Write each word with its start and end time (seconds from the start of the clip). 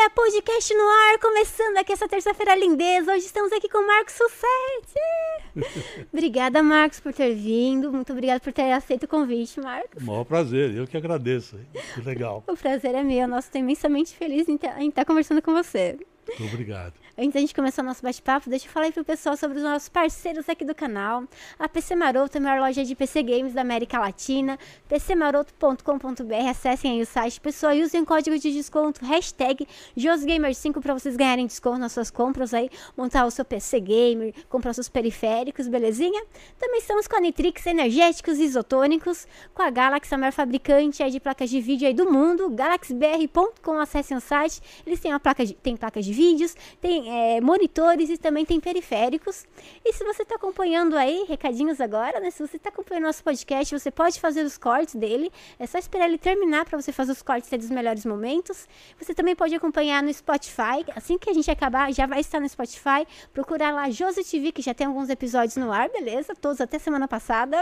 família! 0.00 0.10
Podcast 0.14 0.74
no 0.74 0.88
ar, 0.88 1.18
começando 1.18 1.76
aqui 1.76 1.92
essa 1.92 2.08
terça-feira 2.08 2.54
lindeza. 2.54 3.12
Hoje 3.12 3.26
estamos 3.26 3.52
aqui 3.52 3.68
com 3.68 3.78
o 3.78 3.86
Marcos 3.86 4.14
Sussete. 4.14 6.06
obrigada, 6.12 6.62
Marcos, 6.62 7.00
por 7.00 7.12
ter 7.12 7.34
vindo. 7.34 7.92
Muito 7.92 8.12
obrigada 8.12 8.40
por 8.40 8.52
ter 8.52 8.72
aceito 8.72 9.04
o 9.04 9.08
convite, 9.08 9.60
Marcos. 9.60 10.02
O 10.02 10.06
maior 10.06 10.24
prazer, 10.24 10.74
eu 10.74 10.86
que 10.86 10.96
agradeço. 10.96 11.58
Que 11.94 12.00
legal. 12.00 12.42
o 12.46 12.56
prazer 12.56 12.94
é 12.94 13.02
meu. 13.02 13.28
Nossa, 13.28 13.48
estou 13.48 13.60
imensamente 13.60 14.14
feliz 14.14 14.48
em 14.48 14.54
estar 14.88 15.04
conversando 15.04 15.42
com 15.42 15.52
você. 15.52 15.98
Muito 16.38 16.54
obrigado. 16.54 16.94
Antes 17.20 17.34
da 17.34 17.40
gente 17.40 17.54
começar 17.54 17.82
o 17.82 17.84
nosso 17.84 18.02
bate-papo, 18.02 18.48
deixa 18.48 18.66
eu 18.66 18.70
falar 18.70 18.86
aí 18.86 18.92
pro 18.92 19.04
pessoal 19.04 19.36
sobre 19.36 19.58
os 19.58 19.62
nossos 19.62 19.90
parceiros 19.90 20.48
aqui 20.48 20.64
do 20.64 20.74
canal. 20.74 21.24
A 21.58 21.68
PC 21.68 21.94
Maroto, 21.94 22.38
a 22.38 22.40
maior 22.40 22.60
loja 22.60 22.82
de 22.82 22.94
PC 22.94 23.22
Games 23.22 23.52
da 23.52 23.60
América 23.60 23.98
Latina. 23.98 24.58
pcmaroto.com.br, 24.88 26.48
acessem 26.48 26.92
aí 26.92 27.02
o 27.02 27.04
site. 27.04 27.38
Pessoal, 27.38 27.74
usem 27.76 28.00
o 28.00 28.06
código 28.06 28.38
de 28.38 28.50
desconto, 28.50 29.04
hashtag 29.04 29.68
JosGamer5 29.94 30.80
para 30.80 30.94
vocês 30.94 31.14
ganharem 31.14 31.46
desconto 31.46 31.76
nas 31.76 31.92
suas 31.92 32.10
compras 32.10 32.54
aí. 32.54 32.70
Montar 32.96 33.26
o 33.26 33.30
seu 33.30 33.44
PC 33.44 33.80
Gamer, 33.80 34.32
comprar 34.48 34.72
seus 34.72 34.88
periféricos, 34.88 35.68
belezinha? 35.68 36.24
Também 36.58 36.78
estamos 36.78 37.06
com 37.06 37.16
a 37.16 37.20
Nitrix 37.20 37.66
Energéticos 37.66 38.38
Isotônicos, 38.38 39.28
com 39.52 39.60
a 39.60 39.68
Galaxy, 39.68 40.14
a 40.14 40.16
maior 40.16 40.32
fabricante 40.32 41.02
aí 41.02 41.10
de 41.10 41.20
placas 41.20 41.50
de 41.50 41.60
vídeo 41.60 41.86
aí 41.86 41.92
do 41.92 42.10
mundo. 42.10 42.48
galaxybr.com, 42.48 43.78
acessem 43.78 44.16
o 44.16 44.22
site. 44.22 44.62
Eles 44.86 44.98
têm, 45.00 45.12
uma 45.12 45.20
placa 45.20 45.44
de, 45.44 45.54
placas 45.78 46.06
de 46.06 46.14
vídeos, 46.14 46.56
tem 46.80 47.09
é, 47.10 47.40
monitores 47.40 48.08
e 48.08 48.16
também 48.16 48.44
tem 48.44 48.60
periféricos. 48.60 49.44
E 49.84 49.92
se 49.92 50.04
você 50.04 50.22
está 50.22 50.36
acompanhando 50.36 50.96
aí, 50.96 51.24
recadinhos 51.28 51.80
agora, 51.80 52.20
né? 52.20 52.30
Se 52.30 52.46
você 52.46 52.56
está 52.56 52.68
acompanhando 52.68 53.04
nosso 53.04 53.24
podcast, 53.24 53.76
você 53.76 53.90
pode 53.90 54.20
fazer 54.20 54.44
os 54.44 54.56
cortes 54.56 54.94
dele. 54.94 55.32
É 55.58 55.66
só 55.66 55.76
esperar 55.76 56.06
ele 56.06 56.18
terminar 56.18 56.64
para 56.64 56.80
você 56.80 56.92
fazer 56.92 57.10
os 57.10 57.20
cortes 57.20 57.50
dos 57.50 57.70
melhores 57.70 58.06
momentos. 58.06 58.68
Você 59.00 59.12
também 59.12 59.34
pode 59.34 59.52
acompanhar 59.54 60.04
no 60.04 60.14
Spotify. 60.14 60.84
Assim 60.94 61.18
que 61.18 61.28
a 61.28 61.32
gente 61.32 61.50
acabar, 61.50 61.92
já 61.92 62.06
vai 62.06 62.20
estar 62.20 62.38
no 62.38 62.48
Spotify. 62.48 63.04
Procurar 63.32 63.72
lá 63.72 63.90
Josi 63.90 64.22
TV, 64.22 64.52
que 64.52 64.62
já 64.62 64.72
tem 64.72 64.86
alguns 64.86 65.10
episódios 65.10 65.56
no 65.56 65.72
ar, 65.72 65.88
beleza? 65.88 66.32
Todos 66.36 66.60
até 66.60 66.78
semana 66.78 67.08
passada. 67.08 67.60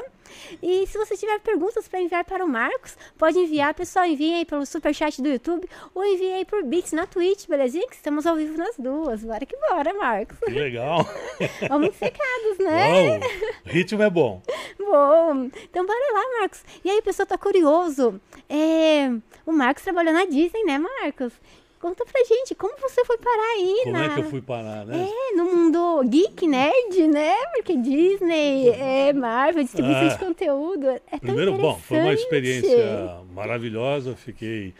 E 0.62 0.86
se 0.86 0.98
você 0.98 1.16
tiver 1.16 1.40
perguntas 1.40 1.88
para 1.88 2.00
enviar 2.02 2.24
para 2.24 2.44
o 2.44 2.48
Marcos, 2.48 2.98
pode 3.16 3.38
enviar, 3.38 3.72
pessoal. 3.72 4.04
Envie 4.04 4.34
aí 4.34 4.44
pelo 4.44 4.66
superchat 4.66 5.22
do 5.22 5.28
YouTube 5.28 5.66
ou 5.94 6.04
envie 6.04 6.32
aí 6.32 6.44
por 6.44 6.62
Bits 6.64 6.92
na 6.92 7.06
Twitch, 7.06 7.46
belezinha? 7.48 7.88
Que 7.88 7.94
estamos 7.94 8.26
ao 8.26 8.36
vivo 8.36 8.58
nas 8.58 8.76
duas. 8.76 9.22
Bora 9.28 9.44
que 9.44 9.56
bora, 9.58 9.92
Marcos. 9.92 10.38
Que 10.38 10.50
legal. 10.52 11.06
Vamos 11.68 11.94
secados, 11.96 12.58
né? 12.60 13.18
Bom, 13.18 13.26
ritmo 13.66 14.02
é 14.02 14.08
bom. 14.08 14.40
Bom, 14.78 15.50
então 15.62 15.84
bora 15.86 16.12
lá, 16.14 16.40
Marcos. 16.40 16.64
E 16.82 16.90
aí, 16.90 17.02
pessoal, 17.02 17.26
tá 17.26 17.36
curioso. 17.36 18.18
É, 18.48 19.10
o 19.44 19.52
Marcos 19.52 19.84
trabalhou 19.84 20.14
na 20.14 20.24
Disney, 20.24 20.64
né, 20.64 20.78
Marcos? 20.78 21.34
Conta 21.78 22.06
pra 22.06 22.24
gente, 22.24 22.54
como 22.54 22.74
você 22.80 23.04
foi 23.04 23.18
parar 23.18 23.52
aí, 23.56 23.80
Como 23.84 23.92
na... 23.98 24.04
é 24.06 24.08
que 24.14 24.20
eu 24.20 24.24
fui 24.30 24.40
parar, 24.40 24.86
né? 24.86 25.06
É, 25.10 25.36
no 25.36 25.44
mundo 25.44 26.02
geek, 26.08 26.46
nerd, 26.48 27.06
né? 27.06 27.34
Porque 27.54 27.76
Disney, 27.76 28.70
é, 28.70 29.12
Marvel, 29.12 29.62
distribuição 29.62 30.06
Ah. 30.06 30.08
de 30.08 30.18
conteúdo. 30.18 30.88
É 30.88 31.00
tão 31.10 31.20
Primeiro, 31.20 31.52
bom, 31.58 31.78
foi 31.78 31.98
uma 31.98 32.14
experiência 32.14 33.20
maravilhosa. 33.32 34.16
Fiquei 34.16 34.72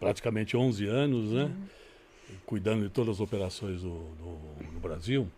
praticamente 0.00 0.56
11 0.56 0.86
anos, 0.86 1.32
né? 1.32 1.50
Cuidando 2.50 2.82
de 2.82 2.90
todas 2.90 3.14
as 3.14 3.20
operações 3.20 3.80
do, 3.80 3.90
do- 3.90 4.72
no 4.72 4.80
Brasil. 4.80 5.28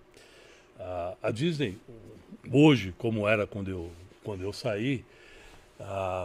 Ah, 0.80 1.14
a 1.22 1.30
Disney, 1.30 1.76
hoje, 2.50 2.94
como 2.96 3.28
era 3.28 3.46
quando 3.46 3.68
eu, 3.70 3.90
quando 4.24 4.40
eu 4.42 4.50
saí, 4.50 5.04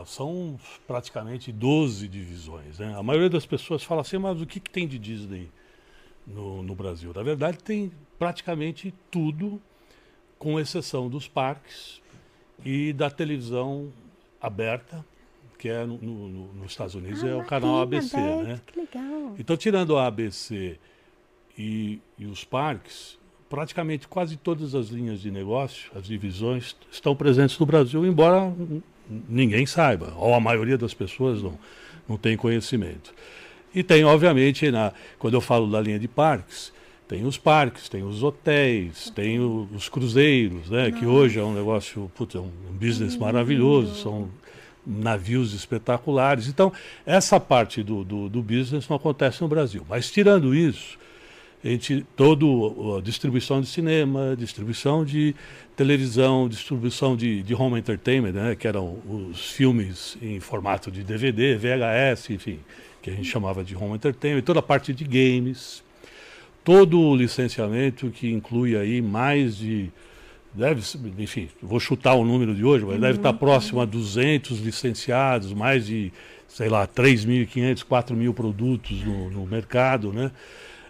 são 0.05 0.57
praticamente 0.87 1.51
12 1.51 2.07
divisões. 2.07 2.79
Né? 2.79 2.95
A 2.97 3.03
maioria 3.03 3.29
das 3.29 3.45
pessoas 3.45 3.83
fala 3.83 3.99
assim, 3.99 4.17
mas 4.17 4.39
o 4.39 4.45
que, 4.45 4.61
que 4.61 4.69
tem 4.69 4.87
de 4.87 4.97
Disney 4.97 5.51
no, 6.25 6.63
no 6.63 6.73
Brasil? 6.73 7.11
Na 7.13 7.21
verdade, 7.21 7.57
tem 7.61 7.91
praticamente 8.17 8.93
tudo, 9.11 9.61
com 10.39 10.57
exceção 10.57 11.09
dos 11.09 11.27
parques 11.27 12.01
e 12.63 12.93
da 12.93 13.09
televisão 13.09 13.91
aberta, 14.39 15.03
que 15.57 15.67
é 15.69 15.85
no, 15.85 15.97
no- 15.97 16.27
no- 16.29 16.53
nos 16.53 16.71
Estados 16.71 16.93
Unidos, 16.95 17.23
Ah, 17.23 17.27
é 17.29 17.35
o 17.35 17.43
canal 17.43 17.81
ABC. 17.81 18.15
aberto, 18.15 18.47
Né? 18.47 18.61
Que 18.67 18.79
legal. 18.79 19.35
Então, 19.39 19.57
tirando 19.57 19.97
a 19.97 20.05
ABC 20.07 20.77
e, 21.57 21.99
e 22.17 22.25
os 22.25 22.43
parques, 22.43 23.17
praticamente 23.49 24.07
quase 24.07 24.37
todas 24.37 24.75
as 24.75 24.87
linhas 24.89 25.21
de 25.21 25.31
negócio, 25.31 25.89
as 25.95 26.05
divisões, 26.05 26.75
estão 26.91 27.15
presentes 27.15 27.57
no 27.57 27.65
Brasil, 27.65 28.05
embora 28.05 28.53
ninguém 29.29 29.65
saiba, 29.65 30.13
ou 30.17 30.33
a 30.33 30.39
maioria 30.39 30.77
das 30.77 30.93
pessoas 30.93 31.41
não, 31.41 31.57
não 32.07 32.17
tem 32.17 32.35
conhecimento. 32.37 33.13
E 33.73 33.81
tem, 33.83 34.03
obviamente, 34.03 34.69
na, 34.69 34.91
quando 35.17 35.33
eu 35.35 35.41
falo 35.41 35.69
da 35.69 35.79
linha 35.79 35.97
de 35.99 36.07
parques, 36.07 36.73
tem 37.07 37.25
os 37.25 37.37
parques, 37.37 37.87
tem 37.87 38.03
os 38.03 38.21
hotéis, 38.21 39.09
tem 39.11 39.39
o- 39.39 39.67
os 39.73 39.87
cruzeiros, 39.87 40.69
né, 40.69 40.91
que 40.91 41.05
hoje 41.05 41.39
é 41.39 41.43
um 41.43 41.53
negócio, 41.53 42.11
putz, 42.15 42.35
é 42.35 42.39
um 42.39 42.51
business 42.73 43.15
maravilhoso, 43.15 43.95
são 43.95 44.29
navios 44.87 45.53
espetaculares. 45.53 46.47
Então, 46.47 46.71
essa 47.05 47.39
parte 47.39 47.83
do, 47.83 48.03
do, 48.03 48.29
do 48.29 48.41
business 48.41 48.87
não 48.87 48.95
acontece 48.95 49.41
no 49.41 49.47
Brasil. 49.47 49.85
Mas, 49.89 50.09
tirando 50.09 50.55
isso, 50.55 50.97
a 51.63 51.67
gente, 51.67 52.05
todo 52.15 52.95
a 52.97 53.01
distribuição 53.01 53.59
de 53.59 53.67
cinema, 53.67 54.35
distribuição 54.37 55.03
de 55.03 55.35
televisão, 55.75 56.47
distribuição 56.47 57.15
de, 57.15 57.43
de 57.43 57.53
home 57.53 57.79
entertainment, 57.79 58.31
né, 58.31 58.55
que 58.55 58.67
eram 58.67 58.99
os 59.05 59.51
filmes 59.51 60.17
em 60.21 60.39
formato 60.39 60.89
de 60.89 61.03
DVD, 61.03 61.55
VHS, 61.57 62.29
enfim, 62.29 62.59
que 63.01 63.09
a 63.09 63.13
gente 63.13 63.27
chamava 63.27 63.63
de 63.63 63.75
home 63.75 63.95
entertainment, 63.95 64.43
toda 64.43 64.59
a 64.59 64.63
parte 64.63 64.93
de 64.93 65.03
games, 65.03 65.83
todo 66.63 66.99
o 66.99 67.15
licenciamento 67.15 68.09
que 68.11 68.31
inclui 68.31 68.77
aí 68.77 69.01
mais 69.01 69.57
de 69.57 69.91
deve, 70.57 70.81
enfim, 71.19 71.47
vou 71.61 71.79
chutar 71.79 72.15
o 72.15 72.25
número 72.25 72.55
de 72.55 72.65
hoje, 72.65 72.83
mas 72.83 72.99
deve 72.99 73.17
estar 73.19 73.33
próximo 73.33 73.79
a 73.79 73.85
200 73.85 74.59
licenciados, 74.59 75.53
mais 75.53 75.85
de, 75.85 76.11
sei 76.47 76.67
lá, 76.67 76.87
3.500, 76.87 77.85
4.000 77.85 78.33
produtos 78.33 79.03
no, 79.03 79.29
no 79.29 79.45
mercado, 79.45 80.11
né? 80.11 80.31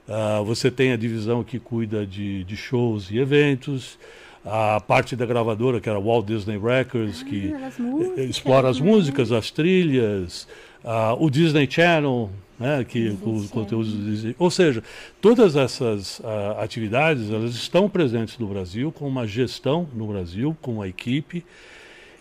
Ah, 0.08 0.42
você 0.46 0.72
tem 0.72 0.94
a 0.94 0.96
divisão 0.98 1.44
que 1.44 1.60
cuida 1.60 2.06
de, 2.06 2.46
de 2.46 2.56
shows 2.56 3.12
e 3.12 3.18
eventos, 3.18 4.00
a 4.46 4.80
parte 4.80 5.14
da 5.18 5.26
gravadora, 5.26 5.82
que 5.82 5.90
era 5.90 6.00
Walt 6.00 6.26
Disney 6.26 6.58
Records, 6.58 7.22
que 7.22 7.54
Ah, 7.54 7.68
as 7.68 7.78
eh, 7.78 7.82
músicas, 7.82 8.30
explora 8.30 8.70
as 8.70 8.80
né? 8.80 8.90
músicas, 8.90 9.32
as 9.34 9.52
trilhas, 9.52 10.48
ah, 10.84 11.16
o 11.20 11.30
Disney 11.30 11.68
Channel, 11.70 12.30
né, 12.60 12.84
que 12.84 13.10
Disney 13.10 13.32
os 13.32 13.50
conteúdos 13.50 13.94
do 13.94 14.04
Disney. 14.04 14.36
Ou 14.40 14.50
seja, 14.50 14.84
todas 15.22 15.56
essas 15.56 16.22
ah, 16.24 16.58
atividades 16.64 17.30
elas 17.32 17.54
estão 17.56 17.90
presentes 17.90 18.38
no 18.38 18.48
Brasil, 18.48 18.92
com 18.92 19.08
uma 19.08 19.28
gestão 19.28 19.88
no 19.94 20.08
Brasil, 20.08 20.56
com 20.62 20.74
uma 20.76 20.88
equipe. 20.88 21.46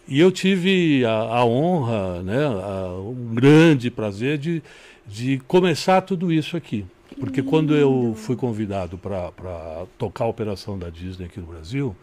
E 0.09 0.21
eu 0.21 0.31
tive 0.31 1.05
a, 1.05 1.11
a 1.39 1.45
honra, 1.45 2.23
né, 2.23 2.45
a- 2.47 2.93
um 3.01 3.35
grande 3.35 3.91
prazer 3.91 4.39
de, 4.39 4.63
de 5.07 5.39
começar 5.49 6.01
tudo 6.03 6.33
isso 6.33 6.57
aqui. 6.57 6.85
Porque 7.19 7.43
quando 7.43 7.75
eu 7.75 8.15
fui 8.17 8.37
convidado 8.37 8.99
para 8.99 9.87
tocar 9.97 10.25
a 10.25 10.29
operação 10.29 10.79
da 10.79 10.91
Disney 10.91 11.25
aqui 11.27 11.41
no 11.41 11.47
Brasil, 11.47 11.97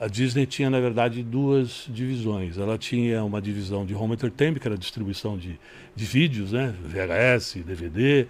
a 0.00 0.06
Disney 0.08 0.44
tinha, 0.46 0.68
na 0.68 0.80
verdade, 0.80 1.22
duas 1.22 1.86
divisões. 1.88 2.58
Ela 2.58 2.76
tinha 2.76 3.22
uma 3.24 3.40
divisão 3.40 3.86
de 3.86 3.94
home 3.94 4.14
entertainment, 4.14 4.58
que 4.58 4.66
era 4.68 4.76
distribuição 4.76 5.38
de, 5.38 5.58
de 5.94 6.04
vídeos, 6.04 6.52
né? 6.52 6.74
VHS, 6.84 7.62
DVD, 7.64 8.26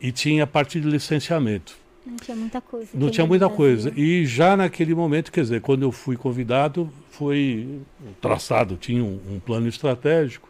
e 0.00 0.10
tinha 0.12 0.44
a 0.44 0.46
parte 0.46 0.80
de 0.80 0.88
licenciamento. 0.88 1.76
Não 2.04 2.16
tinha 2.16 2.36
muita 2.36 2.60
coisa. 2.60 2.90
Não 2.94 3.10
tinha 3.10 3.26
muita 3.26 3.48
coisa. 3.48 3.92
E 3.96 4.24
já 4.26 4.56
naquele 4.56 4.94
momento, 4.94 5.32
quer 5.32 5.40
dizer, 5.42 5.60
quando 5.60 5.82
eu 5.82 5.90
fui 5.90 6.16
convidado, 6.16 6.92
foi 7.10 7.80
traçado, 8.20 8.76
tinha 8.76 9.02
um, 9.02 9.18
um 9.28 9.40
plano 9.40 9.66
estratégico 9.68 10.48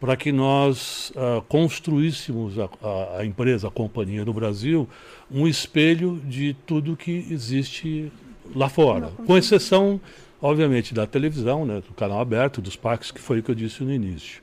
para 0.00 0.16
que 0.16 0.30
nós 0.32 1.12
ah, 1.16 1.42
construíssemos 1.48 2.58
a, 2.58 2.68
a- 2.82 3.20
a 3.20 3.26
empresa, 3.26 3.68
a 3.68 3.70
companhia 3.70 4.24
no 4.24 4.32
Brasil, 4.32 4.88
um 5.30 5.46
espelho 5.46 6.20
de 6.24 6.54
tudo 6.66 6.96
que 6.96 7.26
existe 7.30 8.10
lá 8.54 8.68
fora. 8.68 9.10
Com 9.26 9.36
exceção, 9.36 10.00
obviamente, 10.40 10.94
da 10.94 11.06
televisão, 11.06 11.64
né, 11.64 11.82
do 11.86 11.94
canal 11.94 12.20
aberto, 12.20 12.60
dos 12.60 12.76
parques, 12.76 13.10
que 13.10 13.20
foi 13.20 13.40
o 13.40 13.42
que 13.42 13.50
eu 13.50 13.54
disse 13.54 13.82
no 13.82 13.92
início. 13.92 14.40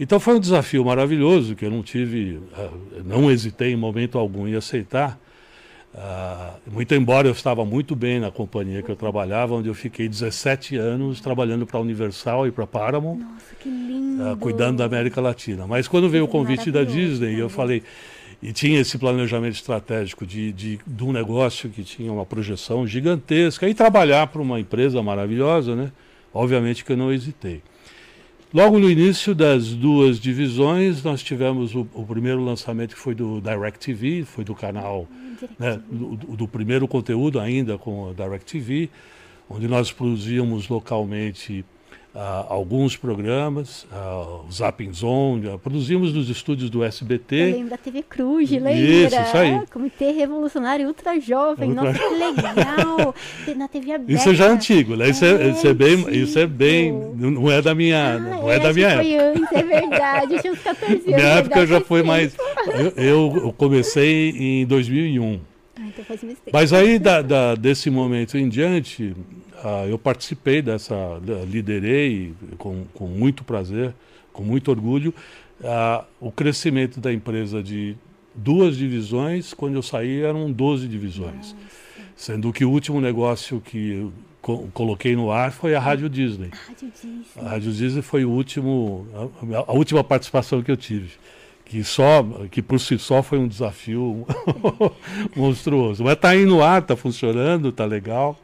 Então 0.00 0.20
foi 0.20 0.36
um 0.36 0.40
desafio 0.40 0.84
maravilhoso 0.84 1.56
que 1.56 1.64
eu 1.64 1.70
não 1.70 1.82
tive, 1.82 2.40
ah, 2.56 2.70
não 3.04 3.30
hesitei 3.30 3.72
em 3.72 3.76
momento 3.76 4.16
algum 4.16 4.46
em 4.46 4.54
aceitar. 4.54 5.18
Ah, 5.94 6.54
muito 6.70 6.94
embora 6.94 7.26
eu 7.26 7.32
estava 7.32 7.64
muito 7.64 7.96
bem 7.96 8.20
na 8.20 8.30
companhia 8.30 8.82
que 8.82 8.90
eu 8.90 8.94
trabalhava, 8.94 9.54
onde 9.54 9.68
eu 9.68 9.74
fiquei 9.74 10.08
17 10.08 10.76
anos 10.76 11.20
trabalhando 11.20 11.66
para 11.66 11.78
a 11.78 11.80
Universal 11.80 12.46
e 12.46 12.52
para 12.52 12.62
a 12.64 12.66
Paramount, 12.66 13.16
Nossa, 13.16 13.54
que 13.58 13.68
lindo. 13.68 14.22
ah, 14.22 14.36
cuidando 14.38 14.78
da 14.78 14.84
América 14.84 15.20
Latina. 15.20 15.66
Mas 15.66 15.88
quando 15.88 16.08
veio 16.08 16.24
o 16.24 16.28
convite 16.28 16.70
da 16.70 16.84
Disney, 16.84 17.36
eu 17.36 17.48
falei, 17.48 17.82
e 18.42 18.52
tinha 18.52 18.80
esse 18.80 18.96
planejamento 18.96 19.54
estratégico 19.54 20.24
de, 20.24 20.52
de, 20.52 20.78
de 20.86 21.04
um 21.04 21.12
negócio 21.12 21.68
que 21.70 21.82
tinha 21.82 22.12
uma 22.12 22.24
projeção 22.24 22.86
gigantesca, 22.86 23.68
e 23.68 23.74
trabalhar 23.74 24.28
para 24.28 24.40
uma 24.40 24.60
empresa 24.60 25.02
maravilhosa, 25.02 25.74
né? 25.74 25.92
Obviamente 26.32 26.84
que 26.84 26.92
eu 26.92 26.96
não 26.96 27.12
hesitei. 27.12 27.62
Logo 28.52 28.78
no 28.78 28.90
início 28.90 29.34
das 29.34 29.74
duas 29.74 30.18
divisões, 30.18 31.02
nós 31.02 31.22
tivemos 31.22 31.74
o, 31.74 31.86
o 31.92 32.06
primeiro 32.06 32.42
lançamento 32.42 32.94
que 32.94 33.00
foi 33.00 33.14
do 33.14 33.42
DirecTV, 33.42 34.24
foi 34.24 34.42
do 34.42 34.54
canal, 34.54 35.06
né, 35.58 35.78
do, 35.90 36.16
do, 36.16 36.48
primeiro 36.48 36.88
conteúdo 36.88 37.38
ainda 37.38 37.76
com 37.76 38.04
o 38.04 38.14
DirecTV, 38.14 38.88
onde 39.50 39.68
nós 39.68 39.92
produzíamos 39.92 40.66
localmente 40.68 41.62
uh, 42.14 42.46
alguns 42.48 42.96
programas, 42.96 43.84
uh, 43.84 44.46
o 44.48 44.52
Zapping 44.52 44.92
Zone, 44.92 45.48
uh, 45.48 45.58
produzimos 45.58 46.12
nos 46.12 46.28
estúdios 46.28 46.70
do 46.70 46.82
SBT. 46.82 47.36
Eu 47.36 47.52
lembro 47.52 47.70
da 47.70 47.76
TV 47.76 48.02
Cruz, 48.02 48.50
lembra? 48.50 48.72
Isso, 48.72 49.20
isso 49.20 49.36
aí. 49.36 49.62
Comitê 49.72 50.10
Revolucionário 50.10 50.86
Ultra 50.86 51.20
Jovem, 51.20 51.70
ultra... 51.70 51.92
nossa, 51.92 51.98
que 51.98 52.14
legal! 52.14 53.14
Na 53.56 53.68
TV 53.68 53.92
aberta. 53.92 54.12
Isso 54.18 54.30
é 54.30 54.34
já 54.34 54.46
antigo, 54.46 54.96
né? 54.96 55.10
Isso 55.10 55.24
é, 55.24 55.30
é, 55.30 55.48
isso 55.50 55.66
é 55.66 55.74
bem, 55.74 56.08
isso 56.10 56.38
é 56.38 56.46
bem, 56.46 56.92
não 56.92 57.50
é 57.50 57.62
da 57.62 57.74
minha, 57.74 58.14
ah, 58.14 58.18
não 58.18 58.50
é, 58.50 58.56
é 58.56 58.58
da 58.58 58.72
minha 58.72 58.88
época. 58.88 59.04
Foi 59.04 59.18
antes, 59.18 59.52
é 59.52 59.62
verdade, 59.62 60.34
eu 60.34 60.40
tinha 60.40 60.52
uns 60.52 60.58
14 60.60 60.92
anos. 60.92 61.06
Minha 61.06 61.18
época 61.18 61.66
já 61.66 61.80
foi 61.80 62.02
mais, 62.02 62.36
eu, 62.96 63.36
eu 63.36 63.54
comecei 63.56 64.30
em 64.30 64.66
2001. 64.66 65.40
Ah, 65.76 65.82
então 65.86 66.04
faz 66.04 66.20
Mas 66.52 66.72
aí, 66.72 66.98
da, 66.98 67.22
da, 67.22 67.54
desse 67.54 67.90
momento 67.90 68.36
em 68.36 68.48
diante, 68.48 69.14
ah, 69.64 69.86
eu 69.86 69.98
participei 69.98 70.62
dessa, 70.62 70.94
liderei 71.48 72.34
com, 72.56 72.84
com 72.94 73.06
muito 73.06 73.44
prazer, 73.44 73.94
com 74.32 74.42
muito 74.42 74.70
orgulho, 74.70 75.14
ah, 75.64 76.04
o 76.20 76.30
crescimento 76.30 77.00
da 77.00 77.12
empresa 77.12 77.62
de 77.62 77.96
duas 78.34 78.76
divisões, 78.76 79.52
quando 79.52 79.74
eu 79.74 79.82
saí 79.82 80.22
eram 80.22 80.50
12 80.50 80.86
divisões. 80.86 81.52
Nossa. 81.52 81.56
Sendo 82.16 82.52
que 82.52 82.64
o 82.64 82.70
último 82.70 83.00
negócio 83.00 83.60
que 83.60 84.10
co 84.40 84.68
coloquei 84.72 85.14
no 85.14 85.30
ar 85.30 85.52
foi 85.52 85.74
a 85.74 85.80
Rádio 85.80 86.08
Disney. 86.08 86.50
A 86.52 86.68
Rádio 86.68 86.90
Disney. 86.90 87.24
A 87.36 87.48
Rádio 87.48 87.72
Disney 87.72 88.02
foi 88.02 88.24
o 88.24 88.30
último, 88.30 89.06
a, 89.52 89.70
a 89.70 89.72
última 89.72 90.02
participação 90.02 90.62
que 90.62 90.70
eu 90.70 90.76
tive 90.76 91.10
que 91.68 91.84
só 91.84 92.24
que 92.50 92.62
por 92.62 92.80
si 92.80 92.98
só 92.98 93.22
foi 93.22 93.38
um 93.38 93.46
desafio 93.46 94.26
monstruoso. 95.36 96.02
Mas 96.02 96.14
está 96.14 96.30
aí 96.30 96.46
no 96.46 96.62
ar, 96.62 96.80
está 96.80 96.96
funcionando, 96.96 97.68
está 97.68 97.84
legal. 97.84 98.38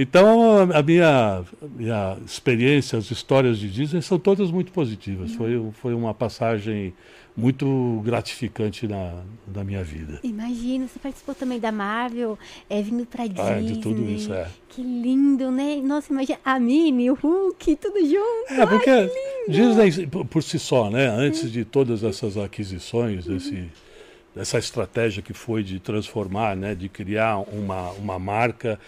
Então, 0.00 0.72
a 0.72 0.82
minha, 0.82 1.44
minha 1.76 2.16
experiência, 2.24 2.98
as 2.98 3.10
histórias 3.10 3.58
de 3.58 3.70
Disney 3.70 4.00
são 4.00 4.18
todas 4.18 4.50
muito 4.50 4.72
positivas. 4.72 5.34
Foi, 5.34 5.70
foi 5.74 5.92
uma 5.92 6.14
passagem 6.14 6.94
muito 7.36 8.00
gratificante 8.02 8.88
na, 8.88 9.22
na 9.52 9.62
minha 9.62 9.84
vida. 9.84 10.18
Imagina, 10.22 10.88
você 10.88 10.98
participou 10.98 11.34
também 11.34 11.60
da 11.60 11.70
Marvel, 11.70 12.38
é, 12.68 12.80
vindo 12.80 13.04
para 13.04 13.26
Disney. 13.26 13.42
Ah, 13.42 13.60
de 13.60 13.78
tudo 13.78 14.10
isso, 14.10 14.32
é. 14.32 14.48
Que 14.70 14.82
lindo, 14.82 15.50
né? 15.50 15.76
Nossa, 15.82 16.10
imagina, 16.10 16.38
a 16.42 16.58
Minnie, 16.58 17.10
o 17.10 17.14
Hulk, 17.14 17.76
tudo 17.76 18.00
junto. 18.00 18.58
É, 18.58 18.66
porque 18.66 18.88
Ai, 18.88 19.10
Disney, 19.48 20.06
por, 20.06 20.24
por, 20.24 20.42
si 20.42 20.58
só, 20.58 20.88
né? 20.88 21.08
Antes 21.08 21.44
é. 21.44 21.48
de 21.48 21.64
todas 21.64 22.02
essas 22.02 22.38
aquisições, 22.38 23.26
uhum. 23.26 23.34
desse, 23.34 23.68
dessa 24.34 24.58
estratégia 24.58 25.22
que 25.22 25.34
foi 25.34 25.62
de 25.62 25.78
transformar, 25.78 26.56
né? 26.56 26.74
De 26.74 26.88
criar 26.88 27.38
uma, 27.38 27.90
uma 27.90 28.18
marca 28.18 28.78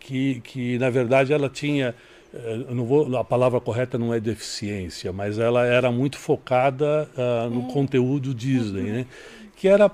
que, 0.00 0.40
que 0.40 0.78
na 0.78 0.90
verdade 0.90 1.32
ela 1.32 1.48
tinha 1.48 1.94
eh, 2.32 2.64
não 2.70 2.84
vou, 2.84 3.16
a 3.16 3.24
palavra 3.24 3.60
correta 3.60 3.98
não 3.98 4.14
é 4.14 4.20
deficiência, 4.20 5.12
mas 5.12 5.38
ela 5.38 5.66
era 5.66 5.90
muito 5.90 6.16
focada 6.16 7.08
uh, 7.16 7.50
no 7.50 7.68
é. 7.68 7.72
conteúdo 7.72 8.32
Disney, 8.34 8.82
né? 8.82 9.06
que 9.56 9.66
era 9.66 9.90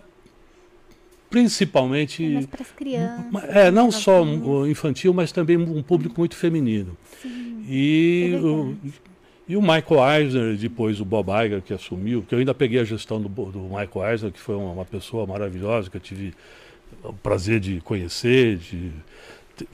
principalmente 1.31 2.37
é 2.37 2.47
para 2.47 2.63
as 2.63 2.71
crianças, 2.71 3.27
é 3.49 3.71
não 3.71 3.91
só 3.91 4.23
infantil, 4.69 5.13
mas 5.13 5.33
também 5.33 5.57
um 5.57 5.83
público 5.83 6.15
muito 6.19 6.37
feminino. 6.37 6.97
Sim, 7.21 7.65
e 7.69 8.33
é 8.35 8.39
o, 8.39 8.77
e 9.49 9.57
o 9.57 9.61
Michael 9.63 10.21
Eisner, 10.21 10.57
depois 10.57 11.01
o 11.01 11.05
Bob 11.05 11.29
Iger 11.31 11.63
que 11.63 11.73
assumiu, 11.73 12.23
que 12.23 12.35
eu 12.35 12.39
ainda 12.39 12.55
peguei 12.55 12.81
a 12.81 12.85
gestão 12.85 13.21
do, 13.21 13.29
do 13.29 13.61
Michael 13.61 14.11
Eisner, 14.11 14.33
que 14.33 14.41
foi 14.41 14.55
uma, 14.55 14.73
uma 14.73 14.85
pessoa 14.85 15.27
maravilhosa 15.27 15.89
que 15.91 15.97
eu 15.97 16.01
tive 16.01 16.35
o 17.03 17.13
prazer 17.13 17.61
de 17.61 17.81
conhecer, 17.81 18.57
de 18.57 18.93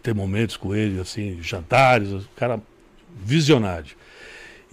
ter 0.03 0.15
momentos 0.15 0.57
com 0.57 0.75
ele, 0.75 1.01
assim, 1.01 1.39
jantares, 1.43 2.13
um 2.13 2.23
cara 2.37 2.61
visionário. 3.17 3.95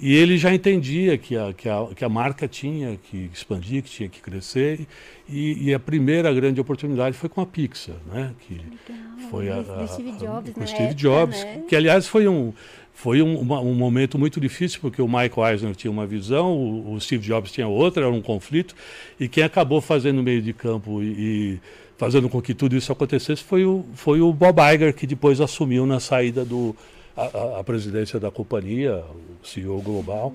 E 0.01 0.15
ele 0.15 0.38
já 0.38 0.53
entendia 0.53 1.17
que 1.17 1.35
a, 1.35 1.53
que 1.53 1.67
a, 1.67 1.88
que 1.94 2.06
a 2.06 2.09
marca 2.09 2.47
tinha 2.47 2.97
que 2.97 3.29
expandir, 3.33 3.83
que 3.83 3.89
tinha 3.89 4.07
que 4.07 4.21
crescer. 4.21 4.88
E, 5.27 5.67
e 5.67 5.73
a 5.73 5.79
primeira 5.79 6.33
grande 6.33 6.61
oportunidade 6.61 7.17
foi 7.17 7.27
com 7.27 7.41
a 7.41 7.45
Pixar, 7.45 7.97
né? 8.11 8.33
Que 8.39 8.53
Legal. 8.53 9.29
foi 9.29 9.50
a, 9.50 9.59
a, 9.59 9.88
Steve 9.88 10.13
Jobs, 10.13 10.53
com 10.53 10.65
Steve 10.65 10.94
Jobs, 10.94 11.44
né? 11.44 11.63
que 11.67 11.75
aliás 11.75 12.07
foi 12.07 12.27
um 12.27 12.53
foi 12.94 13.21
um, 13.21 13.39
uma, 13.39 13.62
um, 13.62 13.73
momento 13.73 14.19
muito 14.19 14.41
difícil 14.41 14.79
porque 14.81 15.01
o 15.01 15.07
Michael 15.07 15.51
Eisner 15.51 15.75
tinha 15.75 15.89
uma 15.89 16.05
visão, 16.05 16.51
o, 16.51 16.94
o, 16.94 17.00
Steve 17.00 17.25
Jobs 17.25 17.50
tinha 17.50 17.67
outra, 17.67 18.03
era 18.03 18.12
um 18.12 18.21
conflito 18.21 18.75
e 19.17 19.29
quem 19.29 19.41
acabou 19.41 19.79
fazendo 19.79 20.21
meio 20.21 20.41
de 20.41 20.51
campo 20.51 21.01
e, 21.01 21.05
e 21.07 21.59
fazendo 22.00 22.30
com 22.30 22.42
que 22.42 22.54
tudo 22.54 22.78
isso 22.78 22.94
acontecesse 22.94 23.44
foi 23.44 23.66
o, 23.66 23.86
foi 23.94 24.22
o 24.22 24.31
Bob 24.31 24.57
Iger, 24.74 24.96
que 24.96 25.06
depois 25.06 25.42
assumiu 25.42 25.86
na 25.86 26.00
saída 26.00 26.46
do 26.46 26.74
a, 27.16 27.60
a 27.60 27.63
presidência 27.63 28.18
da 28.18 28.31
companhia, 28.31 29.04
o 29.44 29.46
CEO 29.46 29.81
global, 29.81 30.34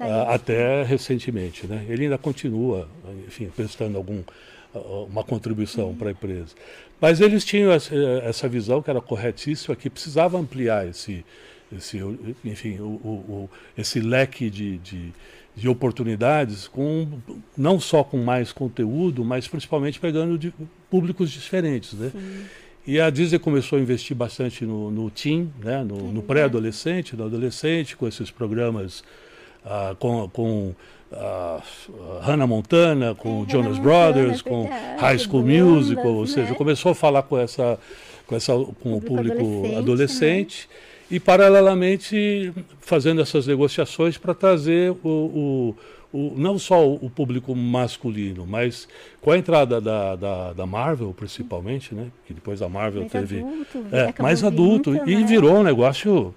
a, 0.00 0.34
até 0.34 0.82
recentemente. 0.82 1.66
Né? 1.66 1.84
Ele 1.86 2.04
ainda 2.04 2.16
continua, 2.16 2.88
enfim, 3.26 3.50
prestando 3.54 3.98
algum, 3.98 4.22
uma 5.10 5.22
contribuição 5.22 5.88
uhum. 5.88 5.94
para 5.94 6.08
a 6.08 6.12
empresa. 6.12 6.54
Mas 6.98 7.20
eles 7.20 7.44
tinham 7.44 7.70
essa, 7.70 8.48
visão 8.48 8.80
que 8.80 8.88
era 8.88 9.00
corretíssima, 9.02 9.76
que 9.76 9.90
precisava 9.90 10.38
ampliar 10.38 10.88
esse, 10.88 11.22
esse, 11.76 11.98
enfim, 12.42 12.78
o, 12.78 12.84
o, 12.84 13.10
o 13.28 13.50
esse 13.76 14.00
leque 14.00 14.48
de, 14.48 14.78
de 14.78 15.12
de 15.54 15.68
oportunidades, 15.68 16.66
com, 16.66 17.06
não 17.56 17.78
só 17.78 18.02
com 18.02 18.18
mais 18.18 18.52
conteúdo, 18.52 19.24
mas 19.24 19.46
principalmente 19.46 20.00
pegando 20.00 20.38
de 20.38 20.52
públicos 20.90 21.30
diferentes. 21.30 21.92
Né? 21.92 22.10
E 22.86 22.98
a 22.98 23.10
Disney 23.10 23.38
começou 23.38 23.78
a 23.78 23.82
investir 23.82 24.16
bastante 24.16 24.64
no, 24.64 24.90
no 24.90 25.10
teen, 25.10 25.52
né? 25.62 25.84
no, 25.84 26.10
no 26.10 26.22
pré-adolescente, 26.22 27.14
no 27.14 27.24
adolescente, 27.24 27.96
com 27.96 28.08
esses 28.08 28.30
programas 28.30 29.04
ah, 29.64 29.94
com, 29.98 30.28
com 30.30 30.74
ah, 31.12 31.62
Hannah 32.22 32.46
Montana, 32.46 33.14
com 33.14 33.44
é, 33.46 33.50
Jonas 33.50 33.76
Hannah 33.76 33.82
Brothers, 33.82 34.42
Montana, 34.42 34.96
com 34.96 35.00
High 35.00 35.18
School 35.18 35.42
Musical, 35.42 36.14
ou 36.14 36.26
seja, 36.26 36.50
né? 36.50 36.56
começou 36.56 36.92
a 36.92 36.94
falar 36.94 37.22
com, 37.24 37.38
essa, 37.38 37.78
com, 38.26 38.34
essa, 38.34 38.52
com 38.54 38.96
o 38.96 39.00
público 39.00 39.66
adolescente. 39.66 39.76
adolescente 39.76 40.68
né? 40.70 40.91
E 41.12 41.20
paralelamente 41.20 42.50
fazendo 42.80 43.20
essas 43.20 43.46
negociações 43.46 44.16
para 44.16 44.32
trazer 44.32 44.92
o, 45.04 45.08
o, 45.08 45.76
o, 46.10 46.34
não 46.38 46.58
só 46.58 46.88
o 46.90 47.10
público 47.10 47.54
masculino, 47.54 48.46
mas 48.46 48.88
com 49.20 49.30
a 49.30 49.36
entrada 49.36 49.78
da, 49.78 50.16
da, 50.16 50.52
da 50.54 50.66
Marvel, 50.66 51.12
principalmente, 51.12 51.94
né? 51.94 52.06
que 52.26 52.32
depois 52.32 52.62
a 52.62 52.68
Marvel 52.68 53.02
mais 53.02 53.12
teve 53.12 53.40
adulto, 53.40 53.84
é, 53.92 54.22
mais 54.22 54.42
adulto 54.42 54.94
e 55.06 55.16
né? 55.16 55.26
virou 55.26 55.58
um 55.58 55.62
negócio 55.62 56.34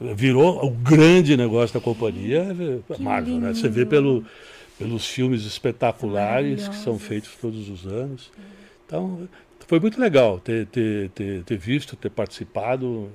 virou 0.00 0.64
o 0.64 0.70
grande 0.70 1.36
negócio 1.36 1.74
da 1.74 1.84
companhia 1.84 2.54
que 2.86 3.02
Marvel, 3.02 3.38
né? 3.38 3.52
Você 3.52 3.68
vê 3.68 3.84
pelo, 3.84 4.24
pelos 4.78 5.06
filmes 5.06 5.44
espetaculares 5.44 6.68
que 6.68 6.76
são 6.76 7.00
feitos 7.00 7.32
todos 7.40 7.68
os 7.68 7.84
anos. 7.86 8.30
Então, 8.86 9.28
foi 9.66 9.80
muito 9.80 10.00
legal 10.00 10.38
ter, 10.38 10.66
ter, 10.66 11.10
ter, 11.10 11.42
ter 11.42 11.56
visto, 11.56 11.96
ter 11.96 12.10
participado 12.10 13.10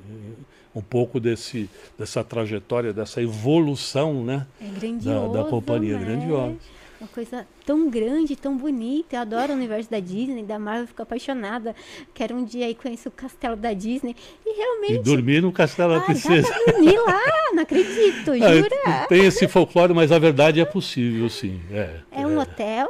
um 0.73 0.81
pouco 0.81 1.19
desse, 1.19 1.69
dessa 1.97 2.23
trajetória, 2.23 2.93
dessa 2.93 3.21
evolução 3.21 4.23
né, 4.23 4.45
é 4.61 4.91
da, 5.03 5.27
da 5.27 5.43
companhia 5.45 5.97
né? 5.97 6.05
grandiosa. 6.05 6.55
Uma 6.99 7.07
coisa 7.07 7.47
tão 7.65 7.89
grande, 7.89 8.35
tão 8.35 8.57
bonita. 8.57 9.15
Eu 9.15 9.21
adoro 9.21 9.53
o 9.53 9.55
universo 9.55 9.89
da 9.89 10.01
Disney, 10.01 10.43
da 10.43 10.59
Marvel, 10.59 10.85
fico 10.85 11.01
apaixonada. 11.01 11.73
Quero 12.13 12.35
um 12.35 12.43
dia 12.43 12.65
aí 12.65 12.75
conhecer 12.75 13.07
o 13.07 13.11
castelo 13.11 13.55
da 13.55 13.71
Disney. 13.71 14.13
E 14.45 14.57
realmente. 14.57 14.95
E 14.95 14.99
dormir 14.99 15.41
no 15.41 15.49
castelo 15.49 15.93
da 15.93 15.99
ah, 15.99 16.01
princesa. 16.01 16.49
Dá 16.49 16.73
dormir 16.73 16.97
lá, 16.97 17.21
não 17.53 17.63
acredito, 17.63 18.31
ah, 18.43 18.53
jura? 18.53 19.07
tem 19.07 19.23
esse 19.23 19.47
folclore, 19.47 19.93
mas 19.93 20.11
a 20.11 20.19
verdade 20.19 20.59
é 20.59 20.65
possível, 20.65 21.29
sim. 21.29 21.61
É, 21.71 22.01
é 22.11 22.27
um 22.27 22.37
é. 22.37 22.41
hotel? 22.41 22.87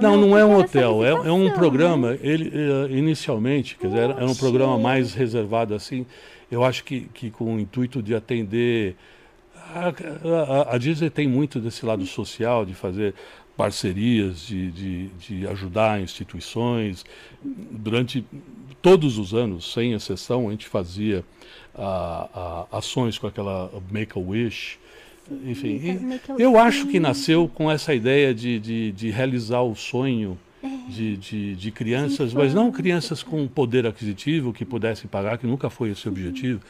não, 0.00 0.16
não, 0.16 0.16
não 0.28 0.38
é 0.38 0.44
um 0.44 0.56
hotel. 0.56 1.04
É, 1.04 1.08
é, 1.08 1.32
um 1.32 1.50
programa. 1.50 2.12
Né? 2.12 2.18
Ele, 2.22 2.52
eh, 2.54 2.96
inicialmente, 2.96 3.76
quer 3.76 3.88
dizer, 3.88 4.10
era 4.10 4.24
um 4.24 4.36
programa 4.36 4.78
mais 4.78 5.14
reservado 5.14 5.74
assim 5.74 6.06
eu 6.50 6.64
acho 6.64 6.84
que, 6.84 7.02
que 7.12 7.30
com 7.30 7.56
o 7.56 7.60
intuito 7.60 8.02
de 8.02 8.14
atender. 8.14 8.96
A, 9.74 9.88
a, 9.88 10.74
a 10.74 10.78
Disney 10.78 11.10
tem 11.10 11.28
muito 11.28 11.60
desse 11.60 11.84
lado 11.84 12.06
social, 12.06 12.64
de 12.64 12.74
fazer 12.74 13.14
parcerias, 13.56 14.46
de, 14.46 14.70
de, 14.70 15.08
de, 15.08 15.46
ajudar 15.48 16.00
instituições. 16.00 17.04
Durante 17.42 18.24
todos 18.80 19.18
os 19.18 19.34
anos, 19.34 19.72
sem 19.72 19.92
exceção, 19.92 20.48
a 20.48 20.52
gente 20.52 20.66
fazia 20.66 21.24
a, 21.74 22.66
a, 22.72 22.78
ações 22.78 23.18
com 23.18 23.26
aquela 23.26 23.70
Make-A-Wish. 23.90 24.78
Enfim, 25.44 26.00
eu 26.38 26.58
acho 26.58 26.86
que 26.86 26.98
nasceu 26.98 27.50
com 27.52 27.70
essa 27.70 27.92
ideia 27.92 28.32
de, 28.32 28.58
de, 28.58 28.92
de 28.92 29.10
realizar 29.10 29.60
o 29.60 29.74
sonho. 29.74 30.38
De, 30.88 31.16
de, 31.16 31.54
de, 31.54 31.70
crianças, 31.70 32.34
mas 32.34 32.52
não 32.52 32.72
crianças 32.72 33.22
com 33.22 33.46
poder 33.46 33.86
aquisitivo 33.86 34.52
que 34.52 34.64
pudessem 34.64 35.08
pagar, 35.08 35.38
que 35.38 35.46
nunca 35.46 35.70
foi 35.70 35.90
esse 35.90 36.08
o 36.08 36.10
objetivo, 36.10 36.60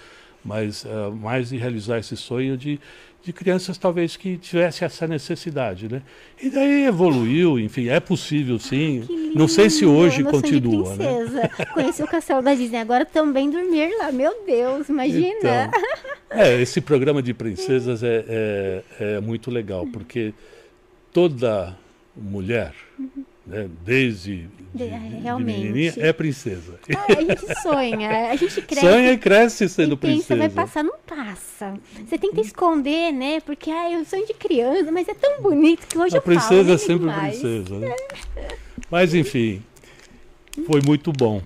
mas 0.45 0.85
uh, 0.85 1.11
mais 1.13 1.49
de 1.49 1.57
realizar 1.57 1.99
esse 1.99 2.17
sonho 2.17 2.57
de, 2.57 2.79
de 3.23 3.33
crianças 3.33 3.79
talvez 3.79 4.17
que 4.17 4.37
tivessem 4.37 4.85
essa 4.85 5.07
necessidade, 5.07 5.89
né? 5.89 6.03
E 6.41 6.51
daí 6.51 6.85
evoluiu, 6.85 7.59
enfim, 7.59 7.89
é 7.89 7.99
possível 7.99 8.59
sim. 8.59 9.05
Não 9.35 9.49
sei 9.49 9.71
se 9.71 9.87
hoje 9.87 10.23
continua, 10.23 10.95
né? 10.95 11.51
Conheci 11.73 12.03
o 12.03 12.07
castelo 12.07 12.43
da 12.43 12.55
Disney, 12.55 12.79
agora 12.79 13.05
também 13.07 13.51
dormir 13.51 13.91
lá, 13.99 14.13
meu 14.13 14.45
Deus, 14.47 14.89
imagina. 14.89 15.29
Então, 15.39 15.71
é, 16.31 16.61
esse 16.61 16.81
programa 16.81 17.23
de 17.23 17.33
princesas 17.33 18.03
é, 18.03 18.25
é, 18.29 18.85
é 19.01 19.21
muito 19.21 19.51
legal, 19.51 19.87
porque 19.87 20.35
toda 21.11 21.77
mulher 22.15 22.75
uhum 22.99 23.25
né? 23.49 23.69
desde 23.85 24.49
de, 24.75 24.89
de 25.91 26.01
é 26.01 26.13
princesa. 26.13 26.79
Ah, 26.95 27.07
a 27.09 27.21
gente 27.23 27.63
sonha, 27.63 28.31
a 28.31 28.37
gente 28.37 28.61
cresce. 28.63 28.87
Sonha 28.87 29.13
e 29.13 29.19
cresce 29.19 29.69
sendo 29.69 29.95
e 29.95 29.97
princesa. 29.97 30.37
vai 30.37 30.49
passar, 30.51 30.85
não 30.85 30.99
passa. 31.07 31.75
Você 32.07 32.19
tenta 32.19 32.41
esconder, 32.41 33.13
né? 33.13 33.41
Porque 33.41 33.71
ah, 33.71 33.91
eu 33.91 34.05
sonho 34.05 34.27
de 34.27 34.35
criança, 34.35 34.93
mas 34.93 35.09
é 35.09 35.15
tão 35.15 35.41
bonito 35.41 35.87
que 35.87 35.99
hoje 35.99 36.15
a 36.15 36.19
eu 36.19 36.23
princesa 36.23 36.63
falo, 36.65 36.75
é 36.75 36.79
sempre 36.79 37.07
mais. 37.07 37.39
princesa. 37.39 37.79
Né? 37.79 37.97
mas 38.91 39.15
enfim, 39.15 39.63
foi 40.67 40.83
muito 40.83 41.13
bom. 41.13 41.43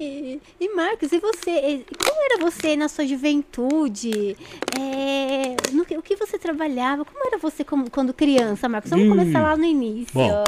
E, 0.00 0.40
e, 0.58 0.74
Marcos, 0.74 1.12
e 1.12 1.18
você? 1.20 1.84
Como 2.04 2.24
era 2.24 2.38
você 2.38 2.74
na 2.74 2.88
sua 2.88 3.06
juventude? 3.06 4.36
É, 4.76 5.72
no, 5.72 5.82
o 5.82 6.02
que 6.02 6.16
você 6.16 6.36
trabalhava? 6.36 7.04
Como 7.04 7.24
era 7.24 7.38
você 7.38 7.62
como, 7.62 7.88
quando 7.88 8.12
criança, 8.12 8.68
Marcos? 8.68 8.90
Vamos 8.90 9.06
hum, 9.06 9.10
começar 9.10 9.40
lá 9.40 9.56
no 9.56 9.64
início. 9.64 10.12
Bom, 10.12 10.44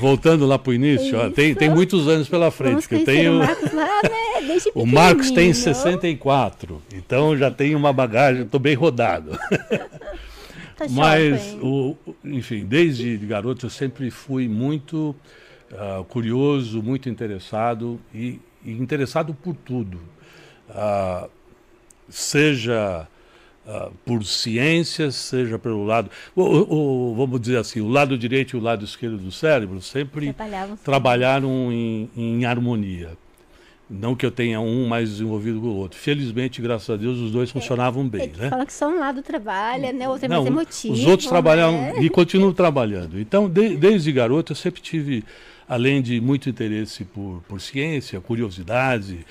voltando 0.00 0.46
lá 0.46 0.58
para 0.58 0.70
o 0.70 0.74
início, 0.74 1.18
ó, 1.18 1.30
tem, 1.30 1.54
tem 1.54 1.70
muitos 1.70 2.08
anos 2.08 2.28
pela 2.28 2.50
frente. 2.50 2.88
que 2.88 2.94
eu 2.96 3.04
tenho... 3.04 3.34
O 3.34 3.38
Marcos 3.38 3.72
lá, 3.72 4.02
né? 4.02 4.24
O 4.74 4.86
Marcos 4.86 5.30
tem 5.30 5.52
64, 5.52 6.82
então 6.92 7.36
já 7.36 7.50
tem 7.50 7.74
uma 7.74 7.92
bagagem, 7.92 8.42
estou 8.42 8.60
bem 8.60 8.74
rodado. 8.74 9.38
Tá 10.76 10.86
Mas, 10.90 11.56
o, 11.62 11.96
enfim, 12.24 12.64
desde 12.64 13.16
garoto 13.18 13.66
eu 13.66 13.70
sempre 13.70 14.10
fui 14.10 14.48
muito 14.48 15.14
uh, 15.70 16.02
curioso, 16.04 16.82
muito 16.82 17.08
interessado 17.08 18.00
e, 18.12 18.40
e 18.64 18.72
interessado 18.72 19.32
por 19.32 19.54
tudo. 19.54 20.00
Uh, 20.68 21.30
seja 22.08 23.06
uh, 23.66 23.92
por 24.04 24.24
ciências, 24.24 25.14
seja 25.14 25.58
pelo 25.58 25.84
lado. 25.84 26.10
O, 26.34 26.42
o, 26.42 27.14
vamos 27.14 27.40
dizer 27.40 27.58
assim, 27.58 27.80
o 27.80 27.88
lado 27.88 28.16
direito 28.16 28.56
e 28.56 28.58
o 28.58 28.62
lado 28.62 28.84
esquerdo 28.84 29.18
do 29.18 29.32
cérebro 29.32 29.80
sempre 29.80 30.34
trabalharam 30.84 31.72
em, 31.72 32.10
em 32.16 32.44
harmonia. 32.44 33.12
Não 33.88 34.14
que 34.14 34.24
eu 34.24 34.30
tenha 34.30 34.60
um 34.60 34.88
mais 34.88 35.10
desenvolvido 35.10 35.60
que 35.60 35.66
o 35.66 35.74
outro. 35.74 35.98
Felizmente, 35.98 36.60
graças 36.62 36.88
a 36.88 36.96
Deus, 36.96 37.18
os 37.18 37.30
dois 37.30 37.50
é, 37.50 37.52
funcionavam 37.52 38.08
bem. 38.08 38.32
É 38.34 38.42
né? 38.42 38.50
Fala 38.50 38.64
que 38.64 38.72
só 38.72 38.88
um 38.88 38.98
lado 38.98 39.22
trabalha, 39.22 39.92
né? 39.92 40.08
O 40.08 40.12
outro 40.12 40.24
é 40.24 40.28
mais 40.28 40.46
emotivo. 40.46 40.94
Os 40.94 41.06
outros 41.06 41.28
trabalham 41.28 41.72
né? 41.72 41.94
e 42.00 42.08
continuam 42.08 42.52
trabalhando. 42.52 43.20
Então, 43.20 43.48
de, 43.48 43.76
desde 43.76 44.10
garoto, 44.10 44.52
eu 44.52 44.56
sempre 44.56 44.80
tive, 44.80 45.22
além 45.68 46.00
de 46.00 46.18
muito 46.18 46.48
interesse 46.48 47.04
por, 47.04 47.42
por 47.46 47.60
ciência, 47.60 48.20
curiosidade, 48.20 49.26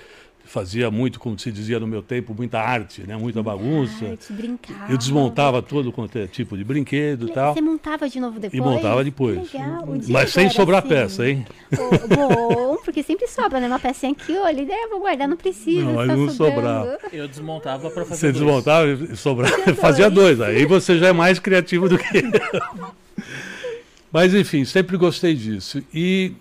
fazia 0.53 0.91
muito, 0.91 1.19
como 1.19 1.38
se 1.39 1.51
dizia 1.51 1.79
no 1.79 1.88
meu 1.88 2.03
tempo, 2.03 2.36
muita 2.38 2.60
arte, 2.60 3.01
né? 3.07 3.17
muita 3.17 3.41
bagunça. 3.41 4.05
Arte, 4.05 4.31
brincava. 4.31 4.91
Eu 4.91 5.00
desmontava 5.00 5.63
todo 5.63 5.91
quanto 5.91 6.15
é 6.19 6.27
tipo 6.27 6.55
de 6.55 6.63
brinquedo 6.63 7.27
e 7.27 7.31
tal. 7.31 7.55
Você 7.55 7.62
montava 7.62 8.07
de 8.07 8.19
novo 8.19 8.39
depois? 8.39 8.53
E 8.53 8.63
montava 8.63 9.03
depois. 9.03 9.51
Legal. 9.51 9.83
Mas 10.10 10.29
sem 10.29 10.51
sobrar 10.51 10.81
assim. 10.81 10.89
peça, 10.89 11.27
hein? 11.27 11.43
bom, 12.07 12.77
porque 12.86 13.01
sempre 13.01 13.27
sobra, 13.27 13.60
né? 13.60 13.65
Uma 13.65 13.79
pecinha 13.79 14.12
aqui, 14.12 14.38
olha, 14.38 14.62
ideia, 14.62 14.88
vou 14.89 15.00
guardar, 15.00 15.27
não 15.27 15.38
precisa. 15.38 15.86
Não, 15.86 15.93
mas 15.95 16.07
não 16.07 16.29
sobrava. 16.29 17.00
Eu 17.12 17.27
desmontava 17.27 17.89
para 17.89 18.05
fazer 18.05 18.19
Você 18.19 18.31
dois. 18.31 18.45
desmontava 18.45 18.88
e 18.88 19.17
sobrava, 19.17 19.57
fazia 19.74 20.07
dois. 20.07 20.39
Aí 20.39 20.67
você 20.67 21.00
já 21.00 21.07
é 21.07 21.13
mais 21.13 21.39
criativo 21.39 21.89
do 21.89 21.98
que 21.98 22.17
eu. 22.17 22.93
Mas 24.12 24.36
enfim, 24.36 24.63
sempre 24.65 24.98
gostei 24.98 25.33
disso. 25.33 25.81
E 25.91 26.33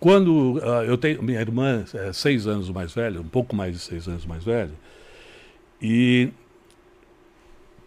quando 0.00 0.58
uh, 0.58 0.84
eu 0.86 0.96
tenho. 0.96 1.22
Minha 1.22 1.40
irmã 1.40 1.84
é 1.94 2.12
seis 2.12 2.46
anos 2.46 2.70
mais 2.70 2.92
velha, 2.92 3.20
um 3.20 3.28
pouco 3.28 3.54
mais 3.54 3.72
de 3.72 3.78
seis 3.80 4.06
anos 4.06 4.24
mais 4.24 4.44
velha, 4.44 4.72
e 5.80 6.30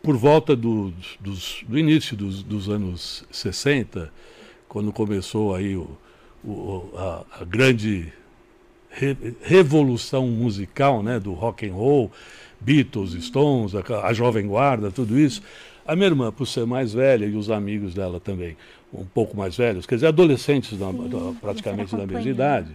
por 0.02 0.18
volta 0.18 0.56
do, 0.56 0.92
dos, 1.20 1.64
do 1.68 1.78
início 1.78 2.18
dos, 2.18 2.42
dos, 2.42 2.70
anos 2.70 3.24
60, 3.32 4.12
quando 4.68 4.92
começou 4.92 5.56
aí 5.56 5.76
o, 5.76 5.96
o, 6.44 6.90
a, 6.96 7.24
a, 7.40 7.46
grande 7.46 8.12
re, 8.90 9.16
revolução 9.42 10.28
musical 10.28 11.04
né, 11.04 11.20
do 11.20 11.34
rock 11.34 11.68
and 11.70 11.74
roll, 11.74 12.12
Beatles, 12.60 13.12
Stones, 13.24 13.74
a, 13.76 14.08
a 14.08 14.14
Jovem 14.14 14.48
Guarda, 14.48 14.92
tudo 14.92 15.20
isso, 15.20 15.42
a 15.86 15.96
minha 15.96 16.08
irmã, 16.08 16.32
por 16.32 16.48
ser 16.48 16.66
mais 16.66 16.94
velha, 16.94 17.26
e 17.26 17.36
os 17.36 17.52
amigos 17.52 17.94
dela 17.94 18.20
também, 18.20 18.58
um 18.94 19.06
pouco 19.06 19.36
mais 19.38 19.56
velhos, 19.56 19.86
quer 19.86 19.96
dizer, 19.96 20.08
adolescentes 20.08 20.78
da, 20.78 20.92
da, 20.92 21.34
praticamente 21.40 21.96
da 21.96 22.06
mesma 22.06 22.30
idade, 22.30 22.72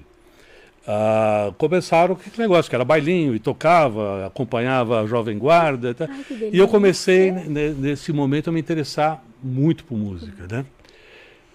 ah, 0.87 1.53
começaram 1.59 2.15
com 2.15 2.21
aquele 2.21 2.43
negócio, 2.43 2.71
que 2.71 2.75
era 2.77 2.85
bailinho, 2.85 3.35
e 3.35 3.41
tocava, 3.41 4.25
acompanhava 4.27 5.01
a 5.01 5.07
Jovem 5.07 5.37
Guarda. 5.37 5.93
Tá? 5.93 6.07
Ai, 6.09 6.51
e 6.53 6.59
eu 6.59 6.69
comecei, 6.69 7.33
né, 7.33 7.75
nesse 7.77 8.13
momento, 8.13 8.51
a 8.51 8.53
me 8.53 8.61
interessar 8.61 9.23
muito 9.43 9.85
por 9.85 9.99
música. 9.99 10.47
Né? 10.49 10.65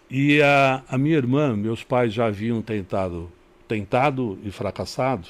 E 0.09 0.41
a, 0.41 0.83
a 0.89 0.97
minha 0.97 1.15
irmã, 1.15 1.55
meus 1.55 1.81
pais 1.81 2.13
já 2.13 2.25
haviam 2.25 2.61
tentado, 2.61 3.31
tentado 3.67 4.37
e 4.43 4.51
fracassado, 4.51 5.27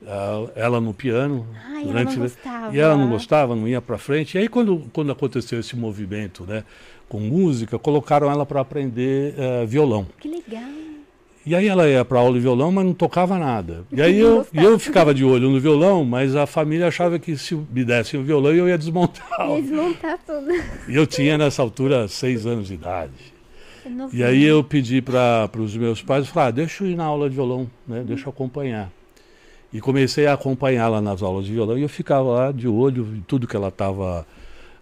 Uh, 0.00 0.48
ela 0.54 0.80
no 0.80 0.94
piano. 0.94 1.44
Ai, 1.66 1.82
durante... 1.82 2.12
ela 2.12 2.16
não 2.16 2.22
gostava. 2.22 2.76
E 2.76 2.78
ela 2.78 2.96
não 2.96 3.10
gostava, 3.10 3.56
não 3.56 3.66
ia 3.66 3.82
para 3.82 3.98
frente. 3.98 4.36
E 4.36 4.38
aí 4.38 4.46
quando, 4.46 4.88
quando 4.92 5.10
aconteceu 5.10 5.58
esse 5.58 5.74
movimento, 5.74 6.44
né, 6.44 6.62
com 7.08 7.18
música, 7.18 7.78
colocaram 7.78 8.30
ela 8.30 8.44
para 8.44 8.60
aprender 8.60 9.34
uh, 9.34 9.66
violão. 9.66 10.06
Que 10.20 10.28
legal. 10.28 10.62
E 11.46 11.54
aí 11.54 11.66
ela 11.66 11.88
ia 11.88 12.04
para 12.04 12.18
aula 12.18 12.34
de 12.34 12.40
violão, 12.40 12.70
mas 12.70 12.84
não 12.84 12.92
tocava 12.92 13.38
nada. 13.38 13.84
E 13.90 14.02
aí 14.02 14.18
eu, 14.18 14.46
eu 14.52 14.78
ficava 14.78 15.14
de 15.14 15.24
olho 15.24 15.48
no 15.48 15.58
violão, 15.58 16.04
mas 16.04 16.36
a 16.36 16.46
família 16.46 16.88
achava 16.88 17.18
que 17.18 17.38
se 17.38 17.54
me 17.54 17.84
dessem 17.84 18.20
o 18.20 18.22
violão 18.22 18.52
eu 18.52 18.68
ia 18.68 18.76
desmontar. 18.76 19.26
Ia 19.40 19.62
desmontar 19.62 20.18
tudo. 20.26 20.48
E 20.86 20.94
eu 20.94 21.06
tinha 21.06 21.38
nessa 21.38 21.62
altura 21.62 22.06
seis 22.06 22.44
anos 22.46 22.68
de 22.68 22.74
idade. 22.74 23.32
É 23.86 23.90
e 24.12 24.22
aí 24.22 24.44
eu 24.44 24.62
pedi 24.62 25.00
para 25.00 25.48
os 25.56 25.74
meus 25.74 26.02
pais, 26.02 26.28
falar, 26.28 26.48
ah, 26.48 26.50
deixa 26.50 26.84
eu 26.84 26.90
ir 26.90 26.96
na 26.96 27.04
aula 27.04 27.30
de 27.30 27.36
violão, 27.36 27.70
né? 27.86 28.04
deixa 28.06 28.26
eu 28.26 28.30
acompanhar. 28.30 28.90
E 29.72 29.80
comecei 29.80 30.26
a 30.26 30.34
acompanhá-la 30.34 31.00
nas 31.00 31.22
aulas 31.22 31.46
de 31.46 31.52
violão 31.52 31.78
e 31.78 31.82
eu 31.82 31.88
ficava 31.88 32.28
lá 32.28 32.52
de 32.52 32.68
olho 32.68 33.06
em 33.14 33.20
tudo 33.20 33.46
que 33.46 33.56
ela 33.56 33.68
estava 33.68 34.26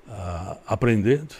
uh, 0.08 0.56
aprendendo. 0.66 1.34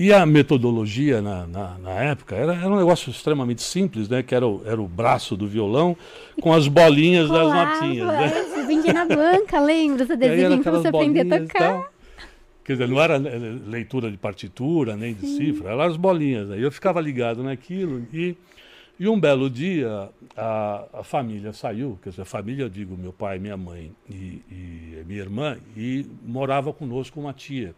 E 0.00 0.12
a 0.12 0.24
metodologia 0.24 1.20
na, 1.20 1.44
na, 1.44 1.76
na 1.78 1.90
época 1.90 2.36
era, 2.36 2.54
era, 2.54 2.68
um 2.68 2.76
negócio 2.76 3.10
extremamente 3.10 3.62
simples, 3.62 4.08
né? 4.08 4.22
Que 4.22 4.32
era 4.32 4.46
o, 4.46 4.62
era 4.64 4.80
o 4.80 4.86
braço 4.86 5.36
do 5.36 5.48
violão 5.48 5.96
com 6.40 6.52
as 6.52 6.68
bolinhas 6.68 7.28
das 7.28 7.52
notinhas. 7.52 8.06
Né? 8.06 8.26
É, 8.26 8.44
você 8.44 8.62
vendia 8.64 8.92
na 8.92 9.04
banca, 9.04 9.58
lembra? 9.58 10.06
Você 10.06 10.16
desenho 10.16 10.62
para 10.62 10.70
você 10.70 10.86
aprender 10.86 11.34
a 11.34 11.40
tocar. 11.40 11.90
Quer 12.64 12.74
dizer, 12.74 12.86
não 12.86 13.00
era 13.00 13.16
leitura 13.66 14.08
de 14.08 14.16
partitura, 14.16 14.96
nem 14.96 15.14
de 15.14 15.26
Sim. 15.26 15.36
cifra, 15.36 15.72
eram 15.72 15.80
as 15.80 15.96
bolinhas. 15.96 16.48
Aí 16.52 16.62
eu 16.62 16.70
ficava 16.70 17.00
ligado 17.00 17.42
naquilo 17.42 18.06
e, 18.12 18.36
e 19.00 19.08
um 19.08 19.18
belo 19.18 19.50
dia 19.50 20.10
a, 20.36 20.84
a 20.92 21.02
família 21.02 21.52
saiu, 21.52 21.98
quer 22.00 22.10
dizer, 22.10 22.22
a 22.22 22.24
família, 22.24 22.62
eu 22.62 22.68
digo, 22.68 22.96
meu 22.96 23.12
pai, 23.12 23.40
minha 23.40 23.56
mãe 23.56 23.90
e, 24.08 24.42
e 24.48 25.04
minha 25.08 25.22
irmã, 25.22 25.58
e 25.76 26.06
morava 26.24 26.72
conosco 26.72 27.18
uma 27.18 27.32
tia. 27.32 27.74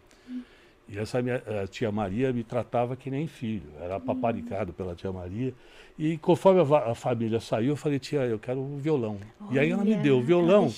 E 0.91 0.99
essa 0.99 1.23
minha 1.23 1.41
tia 1.71 1.93
Maria 1.93 2.33
me 2.33 2.43
tratava 2.43 2.97
que 2.97 3.09
nem 3.09 3.29
filho, 3.29 3.63
era 3.81 4.01
paparicado 4.01 4.73
pela 4.73 4.93
tia 4.93 5.13
Maria. 5.13 5.55
E 5.97 6.19
conforme 6.19 6.61
a, 6.61 6.91
a, 6.91 6.95
família 6.97 7.39
saiu, 7.39 7.71
eu 7.71 7.77
falei, 7.77 8.01
tia, 8.01 8.23
eu 8.23 8.41
quero 8.41 8.59
o 8.59 8.77
violão. 8.77 9.19
Olha, 9.41 9.55
e 9.55 9.59
aí 9.61 9.71
ela 9.71 9.85
me 9.85 9.95
deu 9.95 10.19
o 10.19 10.23
violão. 10.23 10.73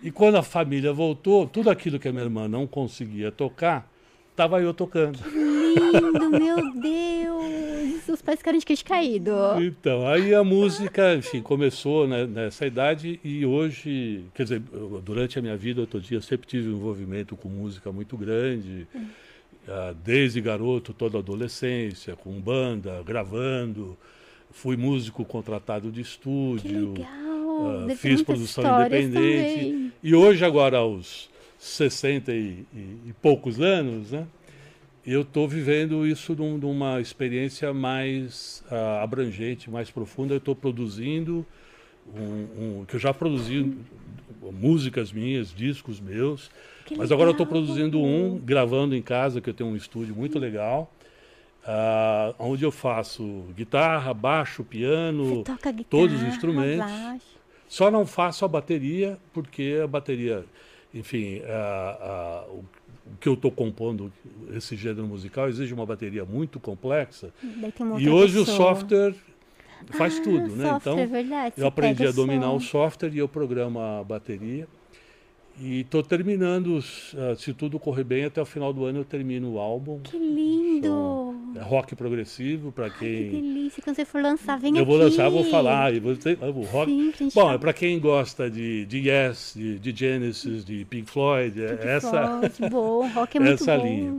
E 0.00 0.12
quando 0.12 0.36
a 0.36 0.44
família 0.44 0.92
voltou, 0.92 1.44
tudo 1.44 1.70
aquilo 1.70 1.98
que 1.98 2.06
a 2.06 2.12
minha 2.12 2.22
irmã 2.22 2.46
não 2.46 2.68
conseguia 2.68 3.32
tocar, 3.32 3.90
estava 4.30 4.60
eu 4.62 4.72
tocando. 4.72 5.18
Que 5.18 5.28
lindo, 5.28 6.30
meu 6.30 6.80
Deus! 6.80 8.08
Os 8.08 8.22
pais 8.22 8.38
ficaram 8.38 8.58
de 8.58 8.64
queixo 8.64 8.84
caído. 8.84 9.32
Então, 9.60 10.06
aí 10.06 10.32
a 10.34 10.44
música, 10.44 11.16
enfim, 11.16 11.42
começou 11.42 12.06
né, 12.06 12.26
nessa 12.26 12.64
idade 12.64 13.18
e 13.24 13.44
hoje, 13.44 14.24
quer 14.34 14.44
dizer, 14.44 14.60
durante 15.02 15.36
a 15.36 15.42
minha 15.42 15.56
vida, 15.56 15.80
outro 15.80 16.00
dia, 16.00 16.16
eu 16.16 16.22
sempre 16.22 16.46
tive 16.46 16.68
um 16.68 16.76
envolvimento 16.76 17.36
com 17.36 17.48
música 17.48 17.90
muito 17.90 18.16
grande. 18.16 18.86
Hum 18.94 19.06
desde 20.04 20.40
garoto, 20.40 20.92
toda 20.92 21.18
a 21.18 21.20
adolescência, 21.20 22.16
com 22.16 22.32
banda, 22.40 23.02
gravando. 23.04 23.96
Fui 24.50 24.76
músico 24.76 25.24
contratado 25.24 25.90
de 25.90 26.00
estúdio. 26.00 26.94
Uh, 26.94 27.94
fiz 27.96 28.22
produção 28.22 28.80
independente. 28.80 29.66
Também. 29.66 29.92
E 30.02 30.14
hoje, 30.14 30.44
agora, 30.44 30.78
aos 30.78 31.28
60 31.58 32.32
e, 32.32 32.64
e, 32.72 32.78
e 33.08 33.14
poucos 33.20 33.60
anos, 33.60 34.12
né? 34.12 34.26
eu 35.10 35.22
estou 35.22 35.48
vivendo 35.48 36.06
isso 36.06 36.34
num, 36.34 36.58
numa 36.58 37.00
experiência 37.00 37.72
mais 37.72 38.62
uh, 38.70 39.02
abrangente, 39.02 39.70
mais 39.70 39.90
profunda. 39.90 40.34
Eu 40.34 40.38
estou 40.38 40.54
produzindo 40.54 41.46
um, 42.14 42.80
um, 42.80 42.84
que 42.84 42.96
eu 42.96 43.00
já 43.00 43.14
produzi 43.14 43.74
músicas 44.52 45.10
minhas, 45.10 45.52
discos 45.54 45.98
meus. 45.98 46.50
Que 46.88 46.96
Mas 46.96 47.12
agora 47.12 47.28
eu 47.28 47.32
estou 47.32 47.46
produzindo 47.46 48.00
um, 48.00 48.38
gravando 48.38 48.96
em 48.96 49.02
casa, 49.02 49.40
que 49.40 49.50
eu 49.50 49.54
tenho 49.54 49.68
um 49.70 49.76
estúdio 49.76 50.14
muito 50.16 50.38
legal, 50.38 50.90
ah, 51.66 52.34
onde 52.38 52.64
eu 52.64 52.70
faço 52.72 53.44
guitarra, 53.54 54.14
baixo, 54.14 54.64
piano, 54.64 55.38
guitarra, 55.44 55.74
todos 55.90 56.16
os 56.16 56.22
instrumentos. 56.28 56.78
baixo. 56.78 57.26
Só 57.68 57.90
não 57.90 58.06
faço 58.06 58.44
a 58.44 58.48
bateria, 58.48 59.18
porque 59.34 59.78
a 59.84 59.86
bateria, 59.86 60.44
enfim, 60.94 61.42
ah, 61.46 61.98
ah, 62.00 62.44
o, 62.50 62.64
o 63.12 63.16
que 63.20 63.28
eu 63.28 63.34
estou 63.34 63.50
compondo, 63.50 64.10
esse 64.54 64.74
gênero 64.76 65.06
musical, 65.06 65.48
exige 65.48 65.74
uma 65.74 65.84
bateria 65.84 66.24
muito 66.24 66.58
complexa. 66.58 67.30
E 67.98 68.08
hoje 68.08 68.38
o 68.38 68.46
software 68.46 69.14
faz 69.90 70.18
Ah, 70.18 70.22
tudo, 70.22 70.56
né? 70.56 70.68
software, 70.70 70.92
Então, 70.94 71.06
verdade. 71.08 71.54
eu 71.58 71.66
aprendi 71.66 72.06
a 72.06 72.10
dominar 72.12 72.52
o 72.52 72.60
som. 72.60 72.66
software 72.88 73.10
e 73.12 73.18
eu 73.18 73.28
programo 73.28 73.78
a 73.78 74.02
bateria. 74.02 74.66
E 75.60 75.80
estou 75.80 76.02
terminando, 76.04 76.78
ah, 77.16 77.34
se 77.36 77.52
tudo 77.52 77.80
correr 77.80 78.04
bem, 78.04 78.24
até 78.24 78.40
o 78.40 78.44
final 78.46 78.72
do 78.72 78.84
ano 78.84 79.00
eu 79.00 79.04
termino 79.04 79.54
o 79.54 79.58
álbum. 79.58 79.98
Que 80.00 80.16
lindo! 80.16 81.34
É 81.56 81.60
rock 81.60 81.96
progressivo, 81.96 82.70
para 82.70 82.88
Que 82.90 82.98
quem. 83.00 83.30
delícia. 83.30 83.82
Quando 83.82 83.96
você 83.96 84.04
for 84.04 84.22
lançar, 84.22 84.56
vem 84.58 84.70
eu 84.76 84.82
aqui. 84.82 84.86
vou 84.86 84.96
lançar, 84.96 85.28
vou 85.28 85.42
falar. 85.44 85.92
E 85.92 85.98
vou 85.98 86.14
ter, 86.16 86.38
rock. 86.38 87.12
Sim, 87.16 87.28
Bom, 87.34 87.50
é 87.50 87.58
para 87.58 87.72
quem 87.72 87.98
gosta 87.98 88.48
de, 88.48 88.84
de 88.86 89.08
Yes, 89.08 89.54
de, 89.56 89.78
de 89.80 89.92
Genesis, 89.98 90.64
de 90.64 90.84
Pink 90.84 91.10
Floyd, 91.10 91.60
é 91.60 91.68
Pink 91.74 91.88
essa. 91.88 92.10
Floyd, 92.50 92.54
bom, 92.70 93.08
rock 93.08 93.36
é 93.36 93.40
muito 93.40 93.54
essa 93.54 93.76
bom. 93.76 93.84
linha. 93.84 94.14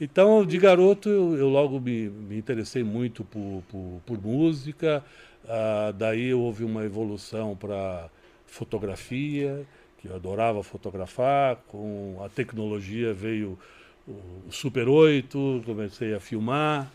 Então, 0.00 0.46
de 0.46 0.56
garoto, 0.58 1.08
eu, 1.08 1.36
eu 1.36 1.48
logo 1.48 1.80
me, 1.80 2.08
me 2.08 2.38
interessei 2.38 2.84
muito 2.84 3.24
por, 3.24 3.64
por, 3.68 4.00
por 4.06 4.22
música. 4.22 5.02
Ah, 5.48 5.92
daí 5.96 6.32
houve 6.32 6.62
uma 6.62 6.84
evolução 6.84 7.56
para 7.56 8.08
fotografia, 8.46 9.66
que 9.98 10.08
eu 10.08 10.14
adorava 10.14 10.62
fotografar. 10.62 11.56
Com 11.68 12.20
a 12.24 12.28
tecnologia 12.28 13.12
veio 13.12 13.58
o, 14.06 14.50
Super 14.50 14.88
8, 14.88 15.62
comecei 15.64 16.14
a 16.14 16.20
filmar. 16.20 16.90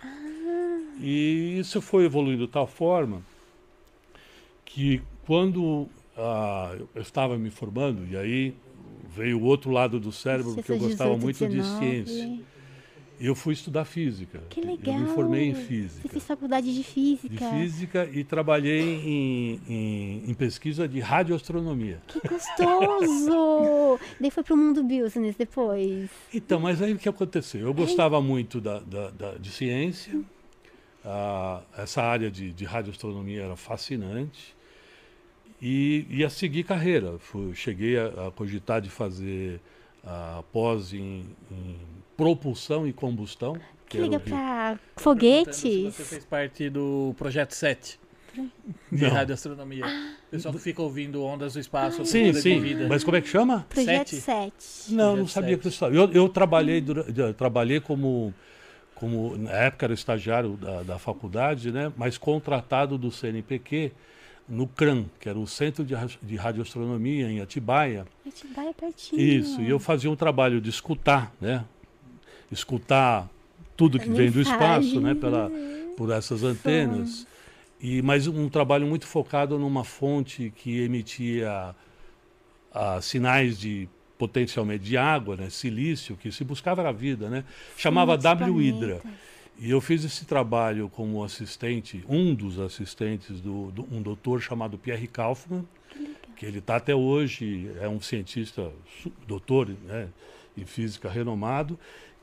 E 0.99 1.57
isso 1.59 1.81
foi 1.81 2.05
evoluindo 2.05 2.45
de 2.45 2.51
tal 2.51 2.67
forma 2.67 3.21
que 4.65 5.01
quando 5.25 5.87
ah, 6.17 6.75
eu 6.95 7.01
estava 7.01 7.37
me 7.37 7.49
formando, 7.49 8.07
e 8.09 8.17
aí 8.17 8.55
veio 9.15 9.39
o 9.39 9.43
outro 9.43 9.71
lado 9.71 9.99
do 9.99 10.11
cérebro, 10.11 10.55
porque 10.55 10.71
eu 10.71 10.79
gostava 10.79 11.15
18, 11.15 11.21
muito 11.21 11.47
de 11.47 11.57
19. 11.57 11.79
ciência. 11.79 12.39
Eu 13.25 13.33
fui 13.35 13.53
estudar 13.53 13.85
física. 13.85 14.41
Que 14.49 14.59
legal. 14.59 14.95
Eu 14.95 15.01
me 15.01 15.07
formei 15.15 15.45
em 15.45 15.53
Você 15.53 15.61
física. 15.61 16.09
fez 16.09 16.23
faculdade 16.25 16.75
de 16.75 16.83
física. 16.83 17.29
De 17.29 17.49
física 17.61 18.09
e 18.11 18.21
trabalhei 18.23 18.81
em, 18.81 19.61
em, 19.69 20.23
em 20.29 20.33
pesquisa 20.33 20.85
de 20.89 20.99
radioastronomia. 20.99 22.01
Que 22.07 22.19
gostoso! 22.27 23.97
Daí 24.19 24.29
foi 24.29 24.43
pro 24.43 24.57
mundo 24.57 24.83
business 24.83 25.37
depois. 25.37 26.09
Então, 26.33 26.59
mas 26.59 26.81
aí 26.81 26.91
o 26.93 26.97
que 26.97 27.07
aconteceu? 27.07 27.61
Eu 27.61 27.73
gostava 27.73 28.21
muito 28.21 28.59
da, 28.59 28.79
da- 28.79 29.09
da- 29.11 29.35
de 29.35 29.49
ciência, 29.49 30.19
ah, 31.05 31.61
essa 31.77 32.01
área 32.03 32.29
de, 32.29 32.51
de 32.51 32.65
radioastronomia 32.65 33.43
era 33.43 33.55
fascinante 33.55 34.53
e 35.61 36.05
ia 36.09 36.29
seguir 36.29 36.63
carreira. 36.65 37.17
Fui- 37.19 37.55
cheguei 37.55 37.97
a, 37.97 38.27
a 38.27 38.31
cogitar 38.31 38.81
de 38.81 38.89
fazer 38.89 39.61
a 40.05 40.43
pós 40.51 40.93
em, 40.93 41.25
em 41.49 41.77
propulsão 42.17 42.87
e 42.87 42.93
combustão. 42.93 43.57
Que 43.89 44.09
que- 44.09 44.19
pra 44.19 44.77
Se 44.97 45.03
foguetes. 45.03 45.93
você 45.95 46.03
fez 46.03 46.25
parte 46.25 46.69
do 46.69 47.13
projeto 47.17 47.51
7 47.53 47.99
de 48.91 49.03
Não. 49.03 49.11
radioastronomia. 49.11 49.85
O 49.85 50.31
pessoal 50.31 50.53
que 50.55 50.59
fica 50.59 50.81
ouvindo 50.81 51.23
ondas 51.23 51.53
do 51.53 51.59
espaço. 51.59 52.03
Sim, 52.03 52.23
procura 52.31 52.41
sim. 52.41 52.59
vida. 52.59 52.87
Mas 52.89 53.03
como 53.03 53.15
é 53.17 53.21
que 53.21 53.27
chama? 53.27 53.67
Projeto 53.69 54.09
Sete. 54.09 54.21
7. 54.21 54.93
Não, 54.93 55.05
não 55.09 55.13
Projeto 55.17 55.29
sabia 55.33 55.49
sete. 55.51 55.61
que 55.61 55.67
eu 55.67 55.69
estava. 55.69 55.95
Eu, 55.95 56.11
eu 56.11 56.29
trabalhei, 56.29 56.81
durante, 56.81 57.19
eu 57.19 57.33
trabalhei 57.35 57.79
como, 57.79 58.33
como, 58.95 59.37
na 59.37 59.51
época 59.51 59.85
era 59.85 59.93
estagiário 59.93 60.53
da, 60.57 60.81
da 60.81 60.97
faculdade, 60.97 61.71
né? 61.71 61.93
mas 61.95 62.17
contratado 62.17 62.97
do 62.97 63.11
CNPq 63.11 63.91
no 64.49 64.67
CRAN, 64.67 65.05
que 65.19 65.29
era 65.29 65.37
o 65.37 65.45
Centro 65.45 65.85
de, 65.85 65.93
de 66.23 66.35
Radioastronomia 66.35 67.29
em 67.29 67.39
Atibaia. 67.39 68.05
Atibaia 68.27 68.73
pertinho. 68.73 69.21
Isso, 69.21 69.61
e 69.61 69.69
eu 69.69 69.79
fazia 69.79 70.09
um 70.09 70.15
trabalho 70.15 70.59
de 70.59 70.69
escutar, 70.71 71.31
né? 71.39 71.63
Escutar 72.51 73.29
tudo 73.75 73.99
que 73.99 74.09
vem 74.09 74.29
do 74.29 74.41
espaço, 74.41 74.99
né? 75.01 75.13
Pela, 75.13 75.51
por 75.97 76.11
essas 76.11 76.43
antenas. 76.43 77.27
E, 77.81 78.01
mas 78.01 78.27
um 78.27 78.47
trabalho 78.47 78.87
muito 78.87 79.05
focado 79.05 79.59
numa 79.59 79.83
fonte 79.83 80.53
que 80.55 80.81
emitia 80.81 81.75
ah, 82.73 83.01
sinais 83.01 83.59
de 83.59 83.89
potencialmente 84.17 84.83
de 84.85 84.95
água, 84.95 85.35
né? 85.35 85.49
silício, 85.49 86.15
que 86.15 86.31
se 86.31 86.45
buscava 86.45 86.81
era 86.81 86.89
a 86.89 86.93
vida, 86.93 87.29
né? 87.29 87.43
Chamava 87.75 88.17
W 88.17 88.53
Hydra. 88.55 89.01
E 89.59 89.69
eu 89.69 89.81
fiz 89.81 90.03
esse 90.03 90.25
trabalho 90.25 90.89
como 90.89 91.23
assistente, 91.23 92.03
um 92.07 92.33
dos 92.33 92.59
assistentes 92.59 93.39
do, 93.41 93.69
do 93.71 93.87
um 93.91 94.01
doutor 94.01 94.41
chamado 94.41 94.77
Pierre 94.77 95.07
Kaufmann, 95.07 95.65
que 96.35 96.45
ele 96.45 96.59
está 96.59 96.77
até 96.77 96.95
hoje, 96.95 97.69
é 97.79 97.87
um 97.87 98.01
cientista, 98.01 98.71
doutor 99.27 99.69
né, 99.85 100.07
em 100.57 100.65
física 100.65 101.09
renomado, 101.09 101.77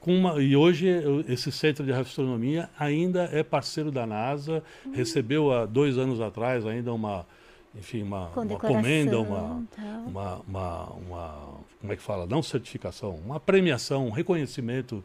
uma, 0.06 0.40
e 0.40 0.56
hoje 0.56 0.88
esse 1.28 1.52
centro 1.52 1.84
de 1.84 1.92
astronomia 1.92 2.70
ainda 2.78 3.28
é 3.32 3.42
parceiro 3.42 3.90
da 3.90 4.06
NASA, 4.06 4.62
recebeu 4.92 5.52
há 5.52 5.66
dois 5.66 5.98
anos 5.98 6.20
atrás 6.20 6.66
ainda 6.66 6.92
uma, 6.92 7.26
enfim, 7.74 8.02
uma, 8.02 8.28
uma 8.28 8.58
comenda, 8.58 9.20
uma, 9.20 9.62
uma, 10.06 10.40
uma, 10.48 10.84
uma, 10.92 11.34
como 11.80 11.92
é 11.92 11.96
que 11.96 12.02
fala, 12.02 12.26
não 12.26 12.42
certificação, 12.42 13.20
uma 13.24 13.38
premiação, 13.38 14.06
um 14.06 14.10
reconhecimento 14.10 15.04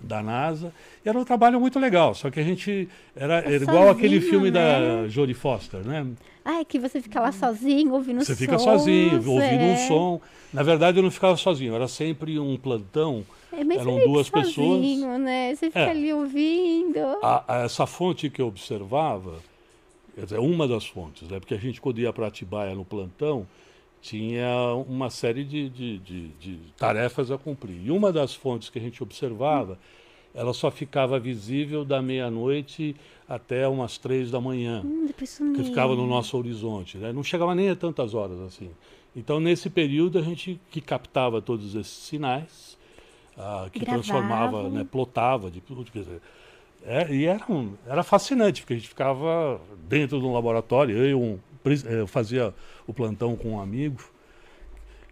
da 0.00 0.22
NASA. 0.22 0.72
E 1.04 1.08
era 1.08 1.18
um 1.18 1.24
trabalho 1.24 1.58
muito 1.60 1.78
legal, 1.78 2.14
só 2.14 2.30
que 2.30 2.38
a 2.38 2.42
gente 2.42 2.88
era, 3.16 3.38
era 3.38 3.62
igual 3.62 3.88
aquele 3.88 4.16
sozinho, 4.16 4.30
filme 4.30 4.50
da 4.50 4.80
né? 4.80 5.08
Jodie 5.08 5.34
Foster, 5.34 5.80
né? 5.80 6.06
Ah, 6.44 6.60
é 6.60 6.64
que 6.64 6.78
você 6.78 7.00
fica 7.00 7.20
lá 7.20 7.32
sozinho, 7.32 7.94
ouvindo 7.94 8.22
Você 8.22 8.36
fica 8.36 8.58
sons, 8.58 8.82
sozinho, 8.82 9.16
ouvindo 9.16 9.62
é. 9.62 9.72
um 9.72 9.76
som. 9.88 10.20
Na 10.52 10.62
verdade, 10.62 10.98
eu 10.98 11.02
não 11.02 11.10
ficava 11.10 11.36
sozinho, 11.36 11.74
era 11.74 11.88
sempre 11.88 12.38
um 12.38 12.56
plantão. 12.56 13.24
É, 13.56 13.76
Eram 13.78 13.98
duas 14.04 14.28
pessoas. 14.28 14.54
sozinho, 14.54 15.18
né? 15.18 15.54
Você 15.54 15.66
fica 15.66 15.80
É. 15.80 15.90
ali 15.90 16.12
ouvindo. 16.12 16.98
A- 17.22 17.44
a- 17.46 17.56
essa 17.64 17.86
fonte 17.86 18.28
que 18.30 18.40
eu 18.42 18.46
observava, 18.48 19.38
dizer, 20.16 20.38
uma 20.38 20.66
das 20.68 20.86
fontes, 20.86 21.28
né? 21.28 21.38
porque 21.40 21.54
a 21.54 21.58
gente, 21.58 21.80
quando 21.80 21.98
ia 22.00 22.12
para 22.12 22.26
Atibaia 22.26 22.74
no 22.74 22.84
plantão, 22.84 23.46
tinha 24.02 24.74
uma 24.86 25.08
série 25.08 25.44
de, 25.44 25.68
de, 25.70 25.98
de- 25.98 26.28
de 26.40 26.58
tarefas 26.76 27.30
a 27.30 27.38
cumprir. 27.38 27.80
E 27.86 27.90
uma 27.90 28.12
das 28.12 28.34
fontes 28.34 28.68
que 28.68 28.78
a 28.78 28.82
gente 28.82 29.02
observava, 29.02 29.78
ela 30.34 30.52
só 30.52 30.70
ficava 30.70 31.18
visível 31.18 31.84
da 31.84 32.02
meia-noite 32.02 32.94
até 33.28 33.66
umas 33.66 33.96
três 33.96 34.30
da 34.30 34.40
manhã. 34.40 34.82
Hum, 34.84 35.06
que 35.16 35.64
ficava 35.64 35.94
no 35.94 36.06
nosso 36.06 36.36
horizonte, 36.36 36.98
né? 36.98 37.12
não 37.12 37.22
chegava 37.22 37.54
nem 37.54 37.70
a 37.70 37.76
tantas 37.76 38.12
horas 38.14 38.38
assim. 38.40 38.68
Então 39.16 39.38
nesse 39.40 39.70
período 39.70 40.18
a 40.18 40.22
gente 40.22 40.60
que 40.70 40.80
captava 40.80 41.40
todos 41.40 41.74
esses 41.74 41.92
sinais, 41.92 42.73
ah, 43.38 43.68
que 43.72 43.80
transformava, 43.84 44.68
né, 44.70 44.86
plotava 44.90 45.50
de 45.50 45.60
tudo, 45.60 45.84
é, 46.86 47.10
e 47.14 47.24
era, 47.24 47.44
um- 47.50 47.72
era 47.86 48.02
fascinante 48.02 48.60
porque 48.62 48.74
a 48.74 48.76
gente 48.76 48.88
ficava 48.88 49.60
dentro 49.88 50.18
de 50.20 50.24
um 50.26 50.32
laboratório, 50.32 50.96
eu, 50.98 51.20
um, 51.20 51.38
pris- 51.62 51.84
eu 51.84 52.06
fazia 52.06 52.52
o 52.86 52.92
plantão 52.92 53.34
com 53.36 53.52
um 53.52 53.60
amigo. 53.60 54.02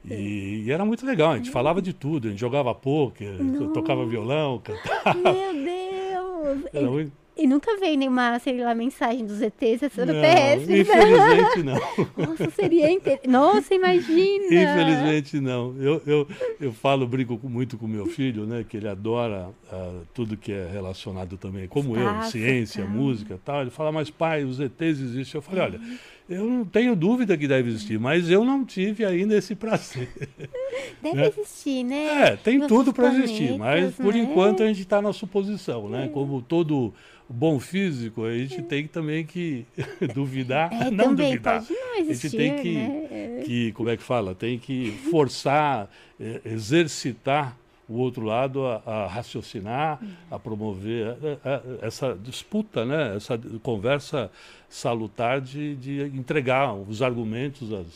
E, 0.05 0.65
e 0.67 0.71
era 0.73 0.85
muito 0.85 1.07
legal, 1.07 1.31
a 1.33 1.37
gente 1.37 1.51
falava 1.51 1.81
de 1.81 1.93
tudo, 1.93 2.27
a 2.27 2.31
gente 2.31 2.41
jogava 2.41 2.75
pôquer, 2.75 3.37
tocava 3.73 4.05
violão, 4.05 4.59
cantava. 4.59 5.15
Meu 5.17 5.53
Deus! 5.55 6.65
Era 6.75 6.91
muito... 6.91 7.13
e 7.37 7.47
nunca 7.47 7.77
veio 7.79 7.97
nenhuma, 7.97 8.39
sei 8.39 8.63
lá, 8.63 8.75
mensagem 8.75 9.25
dos 9.25 9.41
ETs 9.41 9.81
Não, 9.81 9.89
extraterrestres. 9.89 10.69
né? 10.69 10.79
infelizmente 10.81 11.63
não. 11.63 11.75
Nossa, 12.27 12.51
seria 12.51 12.91
inter... 12.91 13.21
Nossa, 13.27 13.75
imagina! 13.75 14.45
Infelizmente 14.47 15.41
não. 15.41 15.75
Eu, 15.79 16.03
eu, 16.07 16.29
eu 16.61 16.73
falo, 16.73 17.07
brinco 17.07 17.41
muito 17.43 17.79
com 17.79 17.87
meu 17.87 18.07
filho, 18.07 18.45
né? 18.45 18.65
Que 18.69 18.77
ele 18.77 18.89
adora 18.89 19.49
ah, 19.71 20.01
tudo 20.13 20.37
que 20.37 20.53
é 20.53 20.69
relacionado 20.71 21.39
também, 21.39 21.67
como 21.67 21.97
eu, 21.97 22.07
Espaço, 22.07 22.33
ciência, 22.33 22.85
tal. 22.85 22.93
música 22.93 23.35
e 23.35 23.39
tal. 23.39 23.63
Ele 23.63 23.71
fala, 23.71 23.91
mas 23.91 24.11
pai, 24.11 24.45
os 24.45 24.61
ETs 24.61 25.01
existem. 25.01 25.39
Eu 25.39 25.43
falei, 25.43 25.65
olha, 25.65 25.81
eu 26.29 26.45
não 26.45 26.65
tenho 26.65 26.95
dúvida 26.95 27.37
que 27.37 27.49
deve 27.49 27.69
existir, 27.71 27.99
mas 27.99 28.31
eu 28.31 28.45
não 28.45 28.65
tive 28.65 29.05
ainda 29.05 29.37
esse 29.37 29.55
prazer. 29.55 30.09
Deve 31.03 31.17
né? 31.17 31.29
existir, 31.29 31.85
né? 31.85 32.29
É, 32.29 32.37
tem 32.37 32.57
Em 32.57 32.67
tudo 32.67 32.93
para 32.93 33.13
existir, 33.13 33.59
mas 33.59 33.59
planetas, 33.59 33.95
por 33.97 34.15
né? 34.15 34.21
enquanto 34.21 34.63
a 34.63 34.67
gente 34.67 34.81
está 34.81 35.03
na 35.03 35.13
suposição, 35.13 35.89
né? 35.89 36.09
Como 36.13 36.41
todo 36.41 36.95
bom 37.29 37.59
físico, 37.59 38.25
a 38.25 38.37
gente 38.37 38.63
tem 38.63 38.87
também 38.87 39.25
que 39.25 39.65
duvidar, 40.15 40.73
É, 40.73 40.91
não 40.91 41.07
também 41.09 41.31
duvidar. 41.31 41.63
não 41.69 41.93
a 41.95 41.97
gente 41.99 42.11
existir, 42.11 42.37
tem 42.37 42.57
que, 42.57 42.75
né? 42.75 43.07
É. 43.11 43.43
que, 43.45 43.73
como 43.73 43.89
é 43.89 43.97
que 43.97 44.03
fala? 44.03 44.35
Tem 44.35 44.59
que 44.59 44.91
forçar, 45.11 45.89
eh, 46.21 46.41
exercitar 46.45 47.57
o 47.89 47.95
outro 47.99 48.25
lado 48.25 48.65
a, 48.67 48.83
a 48.87 49.07
raciocinar, 49.07 50.01
a 50.31 50.39
promover 50.39 51.09
a- 51.45 51.55
a- 51.57 51.87
essa 51.87 52.15
disputa, 52.23 52.85
né? 52.87 53.17
essa 53.17 53.39
conversa 53.63 54.31
salutar 54.73 55.39
de, 55.41 55.77
de 55.77 56.01
entregar 56.17 56.73
os 56.75 57.03
argumentos. 57.03 57.71
As... 57.73 57.87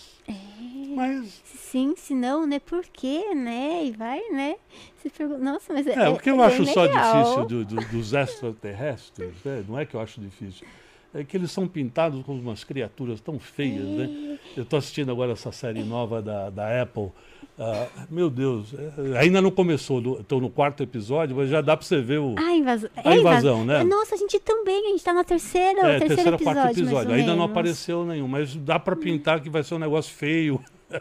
Mas 0.94 1.42
Sim, 1.44 1.94
se 1.96 2.14
não, 2.14 2.46
né? 2.46 2.58
Por 2.58 2.84
quê, 2.84 3.34
né? 3.34 3.86
E 3.86 3.92
vai, 3.92 4.20
né? 4.30 4.56
Se 5.02 5.08
pergunta, 5.08 5.40
nossa, 5.42 5.72
mas 5.72 5.86
é. 5.86 5.94
é, 5.94 6.08
o 6.08 6.18
que 6.18 6.30
eu 6.30 6.42
é 6.42 6.46
acho 6.46 6.66
só 6.66 6.86
difícil 6.86 7.44
do- 7.46 7.64
do- 7.64 7.88
dos 7.88 8.12
extraterrestres, 8.12 9.32
né? 9.44 9.64
não 9.66 9.78
é 9.78 9.86
que 9.86 9.94
eu 9.94 10.00
acho 10.00 10.20
difícil, 10.20 10.66
é 11.14 11.24
que 11.24 11.36
eles 11.36 11.50
são 11.50 11.66
pintados 11.66 12.22
como 12.24 12.38
umas 12.40 12.62
criaturas 12.62 13.20
tão 13.22 13.38
feias, 13.38 13.84
né? 13.84 14.38
Eu 14.54 14.62
estou 14.64 14.78
assistindo 14.78 15.10
agora 15.10 15.32
essa 15.32 15.50
série 15.52 15.82
nova 15.82 16.20
da, 16.20 16.50
da 16.50 16.82
Apple. 16.82 17.10
Ah, 17.58 17.86
meu 18.10 18.28
Deus, 18.28 18.74
é, 18.74 19.18
ainda 19.18 19.40
não 19.40 19.50
começou, 19.50 20.20
estou 20.20 20.40
no 20.42 20.50
quarto 20.50 20.82
episódio, 20.82 21.34
mas 21.36 21.48
já 21.48 21.62
dá 21.62 21.74
para 21.74 21.86
você 21.86 22.02
ver 22.02 22.18
o, 22.18 22.34
Ah, 22.38 22.52
invasão. 22.52 22.90
a 22.96 23.16
invasão, 23.16 23.64
né? 23.64 23.82
Nossa, 23.82 24.14
a 24.14 24.18
gente 24.18 24.38
também, 24.40 24.88
a 24.88 24.90
gente 24.90 25.02
tá 25.02 25.14
na 25.14 25.24
terceira, 25.24 25.80
é, 25.80 25.98
terceiro 25.98 26.08
terceiro, 26.16 26.34
episódio. 26.36 26.60
quarto 26.62 26.78
episódio. 26.80 27.12
Ainda 27.14 27.28
não 27.30 27.36
menos. 27.38 27.50
apareceu 27.50 28.04
nenhum, 28.04 28.28
mas 28.28 28.54
dá 28.56 28.78
para 28.78 28.94
pintar 28.94 29.40
que 29.40 29.48
vai 29.48 29.62
ser 29.62 29.74
um 29.74 29.78
negócio 29.78 30.14
feio. 30.14 30.62
É, 30.90 30.96
é 30.96 31.00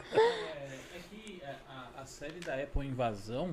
que 1.12 1.42
a, 1.44 2.00
a- 2.00 2.02
a 2.04 2.06
série 2.06 2.40
da 2.40 2.54
Apple 2.56 2.88
Invasão, 2.88 3.50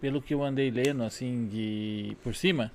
pelo 0.00 0.22
que 0.22 0.32
eu 0.32 0.44
andei 0.44 0.70
lendo 0.70 1.02
assim 1.02 1.48
de 1.50 2.16
por 2.22 2.32
cima, 2.34 2.70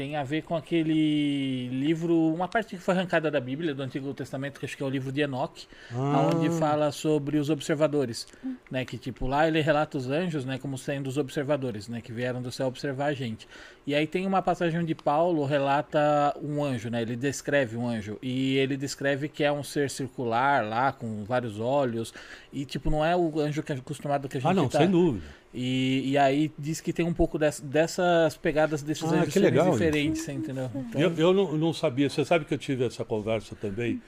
tem 0.00 0.16
a 0.16 0.24
ver 0.24 0.44
com 0.44 0.56
aquele 0.56 1.68
livro, 1.68 2.16
uma 2.32 2.48
parte 2.48 2.74
que 2.74 2.82
foi 2.82 2.94
arrancada 2.94 3.30
da 3.30 3.38
Bíblia, 3.38 3.74
do 3.74 3.82
Antigo 3.82 4.14
Testamento, 4.14 4.58
que 4.58 4.64
acho 4.64 4.74
que 4.74 4.82
é 4.82 4.86
o 4.86 4.88
livro 4.88 5.12
de 5.12 5.20
Enoque, 5.20 5.66
Ah. 5.94 6.30
onde 6.34 6.48
fala 6.58 6.90
sobre 6.90 7.36
os 7.36 7.50
observadores, 7.50 8.26
né, 8.70 8.82
que 8.86 8.96
tipo 8.96 9.26
lá 9.26 9.46
ele 9.46 9.60
relata 9.60 9.98
os 9.98 10.08
anjos, 10.08 10.42
né, 10.46 10.56
como 10.58 10.78
sendo 10.78 11.06
os 11.06 11.18
observadores, 11.18 11.86
né, 11.86 12.00
que 12.00 12.12
vieram 12.12 12.40
do 12.40 12.50
céu 12.50 12.66
observar 12.68 13.06
a 13.08 13.12
gente. 13.12 13.46
E 13.86 13.94
aí 13.94 14.06
tem 14.06 14.26
uma 14.26 14.40
passagem 14.40 14.80
onde 14.80 14.94
Paulo 14.94 15.44
relata 15.44 16.34
um 16.42 16.64
anjo, 16.64 16.88
né, 16.88 17.02
ele 17.02 17.14
descreve 17.14 17.76
um 17.76 17.86
anjo 17.86 18.16
e 18.22 18.56
ele 18.56 18.78
descreve 18.78 19.28
que 19.28 19.44
é 19.44 19.52
um 19.52 19.62
ser 19.62 19.90
circular 19.90 20.64
lá 20.66 20.92
com 20.92 21.24
vários 21.24 21.60
olhos 21.60 22.14
e 22.50 22.64
tipo 22.64 22.88
não 22.90 23.04
é 23.04 23.14
o 23.14 23.38
anjo 23.38 23.62
que 23.62 23.70
é 23.70 23.74
acostumado 23.74 24.30
que 24.30 24.38
a 24.38 24.40
gente 24.40 24.50
Ah, 24.50 24.54
não, 24.54 24.66
tá. 24.66 24.78
sem 24.78 24.90
dúvida. 24.90 25.26
E, 25.52 26.10
e 26.12 26.18
aí 26.18 26.52
diz 26.58 26.80
que 26.80 26.92
tem 26.92 27.04
um 27.04 27.12
pouco 27.12 27.36
dess- 27.38 27.60
dessas 27.60 28.36
pegadas 28.36 28.82
desses 28.82 29.12
Ah, 29.12 29.24
legal 29.40 29.68
isso. 29.70 29.78
diferentes, 29.78 30.22
você 30.22 30.32
entendeu? 30.32 30.70
Então, 30.74 31.00
Eu, 31.00 31.12
eu 31.16 31.32
não, 31.34 31.56
não 31.58 31.72
sabia. 31.72 32.08
Você 32.08 32.24
sabe 32.24 32.44
que 32.44 32.54
eu 32.54 32.58
tive 32.58 32.84
essa 32.84 33.04
conversa 33.04 33.56
também, 33.56 34.00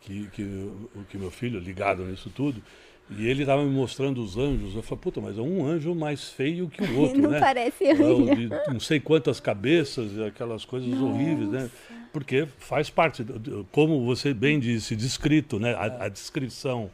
que, 0.00 0.26
que, 0.32 0.42
o- 0.42 1.04
que 1.08 1.16
meu 1.16 1.30
filho, 1.30 1.60
ligado 1.60 2.04
nisso 2.04 2.28
tudo, 2.34 2.60
e 3.08 3.26
ele 3.28 3.42
estava 3.42 3.62
me 3.64 3.70
mostrando 3.70 4.20
os 4.20 4.36
anjos. 4.36 4.74
Eu 4.74 4.82
falei, 4.82 5.00
puta, 5.02 5.20
mas 5.20 5.38
é 5.38 5.40
um 5.40 5.64
anjo 5.64 5.94
mais 5.94 6.28
feio 6.30 6.68
que 6.68 6.82
o 6.82 6.96
outro, 6.98 7.22
Não 7.22 7.30
né? 7.30 7.38
parece 7.38 7.84
anjo. 7.88 8.34
de 8.34 8.48
não 8.72 8.80
sei 8.80 8.98
quantas 8.98 9.38
cabeças, 9.38 10.12
e 10.12 10.24
aquelas 10.24 10.64
coisas 10.64 10.92
horríveis, 11.00 11.50
né? 11.50 11.70
Porque 12.12 12.48
faz 12.58 12.90
parte, 12.90 13.24
como 13.70 14.04
você 14.04 14.34
bem 14.34 14.58
disse, 14.58 14.96
descrito, 14.96 15.60
né? 15.60 15.74
A, 15.74 16.06
a 16.06 16.08
descrição 16.08 16.90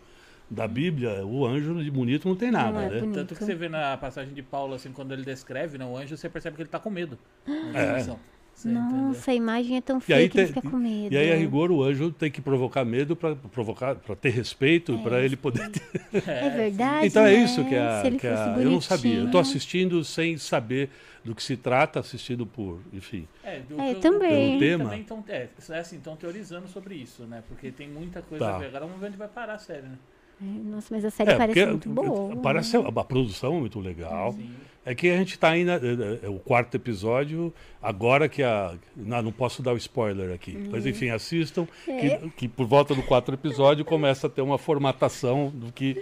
da 0.48 0.68
Bíblia, 0.68 1.24
o 1.26 1.44
anjo 1.44 1.82
de 1.82 1.90
bonito 1.90 2.28
não 2.28 2.36
tem 2.36 2.50
nada, 2.50 2.70
Não 2.72 2.80
é 2.80 2.88
né? 2.88 3.00
bonito. 3.00 3.14
Tanto 3.14 3.34
que 3.34 3.44
você 3.44 3.54
vê 3.54 3.68
na 3.68 3.96
passagem 3.96 4.32
de 4.32 4.42
Paulo, 4.42 4.74
assim, 4.74 4.92
quando 4.92 5.12
ele 5.12 5.24
descreve 5.24 5.76
né, 5.76 5.84
o 5.84 5.96
anjo, 5.96 6.16
você 6.16 6.28
percebe 6.28 6.56
que 6.56 6.62
ele 6.62 6.68
tá 6.68 6.78
com 6.78 6.88
medo. 6.90 7.18
na 7.46 7.78
É. 7.80 8.00
entendeu? 8.00 8.18
Nossa, 8.64 9.32
a 9.32 9.34
imagem 9.34 9.76
é 9.76 9.80
tão 9.82 10.00
feia 10.00 10.26
que 10.30 10.38
ele 10.38 10.46
fica 10.46 10.62
com 10.62 10.78
medo. 10.78 11.12
e 11.12 11.18
aí, 11.18 11.30
a 11.30 11.36
rigor, 11.36 11.70
o 11.70 11.82
anjo 11.82 12.10
tem 12.10 12.30
que 12.30 12.40
provocar 12.40 12.86
medo 12.86 13.14
para 13.14 13.36
provocar, 13.36 13.96
para 13.96 14.16
ter 14.16 14.30
respeito, 14.30 14.98
para 15.00 15.20
ele 15.20 15.36
poder 15.36 15.68
ter 15.68 15.82
É 16.26 16.48
verdade. 16.48 17.06
Então 17.08 17.22
é 17.26 17.32
né? 17.36 17.44
isso 17.44 17.62
que 17.66 17.74
é. 17.74 18.06
Ele 18.06 18.18
que 18.18 18.26
é- 18.26 18.34
fosse 18.34 18.62
eu 18.62 18.70
não 18.70 18.80
sabia. 18.80 19.14
Eu 19.16 19.26
estou 19.26 19.40
assistindo 19.42 20.02
sem 20.04 20.38
saber 20.38 20.88
do 21.22 21.34
que 21.34 21.42
se 21.42 21.54
trata, 21.56 22.00
assistindo 22.00 22.46
por, 22.46 22.80
enfim. 22.94 23.28
É, 23.44 23.58
do, 23.60 23.78
É, 23.78 23.92
do- 23.94 24.00
também. 24.00 24.58
Pelo 24.58 24.58
tema. 24.60 24.84
também 24.84 25.02
tão, 25.02 25.22
é, 25.28 25.48
é 25.70 25.78
assim, 25.78 25.96
estão 25.96 26.16
teorizando 26.16 26.66
sobre 26.66 26.94
isso, 26.94 27.24
né? 27.24 27.42
Porque 27.46 27.70
tem 27.70 27.88
muita 27.90 28.22
coisa 28.22 28.42
Tá. 28.46 28.54
a 28.54 28.58
ver. 28.58 28.66
Agora 28.68 28.86
vamos 28.86 28.98
ver 29.00 29.08
onde 29.08 29.16
vai 29.18 29.28
parar 29.28 29.54
a 29.54 29.58
série, 29.58 29.82
né? 29.82 29.98
É, 30.40 30.44
Nossa, 30.44 30.94
mas 30.94 31.04
a 31.04 31.10
série 31.10 31.34
parece 31.34 31.66
muito 31.66 31.88
boa. 31.88 32.36
parece 32.36 32.76
a 32.76 33.04
produção 33.04 33.56
é 33.56 33.60
muito 33.60 33.80
legal. 33.80 34.32
Sim. 34.32 34.50
É 34.84 34.94
que 34.94 35.10
a 35.10 35.16
gente 35.16 35.32
está 35.32 35.50
ainda. 35.50 35.80
É, 35.82 36.26
é 36.26 36.28
o 36.28 36.38
quarto 36.38 36.76
episódio, 36.76 37.52
agora 37.82 38.28
que 38.28 38.42
a. 38.42 38.74
Não, 38.94 39.20
não 39.20 39.32
posso 39.32 39.60
dar 39.60 39.72
o 39.72 39.76
spoiler 39.76 40.32
aqui. 40.32 40.56
Mas 40.70 40.86
enfim, 40.86 41.10
assistam. 41.10 41.66
É. 41.88 41.98
Que, 41.98 42.30
que 42.30 42.48
por 42.48 42.66
volta 42.66 42.94
do 42.94 43.02
quarto 43.02 43.32
episódio 43.32 43.84
começa 43.84 44.28
a 44.28 44.30
ter 44.30 44.42
uma 44.42 44.58
formatação 44.58 45.50
do 45.52 45.72
que 45.72 46.00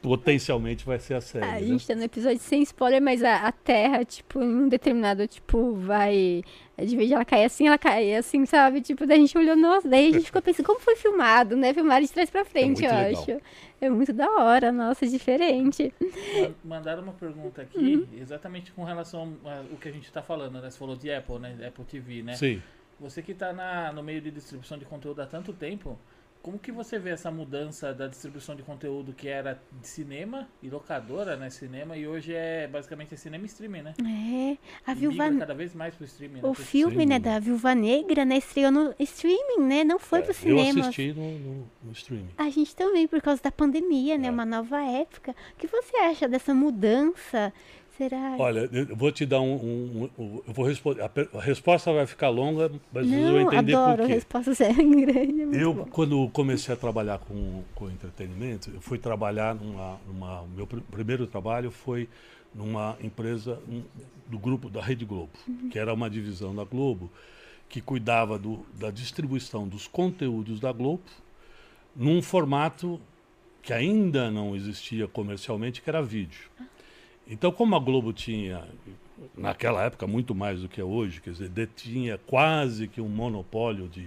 potencialmente 0.00 0.86
vai 0.86 0.98
ser 0.98 1.14
a 1.14 1.20
série. 1.20 1.44
A 1.44 1.52
né? 1.52 1.62
gente 1.62 1.86
tá 1.86 1.94
no 1.94 2.04
episódio 2.04 2.38
sem 2.38 2.62
spoiler, 2.62 3.02
mas 3.02 3.22
a, 3.22 3.48
a 3.48 3.52
Terra, 3.52 4.04
tipo, 4.04 4.42
em 4.42 4.48
um 4.48 4.68
determinado, 4.68 5.26
tipo, 5.26 5.74
vai. 5.74 6.42
De 6.84 6.96
vez 6.96 7.10
ela 7.10 7.24
cair 7.24 7.44
assim, 7.44 7.66
ela 7.66 7.76
cai 7.78 8.14
assim, 8.14 8.46
sabe? 8.46 8.80
Tipo, 8.80 9.04
daí 9.06 9.16
a 9.18 9.20
gente 9.20 9.36
olhou, 9.36 9.56
nossa, 9.56 9.88
daí 9.88 10.08
a 10.08 10.12
gente 10.12 10.26
ficou 10.26 10.40
pensando, 10.40 10.64
como 10.66 10.78
foi 10.78 10.94
filmado, 10.96 11.56
né? 11.56 11.74
Filmaram 11.74 12.04
de 12.04 12.12
trás 12.12 12.30
pra 12.30 12.44
frente, 12.44 12.80
muito 12.80 12.84
eu 12.84 12.90
legal. 12.94 13.22
acho. 13.22 13.40
É 13.80 13.90
muito 13.90 14.12
da 14.12 14.28
hora, 14.30 14.70
nossa, 14.70 15.06
diferente. 15.06 15.92
Man- 16.00 16.54
Mandaram 16.64 17.02
uma 17.02 17.12
pergunta 17.12 17.62
aqui, 17.62 17.96
Uhum. 17.96 18.06
exatamente 18.20 18.70
com 18.72 18.84
relação 18.84 19.36
ao 19.44 19.76
que 19.78 19.88
a 19.88 19.92
gente 19.92 20.10
tá 20.12 20.22
falando, 20.22 20.60
né? 20.60 20.70
Você 20.70 20.78
falou 20.78 20.96
de 20.96 21.12
Apple, 21.12 21.38
né? 21.38 21.56
Apple 21.66 21.84
TV, 21.84 22.22
né? 22.22 22.34
Sim. 22.34 22.62
Você 23.00 23.22
que 23.22 23.34
tá 23.34 23.52
na, 23.52 23.92
no 23.92 24.02
meio 24.02 24.20
de 24.20 24.30
distribuição 24.30 24.76
de 24.78 24.84
conteúdo 24.84 25.20
há 25.22 25.26
tanto 25.26 25.52
tempo, 25.52 25.98
como 26.42 26.58
que 26.58 26.70
você 26.72 26.98
vê 26.98 27.10
essa 27.10 27.30
mudança 27.30 27.92
da 27.92 28.06
distribuição 28.06 28.54
de 28.56 28.62
conteúdo 28.62 29.12
que 29.12 29.28
era 29.28 29.60
de 29.80 29.86
cinema 29.88 30.48
e 30.62 30.70
locadora, 30.70 31.36
né? 31.36 31.50
Cinema, 31.50 31.96
e 31.96 32.06
hoje 32.06 32.32
é 32.34 32.66
basicamente 32.66 33.12
é 33.14 33.16
cinema 33.16 33.44
e 33.44 33.46
streaming, 33.46 33.82
né? 33.82 33.94
É. 34.00 34.56
A 34.90 34.94
Viúva. 34.94 35.30
cada 35.38 35.54
vez 35.54 35.74
mais 35.74 35.94
pro 35.94 36.04
streaming, 36.04 36.34
né? 36.36 36.40
O 36.40 36.52
Porque- 36.52 36.62
filme, 36.62 37.04
né, 37.04 37.18
da 37.18 37.38
Viúva 37.38 37.74
Negra, 37.74 38.24
né, 38.24 38.38
estreou 38.38 38.70
no 38.70 38.94
streaming, 38.98 39.60
né? 39.66 39.84
Não 39.84 39.98
foi 39.98 40.20
É, 40.20 40.22
pro 40.22 40.30
eu 40.30 40.34
cinema. 40.34 40.80
assisti 40.80 41.12
no, 41.12 41.38
no, 41.38 41.70
no 41.82 41.92
streaming. 41.92 42.30
A 42.38 42.48
gente 42.50 42.74
também, 42.74 43.06
por 43.06 43.20
causa 43.20 43.42
da 43.42 43.50
pandemia, 43.52 44.16
né? 44.16 44.28
É. 44.28 44.30
Uma 44.30 44.46
nova 44.46 44.80
época. 44.82 45.34
O 45.54 45.56
que 45.56 45.66
você 45.66 45.96
acha 45.98 46.28
dessa 46.28 46.54
mudança? 46.54 47.52
Será? 47.98 48.36
Olha, 48.38 48.68
eu 48.72 48.94
vou 48.96 49.10
te 49.12 49.26
dar 49.26 49.40
um. 49.40 49.54
um- 49.56 50.10
um- 50.18 50.42
eu 50.46 50.54
vou 50.54 50.64
responder. 50.64 51.02
A, 51.02 51.10
a 51.36 51.40
resposta 51.42 51.92
vai 51.92 52.06
ficar 52.06 52.28
longa, 52.28 52.70
mas 52.92 53.06
vocês 53.08 53.20
vão 53.22 53.32
Não, 53.32 53.40
entender 53.52 53.74
adoro 53.74 53.98
por 54.02 54.06
quê. 54.06 54.14
respostas 54.14 54.60
é 54.62 54.72
grande. 54.72 55.56
É 55.58 55.62
Eu, 55.64 55.74
bom. 55.74 55.84
quando 55.86 56.28
comecei 56.30 56.72
a 56.72 56.76
trabalhar 56.76 57.18
com, 57.18 57.62
com 57.74 57.90
entretenimento, 57.90 58.70
eu 58.72 58.80
fui 58.80 58.98
trabalhar 58.98 59.54
numa. 59.56 59.98
numa 60.06 60.44
meu 60.56 60.66
pr- 60.66 60.80
primeiro 60.90 61.26
trabalho 61.26 61.70
foi 61.72 62.08
numa 62.54 62.96
empresa 63.02 63.60
um, 63.68 63.82
do 64.28 64.38
grupo 64.38 64.70
da 64.70 64.80
Rede 64.80 65.04
Globo, 65.04 65.30
Uhum. 65.46 65.68
que 65.68 65.78
era 65.78 65.92
uma 65.92 66.08
divisão 66.08 66.54
da 66.54 66.64
Globo, 66.64 67.10
que 67.68 67.80
cuidava 67.80 68.38
do, 68.38 68.64
da 68.78 68.90
distribuição 68.90 69.66
dos 69.68 69.86
conteúdos 69.88 70.58
da 70.60 70.70
Globo 70.72 71.02
num 71.96 72.22
formato 72.22 73.00
que 73.60 73.72
ainda 73.72 74.30
não 74.30 74.54
existia 74.56 75.06
comercialmente, 75.08 75.82
que 75.82 75.90
era 75.90 76.00
vídeo. 76.00 76.48
Então, 77.28 77.52
como 77.52 77.74
a 77.76 77.78
Globo 77.78 78.12
tinha, 78.12 78.64
naquela 79.36 79.84
época, 79.84 80.06
muito 80.06 80.34
mais 80.34 80.60
do 80.62 80.68
que 80.68 80.80
é 80.80 80.84
hoje, 80.84 81.20
quer 81.20 81.30
dizer, 81.30 81.48
detinha 81.48 82.18
quase 82.26 82.88
que 82.88 83.00
um 83.00 83.08
monopólio 83.08 83.86
de, 83.88 84.06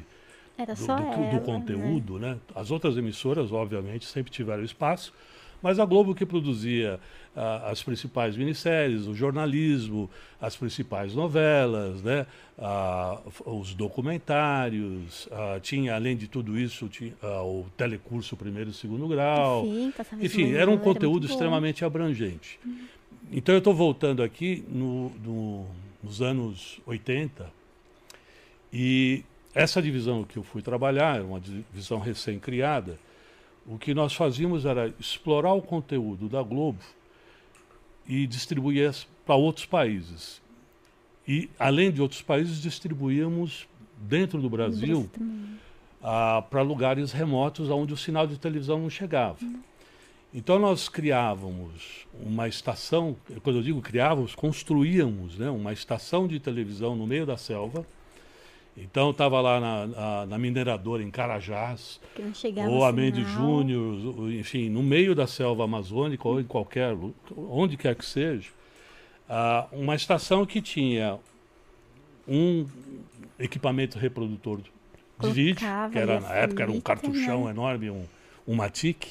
Era 0.57 0.73
do, 0.73 0.81
só 0.85 0.95
do- 0.97 1.03
do 1.03 1.35
ela, 1.35 1.39
conteúdo, 1.39 2.17
né? 2.17 2.37
As 2.55 2.71
outras 2.71 2.97
emissoras, 2.97 3.51
obviamente, 3.51 4.05
sempre 4.05 4.31
tiveram 4.31 4.63
espaço, 4.63 5.13
mas 5.61 5.77
a 5.79 5.85
Globo 5.85 6.15
que 6.15 6.25
produzia 6.25 6.99
ah, 7.35 7.69
as 7.69 7.83
principais 7.83 8.35
minisséries, 8.35 9.05
o 9.05 9.13
jornalismo, 9.13 10.09
as 10.41 10.55
principais 10.55 11.13
novelas, 11.13 12.01
né? 12.01 12.25
Ah, 12.57 13.19
os 13.45 13.75
documentários, 13.75 15.29
ah, 15.31 15.59
tinha, 15.61 15.93
além 15.93 16.17
de 16.17 16.27
tudo 16.27 16.57
isso, 16.59 16.87
tinha 16.89 17.13
o 17.43 17.67
telecurso 17.77 18.35
primeiro 18.35 18.71
e 18.71 18.73
segundo 18.73 19.07
grau. 19.07 19.63
Enfim, 19.65 19.91
passava 19.91 20.25
Enfim, 20.25 20.53
era 20.53 20.71
um 20.71 20.79
conteúdo 20.79 21.27
extremamente 21.27 21.85
abrangente. 21.85 22.59
Então 23.31 23.55
eu 23.55 23.59
estou 23.59 23.73
voltando 23.73 24.21
aqui 24.21 24.63
no- 24.67 25.09
no- 25.23 25.65
nos 26.03 26.21
anos 26.21 26.79
80 26.85 27.49
e 28.73 29.23
essa 29.53 29.81
divisão 29.81 30.23
que 30.23 30.37
eu 30.37 30.43
fui 30.43 30.61
trabalhar, 30.61 31.21
uma 31.21 31.39
divisão 31.39 31.99
recém-criada, 31.99 32.97
o 33.65 33.77
que 33.77 33.93
nós 33.93 34.13
fazíamos 34.13 34.65
era 34.65 34.93
explorar 34.99 35.53
o 35.53 35.61
conteúdo 35.61 36.27
da 36.27 36.41
Globo 36.41 36.79
e 38.07 38.25
distribuir 38.27 38.91
para 39.25 39.35
outros 39.35 39.65
países. 39.65 40.41
E, 41.27 41.49
além 41.59 41.91
de 41.91 42.01
outros 42.01 42.21
países, 42.21 42.61
distribuíamos 42.61 43.67
dentro 43.97 44.41
do 44.41 44.49
Brasil 44.49 45.09
também. 45.13 45.51
para 46.49 46.61
lugares 46.63 47.11
remotos 47.11 47.69
onde 47.69 47.93
o 47.93 47.97
sinal 47.97 48.25
de 48.25 48.35
televisão 48.39 48.79
não 48.81 48.89
chegava. 48.89 49.37
Então 50.33 50.57
nós 50.57 50.87
criávamos 50.87 52.07
uma 52.13 52.47
estação, 52.47 53.17
quando 53.43 53.57
eu 53.57 53.63
digo 53.63 53.81
criávamos, 53.81 54.33
construíamos 54.33 55.37
né, 55.37 55.49
uma 55.49 55.73
estação 55.73 56.25
de 56.25 56.39
televisão 56.39 56.95
no 56.95 57.05
meio 57.05 57.25
da 57.25 57.35
selva. 57.37 57.85
Então 58.77 59.11
estava 59.11 59.41
lá 59.41 59.59
na, 59.59 59.87
na, 59.87 60.25
na 60.25 60.37
mineradora 60.37 61.03
em 61.03 61.11
Carajás, 61.11 61.99
ou 62.17 62.29
a 62.29 62.33
sinal. 62.33 62.93
Mendes 62.93 63.27
Júnior, 63.27 64.31
enfim, 64.31 64.69
no 64.69 64.81
meio 64.81 65.13
da 65.13 65.27
selva 65.27 65.65
amazônica 65.65 66.25
ou 66.25 66.39
em 66.39 66.45
qualquer, 66.45 66.95
onde 67.35 67.75
quer 67.75 67.95
que 67.95 68.05
seja. 68.05 68.49
ah, 69.27 69.67
uma 69.73 69.93
estação 69.95 70.45
que 70.45 70.61
tinha 70.61 71.19
um 72.25 72.65
equipamento 73.37 73.99
reprodutor 73.99 74.61
de 74.61 75.29
vídeo, 75.31 75.67
que 75.91 75.97
era 75.97 76.21
na 76.21 76.33
época 76.33 76.63
era 76.63 76.71
um 76.71 76.79
cartuchão 76.79 77.45
né? 77.45 77.51
enorme, 77.51 77.89
um, 77.89 78.05
um 78.47 78.55
Matic, 78.55 79.07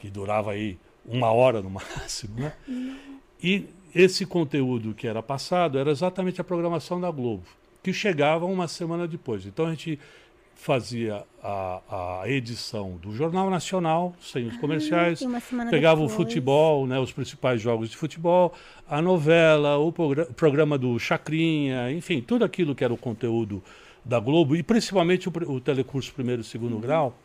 que 0.00 0.10
durava 0.10 0.52
aí 0.52 0.78
uma 1.04 1.30
hora 1.30 1.60
no 1.62 1.70
máximo, 1.70 2.40
né? 2.40 2.52
E 3.42 3.66
esse 3.94 4.26
conteúdo 4.26 4.94
que 4.94 5.06
era 5.06 5.22
passado 5.22 5.78
era 5.78 5.90
exatamente 5.90 6.40
a 6.40 6.44
programação 6.44 7.00
da 7.00 7.10
Globo, 7.10 7.44
que 7.82 7.92
chegava 7.92 8.46
uma 8.46 8.66
semana 8.66 9.06
depois. 9.06 9.46
Então 9.46 9.66
a 9.66 9.70
gente 9.70 9.98
fazia 10.54 11.24
a, 11.42 12.20
a 12.22 12.28
edição 12.28 12.98
do 13.00 13.16
Jornal 13.16 13.48
Nacional, 13.48 14.14
sem 14.20 14.46
os 14.46 14.58
comerciais, 14.58 15.20
pegava 15.70 16.02
depois. 16.02 16.12
o 16.12 16.16
futebol, 16.16 16.86
né, 16.86 16.98
os 16.98 17.10
principais 17.12 17.62
jogos 17.62 17.88
de 17.88 17.96
futebol, 17.96 18.52
a 18.86 19.00
novela, 19.00 19.78
o 19.78 19.90
programa 20.36 20.76
do 20.76 20.98
Chacrinha, 20.98 21.90
enfim, 21.90 22.20
tudo 22.20 22.44
aquilo 22.44 22.74
que 22.74 22.84
era 22.84 22.92
o 22.92 22.96
conteúdo 22.96 23.62
da 24.04 24.20
Globo, 24.20 24.54
e 24.54 24.62
principalmente 24.62 25.30
o, 25.30 25.32
o 25.48 25.60
telecurso 25.60 26.12
primeiro 26.12 26.42
e 26.42 26.44
segundo 26.44 26.74
uhum. 26.74 26.80
grau, 26.80 27.18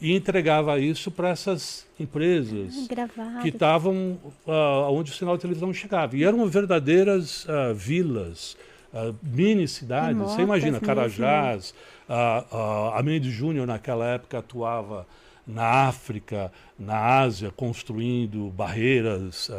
e 0.00 0.14
entregava 0.14 0.78
isso 0.78 1.10
para 1.10 1.30
essas 1.30 1.86
empresas 1.98 2.86
Gravado. 2.86 3.40
que 3.40 3.48
estavam 3.48 4.18
uh, 4.46 4.90
onde 4.90 5.12
o 5.12 5.14
sinal 5.14 5.36
de 5.36 5.42
televisão 5.42 5.72
chegava. 5.72 6.16
E 6.16 6.24
eram 6.24 6.46
verdadeiras 6.46 7.44
uh, 7.44 7.74
vilas, 7.74 8.56
uh, 8.92 9.14
mini 9.22 9.66
cidades. 9.68 10.18
Você 10.18 10.42
imagina, 10.42 10.80
Carajás, 10.80 11.74
uh, 12.08 12.92
a 12.94 13.02
Mendes 13.02 13.32
Júnior 13.32 13.66
naquela 13.66 14.06
época 14.06 14.38
atuava 14.38 15.06
na 15.46 15.86
África, 15.88 16.50
na 16.78 17.18
Ásia, 17.20 17.50
construindo 17.54 18.48
barreiras 18.48 19.50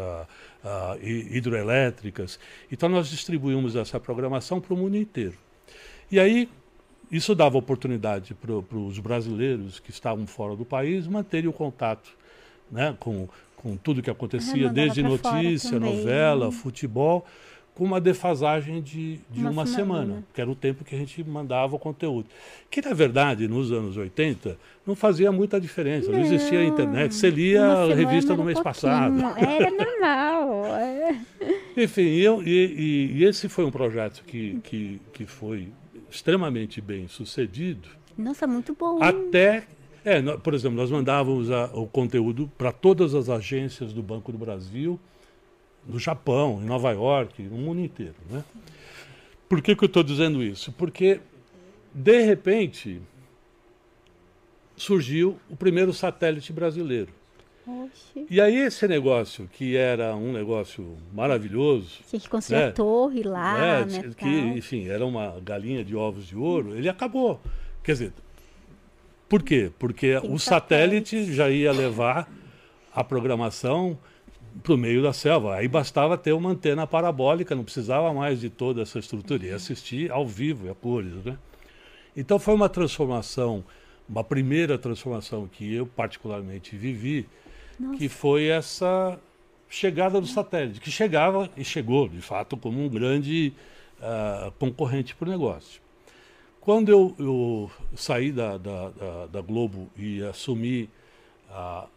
hidroelétricas. 0.99 2.39
Então 2.71 2.89
nós 2.89 3.07
distribuímos 3.07 3.75
essa 3.75 3.99
programação 3.99 4.59
para 4.59 4.73
o 4.73 4.77
mundo 4.77 4.97
inteiro. 4.97 5.37
E 6.11 6.19
aí 6.19 6.49
isso 7.11 7.35
dava 7.35 7.57
oportunidade 7.57 8.33
para 8.33 8.77
os 8.77 8.99
brasileiros 8.99 9.79
que 9.79 9.91
estavam 9.91 10.25
fora 10.25 10.55
do 10.55 10.65
país 10.65 11.07
manterem 11.07 11.49
o 11.49 11.53
contato 11.53 12.09
né, 12.71 12.95
com, 12.99 13.27
com 13.55 13.77
tudo 13.77 14.01
que 14.01 14.09
acontecia, 14.09 14.69
desde 14.69 15.03
notícia, 15.03 15.79
novela, 15.79 16.51
futebol, 16.51 17.25
com 17.75 17.83
uma 17.83 17.99
defasagem 17.99 18.81
de, 18.81 19.19
de 19.29 19.41
uma, 19.41 19.51
uma 19.51 19.65
semana, 19.65 20.01
semana, 20.01 20.23
que 20.33 20.39
era 20.39 20.49
o 20.49 20.55
tempo 20.55 20.85
que 20.85 20.95
a 20.95 20.97
gente 20.97 21.21
mandava 21.25 21.75
o 21.75 21.79
conteúdo. 21.79 22.27
Que, 22.71 22.81
na 22.81 22.93
verdade, 22.93 23.49
nos 23.49 23.69
anos 23.69 23.97
80, 23.97 24.57
não 24.87 24.95
fazia 24.95 25.29
muita 25.29 25.59
diferença. 25.59 26.09
Não, 26.09 26.19
não 26.19 26.25
existia 26.25 26.63
internet. 26.63 27.13
Você 27.13 27.29
lia 27.29 27.65
a 27.65 27.93
revista 27.93 28.33
do 28.33 28.43
mês 28.45 28.59
pouquinho. 28.59 28.63
passado. 28.63 29.21
Era 29.37 29.71
normal. 29.71 30.65
É. 30.77 31.19
Enfim, 31.83 32.15
eu, 32.15 32.41
e, 32.41 32.49
e, 32.49 33.17
e, 33.17 33.23
esse 33.25 33.49
foi 33.49 33.65
um 33.65 33.71
projeto 33.71 34.23
que, 34.25 34.57
que, 34.63 35.01
que 35.11 35.25
foi 35.25 35.67
extremamente 36.15 36.81
bem 36.81 37.07
sucedido. 37.07 37.89
Nossa, 38.17 38.47
muito 38.47 38.73
bom. 38.73 39.03
Até, 39.03 39.67
é, 40.03 40.21
por 40.37 40.53
exemplo, 40.53 40.77
nós 40.77 40.89
mandávamos 40.89 41.51
a, 41.51 41.65
o 41.73 41.85
conteúdo 41.85 42.49
para 42.57 42.71
todas 42.71 43.13
as 43.13 43.29
agências 43.29 43.91
do 43.91 44.01
Banco 44.01 44.31
do 44.31 44.37
Brasil, 44.37 44.99
no 45.87 45.99
Japão, 45.99 46.59
em 46.61 46.65
Nova 46.65 46.91
York, 46.91 47.43
no 47.43 47.57
mundo 47.57 47.81
inteiro. 47.81 48.15
Né? 48.29 48.43
Por 49.47 49.61
que, 49.61 49.75
que 49.75 49.83
eu 49.83 49.87
estou 49.87 50.03
dizendo 50.03 50.41
isso? 50.41 50.71
Porque, 50.71 51.19
de 51.93 52.21
repente, 52.21 53.01
surgiu 54.75 55.37
o 55.49 55.55
primeiro 55.55 55.93
satélite 55.93 56.51
brasileiro. 56.51 57.11
Oxi. 57.67 58.27
E 58.29 58.39
aí 58.39 58.57
esse 58.57 58.87
negócio, 58.87 59.49
que 59.51 59.75
era 59.75 60.15
um 60.15 60.31
negócio 60.31 60.97
maravilhoso... 61.13 61.99
Tinha 62.07 62.19
que 62.19 62.29
construir 62.29 62.59
né? 62.59 62.67
a 62.67 62.71
torre 62.71 63.23
lá, 63.23 63.85
né? 63.85 64.03
né 64.03 64.11
que, 64.17 64.27
enfim, 64.27 64.87
era 64.87 65.05
uma 65.05 65.39
galinha 65.41 65.83
de 65.83 65.95
ovos 65.95 66.27
de 66.27 66.35
ouro. 66.35 66.75
Ele 66.75 66.87
acabou. 66.87 67.39
Quer 67.83 67.93
dizer, 67.93 68.13
por 69.27 69.41
quê? 69.41 69.71
Porque 69.79 70.19
Tem 70.19 70.31
o 70.31 70.37
satélite, 70.37 71.17
satélite 71.17 71.33
já 71.33 71.49
ia 71.49 71.71
levar 71.71 72.29
a 72.93 73.03
programação 73.03 73.97
para 74.63 74.73
o 74.73 74.77
meio 74.77 75.01
da 75.01 75.13
selva. 75.13 75.55
Aí 75.55 75.67
bastava 75.67 76.17
ter 76.17 76.33
uma 76.33 76.51
antena 76.51 76.87
parabólica, 76.87 77.55
não 77.55 77.63
precisava 77.63 78.13
mais 78.13 78.39
de 78.39 78.49
toda 78.49 78.81
essa 78.81 78.99
estrutura. 78.99 79.45
Ia 79.45 79.55
assistir 79.55 80.11
ao 80.11 80.25
vivo, 80.25 80.69
a 80.69 80.75
cores. 80.75 81.13
Né? 81.23 81.37
Então 82.15 82.39
foi 82.39 82.53
uma 82.53 82.69
transformação, 82.69 83.63
uma 84.07 84.23
primeira 84.23 84.77
transformação 84.77 85.47
que 85.47 85.73
eu 85.73 85.85
particularmente 85.85 86.75
vivi, 86.75 87.27
nossa. 87.79 87.97
que 87.97 88.09
foi 88.09 88.47
essa 88.47 89.19
chegada 89.69 90.21
do 90.21 90.27
satélite, 90.27 90.79
que 90.79 90.91
chegava 90.91 91.49
e 91.57 91.63
chegou, 91.63 92.07
de 92.07 92.21
fato, 92.21 92.55
como 92.55 92.83
um 92.83 92.89
grande 92.89 93.53
uh, 93.99 94.51
concorrente 94.53 95.15
para 95.15 95.27
o 95.27 95.31
negócio. 95.31 95.81
Quando 96.61 96.89
eu, 96.89 97.15
eu 97.19 97.71
saí 97.95 98.31
da, 98.31 98.57
da, 98.57 98.89
da, 98.89 99.25
da, 99.27 99.41
Globo 99.41 99.89
e 99.95 100.23
assumi 100.23 100.89
a, 101.49 101.87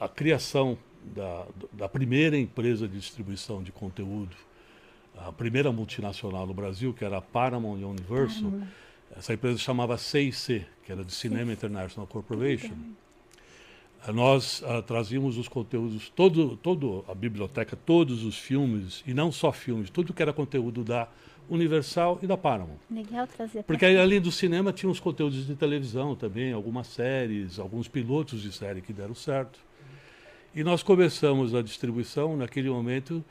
a 0.00 0.08
criação 0.08 0.78
da, 1.14 1.46
da 1.72 1.88
primeira 1.88 2.36
empresa 2.38 2.88
de 2.88 2.98
distribuição 2.98 3.62
de 3.62 3.72
conteúdo, 3.72 4.34
a 5.18 5.32
primeira 5.32 5.70
multinacional 5.70 6.46
no 6.46 6.54
Brasil, 6.54 6.94
que 6.94 7.04
era 7.04 7.18
a 7.18 7.22
Paramount 7.22 7.78
Universal, 7.78 8.52
essa 9.16 9.34
empresa 9.34 9.58
chamava 9.58 9.98
CIC, 9.98 10.64
que 10.84 10.92
era 10.92 11.04
de 11.04 11.12
Cinema 11.12 11.52
International 11.52 12.06
Corporation 12.06 12.74
nós 14.12 14.62
uh, 14.62 14.82
trazíamos 14.82 15.36
os 15.36 15.48
conteúdos, 15.48 16.08
todo, 16.14 16.56
todo 16.56 17.04
a 17.08 17.14
biblioteca, 17.14 17.76
todos 17.76 18.24
os 18.24 18.38
filmes, 18.38 19.02
e 19.06 19.12
não 19.12 19.32
só 19.32 19.50
filmes, 19.52 19.90
tudo 19.90 20.12
que 20.12 20.22
era 20.22 20.32
conteúdo 20.32 20.84
da 20.84 21.08
Universal 21.48 22.18
e 22.22 22.26
da 22.26 22.36
Paramount. 22.36 22.78
Legal 22.90 23.26
trazer. 23.26 23.62
Porque 23.62 23.84
aí, 23.84 23.96
além 23.98 24.20
do 24.20 24.32
cinema, 24.32 24.72
tinha 24.72 24.90
os 24.90 25.00
conteúdos 25.00 25.46
de 25.46 25.54
televisão 25.54 26.14
também, 26.14 26.52
algumas 26.52 26.86
séries, 26.88 27.58
alguns 27.58 27.88
pilotos 27.88 28.42
de 28.42 28.52
série 28.52 28.80
que 28.80 28.92
deram 28.92 29.14
certo. 29.14 29.58
E 30.54 30.64
nós 30.64 30.82
começamos 30.82 31.54
a 31.54 31.62
distribuição 31.62 32.36
naquele 32.36 32.70
momento. 32.70 33.24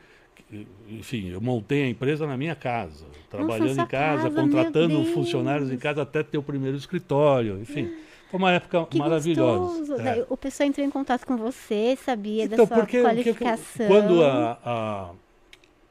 Enfim, 0.90 1.30
eu 1.30 1.42
montei 1.42 1.84
a 1.84 1.90
empresa 1.90 2.28
na 2.28 2.38
minha 2.38 2.56
casa, 2.56 3.06
trabalhando 3.30 3.70
Nossa, 3.70 3.82
em 3.82 3.88
casa, 3.88 4.24
casa 4.24 4.42
contratando 4.42 5.06
funcionários 5.06 5.72
em 5.72 5.78
casa 5.78 6.04
até 6.04 6.22
ter 6.22 6.38
o 6.38 6.44
primeiro 6.44 6.78
escritório, 6.78 7.60
enfim. 7.60 7.92
Foi 8.36 8.38
uma 8.38 8.52
época 8.52 8.86
que 8.88 8.98
maravilhosa. 8.98 9.96
É. 10.02 10.26
O 10.30 10.36
pessoal 10.36 10.68
entrou 10.68 10.86
em 10.86 10.90
contato 10.90 11.26
com 11.26 11.38
você, 11.38 11.98
sabia 12.04 12.44
então, 12.44 12.58
da 12.58 12.68
sua 12.68 12.78
porque, 12.78 13.02
qualificação. 13.02 13.88
Porque, 13.88 13.88
quando 13.88 14.24
a, 14.24 14.60
a 14.66 15.12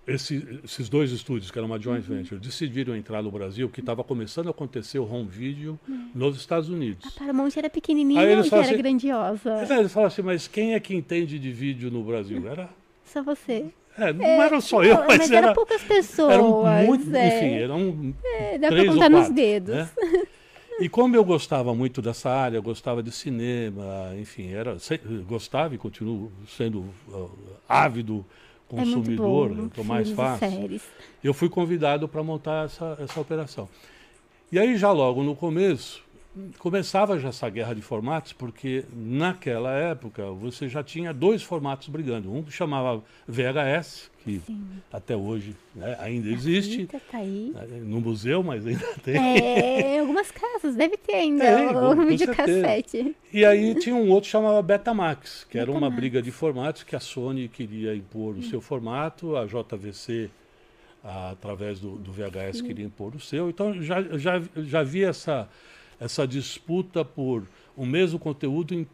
esse, 0.07 0.61
esses 0.63 0.91
dois 0.91 1.11
estúdios, 1.11 1.51
que 1.51 1.59
era 1.59 1.65
uma 1.65 1.81
joint 1.81 2.07
uhum. 2.07 2.17
venture, 2.19 2.39
decidiram 2.39 2.95
entrar 2.95 3.23
no 3.23 3.31
Brasil, 3.31 3.71
que 3.71 3.81
estava 3.81 4.05
começando 4.05 4.49
a 4.49 4.51
acontecer 4.51 4.99
o 4.99 5.11
home 5.11 5.27
video 5.27 5.81
uhum. 5.89 6.11
nos 6.15 6.37
Estados 6.37 6.69
Unidos. 6.69 7.07
A 7.07 7.19
Paramount 7.19 7.51
era 7.57 7.71
pequenininha 7.71 8.21
era 8.21 8.41
assim, 8.43 8.77
grandiosa? 8.77 9.67
Eles 9.71 9.93
falaram 9.93 10.09
assim, 10.09 10.23
mas 10.23 10.47
quem 10.47 10.75
é 10.75 10.81
que 10.81 10.95
entende 10.95 11.39
de 11.39 11.51
vídeo 11.51 11.91
no 11.91 12.03
Brasil? 12.03 12.47
Era... 12.47 12.69
Só 13.07 13.23
você. 13.23 13.67
É, 13.97 14.13
não 14.13 14.25
é, 14.25 14.39
era 14.39 14.61
só 14.61 14.83
eu, 14.85 14.97
mas, 14.99 15.19
mas 15.19 15.31
era, 15.31 15.47
era 15.47 15.55
poucas 15.55 15.83
pessoas. 15.83 16.35
Eram 16.35 16.85
muito, 16.85 17.17
é. 17.17 17.29
enfim, 17.29 17.55
eram 17.55 18.15
é, 18.25 18.59
dá 18.59 18.69
para 18.69 18.85
contar 18.85 19.09
nos 19.09 19.31
dedos. 19.31 19.75
Né? 19.75 19.89
E 20.81 20.89
como 20.89 21.15
eu 21.15 21.25
gostava 21.25 21.75
muito 21.75 22.03
dessa 22.03 22.31
área, 22.31 22.61
gostava 22.61 23.03
de 23.03 23.13
cinema, 23.13 24.13
enfim, 24.19 24.51
era 24.53 24.77
gostava 25.27 25.75
e 25.75 25.79
continuo 25.79 26.33
sendo 26.49 26.87
ávido 27.69 28.25
consumidor, 28.69 29.51
é 29.53 29.55
então 29.63 29.85
mais 29.85 30.11
fácil. 30.11 30.81
Eu 31.23 31.33
fui 31.33 31.49
convidado 31.49 32.09
para 32.09 32.23
montar 32.23 32.67
essa, 32.67 32.97
essa 33.01 33.21
operação. 33.21 33.69
E 34.51 34.59
aí 34.59 34.77
já 34.77 34.91
logo 34.91 35.23
no 35.23 35.35
começo 35.35 36.04
começava 36.59 37.19
já 37.19 37.29
essa 37.29 37.49
guerra 37.49 37.75
de 37.75 37.83
formatos, 37.83 38.33
porque 38.33 38.85
naquela 38.93 39.73
época 39.73 40.31
você 40.33 40.69
já 40.69 40.83
tinha 40.83 41.13
dois 41.13 41.43
formatos 41.43 41.89
brigando. 41.89 42.33
Um 42.33 42.43
que 42.43 42.51
chamava 42.53 43.03
VHS, 43.27 44.11
que 44.25 44.41
Sim. 44.41 44.67
até 44.93 45.17
hoje 45.17 45.57
né, 45.75 45.97
ainda 46.01 46.29
existe. 46.29 46.87
Tá 46.87 46.99
aí. 47.13 47.53
Né, 47.55 47.67
no 47.85 48.01
museu, 48.01 48.43
mas 48.43 48.67
ainda 48.67 48.87
tem. 49.03 49.17
É, 49.17 50.01
algumas 50.01 50.31
casas, 50.31 50.75
deve 50.75 50.97
ter 50.97 51.15
ainda 51.15 51.45
é, 51.45 51.71
o 51.71 52.07
videocassete. 52.07 53.17
E 53.33 53.45
aí 53.45 53.75
tinha 53.77 53.95
um 53.95 54.09
outro 54.11 54.27
que 54.27 54.33
chamava 54.33 54.61
Betamax, 54.63 55.47
que 55.49 55.59
era 55.59 55.71
uma 55.71 55.91
briga 55.91 56.21
de 56.21 56.31
formatos 56.31 56.83
que 56.83 56.97
a 56.97 57.01
Sony 57.01 57.49
queria 57.49 57.95
impor 57.95 58.37
o 58.37 58.43
seu 58.43 58.61
formato, 58.61 59.37
a 59.37 59.47
JVC 59.47 60.31
através 61.05 61.79
do, 61.79 61.97
do 61.97 62.11
VHS 62.11 62.59
Sim. 62.59 62.65
queria 62.65 62.87
impor 62.87 63.15
o 63.15 63.21
seu. 63.21 63.51
Então 63.51 63.75
já, 63.83 64.01
já, 64.17 64.43
já 64.57 64.81
havia 64.81 65.09
essa, 65.09 65.49
essa 66.01 66.27
disputa 66.27 67.05
por 67.05 67.47
o 67.77 67.85
mesmo 67.85 68.19
conteúdo 68.19 68.75
em, 68.75 68.87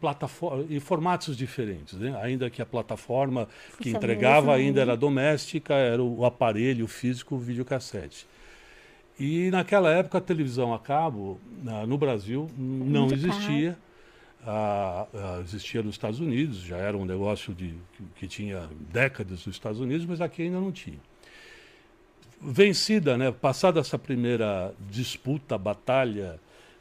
em 0.68 0.80
formatos 0.80 1.36
diferentes. 1.36 1.98
Né? 1.98 2.18
Ainda 2.22 2.48
que 2.48 2.62
a 2.62 2.66
plataforma 2.66 3.48
que 3.80 3.90
entregava 3.90 4.54
ainda 4.54 4.80
era 4.80 4.96
doméstica, 4.96 5.74
era 5.74 6.02
o 6.02 6.24
aparelho 6.24 6.86
físico, 6.86 7.34
o 7.34 7.38
videocassete. 7.38 8.26
E 9.18 9.50
naquela 9.50 9.92
época 9.92 10.16
a 10.16 10.20
televisão 10.20 10.72
a 10.72 10.78
cabo, 10.78 11.38
no 11.86 11.98
Brasil, 11.98 12.50
não 12.56 13.12
existia. 13.12 13.76
Ah, 14.46 15.06
ah, 15.12 15.40
existia 15.44 15.82
nos 15.82 15.96
Estados 15.96 16.18
Unidos, 16.18 16.62
já 16.62 16.78
era 16.78 16.96
um 16.96 17.04
negócio 17.04 17.52
de, 17.52 17.74
que, 17.92 18.04
que 18.20 18.26
tinha 18.26 18.70
décadas 18.90 19.44
nos 19.44 19.54
Estados 19.54 19.78
Unidos, 19.78 20.06
mas 20.06 20.22
aqui 20.22 20.44
ainda 20.44 20.58
não 20.58 20.72
tinha. 20.72 20.96
vencida, 22.40 23.18
né? 23.18 23.30
Passada 23.30 23.80
essa 23.80 23.98
primeira 23.98 24.72
disputa, 24.88 25.58
batalha 25.58 26.40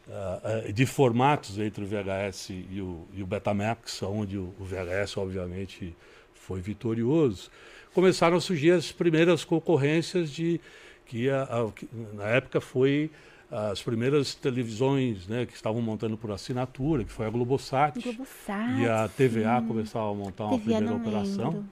uh, 0.09 0.73
de 0.73 0.85
formatos 0.85 1.57
entre 1.59 1.83
o 1.83 1.87
VHS 1.87 2.49
e 2.49 2.81
o, 2.81 3.07
e 3.13 3.23
o 3.23 3.27
Betamax, 3.27 4.03
onde 4.03 4.37
o, 4.37 4.53
o 4.59 4.63
VHS, 4.63 5.17
obviamente, 5.17 5.95
foi 6.33 6.61
vitorioso, 6.61 7.49
começaram 7.93 8.37
a 8.37 8.41
surgir 8.41 8.71
as 8.71 8.91
primeiras 8.91 9.43
concorrências 9.43 10.31
de 10.31 10.59
que, 11.05 11.29
a, 11.29 11.43
a, 11.43 11.71
que 11.71 11.87
na 12.13 12.25
época 12.25 12.59
foi 12.59 13.09
as 13.51 13.81
primeiras 13.81 14.35
televisões 14.35 15.27
né, 15.27 15.45
que 15.45 15.53
estavam 15.53 15.81
montando 15.81 16.15
por 16.15 16.31
assinatura, 16.31 17.03
que 17.03 17.11
foi 17.11 17.25
a 17.25 17.29
Globosat. 17.29 17.99
Globosat 17.99 18.79
e 18.79 18.87
a 18.87 19.07
TVA 19.07 19.59
sim. 19.59 19.67
começava 19.67 20.11
a 20.11 20.13
montar 20.13 20.45
uma 20.45 20.59
TVA 20.59 20.77
primeira 20.77 20.95
operação. 20.95 21.51
Lembro. 21.51 21.65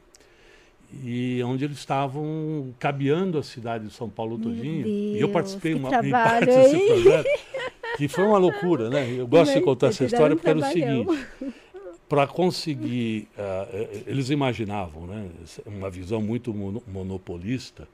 E 1.03 1.43
onde 1.43 1.65
eles 1.65 1.77
estavam 1.77 2.73
cabeando 2.79 3.37
a 3.37 3.43
cidade 3.43 3.87
de 3.87 3.93
São 3.93 4.09
Paulo 4.09 4.39
todinho. 4.39 4.87
e 4.87 5.19
eu 5.19 5.29
participei 5.29 5.73
uma 5.73 5.89
em 5.89 6.09
parte 6.09 6.45
desse 6.45 6.79
projeto, 6.79 7.27
que 7.97 8.07
foi 8.07 8.23
uma 8.25 8.37
loucura, 8.37 8.91
né? 8.91 9.11
Eu 9.11 9.25
gosto 9.25 9.55
de 9.55 9.61
contar 9.61 9.87
essa 9.87 10.05
história 10.05 10.35
porque 10.35 10.47
era 10.47 10.59
o 10.59 10.65
seguinte. 10.65 11.27
Para 12.07 12.27
conseguir, 12.27 13.27
uh, 13.35 14.03
eles 14.05 14.29
imaginavam, 14.29 15.07
né, 15.07 15.27
uma 15.65 15.89
visão 15.89 16.21
muito 16.21 16.53
monopolista, 16.53 17.87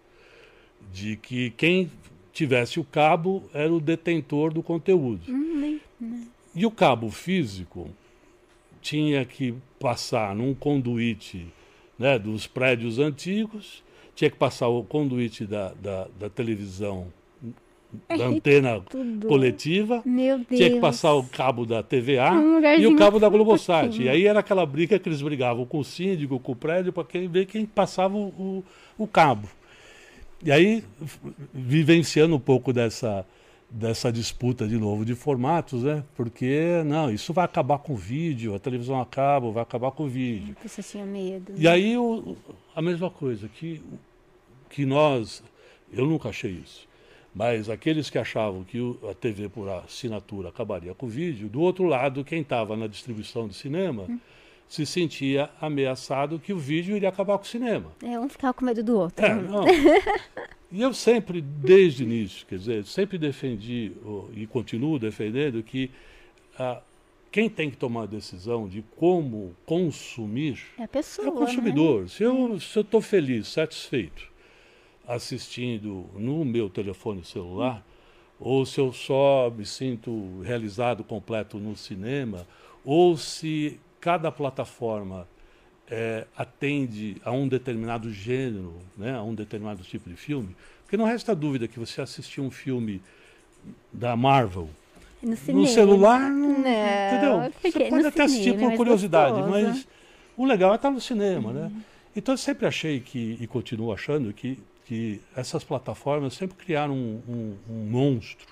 de 0.92 1.16
que 1.16 1.52
quem 1.52 1.90
tivesse 2.34 2.82
o 2.82 2.84
cabo 2.84 3.44
era 3.54 3.74
o 3.74 3.80
detentor 3.80 4.54
do 4.54 4.62
conteúdo. 4.62 5.22
Hum, 5.30 5.80
e 6.54 6.66
o 6.66 6.70
cabo 6.70 7.10
físico 7.10 7.90
tinha 8.82 9.24
que 9.24 9.56
passar 9.80 10.36
num 10.36 10.54
conduíte 10.54 11.48
né, 11.98 12.20
dos 12.20 12.46
prédios 12.46 13.00
antigos, 13.00 13.82
tinha 14.14 14.30
que 14.30 14.38
passar 14.38 14.68
o 14.68 14.84
conduíte 14.84 15.46
da, 15.46 15.74
da, 15.74 16.08
da 16.20 16.30
televisão, 16.30 17.08
da 18.08 18.26
antena 18.28 18.82
Tudo. 18.82 19.28
coletiva, 19.28 20.04
tinha 20.50 20.70
que 20.70 20.80
passar 20.80 21.14
o 21.14 21.24
cabo 21.24 21.66
da 21.66 21.82
TVA 21.84 22.32
e 22.80 22.88
o 22.88 22.96
cabo 22.96 23.20
da 23.20 23.30
Globosat. 23.30 24.02
E 24.02 24.10
aí 24.10 24.26
era 24.26 24.40
aquela 24.40 24.66
briga 24.66 24.98
que 25.00 25.08
eles 25.08 25.22
brigavam 25.22 25.66
com 25.66 25.80
o 25.80 25.84
síndico, 25.84 26.40
com 26.40 26.52
o 26.52 26.56
prédio, 26.56 26.94
para 26.94 27.04
quem 27.04 27.28
ver 27.28 27.46
quem 27.46 27.66
passava 27.66 28.16
o, 28.16 28.28
o, 28.28 28.64
o 28.98 29.08
cabo. 29.08 29.48
E 30.46 30.52
aí, 30.52 30.84
vivenciando 31.54 32.36
um 32.36 32.40
pouco 32.40 32.74
dessa, 32.74 33.26
dessa 33.70 34.12
disputa 34.12 34.68
de 34.68 34.78
novo 34.78 35.06
de 35.06 35.16
formatos, 35.16 35.84
né? 35.84 36.04
Porque, 36.16 36.84
não, 36.86 37.10
isso 37.10 37.32
vai 37.32 37.46
acabar 37.46 37.80
com 37.80 37.94
o 37.94 37.96
vídeo, 37.98 38.54
a 38.54 38.60
televisão 38.60 39.00
acaba, 39.00 39.50
vai 39.52 39.64
acabar 39.64 39.92
com 39.92 40.04
o 40.04 40.08
vídeo. 40.08 40.56
Pessoa 40.62 40.86
tinha 40.86 41.06
medo. 41.06 41.54
E 41.56 41.66
aí, 41.66 41.98
o, 41.98 42.36
a 42.76 42.82
mesma 42.82 43.10
coisa, 43.10 43.48
que, 43.48 43.82
que 44.70 44.86
nós, 44.86 45.42
eu 45.94 46.06
nunca 46.06 46.28
achei 46.28 46.52
isso, 46.52 46.88
mas 47.34 47.70
aqueles 47.70 48.10
que 48.10 48.18
achavam 48.18 48.64
que 48.64 48.80
a 49.10 49.14
TV 49.14 49.50
por 49.50 49.70
assinatura 49.70 50.50
acabaria 50.50 50.94
com 50.94 51.06
o 51.06 51.10
vídeo, 51.10 51.50
do 51.50 51.62
outro 51.62 51.86
lado, 51.86 52.24
quem 52.24 52.42
estava 52.42 52.76
na 52.76 52.88
distribuição 52.88 53.48
de 53.48 53.56
cinema. 53.56 54.04
Hum 54.04 54.20
se 54.74 54.88
sentia 54.88 55.52
ameaçado 55.62 56.40
que 56.40 56.52
o 56.52 56.58
vídeo 56.58 56.96
iria 56.96 57.10
acabar 57.10 57.38
com 57.38 57.44
o 57.44 57.48
cinema. 57.48 57.92
É, 58.02 58.20
um 58.20 58.28
ficava 58.28 58.56
com 58.56 58.66
medo 58.66 58.84
do 58.84 58.98
outro. 58.98 59.24
É, 59.24 59.36
não. 59.36 59.66
e 60.72 60.82
eu 60.82 60.92
sempre, 60.96 61.42
desde 61.42 62.04
o 62.04 62.06
início, 62.08 62.44
quer 62.48 62.58
dizer, 62.58 62.86
sempre 62.86 63.20
defendi 63.20 63.92
e 64.34 64.48
continuo 64.48 64.98
defendendo 64.98 65.62
que 65.62 65.92
ah, 66.58 66.82
quem 67.32 67.48
tem 67.48 67.70
que 67.70 67.78
tomar 67.78 68.04
a 68.04 68.08
decisão 68.08 68.68
de 68.68 68.84
como 68.98 69.56
consumir 69.64 70.60
é, 70.80 70.86
a 70.86 70.88
pessoa, 70.88 71.28
é 71.28 71.30
o 71.30 71.34
consumidor. 71.34 72.04
Né? 72.04 72.08
Se 72.08 72.24
eu 72.24 72.58
estou 72.58 73.00
feliz, 73.00 73.50
satisfeito, 73.50 74.24
assistindo 75.08 76.10
no 76.16 76.44
meu 76.46 76.70
telefone 76.70 77.24
celular, 77.24 77.86
ou 78.40 78.66
se 78.66 78.80
eu 78.80 78.92
só 78.92 79.52
me 79.56 79.66
sinto 79.66 80.42
realizado 80.42 81.04
completo 81.04 81.58
no 81.58 81.76
cinema, 81.76 82.46
ou 82.84 83.16
se 83.18 83.80
cada 84.00 84.32
plataforma 84.32 85.28
é, 85.90 86.26
atende 86.36 87.18
a 87.24 87.32
um 87.32 87.48
determinado 87.48 88.12
gênero, 88.12 88.76
né, 88.98 89.16
a 89.16 89.24
um 89.24 89.34
determinado 89.34 89.84
tipo 89.84 90.10
de 90.10 90.16
filme, 90.16 90.56
porque 90.82 90.98
não 90.98 91.06
resta 91.06 91.36
dúvida 91.36 91.68
que 91.68 91.80
você 91.80 92.02
assistir 92.02 92.42
um 92.42 92.52
filme 92.52 93.02
da 93.92 94.16
Marvel 94.16 94.70
no, 95.22 95.54
no 95.54 95.68
celular, 95.68 96.20
não, 96.20 96.60
entendeu? 96.60 97.52
Você 97.62 97.90
pode 97.90 98.06
até 98.06 98.24
assistir 98.24 98.58
por 98.58 98.76
curiosidade, 98.76 99.38
gostoso. 99.38 99.52
mas 99.52 99.88
o 100.36 100.46
legal 100.46 100.74
é 100.74 100.76
estar 100.76 100.92
no 100.92 101.00
cinema, 101.00 101.50
uhum. 101.50 101.56
né? 101.56 101.72
Então 102.16 102.34
eu 102.34 102.38
sempre 102.38 102.68
achei 102.68 103.00
que, 103.00 103.38
e 103.40 103.48
continuo 103.48 103.94
achando, 103.94 104.32
que, 104.34 104.60
que 104.86 105.22
essas 105.36 105.64
plataformas 105.64 106.34
sempre 106.34 106.58
criaram 106.58 106.94
um, 106.94 107.22
um, 107.28 107.58
um 107.70 107.86
monstro 107.90 108.48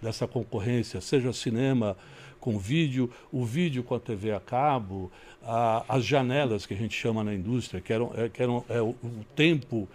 dessa 0.00 0.26
concorrência, 0.26 1.00
seja 1.00 1.32
cinema, 1.32 1.96
com 2.40 2.58
vídeo, 2.58 3.10
o 3.32 3.44
vídeo 3.44 3.82
com 3.82 3.94
a 3.94 4.00
TV 4.00 4.32
a 4.32 4.40
cabo, 4.40 5.10
a, 5.42 5.84
as 5.88 6.04
janelas 6.04 6.66
que 6.66 6.74
a 6.74 6.76
gente 6.76 6.94
chama 6.94 7.24
na 7.24 7.34
indústria, 7.34 7.80
que 7.80 7.92
eram, 7.92 8.12
é, 8.14 8.28
que 8.28 8.42
eram 8.42 8.64
é, 8.68 8.80
o, 8.80 8.90
o, 8.90 9.24
tempo 9.34 9.88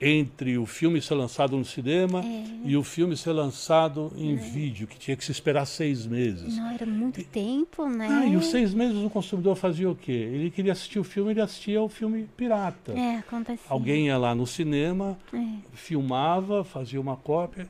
entre 0.00 0.56
o 0.58 0.66
filme 0.66 1.00
ser 1.02 1.14
lançado 1.14 1.56
no 1.56 1.64
cinema 1.64 2.24
é. 2.24 2.44
e 2.64 2.76
o 2.76 2.84
filme 2.84 3.16
ser 3.16 3.32
lançado 3.32 4.12
em 4.16 4.34
é. 4.34 4.36
vídeo, 4.36 4.86
que 4.86 4.98
tinha 4.98 5.16
que 5.16 5.24
se 5.24 5.32
esperar 5.32 5.66
seis 5.66 6.06
meses. 6.06 6.56
Não, 6.56 6.70
era 6.70 6.86
muito 6.86 7.20
e, 7.20 7.24
tempo, 7.24 7.86
né? 7.88 8.08
Ah, 8.10 8.26
e 8.26 8.36
os 8.36 8.46
seis 8.46 8.72
meses 8.72 8.96
o 8.96 9.10
consumidor 9.10 9.56
fazia 9.56 9.90
o 9.90 9.96
quê? 9.96 10.12
Ele 10.12 10.50
queria 10.50 10.72
assistir 10.72 10.98
o 10.98 11.04
filme, 11.04 11.32
ele 11.32 11.40
assistia 11.40 11.82
o 11.82 11.88
filme 11.88 12.28
pirata. 12.36 12.92
É, 12.92 13.16
acontecia. 13.16 13.66
Alguém 13.68 14.06
ia 14.06 14.16
lá 14.16 14.34
no 14.34 14.46
cinema, 14.46 15.18
é. 15.32 15.46
filmava, 15.72 16.62
fazia 16.62 17.00
uma 17.00 17.16
cópia 17.16 17.68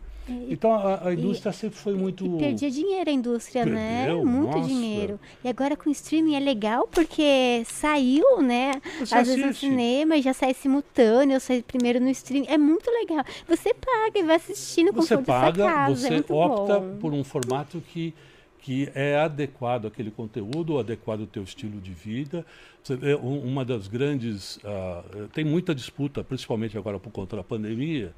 então 0.49 0.73
a, 0.73 1.09
a 1.09 1.15
indústria 1.15 1.51
e, 1.51 1.55
sempre 1.55 1.79
foi 1.79 1.95
muito. 1.95 2.25
E 2.25 2.39
perdia 2.39 2.71
dinheiro 2.71 3.11
a 3.11 3.13
indústria, 3.13 3.65
né? 3.65 4.05
Perdeu, 4.07 4.25
né? 4.25 4.31
Muito 4.31 4.57
nossa. 4.57 4.69
dinheiro. 4.69 5.21
E 5.45 5.49
agora 5.49 5.77
com 5.77 5.89
o 5.89 5.93
streaming 5.93 6.35
é 6.35 6.41
legal 6.41 6.89
porque 6.89 7.63
saiu, 7.67 8.43
né? 8.43 8.73
Você 8.99 9.15
Às 9.15 9.29
vezes 9.29 9.45
assiste. 9.45 9.67
no 9.67 9.73
cinema 9.73 10.23
já 10.23 10.33
sai 10.33 10.55
simultâneo, 10.55 11.41
sai 11.41 11.63
primeiro 11.63 12.01
no 12.01 12.11
streaming. 12.11 12.47
É 12.49 12.59
muito 12.59 12.91
legal. 12.91 13.25
Você 13.47 13.75
paga 13.75 14.19
e 14.19 14.23
vai 14.23 14.37
assistindo 14.37 14.93
com 14.93 15.01
Você 15.01 15.17
paga, 15.19 15.65
casa. 15.65 15.95
você 15.95 16.15
é 16.15 16.19
opta 16.19 16.81
bom. 16.81 16.99
por 16.99 17.13
um 17.13 17.25
formato 17.25 17.83
que 17.93 18.15
que 18.61 18.91
é 18.95 19.17
adequado 19.17 19.87
àquele 19.87 20.11
conteúdo, 20.11 20.79
adequado 20.79 21.21
ao 21.21 21.27
teu 21.27 21.43
estilo 21.43 21.81
de 21.81 21.93
vida. 21.93 22.45
Você 22.83 22.97
vê, 22.97 23.15
uma 23.15 23.65
das 23.65 23.89
grandes... 23.89 24.57
Uh, 24.59 25.29
tem 25.33 25.43
muita 25.43 25.75
disputa, 25.75 26.23
principalmente 26.23 26.77
agora 26.77 26.99
por 26.99 27.11
conta 27.11 27.37
da 27.37 27.43
pandemia, 27.43 28.13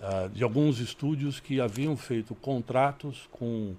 uh, 0.00 0.28
de 0.28 0.42
alguns 0.42 0.80
estúdios 0.80 1.40
que 1.40 1.60
haviam 1.60 1.96
feito 1.96 2.34
contratos 2.34 3.28
com 3.30 3.74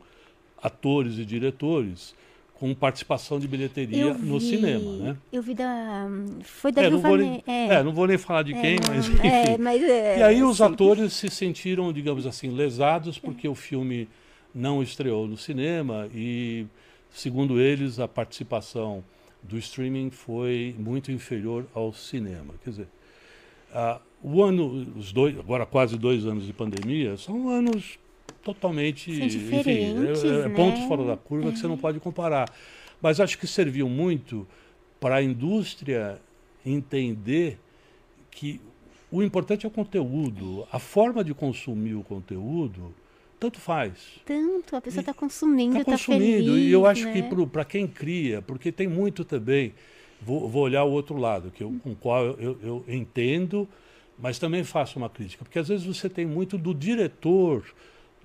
atores 0.61 1.17
e 1.17 1.25
diretores 1.25 2.13
com 2.59 2.75
participação 2.75 3.39
de 3.39 3.47
bilheteria 3.47 4.13
vi, 4.13 4.25
no 4.25 4.39
cinema, 4.41 4.91
né? 4.97 5.17
Eu 5.31 5.41
vi 5.41 5.53
da 5.53 6.09
foi 6.43 6.73
da 6.73 6.83
é, 6.83 6.89
não 6.89 6.99
vou 6.99 7.17
nem, 7.17 7.43
é. 7.47 7.67
é, 7.67 7.83
não 7.83 7.93
vou 7.93 8.05
nem 8.05 8.17
falar 8.17 8.43
de 8.43 8.53
É, 8.53 8.61
quem, 8.61 8.75
não, 8.75 8.95
mas 8.95 9.07
enfim. 9.07 9.27
é, 9.27 9.57
mas 9.57 9.81
é, 9.81 10.19
e 10.19 10.23
aí 10.23 10.43
os 10.43 10.61
atores 10.61 11.13
se 11.13 11.29
sentiram, 11.29 11.93
digamos 11.93 12.27
assim, 12.27 12.49
lesados 12.49 13.17
porque 13.17 13.47
o 13.47 13.55
filme 13.55 14.09
não 14.53 14.83
estreou 14.83 15.25
no 15.25 15.37
cinema 15.37 16.09
e, 16.13 16.65
segundo 17.09 17.61
eles, 17.61 17.97
a 17.97 18.09
participação 18.09 19.05
do 19.41 19.57
streaming 19.57 20.09
foi 20.09 20.75
muito 20.77 21.13
inferior 21.13 21.65
ao 21.73 21.93
cinema. 21.93 22.55
Quer 22.61 22.69
dizer, 22.71 22.87
ah, 23.73 24.01
o 24.21 24.43
ano, 24.43 24.87
os 24.97 25.11
dois, 25.11 25.37
agora 25.37 25.65
quase 25.65 25.97
dois 25.97 26.25
anos 26.25 26.45
de 26.45 26.53
pandemia, 26.53 27.17
são 27.17 27.49
anos 27.49 27.97
totalmente 28.43 29.11
enfim, 29.11 29.27
diferentes, 29.27 30.23
é, 30.23 30.27
é 30.27 30.47
né? 30.47 30.55
pontos 30.55 30.83
fora 30.85 31.03
da 31.03 31.17
curva 31.17 31.51
que 31.51 31.59
você 31.59 31.67
não 31.67 31.77
pode 31.77 31.99
comparar. 31.99 32.51
Mas 33.01 33.19
acho 33.19 33.37
que 33.37 33.47
serviu 33.47 33.87
muito 33.87 34.47
para 34.99 35.15
a 35.15 35.23
indústria 35.23 36.19
entender 36.65 37.57
que 38.29 38.59
o 39.11 39.23
importante 39.23 39.65
é 39.65 39.69
o 39.69 39.71
conteúdo, 39.71 40.67
a 40.71 40.77
forma 40.77 41.23
de 41.23 41.33
consumir 41.33 41.95
o 41.95 42.03
conteúdo, 42.03 42.93
tanto 43.39 43.59
faz. 43.59 44.19
Tanto, 44.25 44.75
a 44.75 44.81
pessoa 44.81 45.01
está 45.01 45.13
consumindo, 45.13 45.77
Está 45.77 45.91
consumindo. 45.91 46.51
feliz, 46.51 46.67
e 46.67 46.71
eu 46.71 46.85
acho 46.85 47.05
né? 47.05 47.13
que 47.13 47.45
para 47.47 47.65
quem 47.65 47.87
cria, 47.87 48.41
porque 48.41 48.71
tem 48.71 48.87
muito 48.87 49.23
também, 49.23 49.73
vou, 50.21 50.47
vou 50.47 50.63
olhar 50.63 50.83
o 50.83 50.91
outro 50.91 51.17
lado, 51.17 51.49
que 51.49 51.63
eu, 51.63 51.73
com 51.81 51.91
o 51.91 51.95
qual 51.95 52.25
eu, 52.25 52.59
eu 52.61 52.85
entendo, 52.87 53.67
mas 54.21 54.37
também 54.39 54.63
faço 54.63 54.97
uma 54.99 55.09
crítica, 55.09 55.43
porque 55.43 55.59
às 55.59 55.67
vezes 55.67 55.85
você 55.85 56.09
tem 56.09 56.25
muito 56.25 56.57
do 56.57 56.73
diretor, 56.73 57.63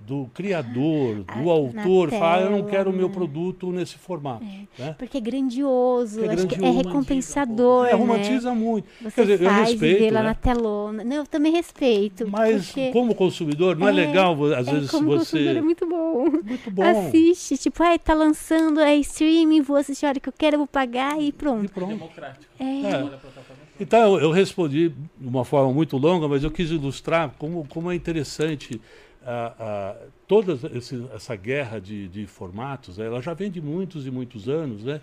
do 0.01 0.29
criador, 0.35 1.23
do 1.23 1.25
Ah, 1.29 1.37
na 1.37 1.51
autor, 1.53 2.11
fala, 2.11 2.37
ah, 2.37 2.41
eu 2.43 2.51
não 2.51 2.59
tela, 2.59 2.71
quero 2.71 2.91
o 2.91 2.93
meu 2.93 3.09
né? 3.09 3.15
produto 3.15 3.71
nesse 3.73 3.97
formato. 3.97 4.45
Né? 4.79 4.95
Porque 4.99 5.17
é 5.17 5.21
grandioso, 5.21 6.19
Porque 6.19 6.31
é 6.31 6.35
acho 6.35 6.47
que 6.49 6.55
é 6.57 6.59
grandioso. 6.59 6.89
recompensador, 6.89 7.87
É, 7.87 7.93
né? 7.93 7.97
romantiza 7.97 8.55
muito. 8.55 8.87
Você 9.01 9.11
Quer 9.15 9.23
dizer, 9.23 9.41
eu 9.45 9.49
faz 9.51 9.69
e 9.69 9.73
respeito, 9.73 9.99
vê 10.01 10.11
lá 10.11 10.21
né? 10.23 10.29
na 10.29 10.35
telona. 10.35 11.05
Não, 11.05 11.17
eu 11.17 11.27
também 11.27 11.53
respeito. 11.53 12.29
Mas 12.29 12.67
porque 12.67 12.91
como 12.91 13.15
consumidor, 13.15 13.77
não 13.77 13.87
é, 13.87 13.91
É, 13.91 13.95
legal, 13.95 14.45
às 14.53 14.69
é, 14.69 14.73
vezes 14.73 14.91
como 14.91 15.17
consumidor 15.17 15.53
você... 15.53 15.59
é 15.59 15.63
muito 15.63 15.87
bom. 15.89 16.29
Muito 16.45 16.71
bom. 16.71 16.83
Assiste, 16.83 17.57
tipo, 17.57 17.83
ai, 17.83 17.99
tá 17.99 18.13
lançando, 18.13 18.81
é 18.81 18.97
streaming, 18.97 19.63
vou 19.63 19.77
assistir 19.77 20.05
a 20.05 20.09
hora 20.11 20.21
que 20.21 20.29
eu 20.29 20.35
quero, 20.37 20.55
eu 20.57 20.59
vou 20.59 20.67
pagar 20.67 21.19
e 21.19 21.29
E 21.29 21.33
pronto. 21.33 21.73
pronto. 21.73 21.89
Democrático. 21.91 22.45
É. 22.59 22.81
Plataforma. 22.81 23.64
Então, 23.79 24.19
eu 24.19 24.31
respondi 24.31 24.91
de 24.91 25.27
uma 25.27 25.45
forma 25.45 25.73
muito 25.73 25.97
longa, 25.97 26.29
mas 26.29 26.45
eu 26.45 26.51
quis 26.51 26.71
ilustrar 26.71 27.35
como, 27.39 27.67
como 27.67 27.91
é 27.91 27.95
interessante 27.95 28.81
ah, 29.27 29.55
ah, 29.59 29.97
toda 30.29 30.59
esse, 30.77 31.05
essa 31.13 31.35
guerra 31.35 31.81
de, 31.81 32.09
de 32.09 32.27
formatos. 32.27 32.99
Né? 32.99 33.07
Ela 33.07 33.21
já 33.21 33.35
vem 33.35 33.51
de 33.51 33.61
muitos 33.61 34.07
e 34.07 34.11
muitos 34.11 34.49
anos, 34.49 34.85
né? 34.85 35.01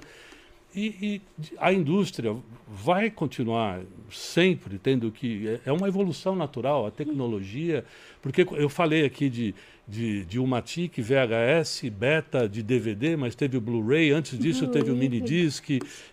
E, 0.74 0.96
e, 1.02 1.22
a 1.58 1.74
indústria 1.74 2.34
vai 2.66 3.12
continuar 3.12 3.82
sempre 4.10 4.78
tendo 4.78 5.12
que. 5.12 5.48
É, 5.48 5.62
é 5.66 5.72
uma 5.72 5.88
evolução 5.90 6.34
natural, 6.34 6.86
a 6.86 6.92
tecnologia. 6.92 7.84
Porque 8.22 8.48
eu 8.52 8.70
falei 8.70 9.04
aqui 9.04 9.30
de, 9.30 9.54
de, 9.86 10.24
de 10.24 10.40
uma 10.40 10.62
TIC, 10.62 11.02
VHS, 11.02 11.90
beta 11.90 12.48
de 12.48 12.64
DVD, 12.64 13.18
mas 13.18 13.36
teve 13.36 13.58
o 13.58 13.62
Blu-ray, 13.62 14.12
antes 14.12 14.40
disso 14.40 14.68
teve 14.68 14.92
o 14.92 14.96
mini 14.96 15.20
disc, 15.20 15.68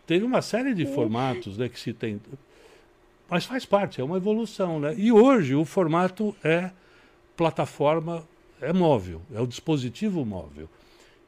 teve 0.04 0.24
uma 0.24 0.42
série 0.42 0.74
de 0.74 0.86
formatos 0.86 1.56
né, 1.56 1.68
que 1.68 1.78
se 1.78 1.92
tem. 1.92 2.20
Mas 3.28 3.44
faz 3.44 3.66
parte, 3.66 4.00
é 4.00 4.04
uma 4.04 4.16
evolução. 4.16 4.80
Né? 4.80 4.94
E 4.96 5.12
hoje 5.12 5.54
o 5.54 5.64
formato 5.64 6.34
é 6.42 6.70
plataforma, 7.36 8.26
é 8.60 8.72
móvel, 8.72 9.22
é 9.34 9.40
o 9.40 9.46
dispositivo 9.46 10.24
móvel. 10.24 10.68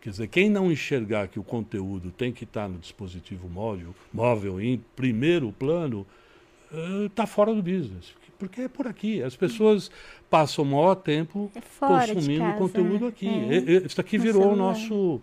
Quer 0.01 0.11
dizer, 0.11 0.29
quem 0.29 0.49
não 0.49 0.73
enxergar 0.73 1.29
que 1.29 1.39
o 1.39 1.45
conteúdo 1.45 2.11
tem 2.11 2.33
que 2.33 2.45
estar 2.45 2.69
no 2.69 2.79
dispositivo 2.79 3.49
móvel, 3.49 3.95
móvel 4.13 4.61
em 4.61 4.83
primeiro 4.97 5.53
plano, 5.53 6.07
está 7.07 7.25
uh, 7.25 7.27
fora 7.27 7.55
do 7.55 7.63
business. 7.63 8.15
Porque 8.39 8.63
é 8.63 8.69
por 8.69 8.87
aqui. 8.87 9.23
As 9.23 9.37
pessoas 9.37 9.91
passam 10.31 10.65
o 10.65 10.69
maior 10.69 10.95
tempo 10.95 11.53
é 11.55 11.61
consumindo 11.61 12.45
casa, 12.45 12.57
conteúdo 12.57 13.07
aqui. 13.07 13.29
É. 13.29 13.87
Isso 13.87 14.01
aqui 14.01 14.17
virou 14.17 14.55
o 14.55 14.57
nosso. 14.57 15.21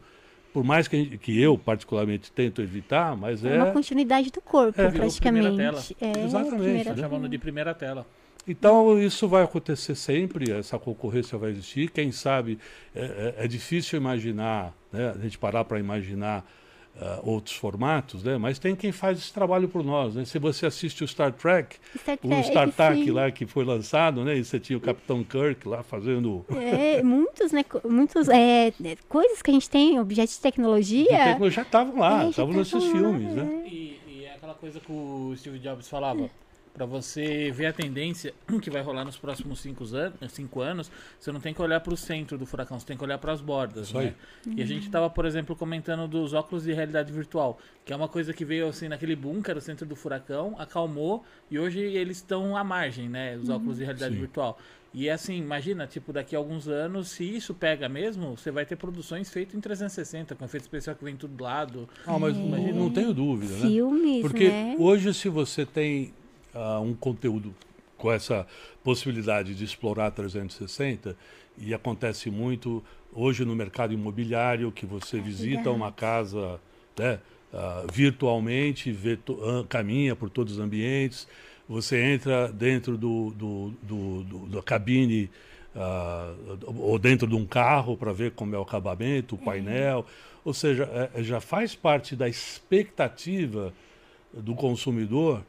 Por 0.54 0.64
mais 0.64 0.88
que, 0.88 1.18
que 1.18 1.40
eu, 1.40 1.58
particularmente, 1.58 2.32
tento 2.32 2.62
evitar, 2.62 3.16
mas 3.16 3.44
é. 3.44 3.56
É 3.56 3.64
uma 3.64 3.72
continuidade 3.72 4.32
do 4.32 4.42
corpo, 4.42 4.80
é, 4.82 4.90
praticamente. 4.90 5.96
É, 6.02 6.24
Exatamente. 6.26 6.90
Está 6.90 6.96
chamando 6.96 7.30
de 7.30 7.38
primeira 7.38 7.74
tela. 7.74 8.06
Então, 8.48 8.98
isso 9.00 9.28
vai 9.28 9.44
acontecer 9.44 9.94
sempre, 9.94 10.52
essa 10.52 10.80
concorrência 10.80 11.38
vai 11.38 11.52
existir. 11.52 11.92
Quem 11.92 12.14
sabe 12.14 12.58
é, 12.96 13.36
é, 13.40 13.46
é 13.46 13.48
difícil 13.48 13.98
imaginar, 13.98 14.74
né, 14.92 15.14
a 15.14 15.20
gente 15.20 15.38
parar 15.38 15.66
para 15.66 15.78
imaginar 15.80 16.46
uh, 17.02 17.30
outros 17.30 17.56
formatos, 17.56 18.24
né, 18.24 18.38
mas 18.38 18.60
tem 18.60 18.76
quem 18.76 18.92
faz 18.92 19.18
esse 19.18 19.34
trabalho 19.34 19.68
por 19.68 19.84
nós. 19.84 20.16
Né? 20.16 20.26
Se 20.26 20.40
você 20.40 20.66
assiste 20.66 21.04
o 21.04 21.08
Star 21.08 21.32
Trek, 21.32 21.78
Star 21.98 22.18
Trek 22.18 22.28
o 22.28 22.44
Star 22.44 22.72
Trek 22.72 23.12
lá 23.12 23.32
que 23.32 23.46
foi 23.46 23.66
lançado, 23.66 24.24
né, 24.24 24.38
e 24.38 24.44
você 24.44 24.60
tinha 24.60 24.78
o 24.78 24.82
Capitão 24.82 25.24
Kirk 25.24 25.68
lá 25.68 25.84
fazendo. 25.84 26.46
É, 26.56 27.02
muitos, 27.04 27.52
né, 27.52 27.64
muitos 27.84 28.28
é, 28.30 28.72
coisas 29.08 29.42
que 29.42 29.52
a 29.52 29.54
gente 29.54 29.70
tem, 29.70 30.00
objetos 30.00 30.36
de 30.36 30.42
tecnologia. 30.42 31.04
De 31.04 31.18
tecnologia 31.18 31.52
já 31.52 31.62
estavam 31.62 32.00
lá, 32.00 32.30
estavam 32.30 32.54
é, 32.54 32.58
nesses 32.58 32.84
filmes. 32.86 33.36
Lá, 33.36 33.44
né? 33.44 33.64
E, 33.66 34.00
e 34.08 34.26
é 34.26 34.36
aquela 34.36 34.54
coisa 34.54 34.80
que 34.80 34.92
o 34.92 35.34
Steve 35.38 35.60
Jobs 35.60 35.88
falava 35.88 36.30
para 36.78 36.86
você 36.86 37.52
ver 37.52 37.66
a 37.66 37.74
tendência 37.74 38.36
que 38.62 38.70
vai 38.70 38.84
rolar 38.84 39.04
nos 39.04 39.18
próximos 39.18 39.60
cinco 39.60 39.84
anos, 39.96 40.14
cinco 40.30 40.62
anos 40.62 40.92
você 41.20 41.32
não 41.32 41.40
tem 41.40 41.52
que 41.52 41.62
olhar 41.62 41.80
para 41.80 41.92
o 41.92 41.98
centro 41.98 42.38
do 42.38 42.46
furacão, 42.46 42.80
você 42.80 42.86
tem 42.86 42.96
que 42.96 43.04
olhar 43.04 43.18
para 43.18 43.32
as 43.32 43.42
bordas. 43.42 43.92
Né? 43.92 44.14
E 44.56 44.62
a 44.62 44.66
gente 44.66 44.86
estava, 44.86 45.10
por 45.10 45.26
exemplo, 45.26 45.56
comentando 45.56 46.08
dos 46.08 46.34
óculos 46.34 46.66
de 46.66 46.74
realidade 46.74 47.12
virtual, 47.12 47.58
que 47.84 47.92
é 47.92 47.96
uma 47.96 48.08
coisa 48.08 48.32
que 48.32 48.46
veio 48.46 48.68
assim 48.68 48.88
naquele 48.88 49.16
boom, 49.16 49.42
que 49.42 49.50
era 49.50 49.58
o 49.58 49.62
centro 49.62 49.88
do 49.88 49.96
furacão, 49.96 50.56
acalmou 50.60 51.26
e 51.50 51.58
hoje 51.58 51.80
eles 51.80 52.18
estão 52.18 52.56
à 52.56 52.64
margem, 52.64 53.10
né? 53.10 53.36
Os 53.38 53.50
óculos 53.50 53.78
de 53.78 53.84
realidade 53.84 54.14
Sim. 54.14 54.22
virtual. 54.22 54.60
E 54.94 55.10
assim, 55.10 55.38
imagina, 55.38 55.86
tipo, 55.86 56.14
daqui 56.14 56.36
a 56.36 56.40
alguns 56.40 56.68
anos, 56.68 57.10
se 57.10 57.24
isso 57.24 57.54
pega 57.54 57.90
mesmo, 57.90 58.38
você 58.38 58.52
vai 58.52 58.66
ter 58.66 58.76
produções 58.76 59.30
feitas 59.30 59.56
em 59.56 59.60
360, 59.60 60.36
com 60.36 60.46
efeito 60.46 60.64
especial 60.64 60.96
que 60.96 61.04
vem 61.04 61.16
tudo 61.16 61.36
do 61.36 61.44
lado. 61.44 61.90
Ah, 62.06 62.18
mas 62.18 62.38
imagina, 62.38 62.80
não 62.80 62.90
tenho 62.90 63.14
dúvida, 63.14 63.54
né? 63.54 63.68
Filmes, 63.68 64.22
Porque 64.22 64.50
né? 64.50 64.76
hoje, 64.80 65.14
se 65.14 65.30
você 65.30 65.66
tem 65.66 66.14
uh, 66.58 66.82
um 66.82 66.94
conteúdo 66.94 67.54
com 67.98 68.12
essa 68.12 68.46
possibilidade 68.84 69.56
de 69.56 69.64
explorar 69.64 70.12
360 70.12 71.16
e 71.58 71.74
acontece 71.74 72.30
muito 72.30 72.84
hoje 73.14 73.44
no 73.44 73.56
mercado 73.56 73.94
imobiliário 73.94 74.72
que 74.72 74.86
você 74.86 75.20
visita 75.20 75.72
uma 75.72 75.92
casa 75.92 76.60
né, 76.98 77.20
uh, 77.54 77.92
virtualmente, 77.92 78.92
vê 78.92 79.18
uh, 79.30 79.64
caminha 79.68 80.16
por 80.16 80.30
todos 80.30 80.54
os 80.54 80.60
ambientes, 80.60 81.28
você 81.68 82.02
entra 82.02 82.52
dentro 82.52 82.98
do, 82.98 83.32
do, 83.32 83.74
do, 83.82 84.24
do 84.24 84.46
da 84.48 84.62
cabine 84.62 85.30
uh, 85.76 86.80
ou 86.80 86.98
dentro 86.98 87.28
de 87.28 87.36
um 87.36 87.46
carro 87.46 87.98
para 87.98 88.14
ver 88.14 88.32
como 88.32 88.56
é 88.56 88.60
o 88.60 88.62
acabamento, 88.62 89.36
o 89.36 89.38
painel, 89.38 90.06
ou 90.46 90.54
seja, 90.54 91.10
é, 91.14 91.24
já 91.24 91.42
faz 91.42 91.76
parte 91.76 92.16
da 92.16 92.30
expectativa 92.30 93.74
do 94.34 94.56
consumidor 94.56 95.44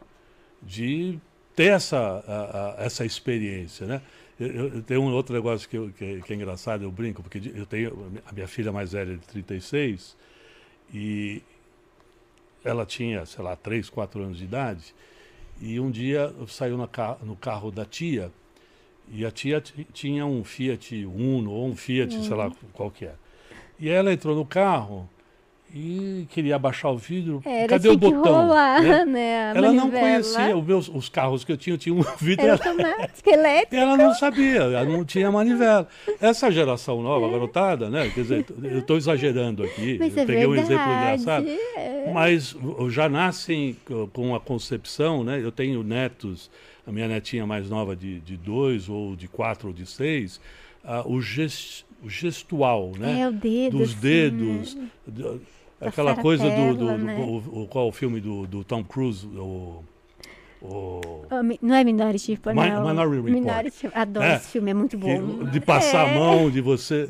de 0.62 1.18
ter 1.54 1.72
essa, 1.72 1.98
a, 1.98 2.80
a, 2.80 2.84
essa 2.84 3.04
experiência, 3.04 3.86
né? 3.86 4.02
Eu, 4.38 4.74
eu, 4.74 4.82
tenho 4.82 5.02
um 5.02 5.12
outro 5.12 5.34
negócio 5.34 5.68
que, 5.68 5.76
eu, 5.76 5.90
que, 5.90 6.22
que, 6.22 6.32
é 6.32 6.36
engraçado, 6.36 6.84
eu 6.84 6.92
brinco, 6.92 7.22
porque 7.22 7.40
eu 7.54 7.66
tenho 7.66 8.12
a 8.24 8.32
minha 8.32 8.46
filha 8.46 8.70
mais 8.70 8.92
velha 8.92 9.16
de 9.16 9.26
36 9.26 10.16
e 10.94 11.42
ela 12.64 12.86
tinha, 12.86 13.26
sei 13.26 13.42
lá, 13.42 13.56
3, 13.56 13.90
4 13.90 14.22
anos 14.22 14.38
de 14.38 14.44
idade 14.44 14.94
e 15.60 15.80
um 15.80 15.90
dia 15.90 16.32
saiu 16.46 16.76
no, 16.76 16.88
no 17.24 17.36
carro 17.36 17.72
da 17.72 17.84
tia 17.84 18.30
e 19.10 19.26
a 19.26 19.30
tia 19.30 19.60
tinha 19.92 20.24
um 20.24 20.44
Fiat 20.44 21.04
Uno 21.04 21.50
ou 21.50 21.66
um 21.66 21.74
Fiat, 21.74 22.14
uhum. 22.14 22.22
sei 22.22 22.36
lá 22.36 22.52
qual 22.72 22.90
que 22.90 23.06
é. 23.06 23.14
E 23.78 23.88
ela 23.88 24.12
entrou 24.12 24.36
no 24.36 24.44
carro 24.44 25.08
e 25.74 26.26
queria 26.30 26.56
abaixar 26.56 26.90
o 26.92 26.96
vidro. 26.96 27.42
Era, 27.44 27.68
Cadê 27.68 27.88
o 27.88 27.96
botão? 27.96 28.22
Rolar, 28.22 28.82
né? 28.82 29.04
né 29.04 29.52
ela 29.54 29.72
não 29.72 29.90
conhecia 29.90 30.56
os, 30.56 30.64
meus, 30.64 30.88
os 30.88 31.08
carros 31.08 31.44
que 31.44 31.52
eu 31.52 31.56
tinha, 31.56 31.74
eu 31.74 31.78
tinha 31.78 31.94
um 31.94 32.02
vidro 32.18 32.46
Era 32.46 32.52
automático, 32.54 33.30
elétrico. 33.30 33.76
Ela 33.76 33.96
não 33.96 34.14
sabia, 34.14 34.62
ela 34.62 34.84
não 34.84 35.04
tinha 35.04 35.30
manivela. 35.30 35.86
Essa 36.20 36.50
geração 36.50 37.02
nova, 37.02 37.26
é. 37.26 37.30
garotada, 37.30 37.90
né? 37.90 38.10
Quer 38.14 38.20
dizer, 38.22 38.46
eu 38.62 38.78
estou 38.78 38.96
exagerando 38.96 39.62
aqui, 39.62 39.98
mas 40.00 40.16
eu 40.16 40.22
é 40.22 40.26
peguei 40.26 40.46
verdade. 40.46 40.60
um 40.60 40.64
exemplo 40.64 40.92
engraçado. 40.92 41.48
É. 41.48 42.10
Mas 42.12 42.56
já 42.88 43.08
nascem 43.08 43.76
com 44.12 44.34
a 44.34 44.40
concepção, 44.40 45.22
né? 45.22 45.40
Eu 45.42 45.52
tenho 45.52 45.82
netos, 45.82 46.50
a 46.86 46.92
minha 46.92 47.08
netinha 47.08 47.46
mais 47.46 47.68
nova 47.68 47.94
de, 47.94 48.20
de 48.20 48.36
dois, 48.36 48.88
ou 48.88 49.14
de 49.14 49.28
quatro, 49.28 49.68
ou 49.68 49.74
de 49.74 49.84
seis, 49.84 50.40
uh, 50.82 51.06
o, 51.06 51.20
gest, 51.20 51.84
o 52.02 52.08
gestual, 52.08 52.92
né? 52.98 53.20
É, 53.20 53.28
o 53.28 53.32
dedo. 53.32 53.78
Dos 53.78 53.90
assim, 53.90 54.00
dedos. 54.00 54.74
Né? 54.74 54.88
Aquela 55.80 56.16
coisa 56.16 56.50
do, 56.50 56.74
do, 56.74 56.98
né? 56.98 57.16
do, 57.16 57.66
qual 57.68 57.88
o 57.88 57.92
filme 57.92 58.20
do, 58.20 58.46
do 58.46 58.64
Tom 58.64 58.82
Cruise, 58.82 59.26
o, 59.26 59.84
o... 60.60 61.00
Não 61.62 61.74
é 61.74 61.84
Minority 61.84 62.32
Report, 62.32 62.56
não. 62.56 62.88
Minority 62.88 63.16
Report. 63.16 63.32
Minority, 63.32 63.90
adoro 63.94 64.26
é, 64.26 64.36
esse 64.36 64.48
filme, 64.48 64.70
é 64.70 64.74
muito 64.74 64.98
bom. 64.98 65.44
De 65.44 65.60
passar 65.60 66.08
é. 66.08 66.10
a 66.10 66.18
mão, 66.18 66.50
de 66.50 66.60
você... 66.60 67.08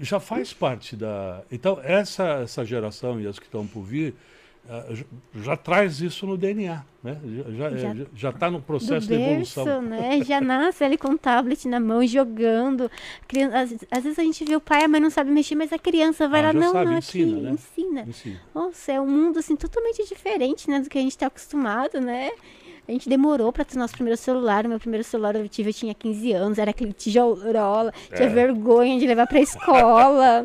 Já 0.00 0.20
faz 0.20 0.52
parte 0.52 0.96
da... 0.96 1.40
Então, 1.50 1.78
essa, 1.82 2.40
essa 2.42 2.64
geração 2.64 3.20
e 3.20 3.26
as 3.26 3.38
que 3.38 3.46
estão 3.46 3.66
por 3.66 3.82
vir, 3.82 4.14
já, 4.90 5.04
já, 5.34 5.56
traz 5.56 6.00
isso 6.00 6.26
no 6.26 6.36
DNA, 6.36 6.84
né? 7.02 7.18
Já 8.14 8.30
está 8.30 8.46
é, 8.46 8.50
no 8.50 8.62
processo 8.62 9.06
de 9.06 9.14
evolução. 9.14 9.82
Né? 9.82 10.22
Já 10.24 10.40
nasce 10.42 10.84
ali 10.84 10.96
com 10.96 11.08
o 11.08 11.18
tablet 11.18 11.66
na 11.66 11.80
mão, 11.80 12.06
jogando. 12.06 12.90
Às, 13.52 13.74
às, 13.90 14.04
vezes 14.04 14.18
a 14.18 14.22
gente 14.22 14.44
vê 14.44 14.54
o 14.54 14.60
pai, 14.60 14.84
a 14.84 14.88
mãe 14.88 15.00
não 15.00 15.10
sabe 15.10 15.30
mexer, 15.30 15.54
mas 15.54 15.72
a 15.72 15.78
criança 15.78 16.28
vai 16.28 16.40
ah, 16.40 16.46
lá, 16.48 16.52
não, 16.52 16.72
sabe, 16.72 16.90
não, 16.90 16.98
ensina, 16.98 17.32
aqui, 17.32 17.40
né? 17.40 17.50
ensina. 17.50 18.04
ensina. 18.08 18.40
Nossa, 18.54 18.92
é 18.92 19.00
um 19.00 19.08
mundo 19.08 19.38
assim 19.38 19.56
totalmente 19.56 20.06
diferente, 20.06 20.70
né, 20.70 20.80
do 20.80 20.88
que 20.88 20.98
a 20.98 21.02
gente 21.02 21.12
está 21.12 21.26
acostumado, 21.26 22.00
né? 22.00 22.30
A 22.90 22.92
gente 22.92 23.08
demorou 23.08 23.52
para 23.52 23.64
ter 23.64 23.78
nosso 23.78 23.94
primeiro 23.94 24.16
celular. 24.16 24.66
O 24.66 24.68
meu 24.68 24.80
primeiro 24.80 25.04
celular 25.04 25.36
eu 25.36 25.48
tive, 25.48 25.70
eu 25.70 25.74
tinha 25.74 25.94
15 25.94 26.32
anos, 26.32 26.58
era 26.58 26.72
aquele 26.72 26.92
tijolola, 26.92 27.94
é. 28.10 28.16
tinha 28.16 28.28
vergonha 28.28 28.98
de 28.98 29.06
levar 29.06 29.28
pra 29.28 29.38
escola. 29.38 30.44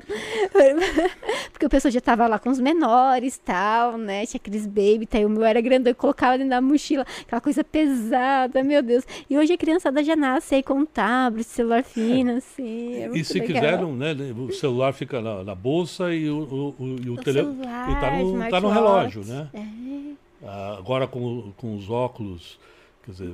Porque 1.51 1.65
o 1.65 1.69
pessoal 1.69 1.91
já 1.91 1.99
tava 1.99 2.27
lá 2.27 2.37
com 2.37 2.51
os 2.51 2.59
menores 2.59 3.41
tal, 3.43 3.97
né? 3.97 4.27
Tinha 4.27 4.37
aqueles 4.37 4.67
baby, 4.67 5.07
tá? 5.07 5.17
o 5.17 5.29
meu 5.29 5.43
era 5.43 5.59
grande, 5.59 5.89
eu 5.89 5.95
colocava 5.95 6.37
dentro 6.37 6.51
da 6.51 6.61
mochila, 6.61 7.03
aquela 7.23 7.41
coisa 7.41 7.63
pesada, 7.63 8.63
meu 8.63 8.83
Deus. 8.83 9.03
E 9.27 9.35
hoje 9.35 9.51
a 9.53 9.57
criançada 9.57 10.03
já 10.03 10.15
nasce 10.15 10.53
aí 10.53 10.61
com 10.61 10.75
um 10.75 10.85
tablet, 10.85 11.47
celular 11.47 11.83
fino, 11.83 12.29
é. 12.29 12.35
assim. 12.35 12.95
É 12.95 13.09
e 13.11 13.23
se 13.23 13.39
legal. 13.39 13.47
quiser, 13.47 13.85
né, 13.87 14.15
o 14.37 14.51
celular 14.53 14.93
fica 14.93 15.19
na, 15.19 15.43
na 15.43 15.55
bolsa 15.55 16.13
e 16.13 16.29
o, 16.29 16.37
o, 16.37 16.75
o, 16.77 16.83
o, 16.83 17.13
o 17.13 17.17
telefone 17.17 17.65
tá 17.99 18.11
no, 18.11 18.49
tá 18.51 18.61
no 18.61 18.69
relógio, 18.69 19.25
né? 19.25 19.49
É. 19.51 20.24
Ah, 20.45 20.75
agora 20.77 21.07
com, 21.07 21.51
com 21.57 21.75
os 21.75 21.89
óculos, 21.89 22.59
quer 23.03 23.11
dizer, 23.11 23.33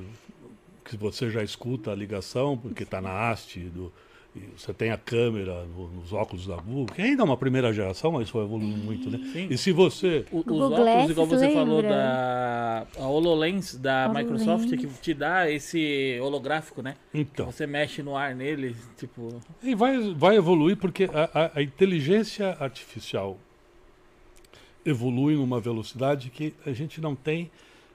que 0.85 0.97
você 0.97 1.29
já 1.29 1.43
escuta 1.43 1.91
a 1.91 1.95
ligação, 1.95 2.57
porque 2.57 2.83
está 2.83 3.01
na 3.01 3.29
haste, 3.29 3.59
do, 3.59 3.91
você 4.55 4.73
tem 4.73 4.91
a 4.91 4.97
câmera 4.97 5.65
no, 5.65 5.89
nos 5.89 6.13
óculos 6.13 6.47
da 6.47 6.55
Google, 6.55 6.85
que 6.85 7.01
ainda 7.01 7.21
é 7.21 7.25
uma 7.25 7.35
primeira 7.35 7.73
geração, 7.73 8.13
mas 8.13 8.29
foi 8.29 8.45
evoluindo 8.45 8.77
muito, 8.77 9.09
né? 9.09 9.19
Sim. 9.33 9.47
E 9.49 9.57
se 9.57 9.73
você... 9.73 10.25
O, 10.31 10.39
os 10.39 10.45
óculos, 10.45 10.69
Glass, 10.69 11.09
igual 11.09 11.27
você 11.27 11.47
lembra? 11.47 11.65
falou, 11.65 11.81
da 11.81 12.87
a 12.97 13.07
HoloLens 13.07 13.75
da 13.75 14.07
HoloLens. 14.07 14.31
Microsoft, 14.31 14.69
que 14.77 14.87
te 15.01 15.13
dá 15.13 15.51
esse 15.51 16.17
holográfico, 16.21 16.81
né? 16.81 16.95
Então. 17.13 17.51
Você 17.51 17.67
mexe 17.67 18.01
no 18.01 18.15
ar 18.15 18.33
nele, 18.33 18.73
tipo... 18.95 19.41
E 19.61 19.75
vai, 19.75 19.99
vai 20.13 20.37
evoluir 20.37 20.77
porque 20.77 21.09
a, 21.13 21.29
a, 21.33 21.51
a 21.55 21.61
inteligência 21.61 22.55
artificial 22.57 23.37
evolui 24.85 25.35
numa 25.35 25.59
velocidade 25.59 26.29
que 26.29 26.53
a 26.65 26.71
gente 26.71 26.99
não 27.01 27.15
tem 27.15 27.51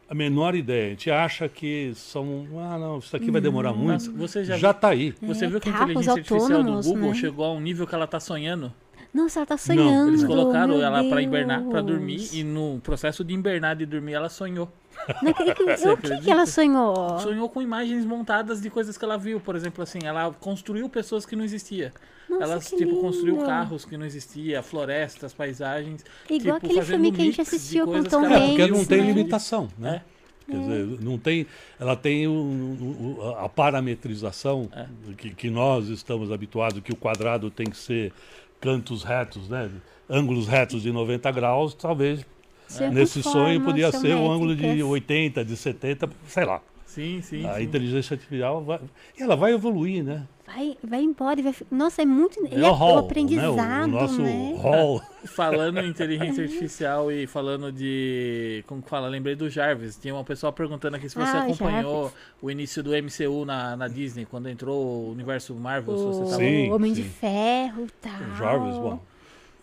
a 0.09 0.15
menor 0.15 0.55
ideia. 0.55 0.87
A 0.87 0.91
gente 0.91 1.11
acha 1.11 1.49
que 1.49 1.93
são. 1.95 2.47
Ah, 2.59 2.79
não, 2.79 2.99
isso 2.99 3.17
aqui 3.17 3.31
vai 3.31 3.41
demorar 3.41 3.73
muito. 3.73 3.93
Nossa, 3.93 4.13
você 4.13 4.45
já, 4.45 4.57
já 4.57 4.71
está 4.71 4.89
aí. 4.89 5.15
Você 5.23 5.45
É, 5.45 5.49
viu 5.49 5.61
que 5.61 5.69
a 5.69 5.73
inteligência 5.73 6.13
artificial 6.13 6.63
do 6.63 6.81
Google 6.83 7.09
né? 7.09 7.15
chegou 7.15 7.45
a 7.45 7.53
um 7.53 7.61
nível 7.61 7.87
que 7.87 7.95
ela 7.95 8.07
tá 8.07 8.21
sonhando? 8.21 8.73
Nossa, 9.13 9.41
ela 9.41 9.47
tá 9.47 9.57
sonhando. 9.57 10.11
Eles 10.11 10.25
colocaram 10.25 10.75
meu 10.75 10.83
ela 10.83 11.03
para 11.09 11.23
hibernar, 11.23 11.63
para 11.65 11.81
dormir, 11.81 12.29
e 12.35 12.45
no 12.45 12.79
processo 12.83 13.25
de 13.25 13.33
hibernar 13.35 13.75
de 13.75 13.87
dormir, 13.87 14.13
ela 14.13 14.29
sonhou. 14.29 14.71
Não. 15.23 15.33
Você 15.77 15.89
o 15.91 15.97
que, 15.97 16.19
que 16.21 16.31
ela 16.31 16.47
sonhou? 16.47 17.19
Sonhou 17.21 17.49
com 17.49 17.63
imagens 17.63 18.05
montadas 18.05 18.61
de 18.61 18.69
coisas 18.69 18.97
que 18.99 19.05
ela 19.05 19.17
viu, 19.17 19.41
por 19.41 19.57
exemplo, 19.57 19.83
assim, 19.83 20.01
ela 20.05 20.33
construiu 20.33 20.89
pessoas 20.89 21.25
que 21.25 21.35
não 21.35 21.45
existiam. 21.45 21.91
Nossa, 22.29 22.43
ela, 22.43 22.59
que 22.61 22.77
tipo, 22.77 23.01
construiu 23.01 23.35
lindo. 23.37 23.47
carros 23.47 23.85
que 23.85 23.97
não 23.97 24.05
existiam, 24.05 24.63
florestas, 24.63 25.33
paisagens. 25.33 26.05
Igual 26.29 26.57
tipo, 26.61 26.67
aquele 26.67 26.75
fazendo 26.81 27.03
filme 27.03 27.13
que 27.13 27.23
a 27.23 27.25
gente 27.25 27.41
assistiu 27.41 27.87
com 27.87 28.03
Tom 28.03 28.25
Hanks. 28.25 28.49
Porque 28.49 28.67
não 28.67 28.85
tem 28.85 29.01
né? 29.03 29.07
limitação, 29.07 29.69
né? 29.79 30.03
É. 30.49 30.53
Quer 30.53 30.59
dizer, 30.61 30.87
não 31.03 31.19
tem, 31.19 31.45
ela 31.79 31.97
tem 31.97 32.27
o, 32.29 32.31
o- 32.33 33.17
o- 33.19 33.31
a 33.39 33.49
parametrização 33.49 34.69
É. 34.73 34.87
que, 35.17 35.31
que 35.35 35.51
nós 35.51 35.89
estamos 35.89 36.31
habituados, 36.31 36.81
que 36.81 36.93
o 36.93 36.97
quadrado 36.97 37.51
tem 37.51 37.67
que 37.67 37.77
ser 37.77 38.13
cantos 38.61 39.03
retos, 39.03 39.49
né? 39.49 39.71
ângulos 40.09 40.47
retos 40.47 40.83
de 40.83 40.93
90 40.93 41.31
graus, 41.33 41.75
talvez 41.75 42.25
Ser 42.69 42.91
nesse 42.93 43.23
sonho 43.23 43.61
podia 43.63 43.91
ser 43.93 44.15
um 44.15 44.31
ângulo 44.31 44.55
de 44.55 44.63
geométricas. 44.63 44.91
80, 44.91 45.45
de 45.45 45.57
70, 45.57 46.11
sei 46.29 46.45
lá. 46.45 46.61
Sim, 46.85 47.21
sim. 47.23 47.45
a 47.47 47.55
sim. 47.57 47.63
inteligência 47.63 48.15
artificial 48.15 48.63
vai, 48.65 48.81
e 49.19 49.23
ela 49.23 49.37
vai 49.37 49.53
evoluir, 49.53 50.03
né? 50.05 50.23
Vai, 50.47 50.79
vai 50.83 51.03
embora 51.03 51.41
e 51.41 51.43
vai. 51.43 51.55
Nossa, 51.73 52.03
é 52.03 52.07
muito. 52.07 52.39
É 52.47 52.57
e 52.57 52.63
o 52.63 52.71
hall, 52.73 52.99
aprendizado, 52.99 53.89
né? 53.89 53.95
O, 53.95 53.99
o 53.99 54.01
nosso 54.01 54.23
né? 54.23 54.55
hall. 54.63 55.03
Falando 55.27 55.81
em 55.81 55.89
inteligência 55.89 56.45
artificial 56.45 57.11
e 57.11 57.27
falando 57.27 57.73
de. 57.73 58.63
Como 58.69 58.81
que 58.81 58.89
fala? 58.89 59.09
Lembrei 59.09 59.35
do 59.35 59.51
Jarvis. 59.51 59.97
Tinha 59.99 60.15
uma 60.15 60.23
pessoa 60.23 60.53
perguntando 60.53 60.95
aqui 60.97 61.09
se 61.09 61.17
você 61.17 61.37
Ah, 61.37 61.43
acompanhou 61.43 62.05
Jarvis. 62.05 62.19
o 62.41 62.49
início 62.49 62.81
do 62.81 62.91
MCU 62.93 63.45
na, 63.45 63.77
na 63.77 63.89
Disney, 63.89 64.25
quando 64.25 64.49
entrou 64.49 65.09
o 65.09 65.11
universo 65.11 65.53
Marvel. 65.55 65.99
se 65.99 66.05
você 66.05 66.23
O 66.23 66.27
sabe. 66.27 66.45
Sim, 66.45 66.73
Homem 66.73 66.93
de 66.93 67.03
sim. 67.03 67.09
Ferro 67.09 67.87
e 67.87 67.91
tal. 68.01 68.21
O 68.21 68.37
Jarvis, 68.37 68.77
bom, 68.77 69.01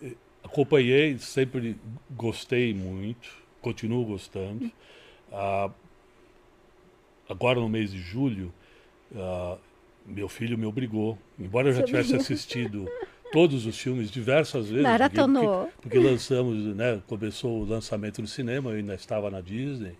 eh, 0.02 0.12
acompanhei, 0.44 1.16
sempre 1.18 1.78
gostei 2.10 2.74
muito, 2.74 3.30
continuo 3.62 4.04
gostando. 4.04 4.70
Ah, 5.32 5.70
agora 7.26 7.58
no 7.58 7.70
mês 7.70 7.90
de 7.90 8.00
julho, 8.00 8.52
ah, 9.16 9.56
meu 10.06 10.28
filho 10.28 10.56
me 10.58 10.66
obrigou, 10.66 11.18
embora 11.38 11.68
eu 11.68 11.72
já 11.72 11.82
tivesse 11.82 12.14
assistido 12.14 12.88
todos 13.32 13.66
os 13.66 13.78
filmes 13.78 14.10
diversas 14.10 14.68
vezes, 14.68 14.86
porque, 14.86 14.88
Maratonou. 14.88 15.68
porque 15.80 15.98
lançamos, 15.98 16.76
né, 16.76 17.02
começou 17.06 17.62
o 17.62 17.64
lançamento 17.64 18.20
no 18.20 18.28
cinema, 18.28 18.70
eu 18.70 18.76
ainda 18.76 18.94
estava 18.94 19.30
na 19.30 19.40
Disney, 19.40 19.96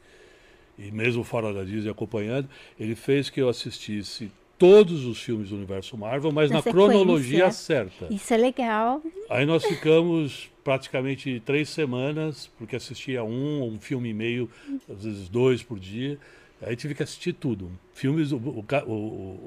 e 0.79 0.91
mesmo 0.91 1.25
fora 1.25 1.53
da 1.53 1.65
Disney 1.65 1.91
acompanhando, 1.91 2.49
ele 2.79 2.95
fez 2.95 3.31
que 3.31 3.41
eu 3.41 3.49
assistisse 3.49 4.31
todos 4.59 5.05
os 5.05 5.21
filmes 5.21 5.51
do 5.51 5.57
universo 5.57 5.97
Marvel, 5.97 6.33
mas 6.33 6.51
Na 6.51 6.57
na, 6.59 6.63
cronologia 6.63 7.51
certa. 7.51 8.07
Isso 8.13 8.33
é 8.33 8.37
legal. 8.37 9.03
Aí 9.29 9.45
nós 9.45 9.65
ficamos 9.65 10.51
praticamente 10.63 11.43
três 11.45 11.69
semanas, 11.69 12.51
porque 12.59 12.77
assistia 12.77 13.23
um, 13.25 13.65
um 13.65 13.79
filme 13.79 14.11
e 14.11 14.15
meio, 14.15 14.49
às 14.89 15.05
vezes 15.05 15.29
dois 15.29 15.63
por 15.63 15.79
dia. 15.79 16.19
Aí 16.67 16.77
tive 16.77 16.95
que 16.95 17.03
assistir 17.03 17.33
tudo. 17.35 17.71
Filmes, 17.93 18.33
o, 18.33 18.37
o, 18.37 18.65
o- 18.87 18.91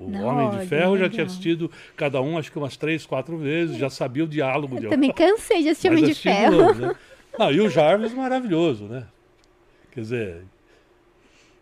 o- 0.06 0.10
Não, 0.12 0.26
Homem 0.26 0.60
de 0.60 0.66
Ferro 0.68 0.96
eu 0.96 1.00
já 1.00 1.10
tinha 1.10 1.26
assistido 1.26 1.70
cada 1.96 2.22
um, 2.22 2.38
acho 2.38 2.52
que 2.52 2.58
umas 2.58 2.78
três, 2.78 3.06
quatro 3.06 3.38
vezes, 3.38 3.78
já 3.78 3.90
sabia 3.90 4.24
o 4.24 4.28
diálogo 4.28 4.78
de 4.80 4.86
Eu 4.86 4.90
também 4.92 5.12
cansei 5.12 5.64
de 5.64 5.70
assistir 5.70 5.88
Homem 5.90 6.04
de 6.04 6.12
assisti 6.12 6.30
de 6.30 6.36
Ferro. 6.36 6.74
né? 6.76 6.96
Não, 7.40 7.52
e 7.52 7.60
o 7.62 7.70
Jarvis 7.70 8.14
maravilhoso, 8.14 8.86
né? 8.86 9.06
Quer 9.92 10.02
dizer, 10.02 10.42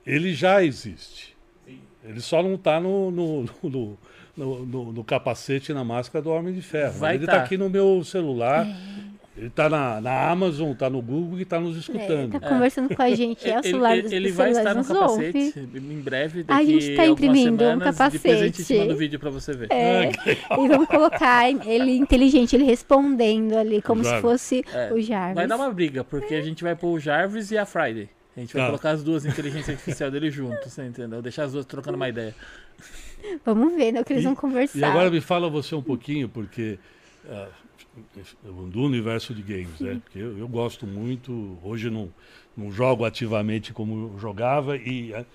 ele 0.06 0.34
já 0.34 0.64
existe. 0.64 1.36
Ele 2.04 2.22
só 2.22 2.44
não 2.44 2.54
está 2.56 2.80
no, 2.80 3.10
no, 3.10 3.46
no, 3.64 3.98
no, 4.38 4.66
no- 4.66 4.92
no 4.94 5.04
capacete 5.04 5.72
e 5.72 5.76
na 5.76 5.84
máscara 5.84 6.22
do 6.22 6.30
Homem 6.30 6.54
de 6.54 6.62
Ferro. 6.62 6.92
Mas 6.92 7.00
Vai 7.00 7.16
ele 7.16 7.26
tá. 7.26 7.32
está 7.34 7.44
aqui 7.44 7.58
no 7.58 7.70
meu 7.70 8.04
celular. 8.04 8.68
Ele 9.38 9.48
está 9.48 9.68
na, 9.68 10.00
na 10.00 10.30
Amazon, 10.30 10.72
está 10.72 10.90
no 10.90 11.02
Google 11.02 11.38
e 11.40 11.42
está 11.42 11.60
nos 11.60 11.76
É, 11.76 11.80
escutando. 11.80 12.40
tá 12.40 12.48
conversando 12.50 12.96
com 12.96 13.02
a 13.02 13.10
gente. 13.14 13.50
É 13.50 13.60
o 13.60 13.64
celular 13.64 13.98
ele, 13.98 14.16
ele 14.16 14.32
vai 14.32 14.52
estar 14.52 14.74
no 14.74 14.80
nos 14.80 14.90
ouve. 14.90 15.26
capacete 15.26 15.60
em 15.76 16.00
breve. 16.00 16.40
A 16.48 16.54
Daqui 16.54 16.66
gente 16.68 16.96
tá 16.96 17.02
algumas 17.02 17.12
imprimindo 17.12 17.64
um 17.66 17.68
semanas, 17.68 17.98
Depois 17.98 18.02
a 18.42 18.46
gente 18.46 18.52
capacete. 18.54 18.80
manda 18.80 18.94
o 18.94 18.98
vídeo 18.98 19.20
pra 19.20 19.30
você 19.30 19.52
ver. 19.54 19.68
É, 19.70 20.10
Ah, 20.50 20.58
e 20.58 20.68
vamos 20.70 20.88
colocar 20.88 21.50
ele 21.50 21.98
inteligente, 21.98 22.56
ele 22.56 22.64
respondendo 22.64 23.58
ali, 23.58 23.82
como 23.82 24.06
se 24.06 24.22
fosse 24.22 24.64
É, 24.74 24.94
o 24.94 25.02
Jarvis. 25.02 25.36
Vai 25.36 25.48
dar 25.48 25.58
uma 25.58 25.70
briga, 25.70 26.04
porque 26.06 26.34
a 26.36 26.42
gente 26.42 26.64
vai 26.64 26.74
pôr 26.74 26.94
o 26.94 27.00
Jarvis 27.00 27.52
e 27.52 27.58
a 27.58 27.66
Friday. 27.66 28.08
A 28.38 28.40
gente 28.40 28.54
vai 28.54 28.62
Tá. 28.64 28.68
colocar 28.68 28.92
as 28.92 29.04
duas 29.04 29.26
inteligências 29.26 29.70
artificiais 29.70 30.12
dele 30.14 30.32
juntos, 30.32 30.72
você 30.72 30.86
entendeu? 30.86 31.22
Deixar 31.22 31.44
as 31.44 31.52
duas 31.52 31.66
trocando 31.66 31.98
uma 31.98 32.08
ideia. 32.08 32.34
Vamos 33.46 33.74
ver, 33.76 33.92
né, 33.92 34.02
o 34.02 34.06
que 34.06 34.14
eles 34.14 34.24
E- 34.24 34.28
vão 34.28 34.36
conversar. 34.36 34.78
E 34.80 34.84
agora 34.84 35.10
me 35.10 35.20
fala 35.20 35.50
você 35.50 35.74
um 35.76 35.82
pouquinho, 35.82 36.30
porque 36.30 36.78
ah, 37.30 37.48
do 38.72 38.82
universo 38.82 39.34
de 39.34 39.42
games, 39.42 39.80
né? 39.80 40.02
Porque 40.04 40.20
eu, 40.20 40.38
eu 40.38 40.48
gosto 40.48 40.86
muito, 40.86 41.58
hoje 41.64 41.90
não, 41.90 42.10
não 42.56 42.72
jogo 42.72 43.06
ativamente 43.06 43.72
como 43.74 44.18
jogava 44.20 44.76
e, 44.78 45.14
ah, 45.14 45.26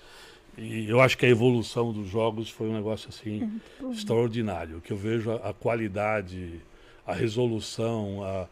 e 0.57 0.87
eu 0.89 0.99
acho 1.01 1.17
que 1.17 1.25
a 1.25 1.29
evolução 1.29 1.91
dos 1.93 2.07
jogos 2.09 2.49
foi 2.49 2.67
um 2.69 2.73
negócio 2.73 3.09
assim 3.09 3.49
extraordinário, 3.91 4.81
que 4.81 4.91
eu 4.91 4.97
vejo 4.97 5.31
a, 5.31 5.49
a 5.49 5.53
qualidade, 5.53 6.61
a 7.07 7.13
resolução, 7.13 8.23
a, 8.23 8.47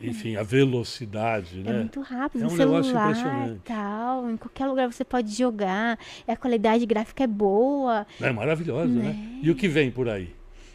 enfim, 0.00 0.36
a 0.36 0.42
velocidade, 0.42 1.60
É 1.60 1.72
né? 1.72 1.78
muito 1.80 2.00
rápido, 2.00 2.44
É 2.44 2.46
um 2.46 2.56
negócio 2.56 2.84
celular 2.92 3.10
impressionante. 3.10 3.60
tal. 3.64 4.30
Em 4.30 4.36
qualquer 4.36 4.66
lugar 4.66 4.92
você 4.92 5.04
pode 5.04 5.32
jogar. 5.34 5.98
A 6.26 6.36
qualidade 6.36 6.84
gráfica 6.86 7.24
é 7.24 7.26
boa. 7.26 8.06
É 8.20 8.30
maravilhoso, 8.32 8.92
né? 8.92 9.16
E 9.42 9.50
o 9.50 9.54
que 9.54 9.68
vem 9.68 9.90
por 9.90 10.08
aí? 10.08 10.34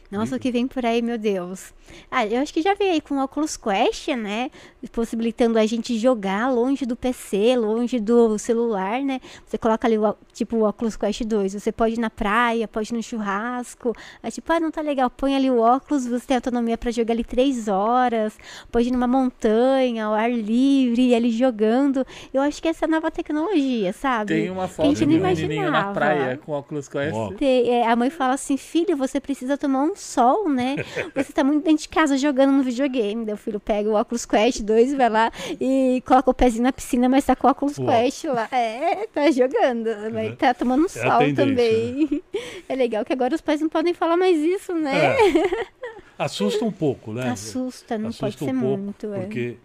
Nossa, 0.10 0.38
o 0.38 0.40
que 0.40 0.52
vem 0.52 0.68
por 0.68 0.86
aí, 0.86 1.02
meu 1.02 1.18
Deus. 1.18 1.74
Ah, 2.10 2.26
eu 2.26 2.42
acho 2.42 2.54
que 2.54 2.62
já 2.62 2.74
veio 2.74 2.94
aí 2.94 3.02
com 3.02 3.16
o 3.16 3.24
Oculus 3.24 3.58
Quest, 3.58 4.08
né? 4.10 4.50
Possibilitando 4.92 5.60
a 5.60 5.66
gente 5.66 5.98
jogar 5.98 6.50
longe 6.50 6.86
do 6.86 6.96
PC, 6.96 7.56
longe 7.58 8.00
do 8.00 8.38
celular, 8.38 9.02
né? 9.02 9.20
Você 9.46 9.58
coloca 9.58 9.86
ali, 9.86 9.98
o, 9.98 10.16
tipo, 10.34 10.56
o 10.58 10.68
Oculus 10.68 10.96
Quest 10.96 11.24
2. 11.24 11.54
Você 11.54 11.72
pode 11.74 11.96
ir 11.96 12.00
na 12.00 12.10
praia, 12.10 12.68
pode 12.68 12.94
ir 12.94 12.96
no 12.96 13.04
churrasco. 13.04 13.94
Aí, 14.24 14.32
tipo, 14.32 14.52
ah, 14.54 14.60
não 14.62 14.72
tá 14.72 14.82
legal. 14.82 15.10
Põe 15.10 15.36
ali 15.36 15.52
o 15.52 15.60
óculos, 15.60 16.08
você 16.08 16.26
tem 16.26 16.36
autonomia 16.36 16.78
pra 16.78 16.90
jogar 16.92 17.14
ali 17.14 17.24
três 17.24 17.68
horas. 17.68 18.38
Pode 18.72 18.88
ir 18.88 18.92
numa 18.92 19.08
montanha, 19.08 20.06
ao 20.06 20.14
ar 20.14 20.32
livre, 20.32 21.08
e 21.10 21.16
ali 21.16 21.32
jogando. 21.32 22.06
Eu 22.34 22.42
acho 22.42 22.62
que 22.62 22.68
essa 22.70 22.86
é 22.86 22.88
a 22.88 22.92
nova 22.92 23.12
tecnologia, 23.12 23.92
sabe? 23.92 24.34
Tem 24.34 24.50
uma 24.50 24.68
foto 24.70 24.88
não 25.18 25.28
menininho 25.48 25.72
na 25.72 25.80
praia 25.94 26.38
com 26.38 26.52
óculos 26.54 26.88
Quest. 26.88 27.14
Ó. 27.16 27.34
Tem- 27.34 27.70
é, 27.70 27.88
a 27.88 27.96
mãe 27.96 28.10
fala 28.10 28.36
assim, 28.36 28.56
filho, 28.56 28.96
você 28.96 29.20
precisa 29.20 29.58
tomar 29.58 29.84
um 29.84 29.97
sol, 30.00 30.50
né? 30.50 30.76
Você 31.16 31.32
tá 31.34 31.44
muito 31.44 31.64
dentro 31.64 31.82
de 31.84 31.90
casa 31.90 32.18
jogando 32.18 32.52
no 32.52 32.64
videogame. 32.64 33.26
Daí 33.26 33.34
o 33.34 33.38
filho 33.38 33.60
pega 33.60 33.90
o 33.90 34.00
Oculus 34.00 34.26
Quest 34.26 34.62
2 34.62 34.94
e 34.94 34.96
vai 34.96 35.10
lá 35.10 35.32
e 35.60 36.02
coloca 36.06 36.30
o 36.30 36.34
pezinho 36.34 36.64
na 36.64 36.72
piscina, 36.74 37.08
mas 37.10 37.26
tá 37.26 37.36
com 37.36 37.48
o 37.48 37.52
Oculus 37.52 37.78
Uau. 37.78 37.88
Quest 37.88 38.24
lá. 38.26 38.48
É, 38.52 39.08
tá 39.08 39.30
jogando. 39.32 39.90
Vai 40.12 40.36
tá 40.36 40.54
tomando 40.54 40.84
um 40.84 40.86
É 40.86 40.90
sol 40.90 41.34
também. 41.36 42.24
É 42.70 42.76
legal 42.76 43.04
que 43.06 43.14
agora 43.14 43.36
os 43.36 43.42
pais 43.42 43.62
não 43.62 43.70
podem 43.70 43.94
falar 43.94 44.18
mais 44.18 44.38
isso, 44.38 44.74
né? 44.74 45.16
É. 45.16 45.78
Assusta 46.18 46.66
um 46.66 46.72
pouco, 46.72 47.14
né? 47.14 47.30
Assusta, 47.30 47.98
não 47.98 48.10
assusta 48.10 48.26
pode 48.26 48.38
ser 48.40 48.56
um 48.56 48.60
pouco, 48.60 48.78
muito. 48.84 49.14
é. 49.14 49.20
porque 49.20 49.58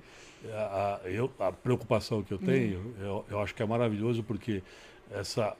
a, 0.52 1.00
a- 1.04 1.08
eu, 1.08 1.30
a 1.38 1.50
preocupação 1.52 2.22
que 2.22 2.32
eu 2.32 2.38
tenho, 2.38 2.78
Hum. 2.78 2.92
eu, 3.00 3.24
eu 3.30 3.40
acho 3.40 3.54
que 3.54 3.62
é 3.62 3.66
maravilhoso 3.66 4.22
porque 4.22 4.62
essa, 5.14 5.56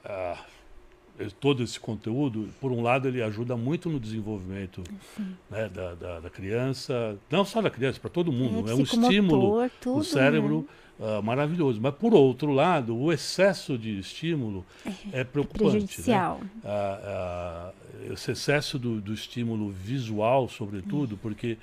todo 1.39 1.61
esse 1.63 1.79
conteúdo, 1.79 2.49
por 2.59 2.71
um 2.71 2.81
lado, 2.81 3.07
ele 3.07 3.21
ajuda 3.21 3.55
muito 3.55 3.89
no 3.89 3.99
desenvolvimento 3.99 4.83
né, 5.49 5.69
da, 5.69 5.93
da, 5.93 6.19
da 6.21 6.29
criança, 6.29 7.17
não 7.29 7.45
só 7.45 7.61
da 7.61 7.69
criança, 7.69 7.99
para 7.99 8.09
todo 8.09 8.31
mundo. 8.31 8.69
É, 8.69 8.73
um 8.73 8.83
psicomotor, 8.83 9.11
estímulo 9.11 9.69
tudo, 9.79 9.97
do 9.99 10.03
cérebro 10.03 10.67
ah, 10.99 11.21
maravilhoso. 11.21 11.79
Mas, 11.81 11.93
por 11.95 12.13
outro 12.13 12.51
lado, 12.51 12.95
o 12.95 13.11
excesso 13.11 13.77
de 13.77 13.99
estímulo 13.99 14.65
é, 15.11 15.23
preocupante. 15.23 15.63
Né? 15.65 15.71
Prejudicial. 15.71 16.41
ah, 16.63 16.99
ah, 17.03 18.11
esse 18.11 18.31
excesso 18.31 18.79
do, 18.79 19.01
do 19.01 19.13
estímulo 19.13 19.69
visual, 19.69 20.47
sobretudo, 20.47 21.17
porque 21.17 21.57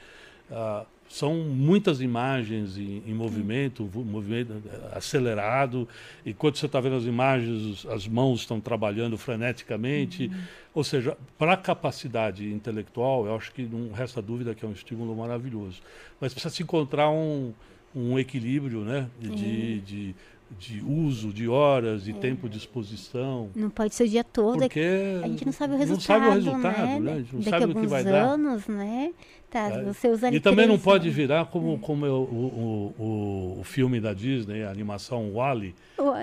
ah, 0.51 0.85
são 1.11 1.35
muitas 1.35 2.01
imagens 2.01 2.79
em, 2.79 3.03
em 3.05 3.13
movimento, 3.13 3.83
movimento 3.93 4.63
acelerado, 4.93 5.89
e 6.25 6.33
quando 6.33 6.55
você 6.55 6.67
está 6.67 6.81
vendo 6.81 6.95
as 6.95 7.05
imagens, 7.05 7.85
as 7.87 8.07
mãos 8.07 8.43
estão 8.43 8.61
trabalhando 8.61 9.19
freneticamente. 9.19 10.31
Ou 10.73 10.85
seja, 10.85 11.19
para 11.37 11.55
a 11.55 11.57
capacidade 11.57 12.49
intelectual, 12.49 13.27
eu 13.27 13.35
acho 13.35 13.53
que 13.53 13.63
não 13.63 13.91
resta 13.91 14.23
dúvida 14.23 14.55
que 14.55 14.65
é 14.65 14.69
um 14.69 14.73
estímulo 14.73 15.17
maravilhoso. 15.17 15.83
Mas 16.21 16.33
precisa 16.33 16.55
se 16.55 16.63
encontrar 16.63 17.11
um, 17.11 17.53
um 17.93 18.17
equilíbrio 18.17 18.83
né, 18.83 19.09
de, 19.19 19.81
de 19.81 20.15
de 20.59 20.83
uso 20.83 21.33
de 21.33 21.49
horas, 21.49 22.03
É. 22.03 22.05
de 22.07 22.15
tempo 22.15 22.49
de 22.49 22.59
exposição. 22.59 23.51
Não 23.55 23.71
pode 23.71 23.95
ser 23.95 24.05
o 24.05 24.09
dia 24.09 24.25
todo. 24.25 24.57
é 24.63 24.69
Porque 24.69 25.21
A 25.25 25.29
gente 25.29 25.45
não 25.47 25.53
sabe 25.53 25.75
o 25.75 25.77
resultado, 25.79 26.21
não 26.21 26.27
sabe 26.27 26.27
o 26.27 26.33
resultado, 26.53 26.87
né? 26.87 26.99
né? 27.01 27.13
A 27.13 27.17
gente 27.19 27.33
não 27.35 27.41
Daqui 27.41 27.51
sabe 27.51 27.73
o 27.73 27.81
que 27.81 27.87
vai 27.87 28.05
dar. 28.05 28.25
anos, 28.35 28.67
né? 28.67 29.13
Tá, 29.51 29.69
É. 29.69 29.83
você 29.85 30.09
usa 30.09 30.33
E 30.33 30.39
também 30.39 30.67
não 30.67 30.79
pode 30.79 31.11
virar 31.11 31.47
como, 31.47 31.79
como 31.81 32.07
é 32.07 32.11
o, 32.11 32.13
o, 32.13 32.95
o, 32.99 33.61
o 33.61 33.65
filme 33.65 34.01
da 34.01 34.13
Disney, 34.15 34.63
a 34.63 34.71
animação 34.71 35.33
Wally. 35.35 35.75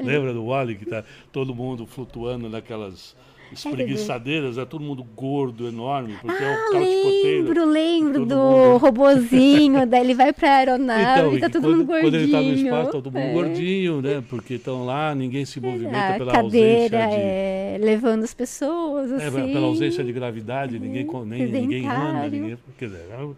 Lembra 0.03 0.33
do 0.33 0.45
Wally 0.45 0.75
que 0.75 0.85
tá 0.85 1.03
todo 1.31 1.53
mundo 1.53 1.85
flutuando 1.85 2.49
naquelas 2.49 3.15
espreguiçadeiras, 3.53 4.57
é 4.57 4.65
todo 4.65 4.81
mundo 4.83 5.03
gordo, 5.03 5.67
enorme, 5.67 6.15
porque 6.21 6.43
é 6.43 6.47
o 6.47 6.51
Ah, 6.53 6.57
couch 6.71 6.85
potato. 6.85 7.23
lembro, 7.23 7.65
lembro 7.65 8.25
do 8.25 8.35
mundo- 8.35 8.77
robozinho, 8.77 9.85
daí 9.85 10.01
ele 10.01 10.13
vai 10.13 10.33
pra 10.33 10.57
aeronave 10.57 11.35
e 11.35 11.37
e 11.37 11.39
tá 11.39 11.49
todo 11.49 11.61
quando, 11.63 11.77
mundo 11.77 11.85
gordinho. 11.87 12.11
quando 12.11 12.15
ele 12.15 12.31
tá 12.31 12.41
no 12.41 12.53
espaço, 12.53 12.85
tá 12.85 12.91
todo 12.91 13.05
mundo 13.11 13.17
É. 13.23 13.33
gordinho, 13.33 14.01
né? 14.01 14.23
Porque 14.29 14.53
estão 14.55 14.85
lá, 14.85 15.13
ninguém 15.15 15.45
se 15.45 15.59
movimenta 15.59 16.15
A 16.15 16.17
pela 16.17 16.31
cadeira 16.31 16.97
ausência 17.05 17.17
de. 17.17 17.23
é, 17.23 17.77
levando 17.81 18.23
as 18.23 18.33
pessoas, 18.33 19.11
É, 19.11 19.27
assim. 19.27 19.53
pela 19.53 19.67
ausência 19.67 20.03
de 20.03 20.11
gravidade, 20.11 20.79
ninguém, 20.79 21.05
co- 21.05 21.23
nem, 21.25 21.45
ninguém 21.47 21.87
anda, 21.87 22.27
ninguém, 22.27 22.57
quer 22.77 22.85
dizer, 22.85 23.05
é, 23.11 23.21
o- 23.23 23.35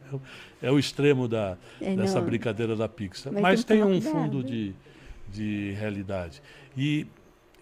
é 0.61 0.67
é 0.69 0.73
extremo 0.79 1.27
da, 1.27 1.57
É, 1.81 1.95
dessa 1.95 2.19
não. 2.19 2.25
brincadeira 2.25 2.75
da 2.75 2.87
Pixar. 2.87 3.31
Mas 3.31 3.41
Mas, 3.41 3.63
tem 3.63 3.81
um 3.83 4.01
fundo 4.01 4.41
cuidado. 4.41 4.43
de, 4.43 4.73
de 5.31 5.71
realidade. 5.79 6.41
E 6.77 7.05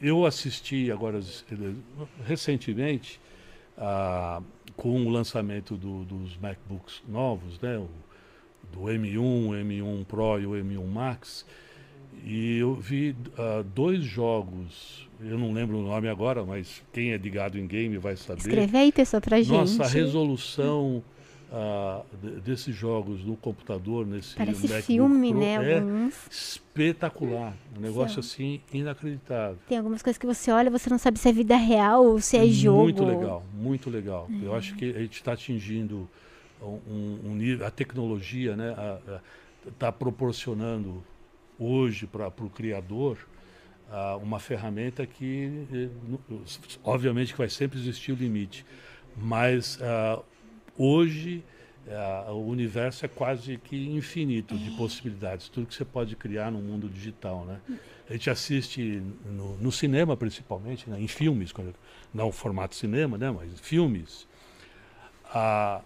eu 0.01 0.25
assisti 0.25 0.91
agora, 0.91 1.19
recentemente, 2.25 3.19
ah, 3.77 4.41
com 4.75 5.05
o 5.05 5.09
lançamento 5.09 5.75
do- 5.75 6.03
dos 6.05 6.37
MacBooks 6.37 7.01
novos, 7.07 7.59
né, 7.59 7.77
o, 7.77 7.87
do 8.71 8.81
M1, 8.89 9.17
o 9.49 9.51
M1 9.53 10.05
Pro 10.05 10.39
e 10.39 10.45
o 10.45 10.51
M1 10.51 10.85
Max, 10.85 11.45
e 12.23 12.57
eu 12.57 12.73
vi 12.75 13.15
ah, 13.37 13.63
dois 13.73 14.03
jogos, 14.03 15.07
eu 15.21 15.37
não 15.37 15.51
lembro 15.53 15.77
o 15.79 15.81
nome 15.83 16.07
agora, 16.07 16.43
mas 16.45 16.83
quem 16.93 17.11
é 17.11 17.17
ligado 17.17 17.57
em 17.57 17.65
game 17.65 17.97
vai 17.97 18.15
saber. 18.15 18.39
Escreve 18.41 18.77
aí, 18.77 18.91
pessoal, 18.91 19.21
pra 19.21 19.37
gente. 19.37 19.49
Nossa, 19.51 19.83
a 19.83 19.87
resolução 19.87 21.03
ah, 21.51 22.01
de- 22.21 22.41
desses 22.41 22.75
jogos 22.75 23.23
no 23.23 23.35
computador, 23.37 24.05
nesse 24.05 24.35
Parece 24.35 24.61
MacBook 24.63 24.81
filme, 24.83 25.29
Pro, 25.31 25.39
né? 25.39 25.53
é 25.71 25.79
Alguns. 25.79 26.27
espetacular. 26.29 27.53
Um 27.77 27.81
negócio 27.81 28.19
assim 28.19 28.61
inacreditável. 28.73 29.57
Tem 29.67 29.77
algumas 29.77 30.01
coisas 30.01 30.17
que 30.17 30.25
você 30.25 30.51
olha, 30.51 30.69
você 30.69 30.89
não 30.89 30.97
sabe 30.97 31.19
se 31.19 31.29
é 31.29 31.31
vida 31.31 31.55
real 31.55 32.05
ou 32.05 32.19
se 32.19 32.37
é 32.37 32.45
jogo. 32.47 32.83
Muito 32.83 33.03
legal, 33.05 33.43
muito 33.53 33.89
legal. 33.89 34.29
Eu 34.41 34.53
acho 34.55 34.75
que 34.75 34.89
a 34.95 34.99
gente 34.99 35.13
está 35.15 35.33
atingindo 35.33 36.07
um, 36.61 37.19
um 37.25 37.35
nível, 37.35 37.65
a 37.65 37.71
tecnologia, 37.71 38.55
né, 38.55 38.75
está 39.67 39.91
proporcionando 39.91 41.03
hoje 41.59 42.05
para 42.07 42.27
o 42.27 42.49
criador 42.49 43.17
uma 44.21 44.37
ferramenta 44.39 45.05
que, 45.05 45.65
eh, 45.73 45.89
obviamente, 46.83 47.31
que 47.31 47.37
vai 47.37 47.49
sempre 47.49 47.79
existir 47.79 48.11
o 48.11 48.15
limite, 48.15 48.65
mas 49.15 49.79
ah, 49.81 50.19
hoje 50.78 51.43
ah, 51.89 52.32
o 52.32 52.47
universo 52.47 53.05
é 53.05 53.07
quase 53.07 53.57
que 53.57 53.88
infinito 53.89 54.57
de 54.57 54.71
possibilidades, 54.71 55.47
tudo 55.49 55.67
que 55.67 55.73
você 55.75 55.86
pode 55.86 56.15
criar 56.15 56.51
no 56.51 56.59
mundo 56.59 56.89
digital, 56.89 57.45
né? 57.45 57.59
A 58.09 58.13
gente 58.13 58.30
assiste 58.30 59.01
no, 59.25 59.57
no 59.57 59.71
cinema, 59.71 60.15
principalmente, 60.17 60.89
né, 60.89 60.99
em 60.99 61.07
filmes, 61.07 61.51
quando- 61.51 61.73
não 62.13 62.28
o 62.30 62.32
formato 62.32 62.75
cinema, 62.75 63.17
né, 63.17 63.32
mas 63.32 63.57
filmes, 63.59 64.28
a 65.34 65.82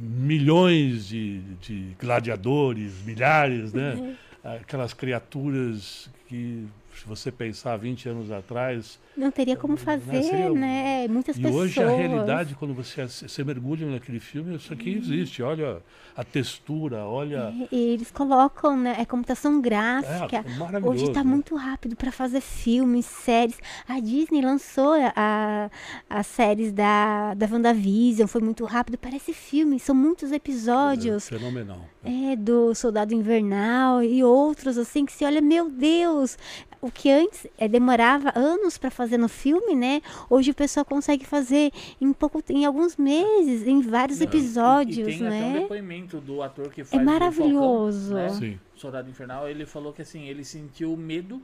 milhões 0.00 1.06
de, 1.08 1.40
de 1.60 1.96
gladiadores, 1.98 3.02
milhares, 3.04 3.72
né? 3.72 4.16
Aquelas 4.44 4.94
criaturas 4.94 6.08
que, 6.26 6.66
se 7.00 7.06
você 7.06 7.30
pensar 7.30 7.76
20 7.76 8.08
anos 8.08 8.30
atrás, 8.30 8.98
Não 9.16 9.30
teria 9.30 9.56
como 9.56 9.76
fazer, 9.76 10.22
seria- 10.22 10.50
né? 10.50 11.06
Muitas 11.08 11.36
e 11.36 11.40
pessoas. 11.42 11.62
hoje 11.64 11.82
a 11.82 11.88
realidade, 11.88 12.54
quando 12.54 12.74
você, 12.74 13.06
você 13.06 13.44
mergulha 13.44 13.86
naquele 13.90 14.20
filme, 14.20 14.56
isso 14.56 14.72
aqui 14.72 14.90
Uhum. 14.92 14.96
existe. 14.98 15.42
Olha 15.42 15.82
a 16.16 16.24
textura, 16.24 17.04
olha. 17.04 17.52
E 17.70 17.76
eles 17.76 18.10
colocam, 18.10 18.76
né? 18.76 18.96
É 18.98 19.04
computação 19.04 19.60
gráfica. 19.60 20.44
É. 20.44 20.86
Hoje 20.88 21.04
está 21.04 21.22
né? 21.22 21.30
muito 21.30 21.54
rápido 21.54 21.94
para 21.96 22.10
fazer 22.10 22.40
filmes, 22.40 23.06
séries. 23.06 23.58
A 23.88 24.00
Disney 24.00 24.40
lançou 24.42 24.94
a, 25.14 25.70
as 26.10 26.26
séries 26.26 26.72
da, 26.72 27.34
da 27.34 27.46
WandaVision, 27.46 28.26
foi 28.26 28.40
muito 28.40 28.64
rápido. 28.64 28.98
Parece 28.98 29.32
filme, 29.32 29.78
são 29.78 29.94
muitos 29.94 30.32
episódios. 30.32 31.30
É, 31.30 31.38
fenomenal. 31.38 31.80
É, 32.04 32.36
do 32.36 32.74
Soldado 32.74 33.12
Invernal 33.14 34.02
e 34.02 34.22
outros, 34.24 34.78
assim, 34.78 35.04
que 35.04 35.12
se 35.12 35.24
olha, 35.24 35.40
meu 35.40 35.68
Deus, 35.70 36.38
o 36.80 36.90
que 36.90 37.10
antes 37.10 37.46
é, 37.58 37.66
demorava 37.66 38.32
anos 38.36 38.78
para 38.78 38.90
fazer 38.90 39.18
no 39.18 39.28
filme, 39.28 39.74
né? 39.74 40.00
Hoje 40.30 40.50
o 40.52 40.54
pessoal 40.54 40.84
consegue 40.84 41.24
fazer 41.26 41.72
em 42.00 42.12
pouco, 42.12 42.42
em 42.48 42.64
alguns 42.64 42.96
meses, 42.96 43.66
em 43.66 43.80
vários 43.80 44.18
Não, 44.20 44.26
e- 44.26 44.28
episódios, 44.28 44.98
e, 44.98 45.02
tem 45.18 45.26
até 45.26 45.26
um 45.26 45.52
né? 45.52 45.60
depoimento 45.60 46.20
do 46.20 46.42
ator 46.42 46.70
que 46.70 46.82
É 46.82 46.84
faz 46.84 47.02
o 47.02 47.04
maravilhoso. 47.04 48.14
Falcão, 48.14 48.34
né? 48.34 48.40
Sim. 48.40 48.60
Soldado 48.76 49.10
Infernal, 49.10 49.48
ele 49.48 49.66
falou 49.66 49.92
que 49.92 50.02
assim, 50.02 50.26
ele 50.28 50.44
sentiu 50.44 50.96
medo 50.96 51.42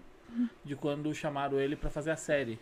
de 0.65 0.75
quando 0.77 1.13
chamaram 1.15 1.59
ele 1.61 1.77
pra 1.77 1.91
fazer 1.91 2.11
a 2.11 2.17
série. 2.17 2.59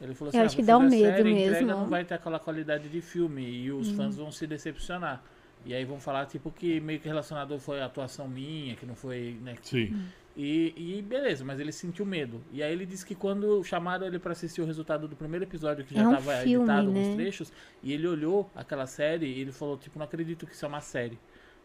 Ele 0.00 0.14
falou 0.14 0.30
assim, 0.30 0.38
Eu 0.38 0.42
ah, 0.42 0.46
acho 0.46 0.56
que 0.56 0.62
vou 0.62 0.66
dá 0.66 0.78
um 0.78 0.82
fazer 0.82 0.96
a 0.96 0.98
medo 1.08 1.16
série, 1.16 1.28
a 1.28 1.32
entrega 1.32 1.66
mesmo. 1.66 1.66
não 1.80 1.88
vai 1.88 2.04
ter 2.04 2.14
aquela 2.14 2.38
qualidade 2.38 2.88
de 2.88 3.00
filme 3.00 3.42
e 3.48 3.70
os 3.70 3.90
fãs 3.92 4.16
vão 4.16 4.30
se 4.32 4.46
decepcionar. 4.46 5.22
E 5.64 5.72
aí 5.74 5.84
vão 5.84 6.00
falar, 6.00 6.26
tipo, 6.26 6.50
que 6.50 6.80
meio 6.80 6.98
que 6.98 7.06
relacionado 7.06 7.56
foi 7.60 7.80
a 7.80 7.86
atuação 7.86 8.26
minha, 8.26 8.74
que 8.74 8.84
não 8.84 8.96
foi, 8.96 9.36
né? 9.42 9.54
Sim. 9.62 9.94
E, 10.34 10.72
e 10.98 11.02
beleza, 11.02 11.44
mas 11.44 11.60
ele 11.60 11.72
sentiu 11.72 12.06
medo. 12.06 12.42
E 12.50 12.62
aí 12.62 12.72
ele 12.72 12.86
disse 12.86 13.04
que 13.04 13.14
quando 13.14 13.62
chamaram 13.64 14.06
ele 14.06 14.18
pra 14.18 14.32
assistir 14.32 14.62
o 14.62 14.64
resultado 14.64 15.06
do 15.06 15.14
primeiro 15.14 15.44
episódio, 15.44 15.84
que 15.84 15.94
É 15.94 15.98
já 15.98 16.08
um 16.08 16.10
tava 16.10 16.32
filme, 16.42 16.56
editado 16.56 16.90
né? 16.90 17.00
alguns 17.00 17.08
trechos, 17.08 17.52
e 17.82 17.92
ele 17.92 18.06
olhou 18.06 18.50
aquela 18.54 18.86
série 18.86 19.26
e 19.26 19.40
ele 19.40 19.52
falou, 19.52 19.76
tipo, 19.76 19.98
não 19.98 20.04
acredito 20.06 20.46
que 20.46 20.54
isso 20.54 20.64
é 20.64 20.68
uma 20.68 20.80
série. 20.80 21.18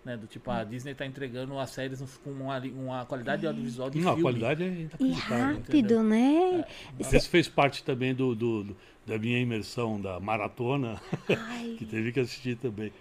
Né, 0.06 0.16
do 0.16 0.26
tipo, 0.26 0.50
a 0.50 0.64
Disney 0.64 0.96
tá 0.96 1.06
entregando 1.06 1.58
as 1.60 1.70
séries 1.72 2.00
com 2.24 2.30
uma, 2.32 2.60
uma 2.60 3.06
qualidade 3.06 3.46
audiovisual 3.46 3.90
de 3.90 4.00
Não, 4.00 4.12
a 4.12 4.16
filme. 4.16 4.22
qualidade 4.22 4.64
é 4.64 4.68
E 5.00 5.12
inacreditável. 5.12 5.58
rápido, 5.58 6.04
né? 6.04 6.66
Isso 7.00 7.30
fez 7.30 7.48
parte 7.50 7.84
também 7.84 8.14
do, 8.14 8.34
do- 8.36 8.64
do- 8.64 8.78
da 9.06 9.18
minha 9.18 9.40
imersão 9.40 10.00
da 10.00 10.20
maratona, 10.20 11.02
que 11.78 11.86
teve 11.86 12.12
que 12.12 12.20
assistir 12.20 12.58
também. 12.58 12.92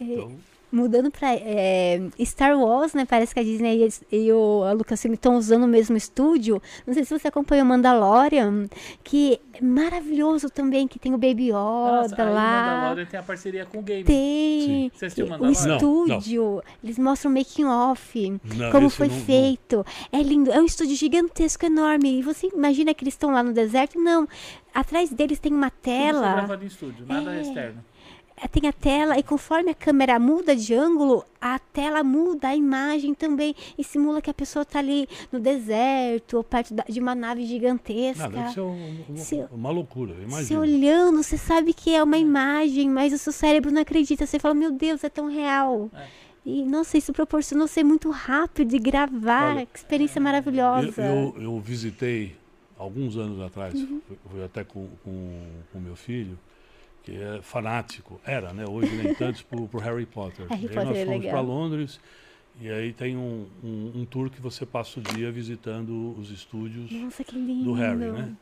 Então, 0.00 0.38
mudando 0.72 1.10
pra 1.10 1.34
é, 1.34 2.00
Star 2.24 2.58
Wars, 2.58 2.94
né? 2.94 3.04
Parece 3.04 3.34
que 3.34 3.40
a 3.40 3.42
Disney 3.42 3.88
e, 4.12 4.16
e 4.26 4.32
o 4.32 4.62
a 4.64 4.72
Lucasfilm 4.72 5.14
estão 5.14 5.36
usando 5.36 5.64
o 5.64 5.68
mesmo 5.68 5.96
estúdio. 5.96 6.60
Não 6.86 6.94
sei 6.94 7.04
se 7.04 7.18
você 7.18 7.28
acompanhou 7.28 7.64
Mandalorian, 7.66 8.66
que 9.02 9.40
é 9.54 9.62
maravilhoso 9.64 10.48
também, 10.50 10.86
que 10.86 10.98
tem 10.98 11.12
o 11.14 11.18
Baby 11.18 11.50
Nossa, 11.52 12.14
Yoda 12.14 12.22
aí 12.28 12.34
lá. 12.34 12.74
Mandalorian 12.76 13.06
tem 13.06 13.20
a 13.20 13.22
parceria 13.22 13.66
com 13.66 13.78
o 13.78 13.82
game. 13.82 14.04
Tem 14.04 14.90
Você 14.94 15.06
assistiu 15.06 15.26
o 15.26 15.28
Mandalorian? 15.30 15.66
Não, 15.66 15.76
estúdio, 15.76 16.62
eles 16.84 16.98
mostram 16.98 17.32
making 17.32 17.64
off, 17.64 18.38
Não, 18.56 18.70
como 18.70 18.88
foi 18.90 19.08
não- 19.08 19.16
não- 19.16 19.24
feito. 19.24 19.84
É 20.12 20.22
lindo, 20.22 20.50
é 20.52 20.60
um 20.60 20.64
estúdio 20.64 20.96
gigantesco, 20.96 21.64
enorme. 21.66 22.18
E 22.18 22.22
você 22.22 22.48
imagina 22.48 22.94
que 22.94 23.02
eles 23.04 23.14
estão 23.14 23.32
lá 23.32 23.42
no 23.42 23.52
deserto? 23.52 23.98
Não. 23.98 24.26
Atrás 24.72 25.10
deles 25.10 25.38
tem 25.40 25.52
uma 25.52 25.68
Tudo 25.68 25.80
tela. 25.82 26.32
gravado 26.32 26.62
em 26.62 26.66
estúdio, 26.68 27.04
nada 27.06 27.34
É. 27.34 27.40
externo. 27.40 27.84
É, 28.42 28.48
tem 28.48 28.66
a 28.68 28.72
tela 28.72 29.18
e 29.18 29.22
conforme 29.22 29.70
a 29.70 29.74
câmera 29.74 30.18
muda 30.18 30.56
de 30.56 30.72
ângulo, 30.74 31.22
a 31.40 31.58
tela 31.58 32.02
muda 32.02 32.48
a 32.48 32.56
imagem 32.56 33.12
também 33.12 33.54
e 33.76 33.84
simula 33.84 34.22
que 34.22 34.30
a 34.30 34.34
pessoa 34.34 34.62
está 34.62 34.78
ali 34.78 35.06
no 35.30 35.38
deserto 35.38 36.38
ou 36.38 36.44
perto 36.44 36.72
da- 36.72 36.84
de 36.88 36.98
uma 37.00 37.14
nave 37.14 37.44
gigantesca. 37.44 38.28
não, 38.28 38.38
deve 38.40 38.52
ser 38.54 38.60
um- 38.62 39.04
um- 39.10 39.16
Se- 39.16 39.46
uma 39.52 39.70
loucura, 39.70 40.14
Você 40.14 40.22
imagina. 40.54 40.60
olhando, 40.60 41.22
você 41.22 41.36
sabe 41.36 41.74
que 41.74 41.94
é 41.94 42.02
uma 42.02 42.16
imagem, 42.16 42.88
mas 42.88 43.12
o 43.12 43.18
seu 43.18 43.32
cérebro 43.32 43.70
não 43.70 43.82
acredita. 43.82 44.26
Você 44.26 44.38
fala, 44.38 44.54
meu 44.54 44.72
Deus, 44.72 45.04
é 45.04 45.10
tão 45.10 45.28
real. 45.28 45.90
É. 45.94 46.06
E, 46.46 46.64
nossa, 46.64 46.96
isso 46.96 47.12
proporcionou 47.12 47.68
ser 47.68 47.84
muito 47.84 48.08
rápido 48.10 48.74
e 48.74 48.78
gravar. 48.78 49.56
Olha, 49.56 49.66
que 49.66 49.78
experiência 49.78 50.18
maravilhosa. 50.18 51.02
Eu, 51.02 51.34
eu, 51.36 51.42
eu 51.42 51.60
visitei 51.60 52.34
alguns 52.78 53.18
anos 53.18 53.38
atrás, 53.42 53.74
Uhum. 53.74 54.00
fui, 54.08 54.16
fui 54.30 54.42
até 54.44 54.64
com 54.64 54.88
o 55.04 55.78
meu 55.78 55.94
filho, 55.94 56.38
que 57.02 57.16
é 57.16 57.40
fanático, 57.42 58.20
era, 58.24 58.52
né? 58.52 58.64
Hoje 58.68 58.94
nem 58.94 59.14
tantos, 59.14 59.42
pro, 59.42 59.66
pro 59.68 59.80
Harry 59.80 60.06
Potter. 60.06 60.46
Harry 60.48 60.66
aí 60.66 60.68
Potter 60.68 60.84
nós 60.84 60.96
é 60.96 61.04
fomos 61.04 61.20
legal. 61.20 61.32
para 61.32 61.40
Londres 61.40 62.00
e 62.60 62.68
aí 62.68 62.92
tem 62.92 63.16
um, 63.16 63.46
um, 63.64 63.92
um 63.96 64.04
tour 64.04 64.28
que 64.28 64.40
você 64.40 64.66
passa 64.66 65.00
o 65.00 65.02
dia 65.02 65.32
visitando 65.32 66.14
os 66.18 66.30
estúdios 66.30 66.90
Nossa, 66.90 67.24
que 67.24 67.34
lindo. 67.34 67.64
do 67.64 67.72
Harry, 67.72 67.96
né? 67.96 68.36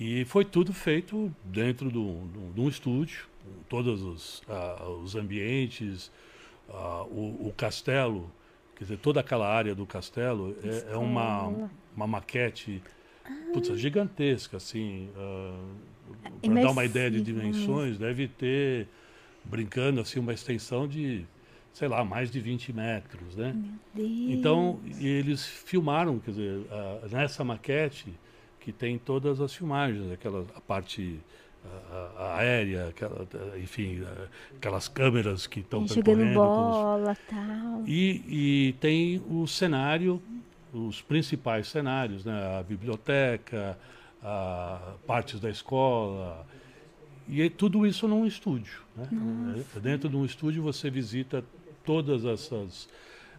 E 0.00 0.24
foi 0.24 0.44
tudo 0.44 0.72
feito 0.72 1.34
dentro 1.44 1.90
do, 1.90 2.14
do, 2.26 2.52
de 2.54 2.60
um 2.60 2.68
estúdio, 2.68 3.26
todos 3.68 4.02
os, 4.02 4.42
ah, 4.48 4.88
os 5.02 5.14
ambientes, 5.14 6.10
ah, 6.70 7.04
o, 7.10 7.48
o 7.48 7.54
castelo, 7.54 8.30
quer 8.74 8.84
dizer, 8.84 8.98
toda 8.98 9.20
aquela 9.20 9.46
área 9.46 9.74
do 9.74 9.84
castelo 9.86 10.56
é, 10.64 10.94
é 10.94 10.96
uma, 10.96 11.70
uma 11.94 12.06
maquete 12.06 12.82
putz, 13.52 13.78
gigantesca, 13.78 14.56
assim. 14.56 15.08
para 16.42 16.54
dar 16.62 16.70
uma 16.70 16.84
ideia 16.84 17.10
de 17.10 17.20
dimensões, 17.22 17.98
deve 17.98 18.28
ter, 18.28 18.86
brincando 19.44 20.00
assim, 20.00 20.18
uma 20.20 20.32
extensão 20.32 20.86
de 20.86 21.24
sei 21.72 21.88
lá, 21.88 22.04
mais 22.04 22.30
de 22.30 22.38
20 22.38 22.70
metros, 22.70 23.34
né? 23.34 23.54
Meu 23.54 23.72
Deus. 24.06 24.30
Então, 24.30 24.78
eles 25.00 25.46
filmaram, 25.46 26.18
quer 26.18 26.32
dizer, 26.32 26.66
a- 26.70 27.08
nessa 27.10 27.42
maquete 27.42 28.12
que 28.60 28.70
tem 28.72 28.98
todas 28.98 29.40
as 29.40 29.54
filmagens, 29.54 30.12
aquela 30.12 30.44
a 30.54 30.60
parte 30.60 31.18
a- 31.64 32.12
a- 32.18 32.36
aérea, 32.40 32.88
aquela, 32.88 33.26
enfim, 33.58 34.02
aquelas 34.56 34.86
câmeras 34.88 35.46
que 35.46 35.60
estão 35.60 35.86
percorrendo. 35.86 36.40
com 36.40 36.70
os- 36.70 36.76
bola 36.76 37.16
tal. 37.30 37.82
e, 37.86 38.68
e 38.68 38.72
tem 38.74 39.22
o 39.30 39.46
cenário, 39.46 40.20
os 40.72 41.00
principais 41.02 41.68
cenários, 41.68 42.24
né? 42.24 42.58
A 42.58 42.62
biblioteca, 42.62 43.78
a 44.22 44.94
partes 45.06 45.38
da 45.40 45.50
escola. 45.50 46.46
E 47.28 47.48
tudo 47.50 47.86
isso 47.86 48.08
num 48.08 48.26
estúdio. 48.26 48.80
Né? 48.96 49.64
Dentro 49.82 50.08
de 50.08 50.16
um 50.16 50.24
estúdio 50.24 50.62
você 50.62 50.90
visita 50.90 51.44
todas 51.84 52.24
essas 52.24 52.88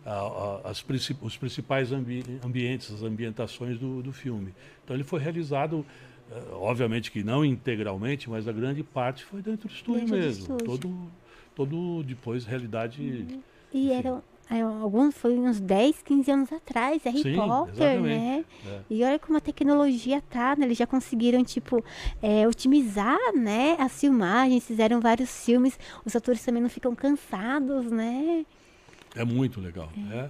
a- 0.06 0.60
a- 0.66 0.70
as 0.70 0.82
princi- 0.82 1.16
os 1.22 1.38
principais 1.38 1.92
ambi- 1.92 2.26
ambientes, 2.44 2.92
as 2.94 3.04
ambientações 3.04 3.80
do, 3.80 4.02
do 4.04 4.12
filme. 4.12 4.54
Então 4.84 4.96
ele 4.96 5.04
foi 5.04 5.20
realizado, 5.22 5.86
eh, 6.30 6.44
obviamente 6.52 7.10
que 7.10 7.24
não 7.24 7.44
integralmente, 7.46 8.30
mas 8.30 8.46
a 8.48 8.52
grande 8.52 8.84
parte 8.84 9.24
foi 9.24 9.42
dentro 9.42 9.68
do 9.70 9.74
estúdio 9.74 10.02
Dentro 10.02 10.16
do 10.18 10.22
mesmo. 10.22 10.42
estúdio. 10.42 10.66
Todo, 10.66 11.12
todo 11.56 12.04
depois 12.04 12.44
realidade. 12.46 13.02
E 13.02 13.20
Enfim. 13.80 13.92
eram, 13.94 14.10
eram 14.12 14.24
alguns, 14.50 15.16
foi 15.16 15.38
uns 15.38 15.60
10, 15.60 16.02
15 16.04 16.32
anos 16.32 16.52
atrás, 16.52 17.02
Harry 17.04 17.22
Sim, 17.22 17.36
Potter, 17.36 17.74
exatamente. 17.74 18.08
né? 18.08 18.46
É. 18.66 18.80
E 18.90 19.04
olha 19.04 19.18
como 19.18 19.38
a 19.38 19.42
tecnologia 19.42 20.22
tá, 20.30 20.56
né? 20.56 20.66
Eles 20.66 20.78
já 20.78 20.86
conseguiram, 20.86 21.44
tipo, 21.44 21.84
é, 22.22 22.48
otimizar, 22.48 23.18
né? 23.36 23.76
As 23.80 24.00
filmagens, 24.00 24.66
fizeram 24.66 25.00
vários 25.00 25.46
filmes. 25.46 25.80
Os 26.06 26.16
atores 26.16 26.44
também 26.44 26.62
não 26.62 26.70
ficam 26.70 26.94
cansados, 26.94 27.90
né? 27.90 28.46
É 29.16 29.24
muito 29.24 29.62
legal. 29.62 29.90
É. 30.12 30.30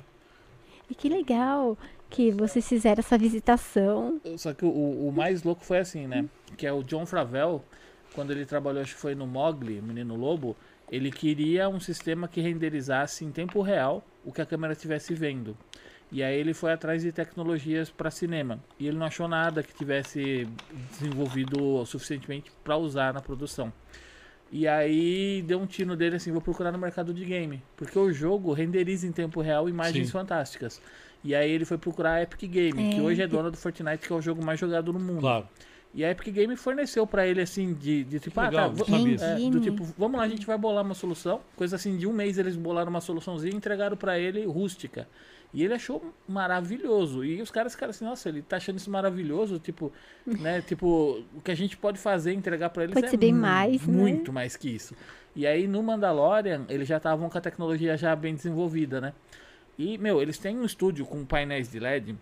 E 0.89 0.95
que 0.95 1.09
legal 1.09 1.77
que 2.09 2.31
vocês 2.31 2.67
fizeram 2.67 2.99
essa 2.99 3.17
visitação. 3.17 4.21
Só 4.37 4.53
que 4.53 4.63
o, 4.63 4.69
o 4.69 5.11
mais 5.11 5.43
louco 5.43 5.65
foi 5.65 5.79
assim, 5.79 6.05
né? 6.05 6.25
Que 6.55 6.67
é 6.67 6.71
o 6.71 6.83
John 6.83 7.05
Fravel, 7.05 7.63
quando 8.13 8.31
ele 8.31 8.45
trabalhou, 8.45 8.81
acho 8.81 8.93
que 8.93 9.01
foi 9.01 9.15
no 9.15 9.25
Mogli, 9.25 9.81
Menino 9.81 10.15
Lobo, 10.15 10.55
ele 10.95 11.11
queria 11.11 11.67
um 11.67 11.79
sistema 11.79 12.27
que 12.27 12.39
renderizasse 12.39 13.25
em 13.25 13.31
tempo 13.31 13.61
real 13.61 14.05
o 14.23 14.31
que 14.31 14.41
a 14.41 14.45
câmera 14.45 14.73
estivesse 14.73 15.13
vendo. 15.15 15.57
E 16.11 16.21
aí 16.21 16.39
ele 16.39 16.53
foi 16.53 16.71
atrás 16.71 17.01
de 17.01 17.11
tecnologias 17.11 17.89
para 17.89 18.11
cinema. 18.11 18.59
E 18.79 18.87
ele 18.87 18.97
não 18.97 19.07
achou 19.07 19.27
nada 19.27 19.63
que 19.63 19.73
tivesse 19.73 20.47
desenvolvido 20.91 21.83
suficientemente 21.87 22.51
para 22.63 22.77
usar 22.77 23.11
na 23.11 23.21
produção. 23.21 23.73
E 24.51 24.67
aí 24.67 25.41
deu 25.47 25.59
um 25.59 25.65
tino 25.65 25.95
dele 25.95 26.17
assim, 26.17 26.31
vou 26.31 26.41
procurar 26.41 26.71
no 26.71 26.77
mercado 26.77 27.11
de 27.11 27.25
game. 27.25 27.63
Porque 27.75 27.97
o 27.97 28.13
jogo 28.13 28.53
renderiza 28.53 29.07
em 29.07 29.11
tempo 29.11 29.41
real 29.41 29.67
imagens 29.67 30.05
Sim. 30.07 30.11
fantásticas. 30.13 30.79
E 31.23 31.33
aí 31.33 31.49
ele 31.49 31.65
foi 31.65 31.79
procurar 31.79 32.13
a 32.13 32.21
Epic 32.21 32.41
Game, 32.51 32.91
que 32.91 32.99
É. 32.99 33.01
hoje 33.01 33.21
é 33.23 33.27
dona 33.27 33.49
do 33.49 33.57
Fortnite, 33.57 34.05
que 34.05 34.13
é 34.13 34.15
o 34.15 34.21
jogo 34.21 34.45
mais 34.45 34.59
jogado 34.59 34.93
no 34.93 34.99
mundo. 34.99 35.21
Claro. 35.21 35.47
E 35.93 36.03
a 36.03 36.09
Epic 36.09 36.33
Game 36.33 36.55
forneceu 36.55 37.05
pra 37.05 37.27
ele 37.27 37.39
assim 37.39 37.73
de, 37.73 38.03
de 38.03 38.19
tipo, 38.19 38.39
ah, 38.39 38.49
Legal, 38.49 38.73
tá, 38.73 38.83
é, 39.25 39.49
do 39.49 39.59
tipo, 39.59 39.83
vamos 39.95 40.17
lá, 40.17 40.23
a 40.23 40.27
gente 40.27 40.45
vai 40.45 40.57
bolar 40.57 40.83
uma 40.83 40.95
solução. 40.95 41.41
Coisa 41.55 41.75
assim, 41.75 41.97
de 41.97 42.07
um 42.07 42.13
mês 42.13 42.39
eles 42.39 42.55
bolaram 42.55 42.89
uma 42.89 43.01
soluçãozinha 43.01 43.53
e 43.53 43.55
entregaram 43.55 43.95
pra 43.95 44.17
ele 44.17 44.43
rústica. 44.45 45.07
E 45.53 45.63
ele 45.63 45.75
achou 45.75 46.03
maravilhoso. 46.27 47.23
E 47.23 47.39
os 47.39 47.51
caras 47.51 47.73
ficaram 47.73 47.91
assim, 47.91 48.05
nossa, 48.05 48.27
ele 48.27 48.41
tá 48.41 48.57
achando 48.57 48.77
isso 48.77 48.89
maravilhoso, 48.89 49.59
tipo, 49.59 49.93
né, 50.25 50.61
tipo, 50.65 51.23
o 51.35 51.41
que 51.41 51.51
a 51.51 51.55
gente 51.55 51.77
pode 51.77 51.99
fazer, 51.99 52.33
entregar 52.33 52.71
pra 52.71 52.85
eles 52.85 52.93
Pode 52.95 53.05
é 53.05 53.09
ser 53.09 53.17
bem 53.17 53.33
mais, 53.33 53.85
né? 53.85 53.95
muito 53.95 54.33
mais 54.33 54.57
que 54.57 54.69
isso. 54.69 54.95
E 55.35 55.45
aí 55.45 55.67
no 55.67 55.83
Mandalorian, 55.83 56.65
eles 56.69 56.87
já 56.87 56.97
estavam 56.97 57.29
com 57.29 57.37
a 57.37 57.41
tecnologia 57.41 57.95
já 57.95 58.15
bem 58.15 58.33
desenvolvida, 58.33 58.99
né? 58.99 59.13
E, 59.77 59.97
meu, 59.99 60.21
eles 60.21 60.39
têm 60.39 60.57
um 60.57 60.65
estúdio 60.65 61.05
com 61.05 61.23
painéis 61.23 61.69
de 61.69 61.79
LED 61.79 62.15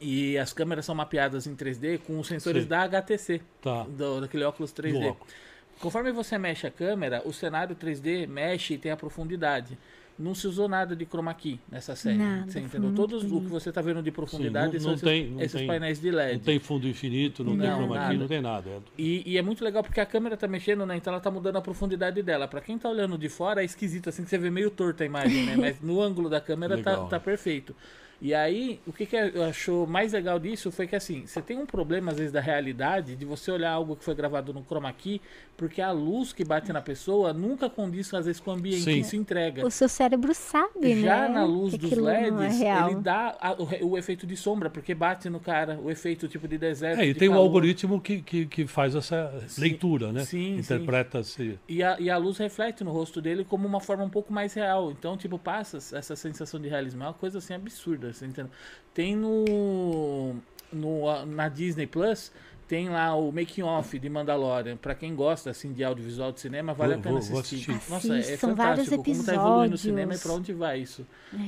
e 0.00 0.36
as 0.38 0.52
câmeras 0.52 0.84
são 0.84 0.94
mapeadas 0.94 1.46
em 1.46 1.54
3D 1.54 1.98
com 1.98 2.18
os 2.18 2.26
sensores 2.26 2.62
Sim. 2.64 2.68
da 2.68 2.82
HTC, 2.82 3.40
Tá. 3.62 3.84
do, 3.84 4.20
daquele 4.20 4.44
óculos 4.44 4.72
3D. 4.72 4.92
Do 5.00 5.06
óculos. 5.08 5.32
Conforme 5.80 6.10
você 6.12 6.36
mexe 6.38 6.66
a 6.66 6.70
câmera, 6.70 7.22
o 7.24 7.32
cenário 7.32 7.76
3D 7.76 8.26
mexe 8.26 8.74
e 8.74 8.78
tem 8.78 8.90
a 8.90 8.96
profundidade. 8.96 9.78
Não 10.18 10.34
se 10.34 10.48
usou 10.48 10.66
nada 10.68 10.96
de 10.96 11.06
chroma 11.06 11.32
key 11.32 11.60
nessa 11.70 11.94
série. 11.94 12.18
Nada, 12.18 12.50
você 12.50 12.58
entendeu? 12.58 12.92
Todos 12.92 13.22
o 13.22 13.40
que 13.40 13.46
você 13.46 13.68
está 13.68 13.80
vendo 13.80 14.02
de 14.02 14.10
profundidade 14.10 14.72
não- 14.72 14.80
são 14.80 14.88
não 14.88 14.94
esses, 14.94 15.04
tem- 15.04 15.30
não 15.30 15.40
esses 15.40 15.52
tem- 15.58 15.66
painéis 15.68 16.00
de 16.00 16.10
LED. 16.10 16.32
Não 16.38 16.40
tem 16.44 16.58
fundo 16.58 16.88
infinito, 16.88 17.44
não, 17.44 17.56
tem 17.56 17.68
Não, 17.68 17.76
chroma 17.78 17.94
nada. 17.94 18.10
key, 18.10 18.18
não 18.18 18.26
tem 18.26 18.40
nada. 18.42 18.68
É- 18.68 18.78
E, 18.98 19.22
e 19.34 19.38
é 19.38 19.42
muito 19.42 19.62
legal 19.62 19.84
porque 19.84 20.00
a 20.00 20.06
câmera 20.06 20.36
tá 20.36 20.48
mexendo, 20.48 20.84
né? 20.84 20.96
Então 20.96 21.12
ela 21.12 21.20
tá 21.22 21.30
mudando 21.30 21.54
a 21.54 21.60
profundidade 21.62 22.20
dela. 22.20 22.48
Pra 22.48 22.60
quem 22.60 22.76
tá 22.76 22.88
olhando 22.88 23.16
de 23.16 23.28
fora, 23.28 23.62
é 23.62 23.64
esquisito, 23.64 24.08
assim, 24.08 24.24
que 24.24 24.30
você 24.30 24.38
vê 24.38 24.50
meio 24.50 24.72
torta 24.72 25.04
a 25.04 25.06
imagem, 25.06 25.46
né? 25.46 25.54
Mas 25.76 25.80
no 25.80 26.02
ângulo 26.02 26.28
da 26.28 26.40
câmera 26.40 26.82
tá, 26.82 26.90
Legal. 26.90 27.08
tá 27.08 27.20
perfeito. 27.20 27.76
E 28.20 28.34
aí, 28.34 28.80
o 28.84 28.92
que, 28.92 29.06
que 29.06 29.14
eu 29.14 29.44
achou 29.44 29.86
mais 29.86 30.12
legal 30.12 30.40
disso 30.40 30.72
foi 30.72 30.88
que, 30.88 30.96
assim, 30.96 31.24
você 31.24 31.40
tem 31.40 31.56
um 31.56 31.64
problema, 31.64 32.10
às 32.10 32.16
vezes, 32.18 32.32
da 32.32 32.40
realidade, 32.40 33.14
de 33.14 33.24
você 33.24 33.48
olhar 33.52 33.70
algo 33.70 33.94
que 33.94 34.02
foi 34.02 34.12
gravado 34.12 34.52
no 34.52 34.64
chroma 34.64 34.92
key, 34.92 35.20
porque 35.56 35.80
a 35.80 35.92
luz 35.92 36.32
que 36.32 36.44
bate 36.44 36.72
na 36.72 36.80
pessoa 36.82 37.32
nunca 37.32 37.70
condiz, 37.70 38.12
às 38.12 38.26
vezes, 38.26 38.40
com 38.40 38.50
o 38.50 38.54
ambiente 38.54 38.82
Sim. 38.82 38.96
que 39.02 39.04
se 39.04 39.16
entrega. 39.16 39.64
O 39.64 39.70
seu 39.70 39.88
cérebro 39.88 40.34
sabe, 40.34 40.96
né? 40.96 41.00
Já 41.02 41.28
na 41.28 41.44
luz 41.44 41.74
que 41.74 41.78
dos 41.78 41.92
é 41.92 42.00
LEDs, 42.00 42.58
real. 42.58 42.90
ele 42.90 43.00
dá 43.00 43.36
a- 43.40 43.52
o, 43.52 43.90
o 43.90 43.98
efeito 43.98 44.26
de 44.26 44.36
sombra, 44.36 44.68
porque 44.68 44.94
bate 44.96 45.30
no 45.30 45.38
cara, 45.38 45.78
o 45.80 45.88
efeito 45.88 46.26
tipo 46.26 46.48
de 46.48 46.58
deserto. 46.58 47.00
É, 47.00 47.06
e 47.06 47.12
de 47.12 47.18
tem 47.20 47.28
um 47.28 47.32
calor. 47.32 47.44
algoritmo 47.44 48.00
que, 48.00 48.20
que, 48.20 48.46
que 48.46 48.66
faz 48.66 48.96
essa 48.96 49.32
Sim, 49.46 49.60
leitura, 49.60 50.12
né? 50.12 50.24
sim, 50.24 50.26
sim. 50.26 50.58
Interpreta-se. 50.58 51.56
E 51.68 51.84
a, 51.84 52.00
e 52.00 52.10
a 52.10 52.16
luz 52.16 52.36
reflete 52.38 52.82
no 52.82 52.90
rosto 52.90 53.20
dele 53.20 53.44
como 53.44 53.66
uma 53.66 53.80
forma 53.80 54.02
um 54.02 54.10
pouco 54.10 54.32
mais 54.32 54.54
real. 54.54 54.90
Então, 54.90 55.16
tipo, 55.16 55.38
passa 55.38 55.76
essa 55.96 56.16
sensação 56.16 56.58
de 56.60 56.68
realismo. 56.68 57.02
É 57.04 57.06
uma 57.06 57.14
coisa 57.14 57.38
assim 57.38 57.54
absurda. 57.54 58.07
Você 58.12 58.26
entende? 58.26 58.48
Tem 58.94 59.14
no, 59.16 60.34
no. 60.72 61.26
Na 61.26 61.48
Disney 61.48 61.86
Plus. 61.86 62.32
Tem 62.66 62.90
lá 62.90 63.14
o 63.14 63.32
making 63.32 63.62
off 63.62 63.98
de 63.98 64.10
Mandalorian. 64.10 64.76
Pra 64.76 64.94
quem 64.94 65.14
gosta 65.14 65.48
assim 65.48 65.72
de 65.72 65.82
audiovisual 65.82 66.30
de 66.32 66.40
cinema, 66.40 66.74
vale 66.74 66.92
Vou- 66.92 67.00
a 67.00 67.02
pena 67.02 67.18
vou- 67.18 67.28
vou 67.30 67.40
assistir. 67.40 67.70
assistir. 67.70 67.90
Nossa, 67.90 68.14
é 68.14 68.18
Assistam 68.18 68.54
vários 68.54 68.88
fantástico 68.90 69.04
como 69.04 69.24
tá 69.24 69.34
evoluindo 69.34 69.74
o 69.74 69.78
cinema 69.78 70.00
e 70.12 70.16
episódios. 70.16 70.22
pra 70.22 70.32
onde 70.34 70.52
vai 70.52 70.78
isso. 70.80 71.06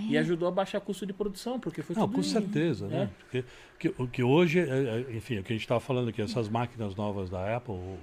E 0.08 0.16
ajudou 0.16 0.48
a 0.48 0.50
baixar 0.50 0.80
custo 0.80 1.04
de 1.04 1.12
produção, 1.12 1.60
porque 1.60 1.82
foi 1.82 1.94
Não, 1.94 2.06
tudo 2.06 2.14
com 2.16 2.22
certeza, 2.22 2.86
né? 2.88 3.02
É. 3.02 3.08
Porque, 3.22 3.44
que, 3.78 4.02
o 4.02 4.08
que 4.08 4.22
hoje, 4.22 4.60
é, 4.60 4.62
é, 5.10 5.14
enfim, 5.14 5.38
o 5.38 5.42
que 5.44 5.52
a 5.52 5.56
gente 5.56 5.60
estava 5.64 5.78
falando 5.80 6.08
aqui, 6.08 6.22
essas 6.22 6.48
máquinas 6.48 6.94
novas 6.96 7.28
da 7.28 7.54
Apple, 7.54 7.74
o, 7.74 7.98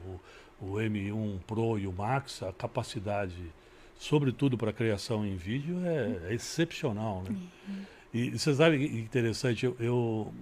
o- 0.62 0.68
o 0.74 0.80
M1 0.80 1.40
Pro 1.48 1.80
e 1.80 1.88
o 1.88 1.92
Max, 1.92 2.44
a 2.44 2.54
capacidade, 2.54 3.34
sobretudo 3.98 4.60
para 4.60 4.72
criação 4.72 5.26
em 5.26 5.36
vídeo, 5.36 5.80
é, 5.88 6.30
é 6.30 6.34
excepcional, 6.36 7.24
né? 7.28 7.36
E 8.14 8.32
você 8.38 8.54
sabe 8.54 8.80
que 8.80 8.98
interessante, 8.98 9.66
eu, 9.66 9.76
eu 9.80 10.34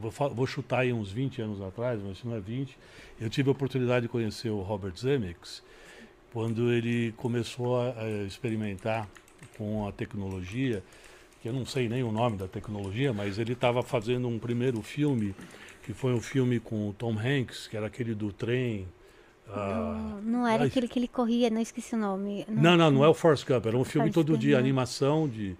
vou, 0.00 0.10
vou 0.34 0.46
chutar 0.46 0.80
aí 0.80 0.92
uns 0.92 1.10
20 1.12 1.42
anos 1.42 1.60
atrás, 1.60 2.00
mas 2.02 2.18
se 2.18 2.26
não 2.26 2.36
é 2.36 2.40
20, 2.40 2.76
eu 3.20 3.28
tive 3.30 3.48
a 3.48 3.52
oportunidade 3.52 4.06
de 4.06 4.08
conhecer 4.08 4.50
o 4.50 4.60
Robert 4.60 4.96
Zemeckis 4.96 5.62
quando 6.32 6.72
ele 6.72 7.12
começou 7.16 7.80
a, 7.80 7.92
a 8.00 8.22
experimentar 8.24 9.08
com 9.58 9.86
a 9.86 9.92
tecnologia, 9.92 10.82
que 11.42 11.48
eu 11.48 11.52
não 11.52 11.66
sei 11.66 11.88
nem 11.88 12.02
o 12.02 12.12
nome 12.12 12.36
da 12.36 12.46
tecnologia, 12.48 13.12
mas 13.12 13.38
ele 13.38 13.52
estava 13.52 13.82
fazendo 13.82 14.28
um 14.28 14.38
primeiro 14.38 14.80
filme, 14.82 15.34
que 15.82 15.92
foi 15.92 16.12
um 16.12 16.20
filme 16.20 16.60
com 16.60 16.88
o 16.88 16.92
Tom 16.92 17.16
Hanks, 17.18 17.66
que 17.66 17.76
era 17.76 17.86
aquele 17.86 18.14
do 18.14 18.32
trem. 18.32 18.86
ah, 19.48 20.18
Não, 20.22 20.22
não 20.22 20.46
era 20.46 20.64
ai, 20.64 20.68
aquele 20.68 20.88
que 20.88 20.98
ele 20.98 21.08
corria, 21.08 21.50
não 21.50 21.60
esqueci 21.60 21.94
o 21.94 21.98
nome. 21.98 22.46
não, 22.48 22.76
não, 22.76 22.90
não 22.90 23.04
é 23.04 23.08
o 23.08 23.14
Force 23.14 23.44
Gump, 23.44 23.66
era 23.66 23.76
um 23.76 23.84
filme 23.84 24.10
todo 24.10 24.32
Gump, 24.32 24.40
de 24.40 24.54
não. 24.54 24.58
animação, 24.58 25.28
de 25.28 25.56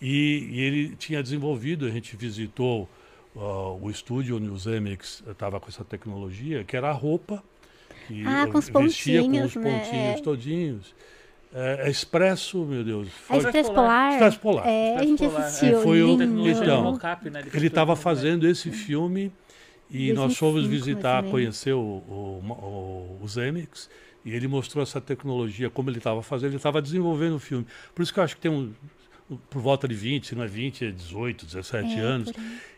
e, 0.00 0.48
e 0.52 0.60
ele 0.60 0.96
tinha 0.96 1.22
desenvolvido, 1.22 1.86
a 1.86 1.90
gente 1.90 2.16
visitou 2.16 2.88
ah, 3.36 3.76
o 3.80 3.90
estúdio 3.90 4.36
onde 4.36 4.48
o 4.48 4.56
Zemeckis 4.58 5.22
estava 5.28 5.58
com 5.60 5.68
essa 5.68 5.84
tecnologia, 5.84 6.64
que 6.64 6.76
era 6.76 6.88
a 6.88 6.92
roupa 6.92 7.42
que 8.06 8.24
Ah, 8.26 8.46
com 8.50 8.58
os 8.58 8.68
vestia 8.68 9.20
com 9.20 9.26
pontinhos, 9.26 9.56
os 9.56 9.62
né? 9.62 9.78
pontinhos 9.80 10.18
É. 10.18 10.22
todinhos. 10.22 10.94
É, 11.54 11.86
é 11.86 11.90
expresso, 11.90 12.64
meu 12.64 12.84
Deus. 12.84 13.08
A 13.08 13.10
foi- 13.10 13.38
Expresso 13.38 13.72
Polar. 13.72 14.12
Expresso 14.12 14.40
Polar. 14.40 14.66
É, 14.66 14.96
a 14.96 15.02
gente 15.04 15.24
é. 15.24 15.26
assistiu. 15.26 15.78
É, 15.78 15.82
foi 15.82 16.02
o- 16.02 16.22
Então, 16.22 16.98
né? 17.30 17.44
Ele 17.54 17.66
estava 17.66 17.96
fazendo 17.96 18.46
esse 18.46 18.70
filme 18.70 19.32
e 19.90 20.08
nós 20.12 20.34
2005, 20.34 20.38
fomos 20.38 20.66
visitar, 20.66 21.16
menos. 21.22 21.30
conhecer 21.30 21.72
o, 21.72 21.78
o, 21.78 22.42
o, 22.48 23.18
o 23.22 23.28
Zemeckis 23.28 23.88
e 24.24 24.32
ele 24.32 24.46
mostrou 24.48 24.82
essa 24.82 25.00
tecnologia, 25.00 25.70
como 25.70 25.88
ele 25.88 25.98
estava 25.98 26.22
fazendo, 26.22 26.50
ele 26.50 26.56
estava 26.56 26.82
desenvolvendo 26.82 27.36
o 27.36 27.38
filme. 27.40 27.66
Por 27.94 28.02
isso 28.02 28.12
que 28.12 28.18
eu 28.20 28.24
acho 28.24 28.34
que 28.36 28.42
tem 28.42 28.50
um, 28.50 28.72
por 29.50 29.60
volta 29.60 29.88
de 29.88 29.94
20, 29.94 30.26
se 30.28 30.34
não 30.34 30.44
é 30.44 30.46
20, 30.46 30.84
é 30.86 30.90
18, 30.90 31.46
17 31.46 31.94
É, 31.94 32.00
anos. 32.00 32.32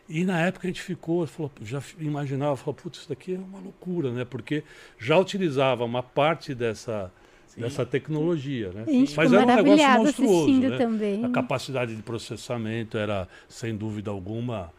E 0.07 0.23
na 0.25 0.39
época 0.41 0.67
a 0.67 0.69
gente 0.69 0.81
ficou, 0.81 1.25
falou, 1.27 1.51
já 1.61 1.81
imaginava, 1.99 2.55
falou, 2.57 2.73
putz, 2.73 2.99
isso 2.99 3.09
daqui 3.09 3.35
é 3.35 3.37
uma 3.37 3.59
loucura, 3.59 4.11
né? 4.11 4.25
Porque 4.25 4.63
já 4.97 5.17
utilizava 5.17 5.85
uma 5.85 6.01
parte 6.01 6.55
dessa, 6.55 7.11
Sim. 7.47 7.61
dessa 7.61 7.85
tecnologia, 7.85 8.71
né? 8.71 8.85
Mas 8.87 9.31
era 9.31 9.43
um 9.43 9.45
negócio 9.45 9.47
maravilhado 9.47 10.03
monstruoso, 10.05 10.41
assistindo 10.45 10.69
né? 10.71 10.77
também. 10.77 11.25
A 11.25 11.29
capacidade 11.29 11.95
de 11.95 12.01
processamento 12.01 12.97
era, 12.97 13.27
sem 13.47 13.75
dúvida 13.77 14.09
alguma, 14.09 14.73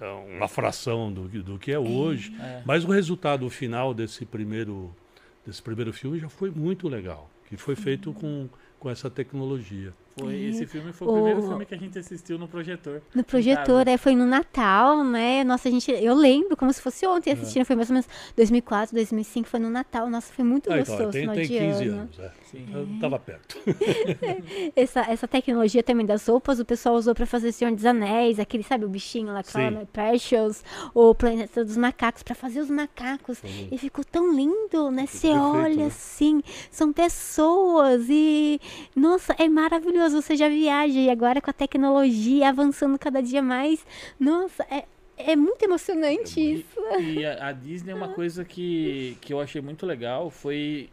é, 0.00 0.08
uma 0.36 0.46
fração 0.46 1.12
do, 1.12 1.28
que- 1.28 1.38
do 1.40 1.58
que 1.58 1.72
é 1.72 1.78
hoje. 1.80 2.32
É. 2.40 2.62
Mas 2.64 2.84
o 2.84 2.92
resultado 2.92 3.50
final 3.50 3.92
desse 3.92 4.24
primeiro, 4.24 4.94
desse 5.44 5.60
primeiro 5.60 5.92
filme 5.92 6.20
já 6.20 6.28
foi 6.28 6.48
muito 6.52 6.86
legal, 6.88 7.28
que 7.48 7.56
foi 7.56 7.74
feito 7.74 8.12
com, 8.12 8.48
com 8.78 8.88
essa 8.88 9.10
tecnologia. 9.10 9.92
Foi, 10.18 10.34
É. 10.34 10.38
Esse 10.48 10.66
filme 10.66 10.92
foi 10.92 11.06
o, 11.06 11.10
O- 11.10 11.14
primeiro 11.14 11.42
filme 11.42 11.66
que 11.66 11.74
a 11.74 11.78
gente 11.78 11.98
assistiu 11.98 12.38
no 12.38 12.48
projetor. 12.48 13.02
No 13.14 13.22
projetor, 13.22 13.86
é, 13.86 13.96
foi 13.98 14.14
no 14.14 14.24
Natal, 14.24 15.04
né? 15.04 15.44
Nossa, 15.44 15.68
a 15.68 15.70
gente, 15.70 15.90
eu 15.90 16.14
lembro 16.14 16.56
como 16.56 16.72
se 16.72 16.80
fosse 16.80 17.06
ontem 17.06 17.32
assistindo, 17.32 17.64
foi 17.64 17.76
mais 17.76 17.90
ou 17.90 17.94
menos 17.94 18.08
2004, 18.36 18.94
2005, 18.94 19.48
foi 19.48 19.60
no 19.60 19.68
Natal. 19.68 20.08
Nossa, 20.08 20.32
foi 20.32 20.44
muito 20.44 20.72
Ah, 20.72 20.78
então, 20.80 20.94
gostoso, 20.94 21.12
tem, 21.12 21.20
final 21.22 21.34
tem 21.34 21.44
de 21.46 21.58
15 21.58 21.88
ano. 21.88 22.00
anos. 22.00 22.18
É. 22.18 22.30
Sim. 22.50 22.66
Eu 22.72 22.84
estava 22.94 23.18
perto. 23.18 23.58
Essa, 24.74 25.00
essa 25.10 25.26
tecnologia 25.28 25.82
também 25.82 26.06
das 26.06 26.26
roupas, 26.26 26.58
o 26.60 26.64
pessoal 26.64 26.94
usou 26.94 27.14
pra 27.14 27.26
fazer 27.26 27.52
Senhor 27.52 27.74
dos 27.74 27.84
Anéis, 27.84 28.38
aquele, 28.38 28.62
sabe, 28.62 28.84
o 28.84 28.88
bichinho 28.88 29.28
lá, 29.32 29.42
Sim. 29.42 29.52
Climate 29.52 29.88
Precious, 29.92 30.64
o 30.94 31.14
Planeta 31.14 31.64
dos 31.64 31.76
Macacos, 31.76 32.22
pra 32.22 32.34
fazer 32.34 32.60
os 32.60 32.70
macacos. 32.70 33.38
Sim. 33.38 33.68
E 33.70 33.78
ficou 33.78 34.04
tão 34.04 34.32
lindo, 34.34 34.90
né? 34.90 35.06
Você 35.06 35.28
olha 35.28 35.76
né? 35.76 35.86
assim, 35.86 36.42
são 36.70 36.92
pessoas 36.92 38.06
e, 38.08 38.60
nossa, 38.94 39.34
é 39.38 39.48
maravilhoso. 39.48 40.05
Você 40.12 40.36
já 40.36 40.48
viaja 40.48 40.98
e 40.98 41.10
agora 41.10 41.40
com 41.40 41.50
a 41.50 41.54
tecnologia 41.54 42.48
avançando 42.48 42.98
cada 42.98 43.22
dia 43.22 43.42
mais, 43.42 43.84
nossa, 44.18 44.64
é, 44.70 44.84
é 45.16 45.34
muito 45.34 45.62
emocionante 45.62 46.40
É 46.40 46.42
isso. 46.42 46.80
E 47.00 47.24
a, 47.24 47.48
a 47.48 47.52
Disney, 47.52 47.92
uma 47.92 48.08
coisa 48.14 48.44
que, 48.44 49.16
que 49.20 49.32
eu 49.32 49.40
achei 49.40 49.60
muito 49.60 49.86
legal 49.86 50.30
foi 50.30 50.90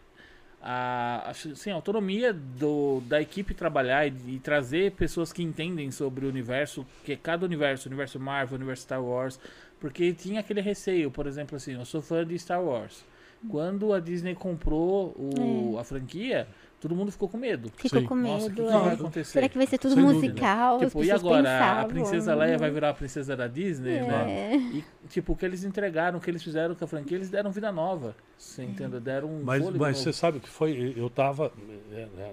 a, 0.61 1.29
assim, 1.29 1.71
a 1.71 1.75
autonomia 1.75 2.31
do, 2.31 3.01
da 3.01 3.21
equipe 3.21 3.53
trabalhar 3.53 4.07
e, 4.07 4.13
e 4.27 4.39
trazer 4.39 4.93
pessoas 4.93 5.33
que 5.33 5.43
entendem 5.43 5.91
sobre 5.91 6.25
o 6.25 6.29
universo, 6.29 6.85
que 7.03 7.11
é 7.11 7.17
cada 7.17 7.45
universo, 7.45 7.89
universo 7.89 8.17
Marvel, 8.17 8.55
universo 8.55 8.83
Star 8.83 9.03
Wars, 9.03 9.37
porque 9.79 10.13
tinha 10.13 10.39
aquele 10.39 10.61
receio, 10.61 11.11
por 11.11 11.27
exemplo, 11.27 11.57
assim, 11.57 11.73
eu 11.73 11.83
sou 11.83 12.01
fã 12.01 12.25
de 12.25 12.39
Star 12.39 12.63
Wars. 12.63 13.03
Quando 13.49 13.91
a 13.91 13.99
Disney 13.99 14.35
comprou 14.35 15.13
o, 15.17 15.77
a 15.77 15.83
franquia, 15.83 16.47
todo 16.83 16.93
mundo 16.93 17.13
ficou 17.13 17.29
com 17.29 17.37
medo. 17.37 17.71
Ficou 17.77 18.01
Sim. 18.01 18.05
com 18.05 18.13
Nossa, 18.15 18.47
o 18.47 18.49
medo. 18.49 18.55
que, 18.55 18.61
que 18.61 18.75
é. 18.75 18.79
vai 18.79 18.93
acontecer? 18.93 19.31
Será 19.31 19.47
que 19.47 19.57
vai 19.57 19.67
ser 19.67 19.77
tudo 19.77 19.93
Sem 19.93 20.03
musical? 20.03 20.79
Tipo, 20.79 21.01
e 21.01 21.11
agora? 21.11 21.39
A 21.39 21.43
pensavam, 21.43 21.87
princesa 21.87 22.35
Leia 22.35 22.57
vai 22.57 22.67
né? 22.67 22.73
virar 22.73 22.89
a 22.89 22.93
princesa 22.93 23.37
da 23.37 23.47
Disney, 23.47 24.01
né? 24.01 24.53
É. 24.53 24.57
E, 24.57 24.83
tipo, 25.07 25.31
o 25.31 25.35
que 25.37 25.45
eles 25.45 25.63
entregaram, 25.63 26.17
o 26.17 26.21
que 26.21 26.29
eles 26.29 26.43
fizeram 26.43 26.75
com 26.75 26.83
a 26.83 26.87
franquia, 26.87 27.15
eles 27.15 27.29
deram 27.29 27.51
vida 27.51 27.71
nova. 27.71 28.13
Você 28.37 28.63
entendeu? 28.63 28.99
Deram 28.99 29.29
um 29.29 29.43
Mas, 29.43 29.67
mas 29.69 29.97
você 29.99 30.11
sabe 30.11 30.41
que 30.41 30.49
foi. 30.49 30.93
Eu 30.97 31.07
estava 31.07 31.53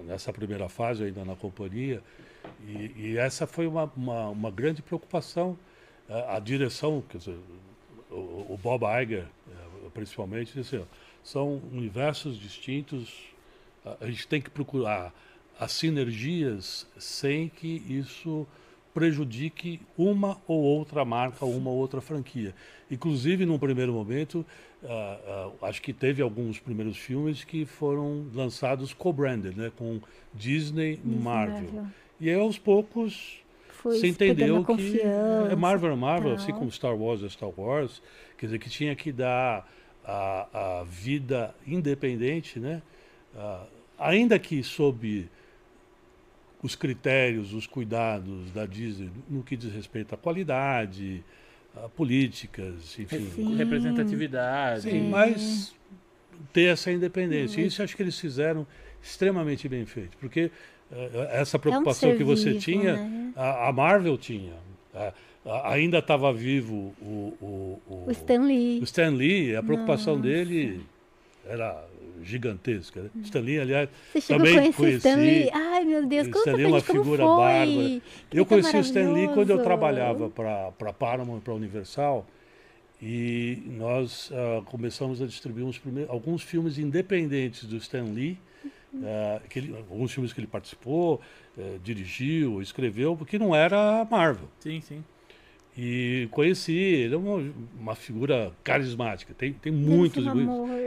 nessa 0.05 0.33
primeira 0.33 0.67
fase 0.67 1.05
ainda 1.05 1.23
na 1.23 1.37
companhia, 1.37 2.03
e, 2.67 2.91
e 2.97 3.17
essa 3.17 3.47
foi 3.47 3.65
uma, 3.65 3.89
uma, 3.95 4.29
uma 4.29 4.51
grande 4.51 4.81
preocupação. 4.81 5.57
A, 6.09 6.35
a 6.35 6.39
direção, 6.39 7.01
quer 7.07 7.19
dizer, 7.19 7.37
o, 8.09 8.15
o 8.49 8.59
Bob 8.61 8.83
Iger, 9.01 9.27
principalmente, 9.93 10.53
disse: 10.53 10.75
ó, 10.75 10.83
são 11.23 11.61
universos 11.71 12.37
distintos, 12.37 13.30
a, 13.85 14.05
gente 14.07 14.27
tem 14.27 14.41
que 14.41 14.49
procurar 14.49 15.13
as 15.59 15.71
sinergias 15.71 16.87
sem 16.97 17.49
que 17.49 17.83
isso 17.87 18.47
prejudique 18.93 19.79
uma 19.97 20.37
ou 20.47 20.61
outra 20.61 21.05
marca, 21.05 21.45
uma 21.45 21.69
ou 21.69 21.77
outra 21.77 22.01
franquia. 22.01 22.53
Inclusive, 22.89 23.45
num 23.45 23.57
primeiro 23.57 23.93
momento, 23.93 24.45
ah, 24.83 25.49
ah, 25.61 25.67
acho 25.67 25.81
que 25.81 25.93
teve 25.93 26.21
alguns 26.21 26.59
primeiros 26.59 26.97
filmes 26.97 27.43
que 27.43 27.65
foram 27.65 28.25
lançados 28.33 28.93
co-branded, 28.93 29.55
né, 29.55 29.71
com 29.77 30.01
Disney, 30.33 30.99
Marvel. 31.03 31.61
Marvel. 31.61 31.85
E 32.19 32.29
aí, 32.29 32.35
aos 32.35 32.57
poucos, 32.57 33.41
Foi 33.69 33.99
pegando 33.99 34.07
entendeu 34.09 34.57
a 34.57 34.75
que 34.75 35.01
é 35.01 35.55
Marvel 35.55 35.91
é 35.91 35.95
Marvel, 35.95 36.35
tal. 36.35 36.43
assim 36.43 36.51
como 36.51 36.69
Star 36.69 36.95
Wars 36.95 37.23
é 37.23 37.29
Star 37.29 37.49
Wars, 37.57 38.01
quer 38.37 38.47
dizer, 38.47 38.59
que 38.59 38.69
tinha 38.69 38.95
que 38.95 39.11
dar 39.11 39.67
a, 40.03 40.79
a 40.79 40.83
vida 40.83 41.55
independente, 41.65 42.59
né? 42.59 42.81
Ah, 43.35 43.63
ainda 43.99 44.37
que 44.39 44.61
sob 44.63 45.27
os 46.63 46.75
critérios, 46.75 47.53
os 47.53 47.65
cuidados 47.65 48.51
da 48.51 48.65
Disney 48.65 49.09
no 49.29 49.41
que 49.41 49.55
diz 49.57 49.73
respeito 49.73 50.13
à 50.13 50.17
qualidade, 50.17 51.23
a 51.75 51.89
políticas, 51.89 52.97
enfim. 52.99 53.29
Sim. 53.35 53.55
Representatividade. 53.55 54.83
Sim, 54.83 55.09
mas 55.09 55.73
ter 56.53 56.63
essa 56.65 56.91
independência. 56.91 57.61
Isso 57.61 57.81
eu 57.81 57.85
acho 57.85 57.95
que 57.95 58.03
eles 58.03 58.19
fizeram 58.19 58.67
extremamente 59.01 59.67
bem 59.67 59.85
feito, 59.85 60.15
porque 60.17 60.51
eh, 60.91 61.29
essa 61.31 61.57
preocupação 61.57 62.11
É 62.11 62.13
um 62.13 62.17
que 62.17 62.23
você 62.23 62.49
vivo, 62.49 62.59
tinha, 62.61 62.93
né? 62.97 63.33
a, 63.35 63.69
a 63.69 63.73
Marvel 63.73 64.17
tinha. 64.17 64.53
A- 64.93 65.13
a- 65.45 65.71
ainda 65.73 65.97
estava 65.97 66.31
vivo 66.31 66.93
o, 67.01 67.33
o, 67.41 67.81
o, 67.87 68.03
O 68.07 68.11
Stan 68.11 68.41
Lee. 68.43 68.79
o 68.79 68.83
Stan 68.83 69.09
Lee, 69.09 69.55
a 69.55 69.63
preocupação 69.63 70.19
dele 70.21 70.81
era 71.47 71.83
gigantesca. 72.23 73.01
né? 73.03 73.09
Stan 73.23 73.39
Lee, 73.41 73.59
aliás, 73.59 73.89
Você 74.13 74.33
a 74.33 74.37
também 74.37 74.71
conheci. 74.71 75.15
Lee? 75.15 75.49
Ai, 75.53 75.85
meu 75.85 76.05
Deus, 76.05 76.27
O 76.27 76.31
conta 76.31 76.49
Stan 76.49 76.51
Lee 76.53 76.61
pra 76.61 76.63
é 76.63 76.67
uma 76.71 76.79
gente 76.79 76.87
como 76.87 77.03
figura 77.03 77.25
bárbara. 77.25 78.01
Eu 78.31 78.45
tá 78.45 78.49
conheci 78.49 78.77
o 78.77 78.79
Stan 78.81 79.13
Lee 79.13 79.27
quando 79.29 79.49
eu 79.49 79.63
trabalhava 79.63 80.29
para 80.29 80.93
Paramount, 80.93 81.39
para 81.41 81.53
Universal, 81.53 82.25
e 83.01 83.63
nós 83.67 84.31
ah, 84.33 84.61
começamos 84.65 85.21
a 85.21 85.25
distribuir 85.25 85.65
uns 85.65 85.77
primeiros, 85.77 86.11
alguns 86.11 86.43
filmes 86.43 86.77
independentes 86.77 87.63
do 87.65 87.77
Stan 87.77 88.03
Lee, 88.03 88.37
Uhum. 88.93 89.01
que 89.49 89.57
ele- 89.59 89.73
alguns 89.75 90.11
filmes 90.13 90.33
que 90.33 90.39
ele 90.41 90.47
participou, 90.47 91.21
eh, 91.57 91.77
dirigiu, 91.81 92.61
escreveu, 92.61 93.15
porque 93.15 93.39
não 93.39 93.55
era 93.55 94.05
Marvel. 94.11 94.49
Sim, 94.59 94.81
sim. 94.81 95.01
E 95.77 96.27
conheci, 96.31 96.73
ele 96.73 97.15
é 97.15 97.17
uma, 97.17 97.41
uma 97.79 97.95
figura 97.95 98.51
carismática, 98.63 99.33
tem, 99.33 99.53
tem 99.53 99.71
muitos. 99.71 100.25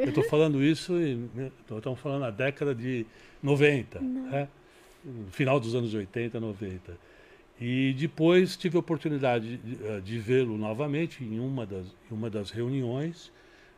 Eu 0.03 0.09
estou 0.11 0.25
falando 0.25 0.63
isso, 0.63 0.93
estamos 1.77 1.99
falando 2.01 2.21
na 2.21 2.31
década 2.31 2.75
de 2.75 3.07
90, 3.43 3.99
né? 4.01 4.49
Final 5.31 5.59
dos 5.59 5.75
anos 5.75 5.93
80, 5.95 6.39
90. 6.39 6.99
E 7.61 7.95
depois 7.99 8.57
tive 8.57 8.77
a 8.77 8.81
oportunidade 8.81 9.57
de, 9.59 9.85
eh, 9.87 10.01
de 10.01 10.19
vê-lo 10.19 10.59
novamente 10.59 11.23
em 11.25 11.39
uma, 11.39 11.65
das, 11.65 11.87
em 12.11 12.15
uma 12.15 12.29
das 12.29 12.51
reuniões, 12.51 13.31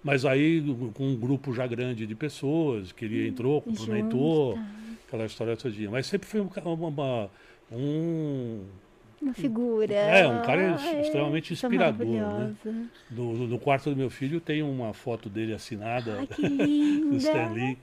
mas 0.02 0.24
aí 0.24 0.62
com 0.94 1.06
um 1.08 1.16
grupo 1.16 1.52
já 1.52 1.66
grande 1.66 2.06
de 2.06 2.14
pessoas, 2.14 2.90
que 2.90 3.04
ele 3.04 3.28
entrou, 3.28 3.60
cumprimentou, 3.60 4.54
tá. 4.54 4.66
aquela 5.06 5.26
história 5.26 5.56
todinha. 5.56 5.90
Mas 5.90 6.06
sempre 6.06 6.26
foi 6.26 6.40
um, 6.40 6.48
uma- 6.64 6.88
uma- 6.88 7.30
um, 7.70 8.62
Uma 9.20 9.32
figura. 9.34 9.94
É, 9.94 10.26
um 10.28 10.42
cara 10.42 10.76
extremamente 11.00 11.52
é 11.52 11.54
inspirador, 11.54 12.06
né? 12.06 12.54
no- 13.10 13.46
no 13.48 13.58
quarto 13.58 13.90
do 13.90 13.96
meu 13.96 14.10
filho 14.10 14.40
tem 14.40 14.62
uma 14.62 14.92
foto 14.92 15.28
dele 15.28 15.54
assinada 15.54 16.18
Ai, 16.20 16.26
que 16.26 16.42
do 16.48 16.64
linda. 16.64 17.16
Stan 17.16 17.52
Lee. 17.52 17.78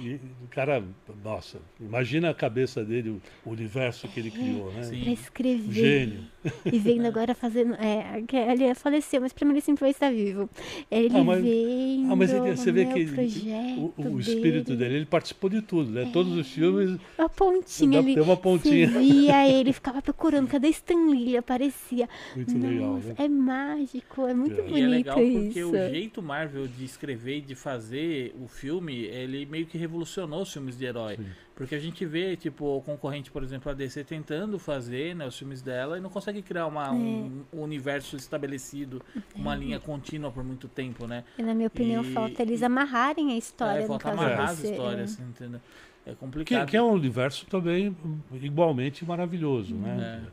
E 0.00 0.14
o 0.44 0.48
cara, 0.50 0.82
nossa, 1.24 1.58
imagina 1.80 2.30
a 2.30 2.34
cabeça 2.34 2.84
dele, 2.84 3.20
o 3.44 3.50
universo 3.50 4.06
que 4.08 4.20
ele 4.20 4.30
criou, 4.30 4.70
né? 4.72 4.82
Sim. 4.82 5.00
Pra 5.02 5.12
escrever. 5.12 5.68
Um 5.68 5.72
gênio. 5.72 6.20
E 6.70 6.78
vendo 6.78 7.06
agora 7.06 7.34
fazendo. 7.34 7.74
É, 7.74 8.22
que 8.26 8.36
ele 8.36 8.74
faleceu, 8.74 9.20
mas 9.20 9.32
pra 9.32 9.44
mim 9.46 9.52
ele 9.52 9.60
sempre 9.60 9.80
vai 9.80 9.90
estar 9.90 10.10
vivo. 10.12 10.48
Ele 10.90 11.16
Ah, 11.16 11.24
mas- 11.24 11.42
vendo. 11.42 12.12
Ah, 12.12 12.16
mas 12.16 12.32
ele- 12.32 12.56
você 12.56 12.70
vê 12.72 12.84
que 12.86 13.04
o, 13.04 13.12
projeto 13.14 13.94
o, 13.96 14.02
o 14.14 14.20
espírito 14.20 14.76
dele. 14.76 14.96
ele 14.96 15.06
participou 15.06 15.48
de 15.50 15.62
tudo, 15.62 15.90
né? 15.90 16.08
Todos 16.12 16.32
os 16.36 16.46
filmes 16.48 16.98
A 17.18 17.28
pontinha 17.28 17.98
ali. 17.98 18.14
tem 18.14 18.22
uma 18.22 18.36
pontinha. 18.36 18.88
Você 18.88 18.98
via 19.00 19.48
ele, 19.48 19.72
ficava 19.72 20.00
procurando. 20.02 20.46
Cadê 20.48 20.68
Stan 20.68 21.10
Lee? 21.10 21.22
Ele 21.26 21.36
aparecia. 21.38 22.08
muito 22.36 22.58
legal, 22.58 22.92
Nossa, 22.94 23.08
né? 23.08 23.14
é 23.18 23.28
mágico, 23.28 24.26
é 24.26 24.34
muito 24.34 24.60
é 24.60 24.68
E 24.70 24.80
é 24.82 24.86
legal 24.86 25.16
bonito 25.16 25.44
porque 25.44 25.60
isso. 25.60 25.70
o 25.70 25.90
jeito 25.90 26.22
Marvel 26.22 26.68
de 26.68 26.84
escrever 26.84 27.38
e 27.38 27.40
de 27.40 27.54
fazer 27.54 28.34
o 28.40 28.46
filme, 28.46 28.94
ele 29.04 29.46
meio 29.46 29.66
que 29.66 29.75
revolucionou 29.76 30.42
os 30.42 30.52
filmes 30.52 30.76
de 30.76 30.84
herói. 30.84 31.16
Sim. 31.16 31.26
Porque 31.54 31.74
a 31.74 31.78
gente 31.78 32.04
vê, 32.04 32.36
tipo, 32.36 32.64
o 32.76 32.82
concorrente, 32.82 33.30
por 33.30 33.42
exemplo, 33.42 33.70
a 33.70 33.74
DC 33.74 34.04
tentando 34.04 34.58
fazer 34.58 35.14
né, 35.14 35.26
os 35.26 35.38
filmes 35.38 35.62
dela 35.62 35.96
e 35.96 36.00
não 36.00 36.10
consegue 36.10 36.42
criar 36.42 36.66
uma, 36.66 36.90
um, 36.92 37.42
um 37.52 37.60
universo 37.62 38.16
estabelecido, 38.16 39.02
uma 39.34 39.54
linha 39.54 39.78
contínua 39.80 40.30
por 40.30 40.44
muito 40.44 40.68
tempo, 40.68 41.06
né? 41.06 41.24
E, 41.38 41.42
na 41.42 41.54
minha 41.54 41.68
opinião, 41.68 42.04
E- 42.04 42.12
falta 42.12 42.42
eles 42.42 42.62
amarrarem 42.62 43.32
a 43.32 43.36
história. 43.36 43.80
é, 43.82 43.86
falta 43.86 44.10
amarrar 44.10 44.50
as 44.50 44.58
desse, 44.58 44.72
histórias, 44.72 45.18
é. 45.18 45.22
entendeu? 45.22 45.60
É 46.04 46.10
Que, 46.10 46.16
complicado. 46.16 46.68
que 46.68 46.76
é 46.76 46.82
um 46.82 46.92
universo 46.92 47.46
também 47.46 47.96
igualmente 48.40 49.04
maravilhoso, 49.04 49.74
né? 49.74 50.22
É. 50.26 50.30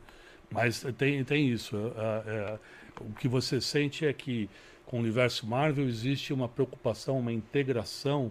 Mas 0.50 0.84
tem, 0.96 1.24
tem 1.24 1.48
isso. 1.48 1.76
é, 1.76 2.30
é, 2.30 2.58
o 3.00 3.12
que 3.14 3.26
você 3.26 3.60
sente 3.60 4.06
é 4.06 4.12
que 4.12 4.48
com 4.86 4.98
o 4.98 5.00
universo 5.00 5.46
Marvel 5.46 5.88
existe 5.88 6.32
uma 6.32 6.48
preocupação, 6.48 7.18
uma 7.18 7.32
integração 7.32 8.30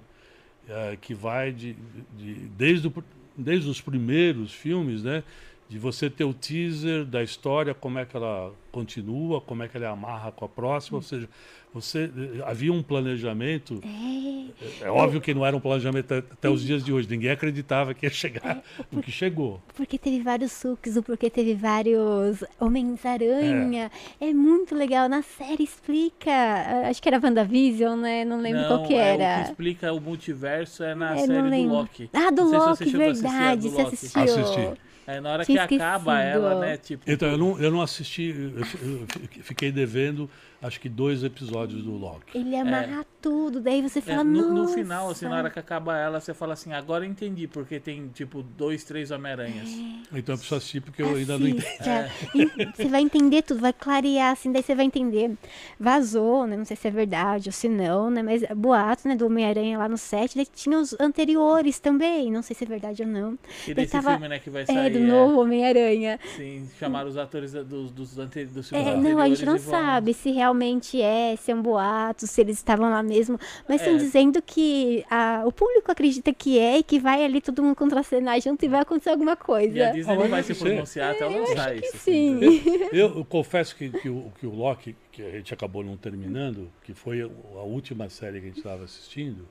é, 0.68 0.98
que 1.00 1.14
vai 1.14 1.52
de, 1.52 1.76
de- 2.18 2.34
desde, 2.58 2.88
o 2.88 2.94
desde 3.38 3.70
os 3.70 3.82
primeiros 3.82 4.54
filmes, 4.54 5.04
né? 5.04 5.24
De 5.70 5.80
você 5.80 6.10
ter 6.10 6.24
o 6.24 6.34
teaser 6.34 7.04
da 7.06 7.24
história, 7.24 7.74
como 7.74 7.98
é 7.98 8.06
que 8.06 8.16
ela 8.16 8.52
continua, 8.72 9.42
como 9.42 9.64
é 9.64 9.68
que 9.68 9.76
ela 9.78 9.90
amarra 9.90 10.32
com 10.32 10.46
a 10.46 10.50
próxima, 10.50 10.98
ou 10.98 11.02
seja, 11.02 11.28
você 11.74 12.12
eh, 12.16 12.44
havia 12.46 12.72
um 12.72 12.84
planejamento. 12.84 13.82
É, 13.84 14.86
É 14.86 14.90
óbvio 14.92 15.20
que 15.20 15.34
não 15.34 15.44
era 15.44 15.56
um 15.56 15.60
planejamento 15.60 16.14
até, 16.14 16.28
até 16.32 16.50
os 16.50 16.64
dias 16.64 16.84
de 16.84 16.94
hoje. 16.94 17.10
Ninguém 17.10 17.32
acreditava 17.32 17.94
que 17.94 18.06
ia 18.06 18.10
chegar 18.12 18.62
no 18.92 19.02
que 19.02 19.12
chegou. 19.12 19.60
porque 19.76 19.98
teve 19.98 20.22
vários 20.22 20.52
sucos, 20.52 21.00
porque 21.06 21.30
teve 21.30 21.56
vários 21.56 22.44
Homens-Aranha. 22.60 23.90
É. 24.20 24.34
muito 24.34 24.76
legal. 24.76 25.10
Na 25.10 25.22
série 25.24 25.64
explica. 25.64 26.32
ah, 26.32 26.90
Acho 26.90 27.02
que 27.02 27.10
era 27.10 27.20
WandaVision, 27.20 28.00
né? 28.00 28.26
Não 28.26 28.40
lembro 28.40 28.68
qual 28.68 28.84
que 28.84 28.94
é, 28.94 29.16
era. 29.16 29.42
o 29.42 29.44
que 29.46 29.50
explica 29.52 29.94
o 29.94 30.00
multiverso 30.00 30.84
é 30.84 30.94
na 30.94 31.18
É, 31.18 31.26
não 31.28 31.50
série 31.50 31.64
do. 31.64 31.74
Loki. 31.74 32.10
Ah, 32.14 32.30
do 32.32 32.44
Não 32.46 32.76
sei 32.76 32.88
se 32.88 32.96
Loki, 32.96 32.96
a 32.96 33.12
verdade. 33.12 33.70
Você 33.70 33.82
assistiu? 33.82 34.22
Assisti. 34.22 34.82
É, 35.06 35.20
na 35.20 35.32
hora 35.32 35.46
Tinha 35.46 35.68
que 35.68 35.76
acaba 35.76 36.22
ela, 36.22 36.60
né? 36.60 36.78
Tipo, 36.78 37.04
Então, 37.10 37.30
eu 37.30 37.38
não, 37.38 37.60
eu 37.60 37.72
não 37.72 37.82
assisti, 37.82 38.34
eu, 38.56 38.60
eu 38.62 39.44
fiquei 39.44 39.72
devendo, 39.72 40.30
acho 40.64 40.80
que 40.80 40.90
dois 40.90 41.24
episódios 41.24 41.84
do 41.84 41.92
Loki. 41.96 42.36
Ele 42.38 42.56
amarra 42.56 43.06
tudo, 43.22 43.60
daí 43.62 43.82
você 43.82 44.00
é, 44.00 44.02
fala, 44.02 44.24
no, 44.24 44.50
no 44.50 44.54
"Nossa". 44.64 44.74
final, 44.74 45.10
assim, 45.10 45.26
na 45.26 45.36
hora 45.38 45.50
que 45.50 45.60
acaba 45.60 45.98
ela, 45.98 46.20
você 46.20 46.34
fala 46.34 46.54
assim, 46.54 46.74
agora 46.74 47.06
eu 47.06 47.10
entendi, 47.10 47.48
porque 47.48 47.80
tem, 47.80 48.08
tipo, 48.10 48.42
dois, 48.44 48.84
três 48.84 49.12
Homem-Aranhas. 49.12 49.70
Então 50.14 50.34
eu 50.34 50.38
preciso 50.38 50.56
assistir 50.56 50.82
porque 50.82 51.02
eu 51.02 51.16
ainda 51.16 51.38
não 51.38 51.48
entendi. 51.48 51.66
Assista. 51.68 52.12
E 52.36 52.66
Você 52.76 52.86
vai 52.90 53.02
entender 53.02 53.42
tudo, 53.44 53.60
vai 53.62 53.74
clarear, 53.74 54.32
assim, 54.34 54.52
daí 54.52 54.62
você 54.64 54.74
vai 54.76 54.86
entender. 54.86 55.32
Vazou, 55.80 56.46
né? 56.48 56.56
Não 56.58 56.66
sei 56.66 56.76
se 56.78 56.88
é 56.88 56.92
verdade 56.92 57.50
ou 57.50 57.54
se 57.54 57.68
não, 57.70 58.10
né? 58.10 58.22
Mas 58.24 58.44
boato, 58.56 59.08
né, 59.08 59.16
do 59.16 59.26
Homem-Aranha 59.26 59.78
lá 59.78 59.88
no 59.90 59.98
set, 59.98 60.36
daí 60.36 60.46
tinha 60.46 60.78
os 60.80 60.96
anteriores 61.00 61.80
também. 61.80 62.32
Não 62.32 62.42
sei 62.42 62.56
se 62.56 62.64
é 62.64 62.68
verdade 62.68 63.02
ou 63.04 63.08
não. 63.08 63.34
E 63.68 63.74
Daí 63.74 63.86
desse 63.86 63.92
tava- 63.94 64.12
filme, 64.12 64.28
né, 64.28 64.40
que 64.40 64.50
vai 64.50 64.64
É, 64.64 64.66
sair. 64.66 64.94
do 64.94 65.00
novo 65.00 65.40
Homem-Aranha. 65.42 66.20
Sim, 66.36 66.68
chamaram 66.80 67.10
os 67.10 67.18
atores 67.18 67.52
dos, 67.54 67.92
dos, 67.92 68.18
ante- 68.20 68.46
dos 68.46 68.70
filmes 68.70 68.88
É, 68.88 68.96
não, 68.98 69.20
a 69.20 69.28
gente 69.30 69.46
não 69.46 69.58
sabe 69.58 70.14
se 70.14 70.32
realmente 70.32 70.53
é, 71.02 71.36
se 71.36 71.52
é 71.52 71.56
um 71.56 71.62
boato, 71.62 72.28
se 72.28 72.42
eles 72.42 72.58
estavam 72.58 72.90
lá 72.90 73.02
mesmo. 73.02 73.40
Mas 73.68 73.82
estão 73.82 73.96
É. 73.96 73.98
dizendo 73.98 74.42
que 74.42 75.04
a- 75.10 75.44
o 75.46 75.52
público 75.52 75.92
acredita 75.92 76.34
que 76.34 76.60
é 76.60 76.78
e 76.80 76.84
que 76.84 77.00
vai 77.00 77.24
ali 77.24 77.42
todo 77.42 77.64
mundo 77.64 77.76
contracenar 77.76 78.40
junto 78.42 78.64
e 78.64 78.68
vai 78.68 78.82
acontecer 78.82 79.10
alguma 79.10 79.36
coisa. 79.36 79.78
E 79.78 79.82
a 79.82 79.92
Disney 79.92 80.14
Ah, 80.14 80.18
não 80.20 80.28
vai 80.30 80.44
se 80.44 80.54
ser. 80.54 80.64
pronunciar 80.66 81.12
até 81.16 81.24
ela 81.24 81.38
lançar 81.40 81.74
Que 81.74 81.86
isso. 81.86 81.96
assim, 81.96 82.40
sim. 82.40 82.56
entendeu? 82.58 82.90
Eu, 82.92 83.18
eu 83.18 83.26
confesso 83.26 83.76
que, 83.76 83.90
que, 83.90 84.10
o, 84.10 84.32
que 84.40 84.46
o 84.46 84.54
Loki, 84.54 84.96
que 85.12 85.22
a 85.24 85.32
gente 85.32 85.54
acabou 85.54 85.84
não 85.84 85.98
terminando, 85.98 86.70
que 86.84 86.94
foi 86.94 87.22
a 87.22 87.62
última 87.64 88.10
série 88.10 88.40
que 88.40 88.46
a 88.46 88.50
gente 88.50 88.58
estava 88.58 88.84
assistindo, 88.84 89.48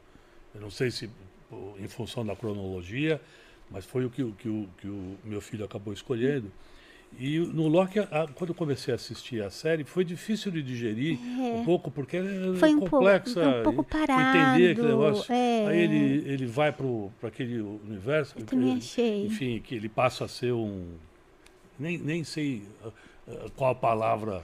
eu 0.54 0.60
não 0.60 0.70
sei 0.70 0.90
se 0.90 1.08
em 1.78 1.88
função 1.88 2.24
da 2.24 2.34
cronologia, 2.34 3.20
mas 3.70 3.84
foi 3.84 4.04
o 4.06 4.10
que, 4.10 4.22
o- 4.22 4.32
que, 4.32 4.48
o, 4.48 4.68
que 4.78 4.86
o 4.88 5.16
meu 5.24 5.40
filho 5.40 5.64
acabou 5.64 5.92
escolhendo. 5.92 6.50
E 7.18 7.38
no 7.38 7.68
Loki, 7.68 7.98
a- 8.00 8.26
quando 8.34 8.50
eu 8.50 8.54
comecei 8.54 8.92
a 8.92 8.96
assistir 8.96 9.42
a 9.42 9.50
série, 9.50 9.84
foi 9.84 10.04
difícil 10.04 10.50
de 10.50 10.62
digerir 10.62 11.18
um 11.20 11.64
pouco, 11.64 11.90
porque 11.90 12.16
é 12.16 12.20
É. 12.20 12.56
Foi 12.58 12.74
um 12.74 12.80
complexa. 12.80 13.32
foi 13.34 13.46
um 13.60 13.62
pouco 13.62 13.80
Entender 13.82 14.12
aquele 14.12 14.74
parado, 14.74 14.88
negócio. 14.88 15.32
é. 15.32 15.66
Aí 15.68 15.80
ele, 15.82 16.24
ele 16.32 16.46
vai 16.46 16.72
para 16.72 17.28
aquele 17.28 17.60
universo. 17.60 18.34
Eu 18.38 18.44
também 18.46 18.70
ele- 18.70 18.78
achei. 18.78 19.26
enfim, 19.26 19.60
que 19.62 19.74
ele 19.74 19.88
passa 19.88 20.24
a 20.24 20.28
ser 20.28 20.52
um. 20.52 20.84
Nem, 21.78 21.98
nem 21.98 22.24
sei 22.24 22.62
ah, 22.84 22.88
ah, 23.28 23.32
qual 23.56 23.70
a 23.70 23.74
palavra 23.74 24.42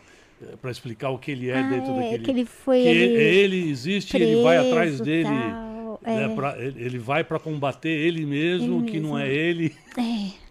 para 0.63 0.71
explicar 0.71 1.11
o 1.11 1.19
que 1.19 1.33
ele 1.33 1.51
é 1.51 1.59
Ah, 1.59 1.69
dentro 1.69 1.93
é, 1.95 1.97
daquele. 2.03 2.25
que 2.25 2.31
ele 2.31 2.45
foi 2.45 2.83
que 2.83 2.89
ali 2.89 2.99
ele 3.01 3.71
existe 3.71 4.17
e 4.17 4.23
ele 4.23 4.43
vai 4.43 4.57
atrás 4.57 4.91
preso, 4.91 5.05
dele. 5.05 5.25
tal, 5.25 6.01
né, 6.05 6.25
é. 6.25 6.35
pra- 6.35 6.57
ele 6.59 6.85
ele 6.85 6.99
vai 6.99 7.25
para 7.25 7.41
combater 7.41 7.89
ele 7.89 8.25
mesmo, 8.25 8.83
Ele 8.83 8.91
que 8.91 9.01
não 9.01 9.15
mesmo. 9.15 9.19
é 9.19 9.35
ele. 9.35 9.75
É, 9.97 10.31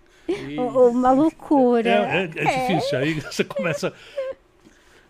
uma 0.57 1.11
loucura. 1.11 1.89
É, 1.89 2.17
é- 2.23 2.23
é 2.23 2.27
difícil. 2.75 2.97
Aí 2.99 3.13
você 3.19 3.43
começa. 3.43 3.93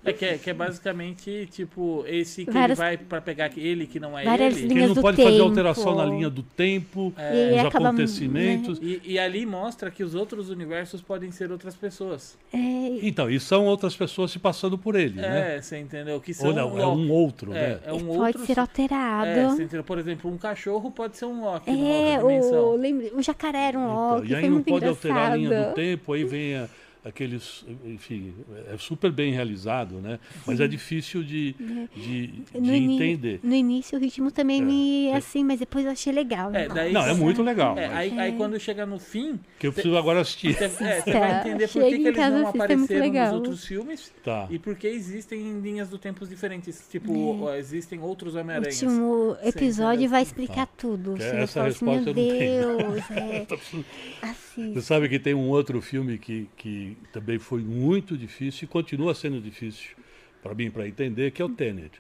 É 0.10 0.14
que, 0.14 0.26
é 0.26 0.38
que 0.38 0.50
é 0.50 0.54
basicamente, 0.54 1.48
tipo, 1.52 2.04
esse 2.08 2.46
que 2.46 2.52
Várias- 2.52 2.80
ele 2.80 2.88
vai 2.88 2.98
pra 2.98 3.20
pegar 3.22 3.52
ele 3.58 3.86
que 3.86 4.00
não 4.00 4.18
é 4.18 4.24
Várias 4.24 4.58
ele. 4.58 4.68
Que 4.68 4.74
ele 4.80 4.88
não 4.88 4.96
pode 4.96 5.18
fazer 5.18 5.32
tempo. 5.32 5.44
alteração 5.44 5.96
na 5.96 6.06
linha 6.06 6.30
do 6.30 6.44
tempo, 6.44 7.14
E 7.18 7.56
dos 7.58 7.66
acaba, 7.66 7.90
acontecimentos. 7.90 8.80
E, 8.82 9.02
e 9.04 9.20
ali 9.20 9.46
mostra 9.46 9.92
que 9.92 10.04
os 10.04 10.16
outros 10.16 10.50
universos 10.50 11.02
podem 11.02 11.32
ser 11.32 11.52
outras 11.52 11.76
pessoas. 11.76 12.38
É, 12.54 12.58
Então, 13.06 13.30
e 13.30 13.40
são 13.40 13.66
outras 13.66 13.96
pessoas 13.96 14.32
se 14.32 14.40
passando 14.40 14.78
por 14.78 14.96
ele, 14.96 15.20
né? 15.22 15.58
É, 15.58 15.62
você 15.62 15.78
entendeu? 15.80 16.20
Que 16.22 16.34
são 16.34 16.50
Ou 16.50 16.54
não, 16.56 16.78
é 16.80 16.86
Loki. 16.86 17.02
um 17.02 17.12
outro, 17.12 17.54
É, 17.54 17.70
né? 17.70 17.80
é 17.86 17.94
um 17.94 18.00
pode 18.00 18.38
outro. 18.38 18.46
ser 18.46 18.58
É, 18.58 18.62
alterado. 18.62 19.56
você 19.56 19.64
entendeu? 19.64 19.84
Por 19.84 19.98
exemplo, 20.00 20.32
um 20.32 20.38
cachorro 20.38 20.90
pode 20.92 21.18
ser 21.18 21.26
um 21.26 21.44
Loki 21.44 21.70
numa 21.72 21.86
É, 21.88 22.20
outra 22.20 22.28
dimensão. 22.40 23.16
o, 23.16 23.20
o 23.20 23.22
jacaré 23.22 23.58
era 23.68 23.78
um 23.80 23.84
Então, 23.84 24.16
Loki, 24.16 24.32
e 24.32 24.36
aí 24.36 24.40
foi 24.42 24.50
não 24.50 24.54
muito 24.56 24.66
pode 24.70 24.86
engraçado. 24.86 25.12
alterar 25.12 25.32
a 25.32 25.36
linha 25.36 25.64
do 25.70 25.74
tempo, 25.74 26.14
aí 26.14 26.24
vem 26.24 26.56
a- 26.56 26.68
aqueles. 27.08 27.66
Enfim, 27.86 28.34
é 28.74 28.78
super 28.78 29.12
bem 29.12 29.32
realizado, 29.34 29.96
né? 30.02 30.20
Mas 30.46 30.60
é 30.60 30.68
difícil 30.68 31.24
de, 31.24 31.54
de, 31.96 32.28
de 32.28 32.44
No, 32.60 32.74
ini- 32.74 32.96
entender. 32.96 33.40
no 33.44 33.54
início 33.56 33.98
o 33.98 34.02
ritmo 34.02 34.32
também 34.32 34.62
É, 34.62 34.66
me 34.66 35.08
é. 35.08 35.16
assim, 35.16 35.44
mas 35.44 35.60
depois 35.60 35.86
eu 35.86 35.92
achei 35.92 36.12
legal. 36.14 36.54
É, 36.54 36.68
daí 36.68 36.92
Não, 36.94 37.02
é 37.02 37.14
você- 37.14 37.22
muito 37.22 37.42
legal. 37.44 37.78
É, 37.78 37.88
mas 37.88 37.98
aí, 37.98 38.20
aí 38.20 38.32
quando 38.34 38.60
chega 38.60 38.86
no 38.86 39.00
fim, 39.00 39.40
que 39.60 39.68
eu 39.68 39.74
preciso 39.74 39.98
agora 39.98 40.22
assistir. 40.22 40.54
você, 40.54 40.66
é, 40.66 40.70
você 41.02 41.12
Tá, 41.12 41.20
vai 41.20 41.40
entender 41.40 41.68
por 41.68 41.84
que, 41.84 41.90
que 41.90 42.08
eles 42.08 42.18
não 42.18 42.38
é 42.46 42.50
apareceram 42.50 43.12
nos 43.14 43.34
outros 43.34 43.66
filmes 43.66 44.12
Tá. 44.24 44.48
e 44.50 44.60
por 44.60 44.76
que 44.76 44.88
existem 44.88 45.60
linhas 45.62 45.90
do 45.90 45.98
tempos 45.98 46.30
diferentes. 46.30 46.88
Tipo, 46.90 47.50
existem 47.52 48.00
outros 48.00 48.36
O 48.36 48.40
Homem-Aranhas. 48.40 48.82
último 48.82 49.38
episódio 49.44 49.94
entendeu? 49.94 50.10
vai 50.10 50.22
explicar 50.24 50.68
tudo. 50.78 51.14
Que 51.14 51.24
Você 51.24 51.32
vai 51.32 51.42
essa 51.44 51.54
falar 51.54 51.68
assim, 51.68 51.86
resposta 51.86 52.14
meu 52.14 52.24
eu 52.24 52.32
não 52.32 52.38
tenho. 52.40 52.78
Deus, 52.78 53.12
é, 53.12 53.46
Você 53.46 53.86
assista. 54.22 54.82
sabe 54.82 55.10
que 55.10 55.20
tem 55.20 55.34
um 55.34 55.50
outro 55.50 55.82
filme 55.82 56.18
que, 56.18 56.48
que 56.58 56.97
também 57.12 57.40
foi 57.40 57.62
muito 57.62 58.18
difícil 58.18 58.66
e 58.66 58.68
continua 58.68 59.14
sendo 59.14 59.40
difícil 59.42 59.96
para 60.42 60.54
mim 60.54 60.70
para 60.70 60.88
entender, 60.88 61.32
que 61.32 61.42
é 61.42 61.46
o 61.46 61.50
Tenet. 61.50 62.00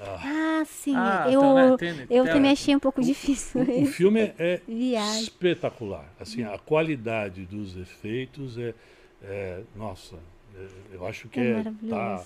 Ah, 0.00 0.62
sim. 0.66 0.94
Ah, 0.96 1.26
eu 1.30 1.38
então, 1.40 1.54
né, 1.54 1.76
Tenet, 1.76 2.06
eu 2.14 2.24
também 2.24 2.50
achei 2.52 2.74
um 2.74 2.78
pouco 2.80 3.02
difícil. 3.02 3.60
O 3.60 3.86
filme 3.86 4.20
é, 4.20 4.34
é 4.38 4.60
Viagem. 4.66 5.22
espetacular. 5.22 6.12
Assim, 6.18 6.42
a 6.42 6.58
qualidade 6.58 7.44
dos 7.44 7.76
efeitos 7.76 8.58
é, 8.58 8.74
é- 9.22 9.62
nossa, 9.76 10.16
é- 10.56 10.96
eu 10.96 11.06
acho 11.06 11.28
que 11.28 11.38
É 11.40 11.44
é, 11.50 11.54
maravilhoso. 11.56 11.90
tá, 11.90 12.24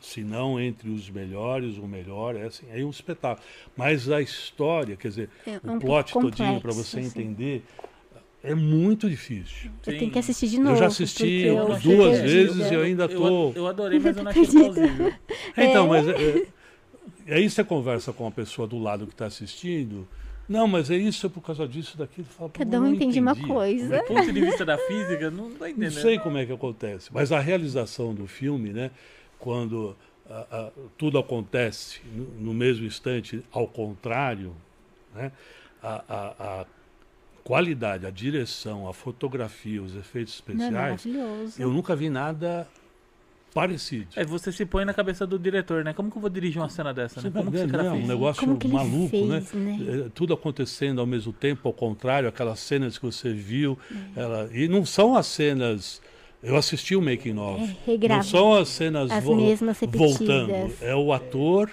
se 0.00 0.22
não 0.22 0.60
entre 0.60 0.88
os 0.90 1.10
melhores, 1.10 1.76
o 1.76 1.86
melhor, 1.88 2.36
é 2.36 2.44
assim, 2.46 2.66
é 2.70 2.84
um 2.84 2.90
espetáculo. 2.90 3.44
Mas 3.76 4.08
a 4.08 4.20
história, 4.22 4.96
quer 4.96 5.08
dizer, 5.08 5.30
É 5.46 5.56
o 5.64 5.72
um 5.72 5.78
plot 5.80 6.12
pouco 6.12 6.30
todinho 6.30 6.60
para 6.60 6.72
você 6.72 7.00
assim. 7.00 7.08
entender 7.08 7.64
é 8.42 8.54
muito 8.54 9.08
difícil. 9.08 9.70
Eu 9.86 9.92
Sim. 9.92 9.98
tenho 9.98 10.10
que 10.10 10.18
assistir 10.18 10.48
de 10.48 10.58
novo. 10.58 10.70
eu 10.74 10.76
já 10.78 10.86
assisti 10.86 11.26
eu 11.42 11.66
duas 11.78 12.18
que- 12.20 12.26
vezes 12.26 12.56
e 12.70 12.74
eu- 12.74 12.80
eu 12.80 12.82
ainda 12.82 13.04
eu- 13.04 13.20
tô. 13.20 13.52
Eu, 13.54 13.66
adorei, 13.66 13.98
mas 13.98 14.16
eu 14.16 14.22
não 14.22 14.30
achei 14.30 14.46
plausível. 14.46 15.14
Então, 15.56 15.86
mas 15.88 16.06
é, 16.08 16.46
é, 17.26 17.34
aí 17.34 17.50
você 17.50 17.64
conversa 17.64 18.12
com 18.12 18.26
a 18.26 18.30
pessoa 18.30 18.66
do 18.68 18.78
lado 18.78 19.06
que 19.06 19.12
está 19.12 19.26
assistindo. 19.26 20.06
Não, 20.48 20.66
mas 20.66 20.90
é 20.90 20.96
isso, 20.96 21.26
é 21.26 21.28
por 21.28 21.42
causa 21.42 21.68
disso, 21.68 21.98
daquilo. 21.98 22.26
Fala, 22.26 22.48
"Pô, 22.48 22.58
Cada 22.58 22.76
eu 22.76 22.80
um 22.80 22.84
não 22.86 22.94
entende 22.94 23.20
uma 23.20 23.32
entendi. 23.32 23.46
coisa. 23.48 23.98
Do 23.98 24.04
ponto 24.04 24.32
de 24.32 24.40
vista 24.40 24.64
da 24.64 24.78
física, 24.78 25.30
não 25.30 25.50
Não 25.50 25.66
entendendo. 25.68 25.90
sei 26.00 26.18
como 26.18 26.38
é 26.38 26.46
que 26.46 26.52
acontece, 26.52 27.10
mas 27.12 27.30
a 27.32 27.38
realização 27.40 28.14
do 28.14 28.26
filme, 28.26 28.70
né, 28.72 28.90
quando 29.38 29.94
ah, 30.30 30.46
ah, 30.50 30.70
tudo 30.96 31.18
acontece 31.18 32.00
no, 32.14 32.24
no 32.46 32.54
mesmo 32.54 32.86
instante, 32.86 33.42
ao 33.52 33.66
contrário, 33.66 34.54
né, 35.14 35.32
a, 35.82 36.02
a- 36.08 36.34
a 36.60 36.66
qualidade, 37.48 38.04
a 38.04 38.10
direção, 38.10 38.86
a 38.86 38.92
fotografia, 38.92 39.82
os 39.82 39.96
efeitos 39.96 40.42
Não, 40.46 40.52
é 40.54 40.58
especiais, 40.66 41.06
maravilhoso. 41.06 41.62
eu 41.62 41.70
nunca 41.72 41.96
vi 41.96 42.10
nada 42.10 42.68
parecido. 43.54 44.06
É, 44.14 44.22
você 44.22 44.52
se 44.52 44.66
põe 44.66 44.84
na 44.84 44.92
cabeça 44.92 45.26
do 45.26 45.38
diretor, 45.38 45.82
né? 45.82 45.94
Como 45.94 46.10
que 46.10 46.18
eu 46.18 46.20
vou 46.20 46.28
dirigir 46.28 46.60
uma 46.60 46.68
cena 46.68 46.92
dessa, 46.92 47.22
Você 47.22 47.28
né? 47.28 47.32
tá 47.32 47.38
Como 47.38 47.50
que 47.50 47.56
esse 47.56 47.66
cara 47.68 47.82
né? 47.84 47.90
fez? 47.92 48.04
Um 48.04 48.06
negócio 48.06 48.40
Como 48.42 48.58
que 48.58 48.66
ele 48.66 48.74
maluco, 48.74 49.08
fez, 49.08 49.26
né? 49.26 49.42
né? 49.54 49.78
É, 50.06 50.08
Tudo 50.14 50.34
acontecendo 50.34 51.00
ao 51.00 51.06
mesmo 51.06 51.32
tempo, 51.32 51.66
ao 51.66 51.72
contrário, 51.72 52.28
aquelas 52.28 52.60
cenas 52.60 52.98
que 52.98 53.06
você 53.06 53.32
viu. 53.32 53.78
É. 54.14 54.20
ela- 54.20 54.50
e 54.52 54.68
não 54.68 54.84
são 54.84 55.16
as 55.16 55.26
cenas. 55.26 56.02
Eu 56.42 56.54
assisti 56.54 56.94
o 56.94 57.00
making 57.00 57.38
of. 57.38 57.76
É, 57.88 58.08
não 58.08 58.22
são 58.22 58.54
as 58.54 58.68
cenas 58.68 59.10
As 59.10 59.24
vo- 59.24 59.34
voltando. 59.88 60.52
É 60.82 60.94
o 60.94 61.12
ator 61.14 61.70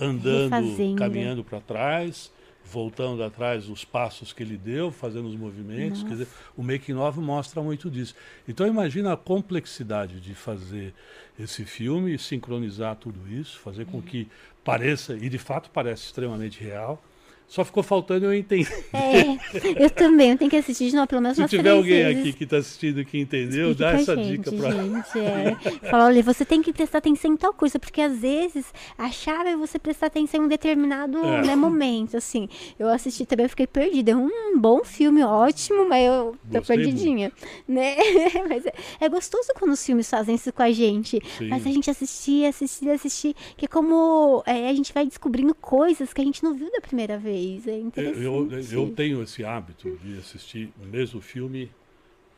andando, 0.00 0.50
Refazendo. 0.54 0.96
caminhando 0.96 1.44
para 1.44 1.60
trás, 1.60 2.32
voltando 2.70 3.22
atrás 3.22 3.68
os 3.68 3.84
passos 3.84 4.32
que 4.32 4.42
ele 4.42 4.56
deu, 4.56 4.90
fazendo 4.90 5.28
os 5.28 5.36
movimentos. 5.36 6.02
Quer 6.02 6.10
dizer, 6.10 6.28
o 6.56 6.62
making 6.62 6.94
of 6.94 7.18
mostra 7.20 7.62
muito 7.62 7.90
disso. 7.90 8.14
Então 8.46 8.66
imagina 8.66 9.12
a 9.12 9.16
complexidade 9.16 10.20
de 10.20 10.34
fazer 10.34 10.94
esse 11.38 11.64
filme, 11.64 12.14
e 12.14 12.18
sincronizar 12.18 12.96
tudo 12.96 13.20
isso, 13.28 13.58
fazer 13.60 13.82
Uhum. 13.84 13.92
com 13.92 14.02
que 14.02 14.28
pareça, 14.64 15.14
e 15.14 15.28
de 15.28 15.38
fato 15.38 15.70
parece 15.70 16.04
extremamente 16.04 16.62
real. 16.62 17.02
Só 17.48 17.64
ficou 17.64 17.82
faltando 17.82 18.26
eu 18.26 18.34
entender. 18.34 18.68
É, 18.92 19.82
eu 19.82 19.88
também, 19.88 20.32
eu 20.32 20.38
tenho 20.38 20.50
que 20.50 20.56
assistir 20.56 20.90
de 20.90 20.94
novo, 20.94 21.06
pelo 21.06 21.22
menos 21.22 21.36
Se 21.38 21.46
tiver 21.46 21.70
alguém 21.70 22.04
vezes. 22.04 22.20
aqui 22.20 22.32
que 22.34 22.44
está 22.44 22.58
assistindo 22.58 23.02
que 23.06 23.18
entendeu, 23.18 23.70
Explique 23.70 23.78
dá 23.80 23.92
essa 23.92 24.16
gente, 24.16 24.36
dica 24.36 24.52
para 24.52 24.70
gente. 24.70 25.18
É. 25.18 25.88
Fala, 25.88 26.06
olha, 26.06 26.22
você 26.22 26.44
tem 26.44 26.60
que 26.60 26.74
prestar 26.74 26.98
atenção 26.98 27.32
em 27.32 27.36
tal 27.38 27.54
coisa, 27.54 27.78
porque 27.78 28.02
às 28.02 28.18
vezes 28.18 28.66
a 28.98 29.10
chave 29.10 29.48
é 29.48 29.56
você 29.56 29.78
prestar 29.78 30.08
atenção 30.08 30.42
em 30.42 30.44
um 30.44 30.48
determinado 30.48 31.16
É. 31.24 31.46
né, 31.46 31.56
momento, 31.56 32.18
assim. 32.18 32.50
Eu 32.78 32.88
assisti 32.88 33.24
também, 33.24 33.46
eu 33.46 33.50
fiquei 33.50 33.66
perdida. 33.66 34.10
É 34.12 34.16
um 34.16 34.58
bom 34.58 34.84
filme, 34.84 35.24
ótimo, 35.24 35.88
mas 35.88 36.06
eu 36.06 36.36
tô 36.52 36.58
Gostei 36.58 36.76
perdidinha, 36.76 37.32
né? 37.66 37.96
mas 38.46 38.66
é, 38.66 38.74
é 39.00 39.08
gostoso 39.08 39.48
quando 39.58 39.72
os 39.72 39.84
filmes 39.84 40.08
fazem 40.10 40.34
isso 40.34 40.52
com 40.52 40.62
a 40.62 40.70
gente. 40.70 41.18
Sim. 41.38 41.48
Mas 41.48 41.66
a 41.66 41.70
gente 41.70 41.88
assistir, 41.90 42.44
assistir, 42.44 42.90
assistir, 42.90 43.34
que 43.56 43.64
é 43.64 43.68
como 43.68 44.42
é, 44.44 44.68
a 44.68 44.74
gente 44.74 44.92
vai 44.92 45.06
descobrindo 45.06 45.54
coisas 45.54 46.12
que 46.12 46.20
a 46.20 46.24
gente 46.24 46.42
não 46.42 46.52
viu 46.52 46.70
da 46.70 46.80
primeira 46.82 47.16
vez. 47.16 47.37
É 47.38 47.78
interessante. 47.78 48.24
Eu, 48.24 48.50
eu, 48.50 48.60
eu 48.72 48.90
tenho 48.90 49.22
esse 49.22 49.44
hábito 49.44 49.96
de 50.02 50.18
assistir 50.18 50.72
o 50.82 50.86
mesmo 50.86 51.20
filme 51.20 51.70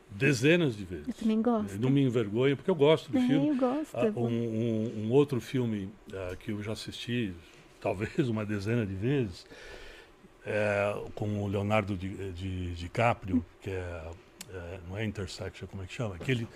dezenas 0.09 0.75
de 0.75 0.83
vezes. 0.83 1.07
Eu 1.07 1.13
também 1.13 1.41
gosto. 1.41 1.79
Não 1.79 1.89
me 1.89 2.01
envergonho, 2.01 2.55
porque 2.57 2.69
eu 2.69 2.75
gosto 2.75 3.11
do 3.11 3.17
É, 3.17 3.21
filme. 3.25 3.47
eu 3.49 3.55
gosto. 3.55 3.95
Ah, 3.95 4.11
um, 4.15 4.25
um- 4.27 5.05
um 5.05 5.11
outro 5.11 5.39
filme 5.39 5.89
ah, 6.13 6.35
que 6.35 6.51
eu 6.51 6.61
já 6.61 6.73
assisti, 6.73 7.33
talvez 7.79 8.27
uma 8.29 8.45
dezena 8.45 8.85
de 8.85 8.93
vezes, 8.95 9.45
é, 10.45 10.93
com 11.15 11.43
o 11.43 11.47
Leonardo 11.47 11.95
Di, 11.95 12.09
de, 12.33 12.73
DiCaprio, 12.73 13.45
que 13.61 13.69
é 13.69 14.11
é, 14.53 14.79
não 14.89 14.97
é 14.97 15.05
intersection, 15.05 15.65
como 15.67 15.81
é 15.81 15.85
que 15.85 15.93
chama? 15.93 16.17
Que, 16.19 16.29
ele, 16.31 16.47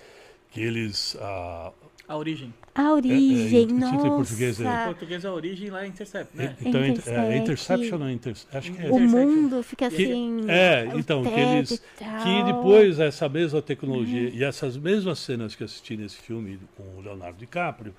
que 0.52 0.60
eles. 0.60 1.16
ah, 1.22 1.72
A 2.08 2.16
origem. 2.18 2.54
A 2.76 2.92
origem, 2.94 3.58
é, 3.58 3.62
em- 3.64 3.68
nossa. 3.68 3.96
em 3.96 4.10
português 4.10 4.62
é- 4.62 4.64
Em 4.64 4.86
português 4.86 5.26
a 5.26 5.34
origem 5.34 5.70
lá 5.72 5.84
é 5.84 5.88
intercept, 5.88 6.38
né? 6.38 6.56
então, 6.64 6.82
é, 6.82 6.88
Intersect. 6.90 7.20
é 7.20 7.38
interception 7.38 8.00
ou 8.02 8.10
inter, 8.10 8.34
acho 8.54 8.72
que 8.74 8.86
é. 8.86 8.90
O 8.92 9.00
mundo 9.00 9.64
fica 9.64 9.90
Que- 9.90 9.96
assim. 9.96 10.42
é, 10.48 10.88
então, 10.96 11.24
que 11.24 11.30
eles- 11.40 11.82
Que 11.98 12.44
depois 12.44 13.00
essa 13.00 13.28
mesma 13.28 13.62
tecnologia 13.62 14.30
Uhum. 14.30 14.36
e 14.36 14.44
essas 14.44 14.78
mesmas 14.78 15.18
cenas 15.20 15.56
que 15.56 15.64
eu 15.64 15.66
assisti 15.66 15.98
nesse 15.98 16.18
filme 16.18 16.60
com 16.78 16.84
o 16.84 17.02
Leonardo 17.02 17.38
DiCaprio 17.40 17.94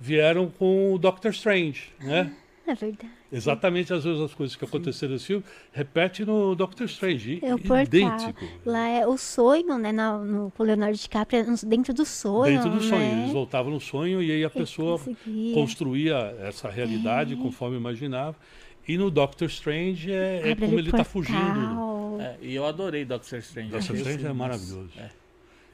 vieram 0.00 0.48
com 0.48 0.92
o 0.92 0.98
Doctor 0.98 1.30
Strange, 1.30 1.90
né? 2.00 2.32
É 2.66 2.74
verdade. 2.74 3.10
Exatamente 3.30 3.92
as 3.92 4.04
mesmas 4.04 4.32
coisas 4.32 4.56
que 4.56 4.64
aconteceram 4.64 5.12
nesse 5.12 5.26
filme, 5.26 5.44
repete 5.72 6.24
no 6.24 6.54
Doctor 6.54 6.86
Strange, 6.86 7.38
É 7.42 7.54
o 7.54 7.58
portal. 7.58 7.82
idêntico. 7.82 8.44
Lá 8.64 8.88
é 8.88 9.06
o 9.06 9.18
sonho, 9.18 9.76
né? 9.76 9.92
No, 9.92 10.24
no 10.24 10.50
com 10.50 10.62
o 10.62 10.66
Leonardo 10.66 10.96
DiCaprio, 10.96 11.40
é 11.40 11.66
dentro 11.66 11.92
do 11.92 12.06
sonho. 12.06 12.54
Dentro 12.56 12.70
do 12.70 12.80
sonho, 12.82 13.00
né? 13.00 13.20
eles 13.22 13.32
voltavam 13.32 13.70
no 13.72 13.80
sonho 13.80 14.22
e 14.22 14.30
aí 14.32 14.44
a 14.44 14.50
pessoa 14.50 14.98
conseguia. 14.98 15.54
construía 15.54 16.36
essa 16.40 16.70
realidade 16.70 17.34
É. 17.34 17.36
conforme 17.36 17.76
imaginava. 17.76 18.36
E 18.88 18.96
no 18.98 19.10
Doctor 19.10 19.48
Strange 19.48 20.10
é, 20.12 20.50
é 20.50 20.54
como 20.54 20.78
ele 20.78 20.88
está 20.90 21.04
fugindo. 21.04 22.18
É, 22.20 22.36
e 22.42 22.54
eu 22.54 22.64
adorei 22.66 23.04
Doctor 23.04 23.38
Strange. 23.40 23.70
Doctor 23.70 23.96
Strange 23.96 24.26
é 24.26 24.32
maravilhoso. 24.32 24.90
É. 24.98 25.08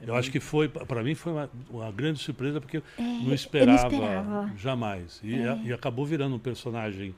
Eu 0.05 0.15
acho 0.15 0.31
que 0.31 0.39
foi, 0.39 0.67
para 0.67 1.03
mim, 1.03 1.13
foi 1.13 1.31
uma, 1.31 1.49
uma 1.69 1.91
grande 1.91 2.19
surpresa, 2.19 2.59
porque 2.59 2.77
eu 2.77 2.83
não 2.97 3.27
eu 3.29 3.33
esperava, 3.33 3.89
não 3.89 3.99
esperava. 3.99 4.51
jamais. 4.57 5.19
E, 5.23 5.35
e 5.65 5.73
acabou 5.73 6.05
virando 6.05 6.35
um 6.35 6.39
personagem 6.39 7.13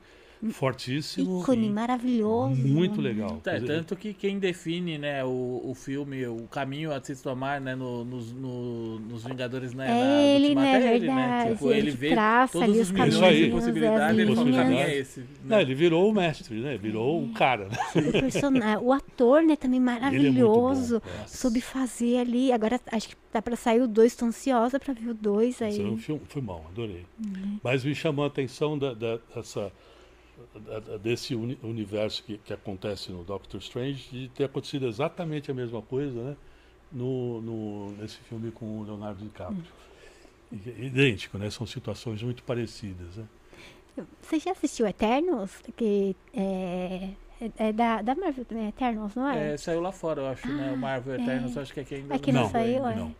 fortíssimo. 0.52 1.40
Ícone, 1.42 1.70
maravilhoso. 1.70 2.56
Muito 2.66 3.00
legal. 3.00 3.40
É, 3.46 3.60
tanto 3.60 3.96
que 3.96 4.12
quem 4.12 4.38
define 4.38 4.98
né, 4.98 5.24
o, 5.24 5.60
o 5.64 5.74
filme, 5.74 6.26
o 6.26 6.46
caminho 6.50 6.92
a 6.92 7.00
se 7.02 7.14
tomar 7.22 7.60
né, 7.60 7.74
no- 7.74 8.04
nos, 8.04 8.32
no- 8.32 8.98
nos 9.00 9.24
Vingadores 9.24 9.72
né, 9.74 9.86
É 9.90 9.94
na 10.04 10.22
ele, 10.22 10.54
né, 10.54 10.82
é 10.82 10.96
ele, 10.96 11.06
né? 11.06 11.50
Tipo, 11.52 11.70
ele 11.70 11.78
ele 11.84 11.90
vê 11.90 12.10
traça 12.10 12.52
todos 12.54 12.68
ali 12.68 12.80
os 12.80 12.90
milhões 12.90 13.14
caminhos, 13.18 13.36
de 13.44 13.50
possibilidades, 13.50 14.18
ele 14.18 14.34
fala, 14.36 14.52
caminho 14.52 14.78
é 14.80 14.96
esse. 14.96 15.20
não, 15.44 15.56
Né? 15.56 15.62
ele 15.62 15.74
virou 15.74 16.08
o 16.10 16.12
mestre, 16.14 16.60
né? 16.60 16.76
Virou 16.76 17.22
o 17.22 17.28
cara. 17.32 17.68
Né? 17.68 17.76
O 18.08 18.12
personagem, 18.12 18.78
o 18.84 18.92
ator, 18.92 19.42
né, 19.42 19.56
também 19.56 19.78
é 19.80 19.82
maravilhoso. 19.82 21.02
Nossa. 21.16 21.28
soube 21.36 21.60
fazer 21.60 22.18
ali. 22.18 22.52
Agora 22.52 22.80
acho 22.92 23.08
que 23.08 23.16
tá 23.32 23.42
pra 23.42 23.56
sair 23.56 23.80
o 23.80 23.88
2, 23.88 24.14
tô 24.16 24.26
ansiosa 24.26 24.78
pra 24.78 24.92
ver 24.94 25.10
o 25.10 25.14
2 25.14 25.60
Esse 25.60 25.80
é 25.80 25.84
um 25.84 25.92
aí. 25.94 25.96
filme, 25.98 26.20
foi 26.26 26.40
bom, 26.42 26.64
adorei. 26.70 27.04
Uhum. 27.24 27.58
Mas 27.62 27.84
me 27.84 27.94
chamou 27.94 28.24
a 28.24 28.28
atenção 28.28 28.78
da, 28.78 28.94
da- 28.94 29.18
dessa, 29.34 29.72
desse 31.02 31.34
uni- 31.34 31.58
universo 31.62 32.22
que, 32.24 32.38
que 32.38 32.52
acontece 32.52 33.10
no 33.12 33.22
Doctor 33.24 33.58
Strange 33.60 34.08
de 34.10 34.28
ter 34.28 34.44
acontecido 34.44 34.86
exatamente 34.86 35.50
a 35.50 35.54
mesma 35.54 35.80
coisa 35.82 36.20
né? 36.22 36.36
no, 36.92 37.40
no- 37.40 37.90
nesse 37.92 38.18
filme 38.18 38.50
com 38.50 38.80
o 38.80 38.84
Leonardo 38.84 39.22
DiCaprio. 39.22 39.58
Hum. 40.52 40.58
I- 40.66 40.86
Idêntico, 40.86 41.38
né? 41.38 41.50
São 41.50 41.66
situações 41.66 42.22
muito 42.22 42.42
parecidas. 42.42 43.16
Né? 43.16 43.24
Você 44.22 44.38
já 44.38 44.52
assistiu 44.52 44.86
Eternos? 44.86 45.50
Que 45.76 46.14
é, 46.32 47.10
é, 47.40 47.50
é 47.68 47.72
da, 47.72 48.02
da 48.02 48.14
Marvel 48.14 48.44
também, 48.44 48.68
Eternos, 48.68 49.14
não 49.14 49.28
é? 49.28 49.54
É, 49.54 49.56
saiu 49.56 49.80
lá 49.80 49.92
fora, 49.92 50.20
eu 50.22 50.26
acho, 50.28 50.46
né? 50.48 50.72
O 50.72 50.76
Marvel 50.76 51.14
Eternos, 51.14 51.56
é. 51.56 51.60
acho 51.60 51.72
que 51.72 51.80
aqui 51.80 51.94
ainda 51.96 52.14
Aqui 52.14 52.30
não, 52.32 52.42
Não, 52.42 52.50
saiu, 52.50 52.86
é. 52.86 52.94
não. 52.96 53.14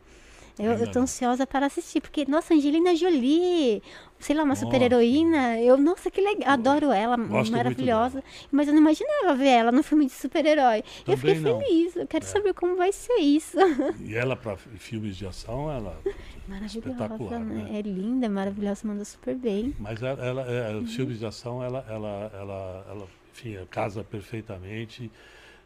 Eu, 0.57 0.73
eu 0.73 0.89
tô 0.93 1.01
ansiosa 1.01 1.45
para 1.47 1.67
assistir, 1.67 2.01
porque, 2.01 2.25
nossa, 2.29 2.55
Angelina 2.55 2.95
Jolie, 2.95 3.83
sei 4.21 4.37
lá, 4.37 4.45
uma 4.45 4.55
super-heroína, 4.55 5.59
eu, 5.61 5.77
nossa, 5.77 6.11
que 6.13 6.21
legal, 6.21 6.49
adoro 6.53 6.93
ela, 6.93 7.17
Gosto 7.17 7.51
maravilhosa, 7.51 8.23
mas 8.53 8.69
eu 8.69 8.73
não 8.75 8.81
imaginava 8.81 9.35
ver 9.35 9.49
ela 9.49 9.73
no 9.73 9.83
filme 9.83 10.07
de 10.07 10.13
super-herói. 10.13 10.85
Eu 11.09 11.17
fiquei 11.17 11.41
não. 11.41 11.59
feliz, 11.61 11.97
eu 11.97 12.07
quero 12.07 12.25
É. 12.25 12.29
saber 12.29 12.55
como 12.55 12.77
vai 12.77 12.93
ser 12.93 13.15
isso. 13.19 13.57
E 14.01 14.15
ela, 14.15 14.37
para 14.37 14.57
filmes 14.57 15.17
de 15.17 15.27
ação, 15.27 15.71
ela. 15.73 16.01
Maravilhosa, 16.47 16.79
Espetacular, 16.79 17.41
né? 17.41 17.71
É 17.77 17.83
linda, 17.83 18.29
maravilhosa, 18.29 18.87
manda 18.87 19.05
super 19.05 19.35
bem. 19.35 19.75
Mas 19.81 20.01
ela, 20.03 20.25
ela- 20.25 20.43
é, 20.49 20.75
Uhum. 20.77 20.87
filmes 20.87 21.19
de 21.19 21.27
ação, 21.27 21.65
ela, 21.65 21.85
ela, 21.89 22.31
ela, 22.33 22.87
ela 22.91 23.09
enfim, 23.33 23.57
casa 23.73 24.05
perfeitamente. 24.05 25.11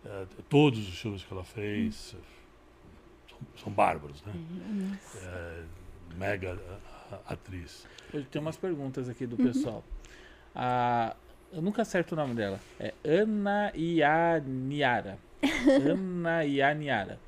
É, 0.07 0.25
todos 0.49 0.79
os 0.89 0.99
filmes 0.99 1.23
que 1.25 1.31
ela 1.35 1.45
fez 1.45 2.15
Uhum. 2.15 2.21
São, 3.63 3.73
bárbaros, 3.73 4.23
né? 4.25 4.33
É, 5.25 5.63
mega 6.17 6.59
atriz. 7.27 7.87
Eu 8.13 8.25
tenho 8.25 8.45
umas 8.45 8.57
perguntas 8.57 9.09
aqui 9.09 9.27
do 9.27 9.37
Uhum. 9.41 9.47
pessoal. 9.53 9.85
A, 10.55 11.15
eu 11.53 11.63
nunca 11.63 11.83
acerto 11.83 12.13
o 12.15 12.17
nome 12.17 12.35
dela. 12.35 12.61
É 12.81 12.93
Ana 13.05 13.73
Ianiara. 13.75 15.19
Ana 15.91 16.45
Ianiara. 16.45 17.19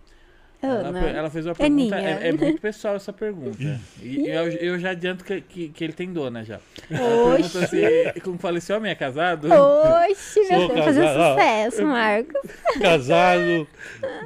Ela, 0.63 0.99
ela 1.09 1.31
fez 1.31 1.47
uma 1.47 1.55
pergunta. 1.55 1.97
Aninha. 1.97 2.19
É, 2.21 2.29
é 2.29 2.33
muito 2.33 2.61
pessoal 2.61 2.95
essa 2.95 3.15
pergunta. 3.15 3.57
E 4.03 4.27
eu, 4.29 4.47
eu 4.49 4.79
já 4.79 4.91
adianto 4.91 5.25
que, 5.25 5.41
que, 5.41 5.69
que 5.71 5.85
ele 5.85 5.95
tem 5.95 6.13
dona 6.13 6.45
já. 6.45 6.61
Pergunta 6.87 7.67
se, 7.67 8.21
como 8.23 8.39
falei, 8.39 8.59
esse 8.59 8.71
homem 8.71 8.93
é 8.93 8.95
casado? 8.95 9.49
Oxe, 9.51 10.41
meu 10.51 10.69
Deus, 10.69 10.97
ó. 10.99 11.33
sucesso, 11.35 11.87
Marcos. 11.87 12.51
Casado, 12.79 13.67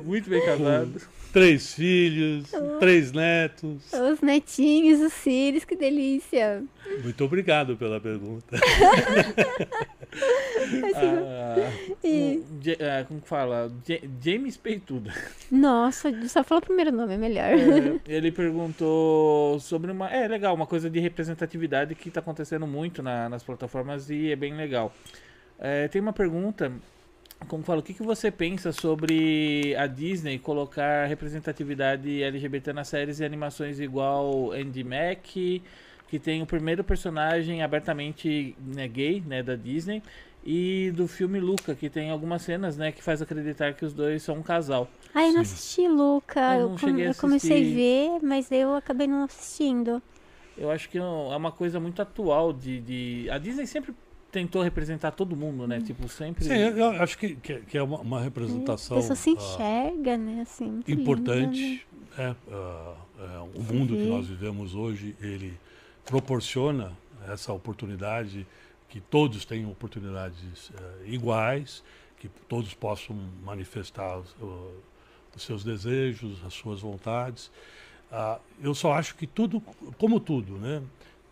Muito 0.02 0.28
bem 0.28 0.44
casado. 0.44 1.00
Três 1.34 1.74
filhos, 1.74 2.50
três 2.80 3.12
netos. 3.12 3.92
Os 3.92 4.20
netinhos, 4.22 5.00
os 5.00 5.12
cílios, 5.12 5.64
que 5.64 5.76
delícia. 5.76 6.62
Muito 7.02 7.22
obrigado 7.24 7.76
pela 7.76 8.00
pergunta. 8.00 8.56
Ah, 10.96 11.56
E- 12.04 12.38
um, 12.38 12.60
ah, 12.80 13.04
como 13.06 13.20
que 13.20 13.28
fala? 13.28 13.70
Ja- 13.86 13.98
James 14.22 14.56
Peituda. 14.56 15.12
Nossa, 15.50 16.10
só 16.28 16.44
fala 16.44 16.60
o 16.60 16.64
primeiro 16.64 16.92
nome, 16.92 17.14
é 17.14 17.18
melhor. 17.18 17.44
É, 17.48 18.00
ele 18.06 18.30
perguntou 18.30 19.58
sobre 19.58 19.90
uma. 19.90 20.08
É 20.08 20.28
legal, 20.28 20.54
uma 20.54 20.66
coisa 20.66 20.88
de 20.88 21.00
representatividade 21.00 21.94
que 21.96 22.08
está 22.08 22.20
acontecendo 22.20 22.66
muito 22.66 23.02
na- 23.02 23.28
nas 23.28 23.42
plataformas 23.42 24.08
e 24.08 24.30
é 24.30 24.36
bem 24.36 24.54
legal. 24.56 24.94
É, 25.58 25.88
tem 25.88 26.00
uma 26.00 26.12
pergunta. 26.12 26.72
Como 27.48 27.62
fala, 27.62 27.80
o 27.80 27.82
que, 27.82 27.92
que 27.94 28.02
você 28.02 28.30
pensa 28.30 28.72
sobre 28.72 29.74
a 29.76 29.86
Disney 29.86 30.38
colocar 30.38 31.06
representatividade 31.06 32.22
LGBT 32.22 32.72
nas 32.72 32.88
séries 32.88 33.20
e 33.20 33.24
animações 33.24 33.80
igual 33.80 34.52
Andy 34.52 34.82
Mack, 34.84 35.62
que 36.08 36.18
tem 36.18 36.42
o 36.42 36.46
primeiro 36.46 36.82
personagem 36.82 37.62
abertamente 37.62 38.56
né, 38.60 38.88
gay 38.88 39.22
né, 39.26 39.42
da 39.42 39.56
Disney, 39.56 40.02
e 40.46 40.92
do 40.94 41.08
filme 41.08 41.40
Luca, 41.40 41.74
que 41.74 41.88
tem 41.88 42.10
algumas 42.10 42.42
cenas 42.42 42.76
né, 42.76 42.92
que 42.92 43.02
faz 43.02 43.20
acreditar 43.22 43.72
que 43.74 43.84
os 43.84 43.92
dois 43.92 44.22
são 44.22 44.36
um 44.36 44.42
casal. 44.42 44.88
Ai, 45.14 45.28
eu 45.28 45.32
não 45.34 45.40
assisti, 45.40 45.88
Luca. 45.88 46.40
Eu 46.58 46.68
com- 46.78 46.88
eu 46.98 47.14
comecei 47.14 47.56
a 47.72 47.74
ver, 47.74 48.22
mas 48.22 48.52
eu 48.52 48.74
acabei 48.74 49.06
não 49.06 49.24
assistindo. 49.24 50.02
Eu 50.56 50.70
acho 50.70 50.88
que 50.88 50.98
é 50.98 51.02
uma 51.02 51.50
coisa 51.50 51.80
muito 51.80 52.00
atual 52.00 52.52
de, 52.52 52.80
de... 52.80 53.30
A 53.30 53.38
Disney 53.38 53.66
sempre 53.66 53.92
tentou 54.34 54.62
representar 54.62 55.12
todo 55.12 55.36
mundo, 55.36 55.64
né? 55.68 55.80
Tipo, 55.80 56.08
sempre... 56.08 56.44
Sim, 56.44 56.54
eu, 56.54 56.76
eu 56.76 56.90
acho 57.02 57.16
que, 57.16 57.36
que, 57.36 57.60
que 57.60 57.78
é 57.78 57.82
uma, 57.82 58.00
uma 58.00 58.18
A 58.18 58.22
representação 58.22 58.96
pessoa 58.96 59.14
se 59.14 59.30
ah, 59.30 59.32
enxerga, 59.32 60.16
né? 60.16 60.40
Assim, 60.40 60.66
muito 60.66 60.90
linda, 60.90 60.96
né? 60.96 61.02
importante. 61.02 61.86
É, 62.18 62.34
o 63.54 63.62
mundo 63.62 63.94
que 63.94 64.06
nós 64.06 64.26
vivemos 64.26 64.74
hoje, 64.74 65.14
ele 65.20 65.54
proporciona 66.04 66.92
essa 67.28 67.52
oportunidade, 67.52 68.44
que 68.88 69.00
todos 69.00 69.44
tenham 69.44 69.70
oportunidades 69.70 70.70
eh, 70.76 71.06
iguais, 71.06 71.82
que 72.18 72.28
todos 72.48 72.74
possam 72.74 73.16
manifestar 73.42 74.18
os, 74.18 74.36
os 75.34 75.42
seus 75.42 75.64
desejos, 75.64 76.44
as 76.44 76.54
suas 76.54 76.80
vontades. 76.80 77.50
Ah, 78.10 78.38
eu 78.60 78.74
só 78.74 78.92
acho 78.92 79.14
que 79.16 79.26
tudo, 79.26 79.60
como 79.98 80.20
tudo, 80.20 80.58
né? 80.58 80.82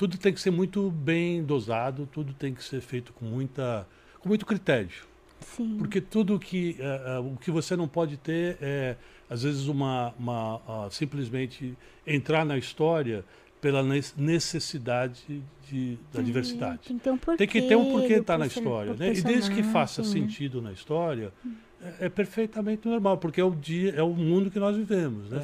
Tudo 0.02 0.18
tem 0.18 0.32
que 0.32 0.40
ser 0.40 0.50
muito 0.50 0.90
bem 0.90 1.44
dosado, 1.44 2.08
tudo 2.10 2.32
tem 2.34 2.52
que 2.52 2.64
ser 2.64 2.80
feito 2.80 3.12
com 3.12 3.24
muita, 3.24 3.86
com 4.18 4.28
muito 4.28 4.44
critério. 4.44 4.90
Sim. 5.38 5.76
Porque 5.78 6.00
tudo 6.00 6.40
que 6.40 6.74
eh, 6.80 7.18
o 7.20 7.36
que 7.36 7.52
você 7.52 7.76
não 7.76 7.86
pode 7.86 8.16
ter 8.16 8.58
é 8.60 8.96
às 9.30 9.44
vezes 9.44 9.68
uma, 9.68 10.12
uma 10.18 10.60
ah, 10.66 10.88
simplesmente 10.90 11.78
entrar 12.04 12.44
na 12.44 12.58
história 12.58 13.24
pela 13.60 13.80
necessidade 14.16 15.40
de, 15.70 15.96
da 16.12 16.18
É, 16.18 16.22
diversidade. 16.24 16.80
Tem 16.88 16.98
que 16.98 17.04
ter 17.04 17.10
um 17.12 17.16
porquê. 17.18 17.36
Tem 17.38 17.46
que 17.46 17.62
ter 17.62 17.76
um 17.76 17.92
porquê 17.92 18.14
estar 18.14 18.38
na 18.38 18.46
person- 18.46 18.58
história, 18.58 18.94
né? 18.94 19.12
E 19.12 19.22
desde 19.22 19.54
que 19.54 19.62
faça 19.62 20.02
né? 20.02 20.08
sentido 20.08 20.60
na 20.60 20.72
história, 20.72 21.32
é, 21.46 21.48
é 22.00 22.08
perfeitamente 22.08 22.86
normal, 22.86 23.18
porque 23.18 23.40
é 23.40 23.44
o 23.44 23.50
dia, 23.54 23.92
é 23.96 24.02
o 24.02 24.10
mundo 24.14 24.50
que 24.50 24.58
nós 24.58 24.76
vivemos, 24.76 25.28
né? 25.30 25.38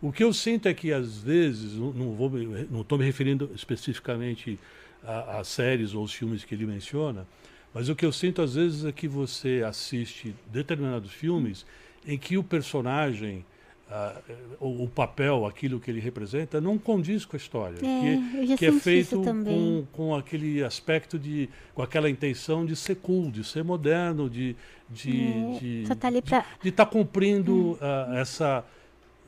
O 0.00 0.10
que 0.12 0.22
eu 0.24 0.32
sinto 0.32 0.66
é 0.68 0.74
que 0.74 0.92
às 0.92 1.18
vezes, 1.18 1.74
não- 1.74 2.12
vou 2.14 2.30
não 2.70 2.80
estou 2.80 2.96
me 2.98 3.04
referindo 3.04 3.50
especificamente 3.54 4.58
a, 5.04 5.38
a 5.40 5.44
séries 5.44 5.94
ou 5.94 6.02
os 6.04 6.12
filmes 6.12 6.44
que 6.44 6.54
ele 6.54 6.66
menciona, 6.66 7.26
mas 7.74 7.88
o 7.88 7.94
que 7.94 8.06
eu 8.06 8.12
sinto 8.12 8.40
às 8.40 8.54
vezes 8.54 8.84
é 8.84 8.92
que 8.92 9.06
você 9.06 9.62
assiste 9.66 10.34
determinados 10.52 11.10
filmes 11.12 11.66
em 12.06 12.16
que 12.16 12.38
o 12.38 12.42
personagem 12.42 13.44
ah, 13.90 14.16
o, 14.58 14.84
o 14.84 14.88
papel, 14.88 15.46
aquilo 15.46 15.78
que 15.78 15.90
ele 15.90 16.00
representa, 16.00 16.60
não 16.60 16.76
condiz 16.76 17.24
com 17.24 17.36
a 17.36 17.38
história. 17.38 17.78
É, 17.86 18.40
eu 18.40 18.46
já 18.46 18.54
que, 18.54 18.58
que 18.58 18.66
é 18.66 18.72
feito 18.72 19.22
com, 19.22 19.86
com 19.92 20.14
aquele 20.14 20.64
aspecto 20.64 21.18
de. 21.18 21.48
com 21.74 21.82
aquela 21.82 22.10
intenção 22.10 22.66
de 22.66 22.74
ser 22.74 22.96
cool, 22.96 23.30
de 23.30 23.44
ser 23.44 23.62
moderno, 23.62 24.28
de. 24.28 24.56
de 24.90 25.22
É, 25.22 25.58
de 25.60 25.84
só 25.86 25.94
tá 25.94 26.08
pra- 26.24 26.44
de 26.62 26.68
estar 26.68 26.86
cumprindo 26.86 27.78
ah, 27.80 28.14
essa 28.16 28.64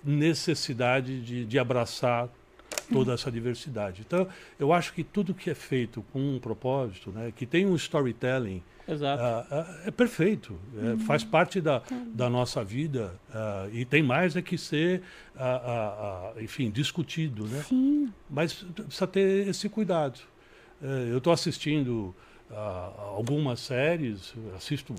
necessidade 0.05 1.21
de, 1.21 1.45
de 1.45 1.59
abraçar 1.59 2.29
toda 2.93 3.13
essa 3.13 3.31
diversidade. 3.31 4.03
Então, 4.07 4.27
eu 4.59 4.73
acho 4.73 4.93
que 4.93 5.05
tudo 5.05 5.35
que 5.35 5.51
é 5.51 5.55
feito 5.55 6.03
com 6.13 6.21
um 6.37 6.39
propósito, 6.39 7.11
né, 7.11 7.33
que 7.35 7.47
tem 7.47 7.67
um 7.67 7.75
storytelling, 7.77 8.63
Exato. 8.89 9.23
ah, 9.23 9.47
ah, 9.51 9.77
é 9.87 9.91
perfeito, 9.91 10.59
é, 10.83 10.97
faz 11.05 11.23
parte 11.23 11.61
da, 11.61 11.83
da 12.15 12.31
nossa 12.31 12.65
vida 12.65 13.13
ah, 13.35 13.69
e 13.73 13.85
tem 13.85 14.03
mais 14.03 14.35
é 14.35 14.41
que 14.43 14.57
ser, 14.57 15.03
enfim, 16.41 16.71
discutido, 16.71 17.45
né? 17.47 17.63
Sim. 17.69 18.11
Mas 18.31 18.53
precisa 18.55 19.07
ter 19.07 19.49
esse 19.49 19.69
cuidado. 19.69 20.19
É, 20.83 21.09
eu 21.11 21.19
estou 21.19 21.33
assistindo 21.33 22.15
algumas 23.15 23.61
séries, 23.61 24.33
assisto, 24.57 24.95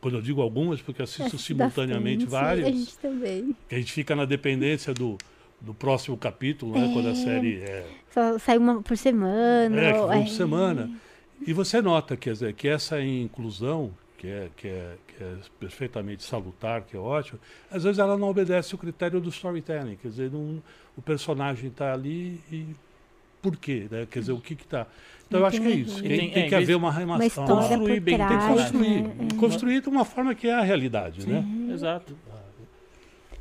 quando 0.00 0.14
eu 0.16 0.22
digo 0.22 0.40
algumas, 0.40 0.80
porque 0.80 1.02
assisto 1.02 1.24
Assiste 1.24 1.46
simultaneamente 1.46 2.24
bastante, 2.26 2.30
várias, 2.44 2.66
A 2.68 2.70
gente 2.70 2.98
também. 2.98 3.56
que 3.68 3.74
a 3.74 3.78
gente 3.78 3.92
fica 3.92 4.14
na 4.14 4.24
dependência 4.24 4.94
do, 4.94 5.18
do 5.60 5.74
próximo 5.74 6.16
capítulo, 6.16 6.78
né, 6.78 6.90
quando 6.92 7.08
a 7.08 7.12
É. 7.12 7.14
série 7.14 7.56
é, 7.62 7.86
Só 8.12 8.38
sai 8.38 8.58
uma 8.58 8.80
por 8.82 8.96
semana. 8.96 9.80
é, 9.80 9.98
ou- 10.00 10.12
é. 10.12 10.20
por 10.20 10.28
semana. 10.28 10.90
E 11.46 11.52
você 11.52 11.80
nota 11.80 12.16
quer 12.16 12.32
dizer, 12.32 12.52
que 12.54 12.68
essa 12.68 13.00
inclusão, 13.00 13.90
que 14.18 14.26
é, 14.26 14.48
que, 14.56 14.68
é, 14.68 14.94
que 15.06 15.22
é 15.22 15.34
perfeitamente 15.60 16.22
salutar, 16.24 16.82
que 16.82 16.96
é 16.96 16.98
ótimo, 17.00 17.38
às 17.70 17.84
vezes 17.84 17.98
ela 17.98 18.16
não 18.16 18.28
obedece 18.28 18.74
o 18.74 18.78
critério 18.78 19.20
do 19.20 19.28
storytelling. 19.28 19.96
Quer 19.96 20.08
dizer, 20.08 20.30
não, 20.30 20.62
o 20.96 21.02
personagem 21.02 21.68
está 21.70 21.92
ali 21.92 22.40
e 22.50 22.66
por 23.40 23.56
quê? 23.56 23.86
Né? 23.90 24.06
Quer 24.10 24.20
dizer, 24.20 24.32
o 24.32 24.40
que 24.40 24.54
está. 24.54 24.86
Então 25.28 25.40
eu 25.40 25.46
acho 25.46 25.60
que 25.60 25.66
é 25.66 25.70
isso. 25.70 26.02
Tem, 26.02 26.08
tem- 26.18 26.30
tem 26.30 26.42
é, 26.44 26.48
que 26.48 26.54
haver 26.54 26.74
uma 26.76 26.90
história 27.26 27.54
construir 27.54 28.00
bem, 28.00 28.16
tem 28.18 28.26
que 28.26 28.32
Tem 28.32 28.38
que 28.38 28.44
trás, 28.54 28.62
construir. 28.72 29.02
né? 29.02 29.14
E 29.30 29.34
construir 29.34 29.82
de 29.82 29.88
uma 29.88 30.04
forma 30.04 30.34
que 30.34 30.48
é 30.48 30.54
a 30.54 30.62
realidade, 30.62 31.28
né? 31.28 31.44
Exato. 31.72 32.16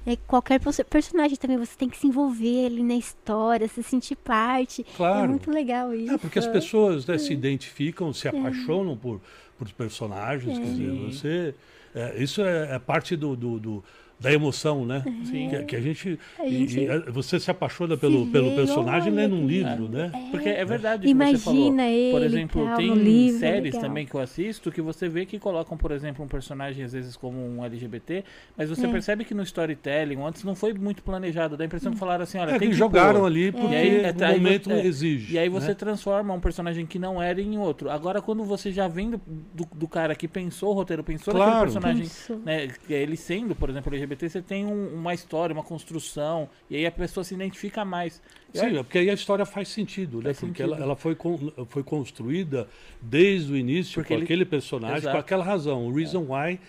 É, 0.09 0.15
qualquer 0.25 0.57
perso- 0.61 0.85
personagem 0.85 1.35
também 1.35 1.57
você 1.57 1.75
tem 1.77 1.89
que 1.89 1.97
se 1.97 2.07
envolver 2.07 2.65
ali 2.67 2.81
na 2.81 2.95
história, 2.95 3.67
se 3.67 3.83
sentir 3.83 4.15
parte. 4.15 4.81
É 4.93 4.95
Claro. 4.95 5.27
muito 5.29 5.51
legal 5.51 5.93
isso. 5.93 6.13
É, 6.13 6.17
porque 6.17 6.39
as 6.39 6.47
pessoas 6.47 7.05
né, 7.05 7.17
se 7.17 7.33
identificam, 7.33 8.13
se 8.13 8.25
apaixonam 8.27 8.95
por, 8.95 9.19
por 9.57 9.69
personagens. 9.73 10.57
Quer 10.57 10.63
dizer, 10.65 10.91
você. 11.11 11.55
é, 11.93 12.23
isso 12.23 12.41
é, 12.41 12.75
é 12.75 12.79
parte 12.79 13.17
do, 13.17 13.35
do- 13.35 13.59
do- 13.59 13.83
da 14.19 14.33
emoção, 14.33 14.85
né? 14.85 15.03
Sim. 15.25 15.49
Que, 15.49 15.63
que 15.63 15.75
a 15.75 15.81
gente. 15.81 16.19
A 16.39 16.47
gente 16.47 16.79
e, 16.79 16.85
é, 16.87 16.99
você 17.11 17.39
se 17.39 17.51
apaixona 17.51 17.95
pelo, 17.95 18.25
vê, 18.25 18.31
pelo 18.31 18.55
personagem 18.55 19.11
olha 19.13 19.21
lendo 19.23 19.35
um 19.35 19.45
livro, 19.45 19.87
né? 19.87 20.11
Porque 20.31 20.49
é 20.49 20.65
verdade 20.65 21.05
o 21.05 21.07
que 21.07 21.13
você 21.13 21.37
falou. 21.37 21.59
Imagina 21.59 21.87
ele 21.87 22.11
Por 22.11 22.21
exemplo, 22.23 22.65
tal, 22.65 22.77
tem 22.77 22.93
livro, 22.95 23.39
séries 23.39 23.63
legal. 23.73 23.81
também 23.81 24.05
que 24.05 24.15
eu 24.15 24.19
assisto 24.19 24.71
que 24.71 24.81
você 24.81 25.07
vê 25.07 25.25
que 25.25 25.37
colocam, 25.37 25.77
por 25.77 25.91
exemplo, 25.91 26.25
um 26.25 26.27
personagem 26.27 26.83
às 26.83 26.93
vezes 26.93 27.15
como 27.15 27.37
um 27.37 27.63
LGBT, 27.63 28.23
mas 28.57 28.69
você 28.69 28.87
É. 28.87 28.89
percebe 28.91 29.23
que 29.23 29.33
no 29.35 29.43
storytelling 29.43 30.19
antes 30.21 30.43
não 30.43 30.55
foi 30.55 30.73
muito 30.73 31.03
planejado. 31.03 31.55
Dá 31.55 31.63
a 31.63 31.67
impressão 31.67 31.91
que 31.91 31.99
falaram 31.99 32.23
assim, 32.23 32.39
olha, 32.39 32.51
É, 32.55 32.59
tem 32.59 32.69
que 32.69 32.75
jogaram 32.75 33.19
pôr. 33.19 33.25
ali 33.27 33.51
porque 33.51 33.67
E 33.73 33.75
aí, 33.75 34.01
o 34.01 34.23
aí 34.25 34.39
momento 34.39 34.71
é, 34.71 34.85
exige. 34.85 35.33
E 35.35 35.37
aí 35.39 35.47
você 35.49 35.69
né? 35.69 35.73
transforma 35.75 36.33
um 36.33 36.39
personagem 36.39 36.85
que 36.85 36.97
não 36.97 37.21
era 37.21 37.39
em 37.41 37.57
outro. 37.57 37.89
Agora, 37.89 38.21
quando 38.21 38.43
você 38.43 38.71
já 38.71 38.87
vem 38.87 39.11
do, 39.11 39.21
do, 39.53 39.67
do 39.75 39.87
cara 39.87 40.15
que 40.15 40.27
pensou 40.27 40.71
o 40.71 40.73
roteiro, 40.73 41.03
pensou 41.03 41.33
Claro. 41.33 41.51
naquele 41.51 41.65
personagem, 41.65 42.03
Pensou. 42.03 42.39
né, 42.39 42.67
é 42.89 42.93
ele 42.93 43.15
sendo, 43.17 43.55
por 43.55 43.69
exemplo, 43.69 43.93
LGBT, 43.93 44.06
você 44.15 44.41
tem 44.41 44.65
um- 44.65 44.93
uma 44.95 45.13
história, 45.13 45.53
uma 45.53 45.63
construção, 45.63 46.49
e 46.69 46.75
aí 46.75 46.85
a 46.85 46.91
pessoa 46.91 47.23
se 47.23 47.33
identifica 47.33 47.83
mais. 47.83 48.21
Eu 48.53 48.61
Sim, 48.61 48.77
é 48.77 48.83
porque 48.83 48.97
aí 48.99 49.09
a 49.09 49.13
história 49.13 49.45
faz 49.45 49.67
sentido, 49.67 50.17
né? 50.17 50.23
Faz 50.25 50.39
porque 50.39 50.61
sentido. 50.63 50.73
ela, 50.75 50.83
ela 50.83 50.95
foi, 50.95 51.15
con- 51.15 51.51
foi 51.69 51.83
construída 51.83 52.67
desde 53.01 53.51
o 53.53 53.57
início 53.57 53.95
Porque 53.95 54.09
com 54.09 54.13
ele- 54.15 54.23
aquele 54.23 54.45
personagem, 54.45 54.97
Exato. 54.97 55.15
com 55.15 55.19
aquela 55.19 55.43
razão. 55.43 55.87
O 55.87 55.93
reason 55.93 56.25
why 56.29 56.59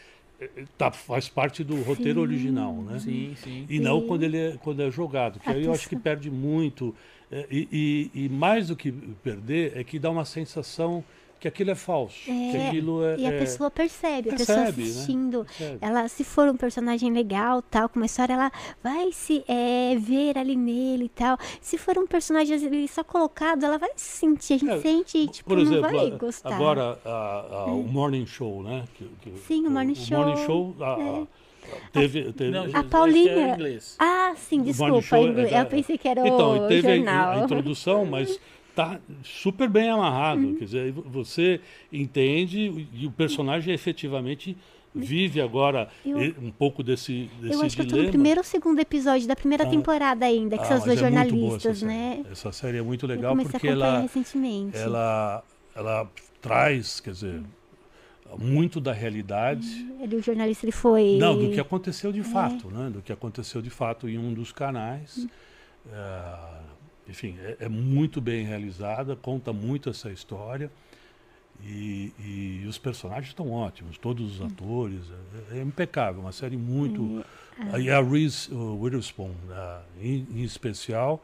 eh, 0.40 0.50
eh, 0.56 0.64
tá, 0.76 0.90
faz 0.90 1.28
parte 1.28 1.64
do 1.64 1.82
roteiro 1.82 2.20
original, 2.20 2.72
né? 2.74 2.98
Sim, 3.00 3.34
sim. 3.42 3.66
E 3.68 3.80
não 3.80 3.98
E- 4.00 4.06
quando 4.06 4.22
ele 4.22 4.36
é, 4.36 4.56
quando 4.62 4.80
é 4.82 4.90
jogado, 4.90 5.40
que 5.40 5.48
A 5.48 5.52
aí 5.52 5.64
eu 5.64 5.72
acho 5.72 5.88
que 5.88 5.96
perde 5.96 6.30
muito. 6.30 6.94
E, 7.50 7.68
e- 8.14 8.24
e 8.24 8.28
mais 8.30 8.68
do 8.68 8.76
que 8.76 8.90
perder, 8.90 9.72
é 9.76 9.84
que 9.84 9.98
dá 9.98 10.10
uma 10.10 10.24
sensação 10.24 11.04
que 11.40 11.46
aquilo 11.48 11.70
é 11.70 11.74
falso. 11.74 12.14
que 12.24 12.56
É, 12.56 12.68
aquilo 12.68 13.04
é. 13.04 13.16
E 13.18 13.26
a 13.26 13.30
é- 13.32 13.38
pessoa 13.38 13.70
percebe, 13.70 14.30
a 14.30 14.34
percebe, 14.36 14.36
pessoa 14.36 14.58
né? 14.58 14.68
assistindo. 14.92 15.44
percebe. 15.46 15.78
Ela, 15.80 16.08
se 16.08 16.24
for 16.24 16.48
um 16.48 16.56
personagem 16.56 17.12
legal, 17.12 17.62
tal, 17.62 17.88
com 17.88 17.98
uma 18.00 18.06
história, 18.06 18.32
ela 18.34 18.50
vai 18.82 19.12
se 19.12 19.44
é, 19.48 19.96
ver 19.98 20.36
ali 20.38 20.56
nele 20.56 21.04
e 21.04 21.08
tal. 21.08 21.38
Se 21.60 21.78
for 21.78 21.96
um 21.98 22.06
personagem 22.06 22.56
ali 22.66 22.88
só 22.88 23.04
colocado, 23.04 23.64
ela 23.64 23.78
vai 23.78 23.90
se 23.96 24.18
sentir. 24.18 24.54
A 24.54 24.58
gente 24.58 24.70
É, 24.70 24.80
sente, 24.80 25.26
tipo, 25.28 25.48
Por 25.48 25.58
exemplo, 25.58 25.82
não 25.82 25.90
vai 25.90 26.06
a- 26.06 26.16
gostar. 26.16 26.54
agora 26.54 26.98
a- 27.04 27.46
a- 27.50 27.64
o 27.66 27.82
Morning 27.84 28.26
Show, 28.26 28.62
né? 28.62 28.84
Que- 28.94 29.10
que- 29.22 29.38
Sim, 29.46 29.66
o 29.66 29.70
Morning 29.70 29.94
Show, 29.94 30.18
Morning 30.18 30.44
Show 30.44 30.76
a- 30.80 30.94
a- 30.94 31.26
teve, 31.92 32.32
teve- 32.32 32.50
Não, 32.50 32.64
A 32.74 32.80
é 32.80 32.82
Paulinha- 32.82 33.54
inglês. 33.54 33.94
Ah, 33.98 34.32
sim, 34.36 34.62
desculpa. 34.62 35.02
Show 35.02 35.18
é 35.18 35.60
Eu 35.60 35.66
pensei 35.66 35.98
que 35.98 36.08
era 36.08 36.26
Então, 36.26 36.52
o 36.62 36.64
e 36.64 36.68
teve 36.68 36.88
a- 36.88 36.96
jornal. 36.96 37.30
a, 37.32 37.44
introdução, 37.44 38.04
mas 38.04 38.40
tá 38.78 39.00
super 39.24 39.68
bem 39.68 39.88
amarrado. 39.90 40.40
Uhum. 40.40 40.54
Quer 40.54 40.64
dizer, 40.66 40.92
você 40.92 41.60
entende 41.92 42.86
e 42.92 43.06
o 43.06 43.10
personagem 43.10 43.74
efetivamente 43.74 44.56
vive 44.94 45.40
agora 45.40 45.88
Eu- 46.06 46.16
um 46.40 46.50
pouco 46.50 46.82
desse, 46.82 47.28
desse 47.40 47.54
Eu 47.54 47.62
acho 47.62 47.74
que 47.76 47.82
eu 47.82 47.86
tô 47.86 47.90
dilema. 47.90 48.06
no 48.06 48.12
primeiro 48.12 48.40
ou 48.40 48.44
segundo 48.44 48.78
episódio 48.80 49.26
da 49.26 49.34
primeira 49.36 49.64
Ah. 49.64 49.68
temporada 49.70 50.24
ainda, 50.24 50.56
que 50.56 50.62
Ah, 50.62 50.66
são 50.66 50.76
os 50.78 50.86
mas 50.86 50.86
dois 50.86 50.98
é 50.98 51.02
jornalistas, 51.02 51.76
essa 51.78 51.86
né? 51.86 52.16
Série. 52.22 52.32
Essa 52.32 52.52
série 52.52 52.78
é 52.78 52.82
muito 52.82 53.06
legal 53.06 53.36
porque 53.36 53.66
ela, 53.68 54.06
ela, 54.74 55.44
ela 55.74 56.10
traz, 56.40 57.00
quer 57.00 57.10
dizer, 57.12 57.42
muito 58.38 58.80
da 58.80 58.92
realidade. 58.92 59.86
Ele, 60.00 60.16
o 60.16 60.22
jornalista 60.22 60.64
ele 60.66 60.72
foi. 60.72 61.16
Não, 61.18 61.36
do 61.38 61.50
que 61.50 61.60
aconteceu 61.60 62.10
É. 62.10 62.12
de 62.12 62.22
fato, 62.22 62.68
né? 62.70 62.90
Do 62.90 63.02
que 63.02 63.12
aconteceu 63.12 63.60
de 63.60 63.70
fato 63.70 64.08
em 64.08 64.16
um 64.18 64.32
dos 64.32 64.52
canais. 64.52 65.18
Hum. 65.18 65.28
É, 65.92 66.67
enfim, 67.08 67.36
é, 67.40 67.56
é 67.60 67.68
muito 67.68 68.20
bem 68.20 68.44
realizada, 68.44 69.16
conta 69.16 69.52
muito 69.52 69.88
essa 69.90 70.10
história. 70.10 70.70
E, 71.64 72.12
e 72.20 72.66
os 72.68 72.78
personagens 72.78 73.28
estão 73.28 73.50
ótimos, 73.50 73.98
todos 73.98 74.40
Hum. 74.40 74.46
os 74.46 74.52
atores. 74.52 75.00
É, 75.50 75.58
é 75.58 75.62
impecável, 75.62 76.20
uma 76.20 76.30
série 76.32 76.56
muito. 76.56 77.24
É. 77.74 77.80
E 77.80 77.90
a 77.90 78.00
Reese 78.00 78.48
Witherspoon, 78.54 79.32
em, 80.00 80.24
em 80.36 80.42
especial, 80.44 81.20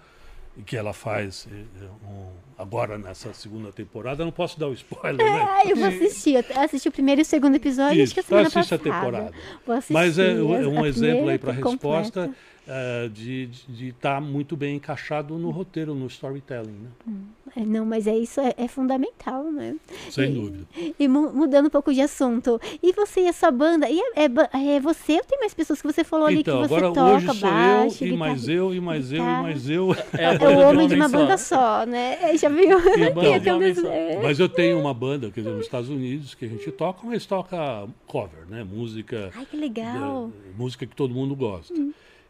que 0.67 0.77
ela 0.77 0.93
faz 0.93 1.47
eh, 1.53 1.85
um- 2.09 2.31
agora 2.59 2.99
nessa 2.99 3.33
segunda 3.33 3.73
temporada. 3.73 4.25
Não 4.25 4.33
posso 4.33 4.59
dar 4.59 4.67
o 4.69 4.73
spoiler, 4.73 5.25
né? 5.25 5.47
Ah, 5.49 5.63
eu 5.69 5.77
vou 5.77 5.87
assistir. 5.87 6.35
Eu 6.35 6.61
assisti 6.61 6.89
o 6.89 6.93
primeiro 6.93 7.21
e 7.21 7.23
o 7.23 7.25
segundo 7.25 7.55
episódio, 7.55 8.03
acho 8.03 8.13
que 8.15 8.19
a 8.19 8.23
Isso, 8.23 8.29
semana 8.29 8.49
assiste 8.49 8.75
a 8.75 8.79
passada. 8.79 9.01
temporada. 9.01 9.33
Vou 9.65 9.77
assistir. 9.77 9.93
Mas 9.93 10.19
é, 10.19 10.33
é 10.33 10.37
a- 10.39 10.69
um 10.69 10.83
a 10.83 10.89
exemplo 10.89 11.29
aí 11.29 11.39
para 11.39 11.53
a 11.53 11.61
completa. 11.61 12.31
Eh, 12.67 13.09
de 13.13 13.49
estar 13.89 14.21
muito 14.21 14.57
bem 14.57 14.77
encaixado 14.77 15.37
no 15.39 15.51
roteiro, 15.51 15.95
no 15.95 16.07
storytelling, 16.07 16.73
né? 17.07 17.13
É, 17.57 17.61
Não, 17.65 17.85
mas 17.87 18.07
é 18.07 18.17
isso, 18.17 18.41
é, 18.41 18.53
é 18.57 18.67
fundamental, 18.67 19.45
né? 19.53 19.77
Sem 20.11 20.31
E- 20.31 20.35
dúvida. 20.35 20.67
E 20.99 21.07
mu- 21.07 21.33
mudando 21.33 21.67
um 21.67 21.71
pouco 21.71 21.93
de 21.95 22.01
assunto. 22.01 22.61
E 22.83 22.93
você 22.93 23.21
e 23.23 23.29
a 23.29 23.33
sua 23.33 23.51
banda? 23.51 23.89
E 23.89 23.99
é, 24.17 24.25
é 24.25 24.75
é 24.77 24.81
você 24.81 25.13
ou 25.15 25.25
tem 25.25 25.39
mais 25.39 25.55
pessoas 25.55 25.81
que 25.81 25.87
você 25.87 26.03
falou 26.03 26.27
ali 26.27 26.41
Então, 26.41 26.63
que 26.63 26.69
você 26.69 26.75
agora 26.75 26.93
toca 26.95 27.15
hoje 27.17 27.27
sou 27.27 27.35
baixo, 27.51 28.05
eu, 28.05 28.09
e 28.09 28.17
mais 28.17 28.49
eu, 28.49 28.75
e 28.75 28.81
mais 28.81 29.13
eu, 29.13 29.19
e 29.23 29.43
mais 29.43 29.71
eu. 29.71 29.93
É, 30.17 30.25
É 30.25 30.31
o 30.33 30.39
de 30.39 30.45
homem 30.65 30.89
de 30.89 30.95
uma 30.95 31.09
só. 31.09 31.17
banda 31.19 31.39
só, 31.39 31.87
né? 31.87 32.19
É, 32.23 32.37
Já 32.37 32.49
viu? 32.49 32.79
E 32.79 33.51
um 33.53 33.87
é. 33.89 34.21
Mas 34.23 34.41
eu 34.41 34.49
tenho 34.49 34.81
uma 34.81 34.95
banda, 34.95 35.31
quer 35.31 35.41
dizer, 35.43 35.53
nos 35.55 35.67
Estados 35.67 35.89
Unidos, 35.91 36.35
que 36.35 36.45
a 36.45 36.49
gente 36.49 36.71
toca, 36.73 37.07
mas 37.07 37.25
toca 37.27 37.87
cover, 38.07 38.47
né? 38.49 38.65
Música, 38.65 39.31
Ai, 39.35 39.47
que 39.47 39.57
legal. 39.57 40.29
da- 40.29 40.33
música 40.57 40.87
que 40.87 40.97
todo 40.97 41.13
mundo 41.15 41.37
gosta. 41.37 41.75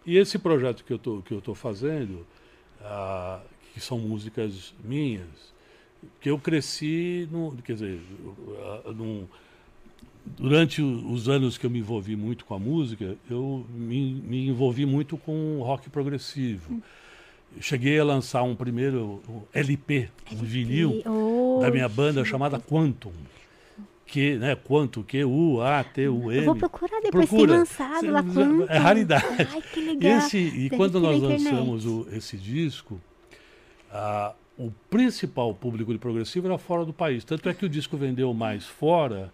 E 0.06 0.16
esse 0.18 0.38
projeto 0.38 0.84
que 0.84 0.92
eu 0.92 0.98
tô, 0.98 1.22
que 1.22 1.32
eu 1.32 1.40
tô 1.40 1.54
fazendo, 1.54 2.26
ah, 2.82 3.40
que 3.72 3.80
são 3.80 3.98
músicas 3.98 4.74
minhas, 4.84 5.52
que 6.20 6.28
eu 6.30 6.38
cresci, 6.38 7.28
no, 7.32 7.56
quer 7.62 7.72
dizer, 7.74 8.00
ah, 8.86 8.92
num- 8.92 9.26
durante 10.26 10.82
os 10.82 11.28
anos 11.28 11.56
que 11.58 11.66
eu 11.66 11.70
me 11.70 11.78
envolvi 11.78 12.16
muito 12.16 12.44
com 12.44 12.54
a 12.54 12.58
música, 12.58 13.16
eu 13.30 13.64
me, 13.74 14.14
me 14.14 14.48
envolvi 14.48 14.84
muito 14.86 15.16
com 15.16 15.60
rock 15.62 15.88
progressivo. 15.90 16.82
Cheguei 17.60 17.98
a 18.00 18.04
lançar 18.04 18.42
um 18.42 18.54
primeiro 18.56 19.22
um 19.28 19.42
LP, 19.52 20.08
um 20.32 20.36
vinil, 20.36 21.02
Oh, 21.06 21.60
da 21.62 21.70
minha 21.70 21.88
banda 21.88 22.24
chamada 22.24 22.58
Quantum. 22.58 23.12
Que, 24.06 24.36
né, 24.36 24.54
Quantum, 24.54 25.02
Q-U-A-T-U-M. 25.02 26.36
Eu 26.36 26.44
vou 26.44 26.56
procurar 26.56 27.00
depois, 27.00 27.28
tem 27.28 27.38
Procura. 27.38 27.58
lançado 27.58 28.10
lá 28.10 28.22
quanto. 28.22 28.70
É 28.70 28.78
raridade. 28.78 29.24
Ai, 29.52 29.62
que 29.72 29.80
legal. 29.80 30.18
esse, 30.18 30.38
e 30.38 30.50
Deve 30.68 30.76
quando 30.76 31.00
nós 31.00 31.20
lançamos 31.20 31.86
o- 31.86 32.06
esse 32.12 32.36
disco, 32.36 33.00
ah, 33.90 34.32
o 34.58 34.70
principal 34.90 35.52
público 35.54 35.92
de 35.92 35.98
progressivo 35.98 36.46
era 36.46 36.58
fora 36.58 36.84
do 36.84 36.92
país. 36.92 37.24
Tanto 37.24 37.48
é 37.48 37.54
que 37.54 37.64
o 37.64 37.68
disco 37.68 37.96
vendeu 37.96 38.32
mais 38.34 38.64
fora 38.66 39.32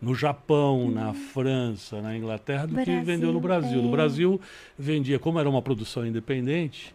no 0.00 0.14
Japão, 0.14 0.90
na 0.90 1.12
França, 1.12 2.00
na 2.00 2.16
Inglaterra, 2.16 2.66
do 2.66 2.74
que 2.76 2.84
Brasil, 2.84 3.02
vendeu 3.04 3.32
no 3.32 3.40
Brasil. 3.40 3.78
é. 3.78 3.82
No 3.82 3.90
Brasil, 3.90 4.40
vendia, 4.78 5.18
como 5.18 5.38
era 5.40 5.48
uma 5.48 5.60
produção 5.62 6.06
independente, 6.06 6.94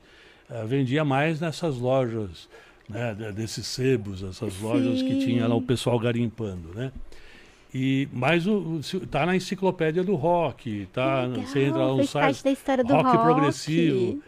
eh, 0.50 0.64
vendia 0.66 1.04
mais 1.04 1.40
nessas 1.42 1.78
lojas, 1.78 2.48
né, 2.88 3.14
de- 3.14 3.32
desses 3.34 3.66
sebos, 3.68 4.24
essas 4.24 4.60
lojas 4.60 5.02
que 5.02 5.10
Sim. 5.14 5.20
tinha 5.20 5.48
lá 5.48 5.56
o 5.56 5.62
pessoal 5.62 6.00
garimpando, 6.00 6.70
né? 6.74 6.92
E, 7.78 8.08
mas 8.14 8.48
o, 8.48 8.80
tá 9.12 9.26
na 9.26 9.36
enciclopédia 9.36 10.02
do 10.02 10.16
rock, 10.16 10.88
tá, 10.94 11.24
Legal, 11.26 11.46
você 11.46 11.64
entra 11.66 11.80
lá 11.86 11.94
no 11.94 12.06
site, 12.08 12.24
parte 12.24 12.44
da 12.46 12.52
história 12.52 12.84
do 12.86 12.94
rock 12.94 13.10
rock, 13.10 13.18
progressivo. 13.18 14.24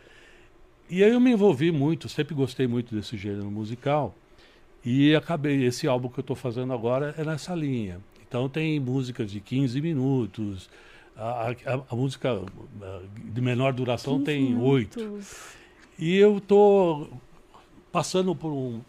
e 0.90 1.02
aí 1.02 1.12
eu 1.12 1.20
me 1.22 1.32
envolvi 1.32 1.72
muito, 1.72 2.10
sempre 2.10 2.36
gostei 2.36 2.68
muito 2.68 2.94
desse 2.94 3.16
gênero 3.16 3.50
musical. 3.50 4.14
E 4.84 5.16
acabei, 5.16 5.64
esse 5.66 5.88
álbum 5.88 6.10
que 6.10 6.20
eu 6.20 6.22
estou 6.22 6.36
fazendo 6.36 6.74
agora 6.74 7.16
é 7.18 7.24
nessa 7.24 7.56
linha. 7.56 8.00
Então 8.28 8.50
tem 8.50 8.82
músicas 8.82 9.32
de 9.32 9.40
15 9.40 9.80
minutos, 9.80 10.70
a, 11.16 11.52
a- 11.52 11.84
a 11.90 11.96
música 11.96 12.42
de 13.16 13.40
menor 13.42 13.72
duração 13.72 14.16
15 14.16 14.26
tem 14.26 14.58
oito. 14.60 15.20
E 15.98 16.18
eu 16.18 16.38
estou 16.40 17.10
passando 17.94 18.36
por 18.36 18.52
um, 18.52 18.82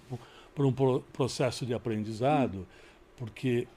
por 0.52 0.66
um 0.66 0.72
pro- 0.72 1.00
processo 1.12 1.64
de 1.64 1.72
aprendizado, 1.74 2.66
porque 3.16 3.68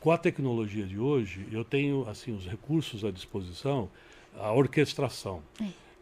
com 0.00 0.10
a 0.10 0.18
tecnologia 0.18 0.86
de 0.86 0.98
hoje, 0.98 1.46
eu 1.52 1.64
tenho 1.64 2.08
assim 2.08 2.32
os 2.34 2.46
recursos 2.46 3.04
à 3.04 3.10
disposição, 3.10 3.88
a 4.38 4.52
orquestração. 4.52 5.42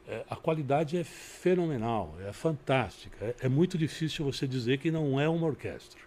É, 0.06 0.24
a 0.30 0.36
qualidade 0.36 0.96
é 0.96 1.04
fenomenal, 1.04 2.16
é 2.26 2.32
fantástica. 2.32 3.16
É, 3.24 3.34
é 3.46 3.48
muito 3.48 3.76
difícil 3.76 4.24
você 4.24 4.46
dizer 4.46 4.78
que 4.78 4.90
não 4.90 5.20
é 5.20 5.28
uma 5.28 5.46
orquestra. 5.46 6.00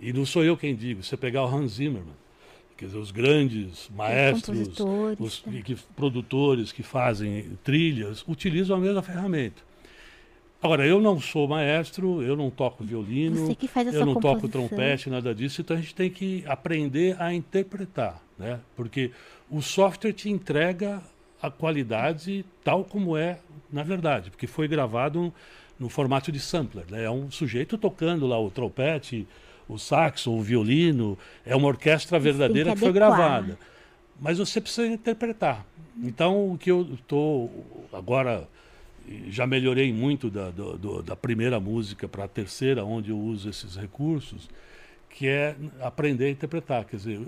E 0.00 0.12
não 0.12 0.24
sou 0.24 0.44
eu 0.44 0.56
quem 0.56 0.76
digo. 0.76 1.02
Você 1.02 1.16
pegar 1.16 1.42
o 1.44 1.48
Hans 1.48 1.72
Zimmermann, 1.72 2.14
quer 2.76 2.86
dizer, 2.86 2.98
os 2.98 3.10
grandes 3.10 3.88
maestros, 3.90 4.44
compositores, 4.78 5.18
os 5.20 5.44
né? 5.46 5.62
que- 5.64 5.74
produtores 5.96 6.70
que 6.70 6.84
fazem 6.84 7.58
trilhas, 7.64 8.24
utilizam 8.28 8.76
a 8.76 8.80
mesma 8.80 9.02
ferramenta. 9.02 9.60
Agora, 10.62 10.86
eu 10.86 11.00
não 11.00 11.20
sou 11.20 11.48
maestro, 11.48 12.22
eu 12.22 12.36
não 12.36 12.48
toco 12.48 12.84
violino, 12.84 13.46
Você 13.46 13.54
que 13.54 13.66
faz 13.66 13.88
a 13.88 13.90
eu 13.90 14.06
não 14.06 14.14
toco 14.14 14.42
composição. 14.42 14.68
trompete, 14.68 15.10
nada 15.10 15.34
disso, 15.34 15.60
então 15.60 15.76
a 15.76 15.80
gente 15.80 15.94
tem 15.94 16.08
que 16.08 16.44
aprender 16.46 17.20
a 17.20 17.34
interpretar, 17.34 18.22
né? 18.38 18.60
Porque 18.76 19.10
o 19.50 19.60
software 19.60 20.12
te 20.12 20.30
entrega 20.30 21.02
a 21.42 21.50
qualidade 21.50 22.44
tal 22.62 22.84
como 22.84 23.16
é 23.16 23.40
na 23.72 23.82
verdade, 23.82 24.30
porque 24.30 24.46
foi 24.46 24.68
gravado 24.68 25.32
no 25.80 25.88
formato 25.88 26.30
de 26.30 26.38
sampler, 26.38 26.84
né? 26.90 27.04
É 27.04 27.10
um 27.10 27.30
sujeito 27.30 27.78
tocando 27.78 28.26
lá 28.26 28.38
o 28.38 28.50
trompete, 28.50 29.26
o 29.66 29.78
saxo, 29.78 30.30
o 30.30 30.42
violino, 30.42 31.18
é 31.44 31.56
uma 31.56 31.68
orquestra 31.68 32.18
verdadeira 32.18 32.70
que 32.70 32.74
que 32.74 32.80
foi 32.80 32.90
adequar. 32.90 33.16
gravada. 33.16 33.58
Mas 34.20 34.38
você 34.38 34.60
precisa 34.60 34.86
interpretar. 34.86 35.66
Então, 36.02 36.52
o 36.52 36.58
que 36.58 36.70
eu 36.70 36.82
estou 36.94 37.50
agora 37.92 38.46
já 39.28 39.46
melhorei 39.46 39.92
muito 39.92 40.30
da, 40.30 40.50
do- 40.50 40.76
do- 40.78 41.02
da 41.02 41.16
primeira 41.16 41.58
música 41.60 42.08
para 42.08 42.24
a 42.24 42.28
terceira, 42.28 42.84
onde 42.84 43.10
eu 43.10 43.18
uso 43.18 43.48
esses 43.48 43.76
recursos, 43.76 44.48
que 45.10 45.26
é 45.28 45.56
aprender 45.80 46.26
a 46.26 46.30
interpretar. 46.30 46.84
Quer 46.84 46.96
dizer, 46.96 47.20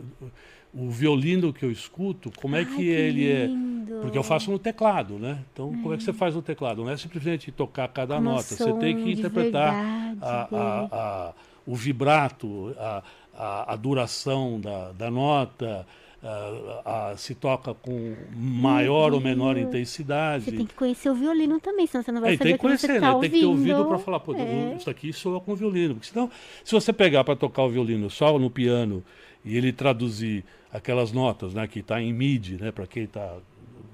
o, 0.73 0.89
violino 0.91 1.53
que 1.53 1.65
eu 1.65 1.71
escuto, 1.71 2.31
como 2.41 2.57
é 2.57 2.61
Ai, 2.61 2.65
que, 2.65 2.77
que 2.77 2.83
ele 2.89 3.31
é. 3.31 3.47
lindo. 3.47 3.75
Porque 4.03 4.17
eu 4.19 4.23
faço 4.23 4.51
no 4.51 4.59
teclado, 4.59 5.19
né? 5.19 5.39
Então, 5.53 5.71
como 5.83 5.93
é 5.95 5.97
que 5.97 6.03
você 6.03 6.13
faz 6.13 6.35
no 6.35 6.43
teclado? 6.43 6.83
Não 6.83 6.91
é 6.91 6.97
simplesmente 6.97 7.53
tocar 7.53 7.87
cada 7.89 8.17
Com 8.17 8.23
nota. 8.23 8.43
Você 8.43 8.73
tem 8.75 8.97
que 8.97 9.13
interpretar 9.13 9.75
verdade 9.75 10.19
a- 10.23 10.49
a- 10.53 10.89
a- 11.31 11.35
o 11.67 11.75
vibrato, 11.75 12.75
a, 12.79 13.03
a, 13.37 13.73
a 13.73 13.77
duração 13.77 14.61
da, 14.61 14.93
da 14.93 15.11
nota, 15.11 15.87
a- 16.27 17.11
a- 17.11 17.17
se 17.17 17.35
toca 17.35 17.75
com 17.75 18.15
maior 18.35 19.13
ou 19.13 19.21
menor 19.21 19.55
Deus. 19.55 19.69
intensidade. 19.69 20.45
Você 20.45 20.53
tem 20.53 20.67
que 20.67 20.75
conhecer 20.75 21.11
o 21.11 21.15
violino 21.15 21.61
também, 21.61 21.87
senão 21.87 22.03
você 22.03 22.11
não 22.13 22.21
vai 22.21 22.35
É, 22.35 22.37
saber 22.39 22.45
tem 22.45 22.55
o 22.55 22.59
que 22.59 22.67
que 22.67 22.79
você 22.79 22.87
conhecer, 22.87 23.01
tá 23.01 23.13
né? 23.15 23.21
Tem 23.21 23.31
que 23.31 23.41
ter 23.41 23.47
ouvindo. 23.47 23.71
ouvido 23.77 23.89
para 23.89 23.99
falar, 23.99 24.21
pô, 24.21 24.35
É. 24.35 24.75
isso 24.79 24.89
aqui 24.89 25.13
soa 25.13 25.41
com 25.41 25.55
violino. 25.55 25.95
Porque 25.95 26.09
senão, 26.09 26.31
se 26.65 26.73
você 26.73 26.93
pegar 26.93 27.25
para 27.25 27.37
tocar 27.37 27.63
o 27.65 27.69
violino 27.71 28.09
só 28.09 28.39
no 28.39 28.49
piano 28.51 29.05
e 29.45 29.57
ele 29.57 29.73
traduzir 29.73 30.45
aquelas 30.73 31.13
notas, 31.13 31.53
né, 31.55 31.67
que 31.69 31.81
está 31.81 32.01
em 32.01 32.13
MIDI, 32.13 32.57
né, 32.61 32.73
para 32.73 32.87
quem 32.87 33.07
tá, 33.07 33.37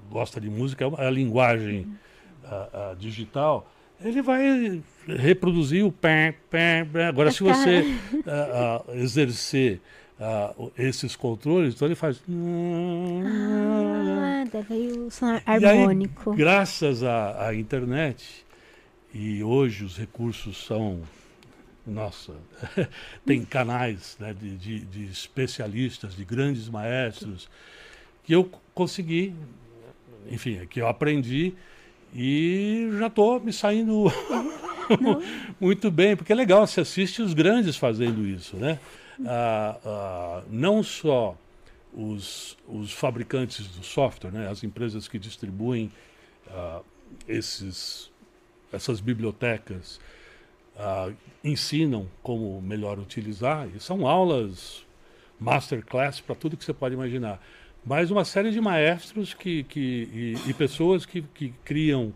gosta 0.09 0.39
de 0.39 0.49
música, 0.49 0.85
é 0.85 1.03
é 1.03 1.07
a 1.07 1.11
linguagem 1.11 1.87
a- 2.45 2.91
a 2.91 2.95
digital, 2.95 3.69
ele 4.03 4.21
vai 4.21 4.81
reproduzir 5.07 5.85
o 5.85 5.91
pé, 5.91 6.33
pé, 6.49 6.85
pé. 6.91 7.05
Agora, 7.05 7.29
se 7.31 7.43
você 7.43 7.85
ah, 8.25 8.81
ah, 8.87 8.95
exercer 8.95 9.79
o- 10.57 10.71
esses 10.77 11.15
controles, 11.15 11.73
então 11.75 11.87
ele 11.87 11.95
faz. 11.95 12.21
Ah, 13.23 14.43
daí 14.69 14.91
o 14.91 15.09
som 15.09 15.25
E 15.27 15.39
aí, 15.65 15.77
harmônico. 15.79 16.33
graças 16.35 17.03
à, 17.03 17.47
à 17.47 17.55
internet, 17.55 18.45
e 19.13 19.43
hoje 19.43 19.83
os 19.83 19.97
recursos 19.97 20.63
são. 20.65 21.01
Nossa, 21.85 22.33
tem 23.25 23.43
canais 23.43 24.15
né, 24.19 24.35
de, 24.39 24.55
de, 24.55 24.79
de 24.81 25.05
especialistas, 25.05 26.15
de 26.15 26.23
grandes 26.23 26.69
maestros, 26.69 27.49
que 28.23 28.33
eu 28.33 28.49
consegui, 28.75 29.33
enfim, 30.29 30.65
que 30.69 30.79
eu 30.79 30.87
aprendi 30.87 31.53
e 32.13 32.87
já 32.99 33.07
estou 33.07 33.39
me 33.39 33.51
saindo 33.51 34.05
muito 35.59 35.89
bem, 35.89 36.15
porque 36.15 36.31
é 36.31 36.35
legal, 36.35 36.67
você 36.67 36.81
assiste 36.81 37.21
os 37.23 37.33
grandes 37.33 37.75
fazendo 37.77 38.25
isso, 38.27 38.55
né? 38.57 38.77
Ah, 39.25 40.43
não 40.49 40.81
só 40.83 41.37
os, 41.93 42.57
os 42.67 42.91
fabricantes 42.93 43.67
do 43.67 43.83
software, 43.83 44.31
né? 44.31 44.49
as 44.49 44.63
empresas 44.63 45.07
que 45.07 45.19
distribuem 45.19 45.91
ah, 46.49 46.81
esses, 47.27 48.11
essas 48.71 48.99
bibliotecas, 48.99 49.99
ensinam 51.43 52.07
como 52.23 52.59
melhor 52.59 52.97
utilizar, 52.97 53.67
e 53.75 53.79
são 53.79 54.07
aulas 54.07 54.83
masterclass 55.39 56.21
para 56.21 56.33
tudo 56.33 56.55
que 56.57 56.63
você 56.63 56.73
pode 56.73 56.95
imaginar. 56.95 57.39
Mas 57.83 58.11
uma 58.11 58.23
série 58.23 58.51
de 58.51 58.61
maestros 58.61 59.33
que, 59.33 59.63
que, 59.63 59.79
e, 59.79 60.49
e 60.49 60.53
pessoas 60.53 61.05
que, 61.05 61.21
que 61.21 61.53
criam 61.65 62.13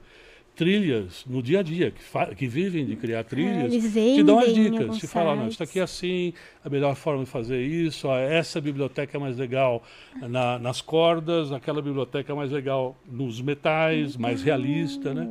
trilhas 0.56 1.24
no 1.28 1.44
dia 1.44 1.60
a 1.60 1.64
dia, 1.64 1.92
que, 1.92 2.36
que 2.36 2.48
vivem 2.48 2.86
de 2.86 2.96
criar 2.96 3.24
trilhas, 3.24 3.74
eles 3.74 3.94
te 4.16 4.24
dão 4.24 4.40
as 4.40 4.54
dicas, 4.54 4.98
te 4.98 5.08
falam, 5.08 5.36
não, 5.36 5.48
isso 5.48 5.62
aqui 5.62 5.80
é 5.80 5.84
assim, 5.84 6.34
a 6.64 6.70
melhor 6.70 6.96
forma 6.96 7.24
de 7.24 7.30
fazer 7.30 7.62
isso, 7.62 8.08
ó, 8.08 8.18
essa 8.18 8.62
biblioteca 8.62 9.18
é 9.18 9.20
mais 9.20 9.38
legal 9.38 9.84
na- 10.22 10.58
nas 10.58 10.82
cordas, 10.82 11.52
aquela 11.52 11.82
biblioteca 11.82 12.32
é 12.32 12.36
mais 12.36 12.52
legal 12.52 12.96
nos 13.06 13.42
metais, 13.42 14.16
mais 14.16 14.42
realista, 14.42 15.14
né? 15.14 15.28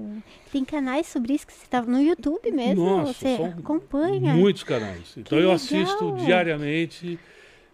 Tem 0.52 0.64
canais 0.64 1.06
sobre 1.06 1.32
isso 1.32 1.46
que 1.46 1.52
você 1.52 1.66
tá 1.66 1.82
no 1.82 2.00
YouTube 2.00 2.50
mesmo, 2.52 2.84
Nossa, 2.84 3.12
você 3.14 3.42
acompanha. 3.42 4.34
Muitos 4.34 4.62
canais. 4.62 5.14
Então 5.16 5.38
eu 5.38 5.44
legal. 5.50 5.56
assisto 5.56 6.12
diariamente. 6.24 7.18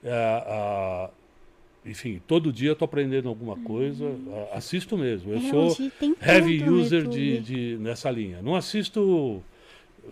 ah, 0.05 0.44
ah, 0.47 1.10
enfim, 1.85 2.20
todo 2.27 2.52
dia 2.52 2.69
eu 2.69 2.73
estou 2.74 2.85
aprendendo 2.86 3.28
alguma 3.28 3.57
coisa. 3.57 4.05
ah, 4.52 4.59
assisto 4.59 4.97
mesmo. 4.98 5.32
Eu 5.32 5.39
É, 5.39 5.40
sou 5.51 5.77
heavy 6.20 6.59
no 6.62 6.78
user 6.81 7.07
de, 7.09 7.40
de- 7.40 7.77
nessa 7.78 8.11
linha. 8.11 8.43
Não 8.43 8.55
assisto. 8.55 9.43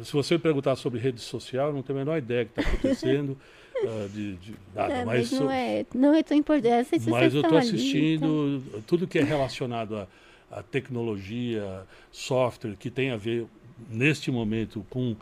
Se 0.02 0.12
você 0.12 0.34
me 0.34 0.40
perguntar 0.40 0.76
sobre 0.76 0.98
rede 1.00 1.20
social, 1.20 1.68
eu 1.68 1.74
não 1.74 1.82
tenho 1.82 1.98
a 1.98 2.04
menor 2.04 2.18
ideia 2.18 2.44
do 2.44 2.50
que 2.52 2.60
está 2.60 2.70
acontecendo. 2.72 3.36
ah, 3.84 4.08
de, 4.12 4.36
de 4.36 4.54
nada, 4.74 4.92
É, 4.94 5.04
mas, 5.04 5.30
mas 5.30 5.32
não 5.32 5.38
sou- 5.38 5.50
é, 5.50 5.86
não 5.94 6.14
é 6.14 6.22
tão 6.22 6.36
importante. 6.36 6.94
Essa 6.94 7.10
mas 7.10 7.34
eu 7.34 7.40
estou 7.42 7.58
assistindo 7.58 8.62
tudo 8.86 9.06
que 9.06 9.18
é 9.18 9.22
relacionado 9.22 9.96
à, 9.96 10.06
à 10.50 10.62
tecnologia, 10.62 11.82
software, 12.10 12.76
que 12.76 12.90
tem 12.90 13.10
a 13.10 13.16
ver, 13.16 13.46
neste 13.90 14.30
momento, 14.30 14.84
com 14.90 15.14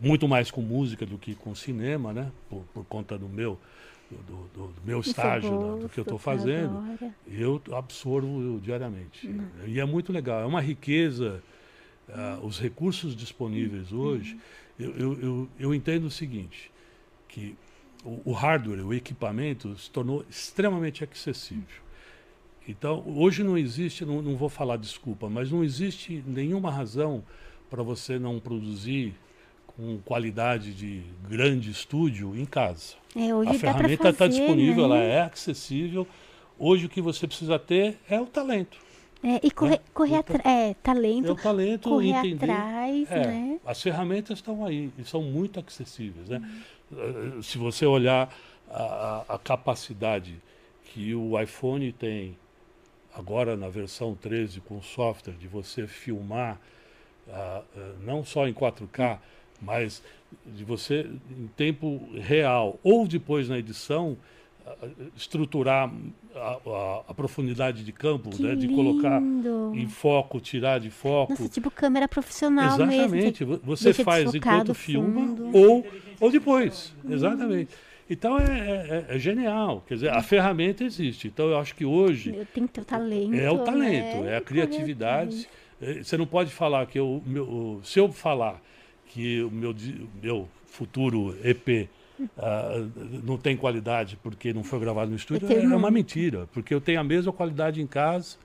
muito 0.00 0.28
mais 0.28 0.50
com 0.50 0.60
música 0.60 1.04
do 1.04 1.18
que 1.18 1.34
com 1.34 1.54
cinema, 1.54 2.12
né? 2.12 2.30
Por, 2.48 2.62
por 2.72 2.84
conta 2.86 3.18
do 3.18 3.28
meu, 3.28 3.58
do, 4.16 4.48
do- 4.54 4.68
do 4.68 4.82
meu 4.84 5.00
estágio, 5.00 5.50
né? 5.76 5.82
do 5.82 5.88
que 5.88 5.98
eu 5.98 6.02
estou 6.02 6.18
fazendo. 6.18 6.82
Eu 7.28 7.62
absorvo 7.72 8.60
diariamente. 8.60 9.28
E 9.66 9.78
é 9.80 9.84
muito 9.84 10.12
legal. 10.12 10.40
É 10.42 10.46
uma 10.46 10.60
riqueza. 10.60 11.42
ah, 12.12 12.38
os 12.42 12.58
recursos 12.58 13.14
disponíveis 13.14 13.92
hoje, 13.92 14.38
eu, 14.78 14.90
eu, 14.96 15.20
eu, 15.20 15.48
eu 15.58 15.74
entendo 15.74 16.06
o 16.06 16.10
seguinte, 16.10 16.70
que 17.28 17.54
o, 18.04 18.20
o 18.24 18.32
hardware, 18.32 18.84
o 18.86 18.92
equipamento, 18.92 19.76
se 19.78 19.90
tornou 19.90 20.24
extremamente 20.28 21.04
acessível. 21.04 21.64
Então, 22.68 23.02
hoje 23.06 23.42
não 23.42 23.56
existe, 23.56 24.04
não, 24.04 24.20
não 24.22 24.36
vou 24.36 24.48
falar 24.48 24.76
desculpa, 24.76 25.28
mas 25.28 25.50
não 25.50 25.62
existe 25.64 26.22
nenhuma 26.26 26.70
razão 26.70 27.22
para 27.68 27.82
você 27.82 28.18
não 28.18 28.38
produzir 28.40 29.14
com 29.76 29.98
qualidade 29.98 30.74
de 30.74 31.02
grande 31.28 31.70
estúdio 31.70 32.36
em 32.36 32.44
casa. 32.44 32.94
É, 33.16 33.34
hoje 33.34 33.50
A 33.50 33.54
ferramenta 33.54 34.08
está 34.10 34.26
disponível, 34.26 34.88
né? 34.88 34.96
ela 34.96 35.04
é 35.04 35.20
acessível. 35.22 36.06
Hoje 36.58 36.86
o 36.86 36.88
que 36.88 37.00
você 37.00 37.26
precisa 37.26 37.58
ter 37.58 37.98
é 38.08 38.20
o 38.20 38.26
talento. 38.26 38.78
É, 39.22 39.38
e 39.46 39.50
correr, 39.50 39.80
correr 39.92 40.16
Então, 40.18 40.36
atrás. 40.36 40.46
É, 40.70 40.74
talento, 40.82 41.32
É 41.32 41.34
talento, 41.42 41.88
correr 41.90 42.08
entender. 42.10 42.44
atrás, 42.50 43.10
É, 43.10 43.26
né? 43.26 43.60
As 43.66 43.82
ferramentas 43.82 44.38
estão 44.38 44.64
aí 44.64 44.90
e 44.98 45.04
são 45.04 45.22
muito 45.22 45.60
acessíveis. 45.60 46.28
Né? 46.28 46.42
Uhum. 46.90 47.42
Se 47.42 47.58
você 47.58 47.84
olhar 47.84 48.34
a, 48.70 48.82
a, 49.28 49.34
a 49.34 49.38
capacidade 49.38 50.40
que 50.84 51.14
o 51.14 51.38
iPhone 51.40 51.92
tem 51.92 52.36
agora 53.14 53.56
na 53.56 53.68
versão 53.68 54.14
13 54.14 54.60
com 54.60 54.80
software 54.80 55.34
de 55.34 55.46
você 55.46 55.86
filmar 55.86 56.58
uh, 57.28 57.30
uh, 57.78 57.96
não 58.02 58.24
só 58.24 58.46
em 58.48 58.54
4K, 58.54 59.18
mas 59.60 60.02
de 60.46 60.64
você 60.64 61.10
em 61.30 61.48
tempo 61.56 62.00
real 62.14 62.78
ou 62.82 63.06
depois 63.06 63.48
na 63.48 63.58
edição 63.58 64.16
estruturar 65.16 65.90
a, 66.34 66.38
a, 66.38 67.02
a, 67.08 67.14
profundidade 67.14 67.84
de 67.84 67.92
campo, 67.92 68.30
né, 68.40 68.54
de 68.54 68.68
colocar 68.68 69.20
em 69.20 69.88
foco, 69.88 70.40
tirar 70.40 70.78
de 70.78 70.90
foco. 70.90 71.32
Nossa, 71.32 71.48
tipo 71.48 71.70
câmera 71.70 72.06
profissional 72.06 72.76
Exatamente. 72.76 73.44
mesmo. 73.44 73.60
Você 73.64 73.92
faz 73.92 74.34
enquanto 74.34 74.74
filma 74.74 75.34
ou, 75.52 75.86
ou 76.20 76.30
depois. 76.30 76.94
Hum. 77.04 77.12
Exatamente. 77.12 77.70
Então 78.08 78.38
é, 78.38 79.06
é, 79.08 79.14
é, 79.14 79.18
genial. 79.18 79.84
Quer 79.86 79.94
dizer, 79.94 80.10
a 80.10 80.22
ferramenta 80.22 80.82
existe. 80.82 81.28
Então 81.28 81.48
eu 81.48 81.58
acho 81.58 81.74
que 81.74 81.84
hoje. 81.84 82.34
Eu 82.34 82.46
tenho 82.46 82.66
que 82.66 82.74
ter 82.74 82.80
o 82.80 82.84
talento. 82.84 83.34
É 83.34 83.50
o 83.50 83.58
talento, 83.58 84.22
né? 84.22 84.32
é 84.32 84.36
a 84.36 84.40
criatividade. 84.40 85.48
É, 85.80 86.02
você 86.02 86.16
não 86.16 86.26
pode 86.26 86.50
falar 86.50 86.86
que 86.86 86.98
eu, 86.98 87.22
meu, 87.24 87.80
se 87.84 87.98
eu 87.98 88.10
falar 88.10 88.60
que 89.10 89.42
o 89.42 89.50
meu, 89.50 89.74
meu 90.22 90.48
futuro 90.66 91.36
EP 91.42 91.88
uh, 92.20 93.20
não 93.24 93.36
tem 93.36 93.56
qualidade 93.56 94.16
porque 94.22 94.52
não 94.52 94.62
foi 94.62 94.78
gravado 94.78 95.10
no 95.10 95.16
estúdio, 95.16 95.50
é 95.52 95.76
uma 95.76 95.90
mentira, 95.90 96.48
porque 96.52 96.72
eu 96.72 96.80
tenho 96.80 97.00
a 97.00 97.04
mesma 97.04 97.32
qualidade 97.32 97.82
em 97.82 97.86
casa 97.86 98.36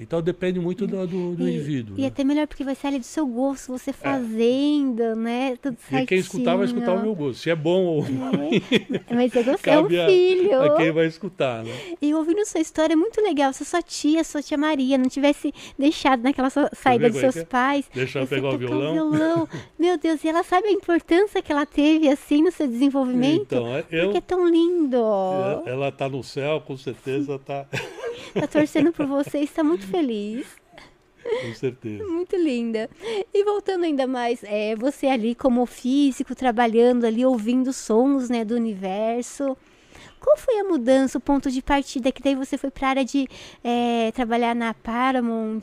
então 0.00 0.22
depende 0.22 0.58
muito 0.58 0.86
do, 0.86 1.06
do, 1.06 1.36
do 1.36 1.46
e, 1.46 1.54
indivíduo. 1.54 1.98
E 1.98 2.02
né? 2.02 2.06
até 2.08 2.24
melhor 2.24 2.46
porque 2.46 2.64
vai 2.64 2.74
ali 2.84 2.98
do 2.98 3.04
seu 3.04 3.26
gosto, 3.26 3.70
você 3.70 3.92
fazendo, 3.92 5.02
é. 5.02 5.14
né? 5.14 5.56
Tudo 5.60 5.76
certinho. 5.78 6.02
E 6.02 6.06
quem 6.06 6.18
escutar 6.18 6.56
vai 6.56 6.64
escutar 6.64 6.94
o 6.94 7.02
meu 7.02 7.14
gosto. 7.14 7.40
Se 7.40 7.50
é 7.50 7.54
bom 7.54 7.84
ou 7.84 8.00
ruim. 8.00 8.62
É. 9.08 9.12
Mas 9.14 9.30
você 9.30 9.42
gostou, 9.42 9.72
é 9.72 9.78
um 9.78 9.88
filho. 9.88 10.60
A, 10.60 10.66
a, 10.66 10.76
quem 10.76 10.90
vai 10.90 11.06
escutar, 11.06 11.62
né? 11.62 11.70
E 12.00 12.14
ouvindo 12.14 12.44
sua 12.46 12.60
história 12.60 12.94
é 12.94 12.96
muito 12.96 13.20
legal. 13.20 13.52
Se 13.52 13.62
sua 13.64 13.82
tia, 13.82 14.24
sua 14.24 14.42
tia 14.42 14.56
Maria 14.56 14.96
não 14.96 15.08
tivesse 15.08 15.52
deixado 15.78 16.22
naquela 16.22 16.48
saída 16.48 17.10
dos 17.10 17.20
seus 17.20 17.36
é? 17.36 17.44
pais. 17.44 17.84
Deixar 17.94 18.26
pegar 18.26 18.48
o 18.48 18.58
violão. 18.58 18.92
violão. 18.94 19.48
meu 19.78 19.98
Deus, 19.98 20.24
e 20.24 20.28
ela 20.28 20.42
sabe 20.42 20.68
a 20.68 20.72
importância 20.72 21.42
que 21.42 21.52
ela 21.52 21.66
teve 21.66 22.08
assim 22.08 22.42
no 22.42 22.50
seu 22.50 22.66
desenvolvimento? 22.66 23.42
Então, 23.42 23.66
eu, 23.90 24.04
porque 24.04 24.18
é 24.18 24.22
tão 24.22 24.48
lindo. 24.48 24.96
Ela 25.66 25.88
está 25.88 26.08
no 26.08 26.24
céu, 26.24 26.62
com 26.62 26.76
certeza 26.76 27.34
está. 27.34 27.66
Tá 28.34 28.46
torcendo 28.46 28.92
por 28.92 29.06
você 29.06 29.38
e 29.38 29.44
está 29.44 29.62
muito 29.64 29.86
feliz. 29.86 30.46
Com 31.42 31.54
certeza. 31.54 32.04
Muito 32.04 32.36
linda. 32.36 32.88
E 33.32 33.44
voltando 33.44 33.84
ainda 33.84 34.06
mais, 34.06 34.42
é, 34.44 34.74
você 34.74 35.06
ali 35.06 35.34
como 35.34 35.66
físico, 35.66 36.34
trabalhando 36.34 37.04
ali, 37.04 37.24
ouvindo 37.24 37.72
sons 37.72 38.30
né, 38.30 38.44
do 38.44 38.54
universo. 38.54 39.56
Qual 40.20 40.36
foi 40.36 40.58
a 40.60 40.64
mudança, 40.64 41.16
o 41.16 41.20
ponto 41.20 41.50
de 41.50 41.62
partida? 41.62 42.12
Que 42.12 42.22
daí 42.22 42.34
você 42.34 42.58
foi 42.58 42.70
para 42.70 42.86
a 42.86 42.90
área 42.90 43.04
de 43.04 43.26
é, 43.64 44.12
trabalhar 44.12 44.54
na 44.54 44.74
Paramount, 44.74 45.62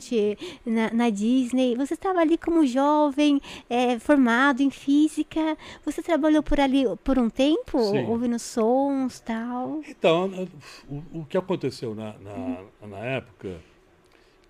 na, 0.66 0.92
na, 0.92 1.10
Disney. 1.10 1.76
Você 1.76 1.94
estava 1.94 2.18
ali 2.20 2.36
como 2.36 2.66
jovem, 2.66 3.40
é, 3.70 3.98
formado 4.00 4.60
em 4.60 4.70
física. 4.70 5.56
Você 5.84 6.02
trabalhou 6.02 6.42
por 6.42 6.58
ali 6.58 6.84
por 7.04 7.18
um 7.18 7.30
tempo, 7.30 7.78
Sim. 7.78 8.04
ouvindo 8.06 8.38
sons 8.38 9.20
tal? 9.20 9.80
Então, 9.88 10.48
o, 10.88 11.20
o 11.20 11.24
que 11.24 11.38
aconteceu 11.38 11.94
na, 11.94 12.14
na, 12.18 12.88
na 12.88 12.98
época, 12.98 13.60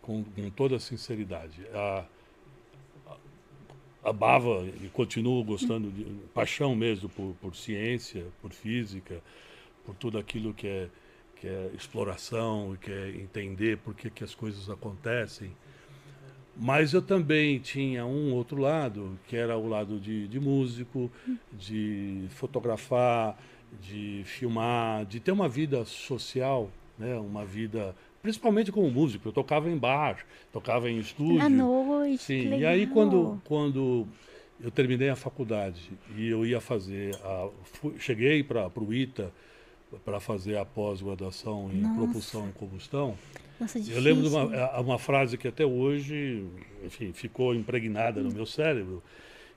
com, 0.01 0.25
com, 0.25 0.51
toda 0.51 0.79
sinceridade, 0.79 1.67
a, 1.75 2.05
a 4.05 4.13
Bava, 4.13 4.65
e 4.83 4.89
continuo 4.89 5.45
gostando 5.45 5.91
de 5.91 6.05
paixão 6.33 6.75
mesmo 6.75 7.11
por, 7.11 7.35
por 7.43 7.55
ciência, 7.55 8.25
por 8.41 8.53
física, 8.53 9.23
por 9.89 9.95
tudo 9.95 10.19
aquilo 10.19 10.53
que 10.53 10.67
é, 10.67 10.89
que 11.37 11.49
é 11.49 11.71
exploração, 11.75 12.77
que 12.79 12.93
é 12.93 13.09
entender 13.09 13.79
por 13.79 13.95
que, 13.95 14.11
que 14.11 14.23
as 14.23 14.35
coisas 14.35 14.69
acontecem. 14.69 15.51
Mas 16.55 16.93
eu 16.93 17.01
também 17.01 17.59
tinha 17.59 18.05
um 18.05 18.35
outro 18.35 18.61
lado, 18.61 19.19
que 19.27 19.35
era 19.35 19.57
o 19.57 19.67
lado 19.67 19.99
de, 19.99 20.29
de 20.29 20.39
músico, 20.39 21.11
de 21.51 22.27
fotografar, 22.29 23.39
de 23.81 24.23
filmar, 24.27 25.07
de 25.07 25.21
ter 25.21 25.33
uma 25.33 25.49
vida 25.49 25.83
social, 25.87 26.71
né? 26.99 27.15
uma 27.15 27.47
vida 27.47 27.97
principalmente 28.21 28.71
como 28.71 28.91
músico. 28.91 29.29
Eu 29.29 29.33
tocava 29.33 29.71
em 29.71 29.79
bar, 29.79 30.19
tocava 30.53 30.91
em 30.91 30.99
estúdio. 30.99 31.41
À 31.41 31.49
noite. 31.49 32.25
Sim. 32.25 32.59
E 32.59 32.67
aí 32.67 32.87
quando, 32.87 33.41
quando 33.45 34.07
eu 34.61 34.71
terminei 34.71 35.09
a 35.09 35.17
faculdade 35.17 35.93
e 36.15 36.29
eu 36.29 36.45
ia 36.45 36.61
fazer, 36.61 37.15
a, 37.25 37.49
fui, 37.63 37.95
cheguei 37.99 38.43
para 38.43 38.69
o 38.77 38.93
ITA 38.93 39.33
para 40.05 40.21
fazer 40.21 40.57
a 40.59 40.65
pós-graduação 40.65 41.71
em 41.73 41.81
Nossa. 41.81 41.95
propulsão 41.95 42.49
e 42.49 42.53
combustão. 42.53 43.17
Nossa, 43.59 43.79
eu 43.79 44.01
lembro 44.01 44.23
de 44.23 44.29
uma, 44.29 44.81
uma 44.81 44.99
frase 44.99 45.37
que 45.37 45.49
até 45.49 45.65
hoje, 45.65 46.47
enfim, 46.85 47.13
ficou 47.13 47.55
impregnada 47.55 48.23
no 48.23 48.31
meu 48.31 48.47
cérebro, 48.47 49.03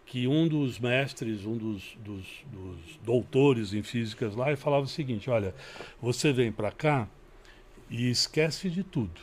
que 0.06 0.28
um 0.28 0.48
dos 0.48 0.80
mestres, 0.80 1.46
um 1.46 1.56
dos, 1.56 1.98
dos, 2.04 2.26
dos 2.52 3.00
doutores 3.04 3.74
em 3.74 3.84
físicas 3.84 4.36
lá, 4.36 4.56
falava 4.56 4.86
o 4.86 4.88
seguinte: 4.88 5.30
olha, 5.30 5.54
você 6.02 6.34
vem 6.34 6.52
para 6.52 6.72
cá 6.72 7.08
e 7.90 8.10
esquece 8.10 8.70
de 8.70 8.84
tudo. 8.84 9.22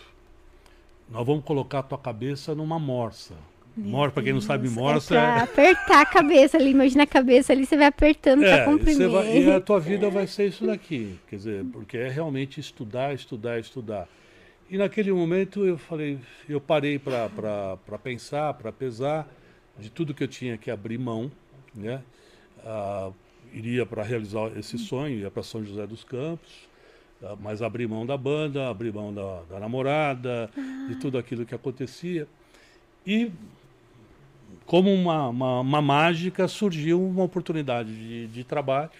Nós 1.10 1.26
vamos 1.26 1.44
colocar 1.44 1.80
a 1.80 1.82
tua 1.82 1.98
cabeça 1.98 2.54
numa 2.54 2.78
morsa. 2.78 3.34
Morsa, 3.78 4.12
para 4.12 4.22
quem 4.24 4.32
não 4.32 4.40
sabe, 4.40 4.68
morsa 4.68 5.14
é, 5.14 5.18
é... 5.18 5.40
apertar 5.40 6.00
a 6.00 6.06
cabeça 6.06 6.56
ali, 6.56 6.70
imagina 6.70 7.04
a 7.04 7.06
cabeça 7.06 7.52
ali, 7.52 7.64
você 7.64 7.76
vai 7.76 7.86
apertando 7.86 8.42
é, 8.42 8.56
para 8.56 8.64
comprimir. 8.64 9.08
Vai, 9.08 9.38
e 9.38 9.50
a 9.52 9.60
tua 9.60 9.78
vida 9.78 10.10
vai 10.10 10.26
ser 10.26 10.48
isso 10.48 10.66
daqui, 10.66 11.16
quer 11.28 11.36
dizer, 11.36 11.64
porque 11.72 11.96
é 11.96 12.08
realmente 12.08 12.58
estudar, 12.58 13.14
estudar, 13.14 13.60
estudar. 13.60 14.08
E 14.68 14.76
naquele 14.76 15.12
momento 15.12 15.64
eu 15.64 15.78
falei, 15.78 16.18
eu 16.48 16.60
parei 16.60 16.98
para 16.98 17.78
pensar, 18.02 18.52
para 18.54 18.72
pesar 18.72 19.28
de 19.78 19.90
tudo 19.90 20.12
que 20.12 20.24
eu 20.24 20.28
tinha 20.28 20.58
que 20.58 20.70
abrir 20.70 20.98
mão, 20.98 21.30
né? 21.74 22.02
Ah, 22.66 23.10
iria 23.52 23.86
para 23.86 24.02
realizar 24.02 24.50
esse 24.58 24.76
sonho, 24.76 25.20
ia 25.20 25.30
para 25.30 25.42
São 25.42 25.64
José 25.64 25.86
dos 25.86 26.04
Campos, 26.04 26.68
ah, 27.22 27.36
mas 27.40 27.62
abrir 27.62 27.88
mão 27.88 28.04
da 28.04 28.16
banda, 28.16 28.68
abrir 28.68 28.92
mão 28.92 29.14
da, 29.14 29.42
da 29.48 29.60
namorada, 29.60 30.50
ah. 30.56 30.86
de 30.88 30.96
tudo 30.96 31.16
aquilo 31.16 31.46
que 31.46 31.54
acontecia. 31.54 32.26
E 33.06 33.30
como 34.68 34.92
uma, 34.92 35.28
uma, 35.28 35.60
uma, 35.60 35.82
mágica, 35.82 36.46
surgiu 36.46 37.02
uma 37.02 37.24
oportunidade 37.24 37.88
de, 37.94 38.26
de 38.26 38.44
trabalho. 38.44 38.90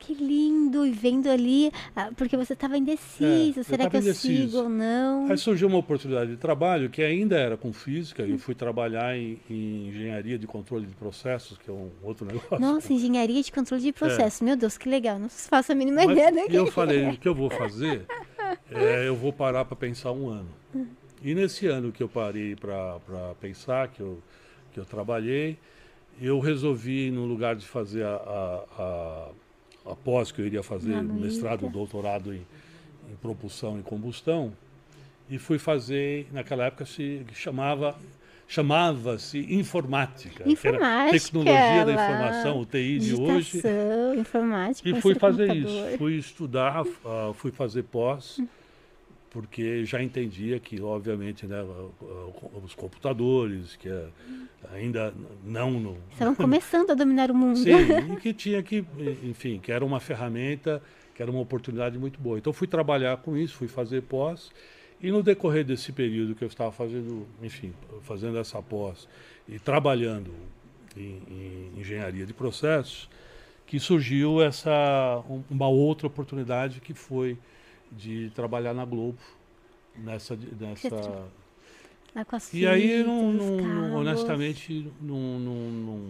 Que 0.00 0.12
lindo! 0.12 0.84
E 0.84 0.90
vendo 0.90 1.30
ali, 1.30 1.72
ah, 1.96 2.10
porque 2.16 2.36
você 2.36 2.52
estava 2.52 2.76
indeciso, 2.76 3.60
é, 3.60 3.62
será 3.62 3.88
que 3.88 3.96
eu 3.96 4.00
indeciso. 4.00 4.50
sigo 4.50 4.58
ou 4.64 4.68
não? 4.68 5.30
Aí 5.30 5.38
surgiu 5.38 5.68
uma 5.68 5.78
oportunidade 5.78 6.32
de 6.32 6.36
trabalho 6.36 6.90
que 6.90 7.02
ainda 7.02 7.38
era 7.38 7.56
com 7.56 7.72
física, 7.72 8.22
e 8.22 8.32
eu 8.32 8.38
fui 8.38 8.54
trabalhar 8.54 9.16
em, 9.16 9.38
em, 9.48 9.88
engenharia 9.88 10.38
de 10.38 10.46
controle 10.46 10.86
de 10.86 10.94
processos, 10.94 11.56
que 11.56 11.70
é 11.70 11.72
um 11.72 11.90
outro 12.02 12.26
negócio. 12.26 12.58
Nossa, 12.58 12.92
engenharia 12.92 13.42
de 13.42 13.50
controle 13.50 13.82
de 13.82 13.92
processos, 13.92 14.42
é. 14.42 14.44
meu 14.44 14.56
Deus, 14.56 14.76
que 14.76 14.88
legal, 14.88 15.18
não 15.18 15.30
faço 15.30 15.72
a 15.72 15.74
mínima 15.74 16.04
ideia. 16.04 16.30
Né? 16.30 16.46
E 16.50 16.54
eu 16.54 16.66
falei, 16.66 17.08
o 17.08 17.16
que 17.16 17.28
eu 17.28 17.34
vou 17.34 17.48
fazer, 17.48 18.04
é, 18.70 19.08
eu 19.08 19.16
vou 19.16 19.32
parar 19.32 19.64
para 19.64 19.76
pensar 19.76 20.12
um 20.12 20.28
ano. 20.28 20.50
E 21.22 21.34
nesse 21.34 21.66
ano 21.66 21.90
que 21.90 22.02
eu 22.02 22.08
parei 22.08 22.54
para 22.56 22.98
pensar, 23.40 23.88
que 23.88 24.00
eu 24.00 24.20
que 24.74 24.80
eu 24.80 24.84
trabalhei, 24.84 25.56
eu 26.20 26.38
resolvi, 26.40 27.10
no 27.10 27.24
lugar 27.24 27.54
de 27.54 27.64
fazer 27.64 28.04
a, 28.04 28.14
a, 28.16 28.64
a, 28.82 29.92
a 29.92 29.96
pós 29.96 30.30
que 30.30 30.42
eu 30.42 30.46
iria 30.46 30.62
fazer, 30.62 31.00
mestrado, 31.02 31.68
doutorado 31.70 32.34
em, 32.34 32.44
em 33.10 33.16
propulsão 33.22 33.78
e 33.78 33.82
combustão, 33.82 34.52
e 35.30 35.38
fui 35.38 35.58
fazer, 35.58 36.26
naquela 36.32 36.66
época 36.66 36.84
se 36.84 37.24
chamava 37.32 37.96
chamava-se 38.46 39.38
informática, 39.54 40.46
informática 40.46 41.18
tecnologia 41.18 41.84
da 41.86 41.92
informação, 41.92 42.60
o 42.60 42.66
TI 42.66 42.98
de 42.98 43.14
hoje. 43.14 43.62
Informática. 44.18 44.88
E 44.88 45.00
fui 45.00 45.14
fazer 45.14 45.54
isso, 45.54 45.96
fui 45.96 46.16
estudar, 46.16 46.82
uh, 46.82 47.32
fui 47.34 47.50
fazer 47.50 47.84
pós. 47.84 48.38
Porque 49.34 49.84
já 49.84 50.00
entendia 50.00 50.60
que, 50.60 50.80
obviamente, 50.80 51.44
né, 51.44 51.60
os 52.62 52.72
computadores, 52.72 53.74
que 53.74 53.88
é 53.88 54.06
ainda 54.72 55.12
não... 55.44 55.72
No... 55.72 55.98
Estavam 56.12 56.36
começando 56.38 56.92
a 56.92 56.94
dominar 56.94 57.32
o 57.32 57.34
mundo. 57.34 57.58
Sim, 57.58 57.72
e 58.14 58.16
que 58.20 58.32
tinha 58.32 58.62
que, 58.62 58.84
enfim, 59.24 59.58
que 59.58 59.72
era 59.72 59.84
uma 59.84 59.98
ferramenta, 59.98 60.80
que 61.16 61.20
era 61.20 61.32
uma 61.32 61.40
oportunidade 61.40 61.98
muito 61.98 62.20
boa. 62.20 62.38
Então 62.38 62.52
fui 62.52 62.68
trabalhar 62.68 63.16
com 63.16 63.36
isso, 63.36 63.56
fui 63.56 63.66
fazer 63.66 64.02
pós, 64.02 64.52
e 65.02 65.10
no 65.10 65.20
decorrer 65.20 65.64
desse 65.64 65.90
período 65.90 66.36
que 66.36 66.44
eu 66.44 66.48
estava 66.48 66.70
fazendo, 66.70 67.26
enfim, 67.42 67.74
fazendo 68.02 68.38
essa 68.38 68.62
pós 68.62 69.08
e 69.48 69.58
trabalhando 69.58 70.30
em, 70.96 71.20
em 71.28 71.80
engenharia 71.80 72.24
de 72.24 72.32
processos, 72.32 73.10
que 73.66 73.80
surgiu 73.80 74.40
essa 74.40 75.24
uma 75.50 75.66
outra 75.66 76.06
oportunidade 76.06 76.80
que 76.80 76.94
foi 76.94 77.36
de 77.96 78.30
trabalhar 78.30 78.74
na 78.74 78.84
Globo 78.84 79.18
nessa 79.96 80.36
nessa 80.58 81.26
e 82.52 82.66
aí 82.66 83.02
não, 83.02 83.32
não 83.32 83.96
honestamente 83.96 84.90
não, 85.00 85.38
não, 85.38 85.54
não, 85.70 86.00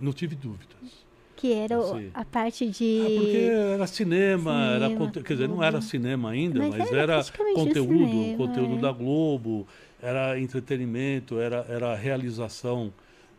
não 0.00 0.12
tive 0.12 0.34
dúvidas 0.34 1.04
que 1.36 1.52
era 1.52 1.78
o- 1.78 1.98
Sim. 1.98 2.10
a 2.14 2.24
parte 2.24 2.68
de. 2.68 3.00
Ah, 3.04 3.10
porque 3.16 3.36
era 3.36 3.86
cinema, 3.86 4.52
era 4.76 4.84
Cinema, 4.86 5.06
conte- 5.06 5.22
quer 5.22 5.32
dizer, 5.32 5.48
não 5.48 5.62
era 5.62 5.80
cinema 5.80 6.30
ainda, 6.30 6.60
Mas 6.60 6.70
mas, 6.78 6.92
era 6.92 7.02
era 7.14 7.24
conteúdo, 7.54 7.94
cinema, 8.12 8.36
conteúdo 8.36 8.74
é. 8.76 8.80
da 8.80 8.92
Globo, 8.92 9.66
era 10.00 10.38
entretenimento, 10.38 11.40
era, 11.40 11.66
era 11.68 11.92
a 11.92 11.96
realização 11.96 12.92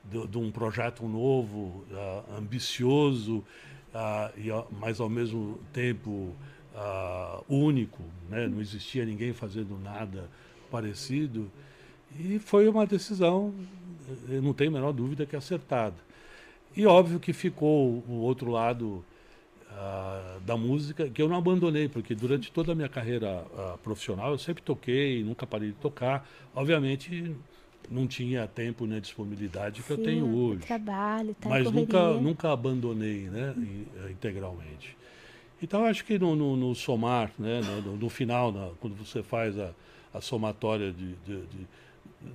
de, 0.03 0.27
de 0.27 0.37
um 0.37 0.51
projeto 0.51 1.07
novo, 1.07 1.85
ah, 1.93 2.23
ambicioso, 2.39 3.41
ah, 3.93 4.31
e, 4.35 4.49
ao- 4.51 4.67
mas 4.81 4.99
ao 4.99 5.07
mesmo 5.09 5.59
tempo 5.71 6.35
ah, 6.75 7.41
único, 7.47 8.01
né? 8.29 8.47
não 8.47 8.61
existia 8.61 9.05
ninguém 9.05 9.33
fazendo 9.33 9.77
nada 9.79 10.29
parecido. 10.71 11.51
E 12.19 12.39
foi 12.39 12.67
uma 12.67 12.85
decisão, 12.85 13.53
eu 14.29 14.41
não 14.41 14.53
tenho 14.53 14.69
a 14.71 14.73
menor 14.73 14.91
dúvida 14.91 15.25
que 15.25 15.35
acertada. 15.35 15.95
E 16.75 16.85
óbvio 16.85 17.19
que 17.19 17.33
ficou 17.33 18.03
o 18.07 18.13
outro 18.21 18.49
lado 18.49 19.03
ah, 19.71 20.37
da 20.45 20.57
música, 20.57 21.09
que 21.09 21.21
eu 21.21 21.27
não 21.27 21.37
abandonei, 21.37 21.87
porque 21.87 22.15
durante 22.15 22.51
toda 22.51 22.71
a 22.71 22.75
minha 22.75 22.89
carreira 22.89 23.45
ah, 23.57 23.77
profissional 23.83 24.31
eu 24.31 24.37
sempre 24.37 24.63
toquei, 24.63 25.23
nunca 25.23 25.45
parei 25.45 25.69
de 25.69 25.75
tocar. 25.75 26.27
Obviamente 26.55 27.35
não 27.89 28.07
tinha 28.07 28.47
tempo 28.47 28.85
nem 28.85 28.99
disponibilidade 28.99 29.83
que 29.83 29.91
eu 29.91 29.97
Sim, 29.97 30.03
tenho 30.03 30.25
o 30.25 30.45
hoje. 30.45 30.61
Trabalho, 30.61 31.35
tá, 31.39 31.49
Mas 31.49 31.63
correria. 31.63 31.81
nunca, 31.81 32.21
nunca 32.21 32.51
abandonei 32.51 33.29
né, 33.29 33.53
eh, 34.05 34.11
integralmente. 34.11 34.95
Então 35.63 35.85
acho 35.85 36.03
que 36.03 36.19
no, 36.19 36.35
no- 36.35 36.57
no 36.57 36.75
somar, 36.75 37.31
né, 37.39 37.61
no, 37.85 37.95
no 37.95 38.09
final, 38.09 38.51
na- 38.51 38.71
quando 38.81 38.95
você 38.97 39.23
faz 39.23 39.57
a, 39.57 39.71
a 40.13 40.19
somatória 40.19 40.91
de, 40.91 41.13
de, 41.25 41.41
de- 41.47 41.67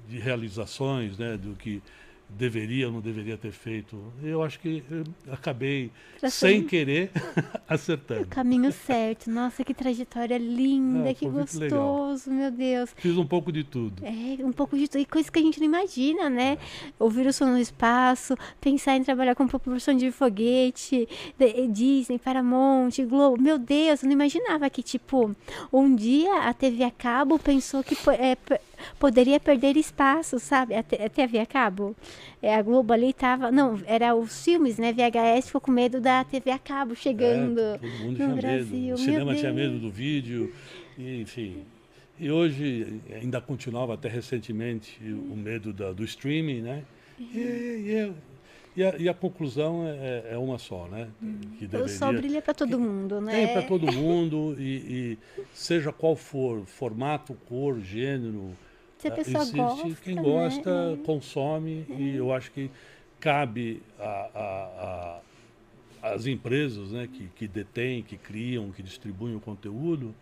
de 0.08 0.18
realizações, 0.18 1.18
né, 1.18 1.36
do 1.36 1.54
que 1.54 1.82
deveria 2.28 2.86
ou 2.86 2.92
não 2.92 3.00
deveria 3.00 3.36
ter 3.36 3.50
feito, 3.52 4.00
eu 4.22 4.42
acho 4.42 4.60
que 4.60 4.82
eu 4.90 5.04
acabei, 5.32 5.90
sem 6.28 6.62
querer, 6.62 7.10
o 7.68 7.72
acertando. 7.72 8.26
caminho 8.26 8.70
certo. 8.72 9.30
Nossa, 9.30 9.64
que 9.64 9.72
trajetória 9.72 10.36
linda, 10.38 11.10
Ah, 11.10 11.14
que 11.14 11.26
gostoso, 11.28 12.30
meu 12.30 12.50
Deus. 12.50 12.90
Fiz 12.96 13.16
um 13.16 13.26
pouco 13.26 13.50
de 13.50 13.64
tudo. 13.64 14.02
É, 14.04 14.44
um 14.44 14.52
pouco 14.52 14.76
de 14.76 14.88
tudo, 14.88 15.00
e 15.00 15.06
coisas 15.06 15.30
que 15.30 15.38
a 15.38 15.42
gente 15.42 15.58
não 15.58 15.66
imagina, 15.66 16.28
né? 16.28 16.58
Ouvir 16.98 17.26
o 17.26 17.32
som 17.32 17.46
no 17.46 17.58
espaço, 17.58 18.34
pensar 18.60 18.96
em 18.96 19.02
trabalhar 19.04 19.34
com 19.34 19.46
propulsão 19.46 19.94
de 19.96 20.10
foguete, 20.10 21.08
de- 21.38 21.66
Disney, 21.68 22.18
Paramount, 22.18 22.90
Globo. 23.08 23.40
Meu 23.40 23.58
Deus, 23.58 24.02
eu 24.02 24.06
não 24.06 24.12
imaginava 24.12 24.68
que, 24.70 24.82
tipo, 24.82 25.34
um 25.72 25.94
dia 25.94 26.42
a 26.42 26.52
TV 26.54 26.84
a 26.84 26.90
cabo 26.90 27.38
pensou 27.38 27.82
que 27.82 27.96
é, 28.10 28.36
poderia 28.98 29.38
perder 29.40 29.76
espaço, 29.76 30.38
sabe? 30.38 30.74
A, 30.74 30.82
TV 30.82 31.38
a 31.38 31.46
cabo. 31.46 31.94
É, 32.42 32.54
a 32.54 32.62
Globo 32.62 32.92
ali 32.92 33.12
tava. 33.12 33.50
Não, 33.50 33.80
era 33.86 34.14
os 34.14 34.44
filmes, 34.44 34.78
né? 34.78 34.92
VHS 34.92 35.46
ficou 35.46 35.60
com 35.60 35.70
medo 35.70 36.00
da 36.00 36.24
TV 36.24 36.50
a 36.50 36.58
cabo 36.58 36.94
chegando. 36.94 37.58
É, 37.60 37.78
todo 37.78 37.90
mundo 37.90 38.10
no 38.10 38.14
tinha 38.16 38.28
Brasil, 38.28 38.78
medo. 38.80 38.94
O 38.94 38.98
cinema 38.98 39.34
tinha 39.34 39.52
medo 39.52 39.78
do 39.78 39.90
vídeo, 39.90 40.52
e, 40.96 41.20
enfim. 41.20 41.64
E 42.20 42.30
hoje 42.30 43.00
ainda 43.14 43.40
continuava 43.40 43.94
até 43.94 44.08
recentemente 44.08 44.98
o 45.02 45.36
medo 45.36 45.72
da- 45.72 45.92
do 45.92 46.02
streaming, 46.04 46.62
né? 46.62 46.82
E, 47.18 47.38
e 47.38 47.94
é- 47.94 48.12
e 48.76 48.84
a, 48.84 48.94
e 48.96 49.08
a 49.08 49.14
conclusão 49.14 49.84
é, 49.88 50.34
é 50.34 50.38
uma 50.38 50.56
só, 50.58 50.86
né? 50.86 51.08
Que 51.58 51.64
O 51.76 51.88
sol 51.88 52.12
brilha 52.12 52.40
para 52.40 52.54
todo 52.54 52.78
mundo, 52.78 53.20
né? 53.20 53.32
Tem 53.32 53.52
para 53.52 53.62
todo 53.62 53.92
mundo 53.92 54.54
e 54.58 55.18
seja 55.52 55.90
qual 55.92 56.14
for 56.14 56.64
formato, 56.64 57.34
cor, 57.48 57.80
gênero, 57.80 58.50
Se 58.98 59.08
a 59.08 59.12
ah, 59.12 59.14
pessoa 59.14 59.42
existe 59.42 59.56
gosta, 59.56 59.96
quem 60.02 60.14
né? 60.14 60.22
gosta, 60.22 60.70
É. 60.70 60.96
consome 61.04 61.86
e 61.88 62.16
eu 62.16 62.32
acho 62.32 62.50
que 62.50 62.70
cabe 63.20 63.82
a, 63.98 64.02
a- 64.34 65.20
a- 66.02 66.12
as 66.14 66.26
empresas 66.26 66.90
né, 66.92 67.08
que, 67.12 67.28
que 67.36 67.48
detêm, 67.48 68.02
que 68.02 68.16
criam, 68.16 68.70
que 68.72 68.82
distribuem 68.82 69.34
o 69.34 69.40
conteúdo, 69.40 70.14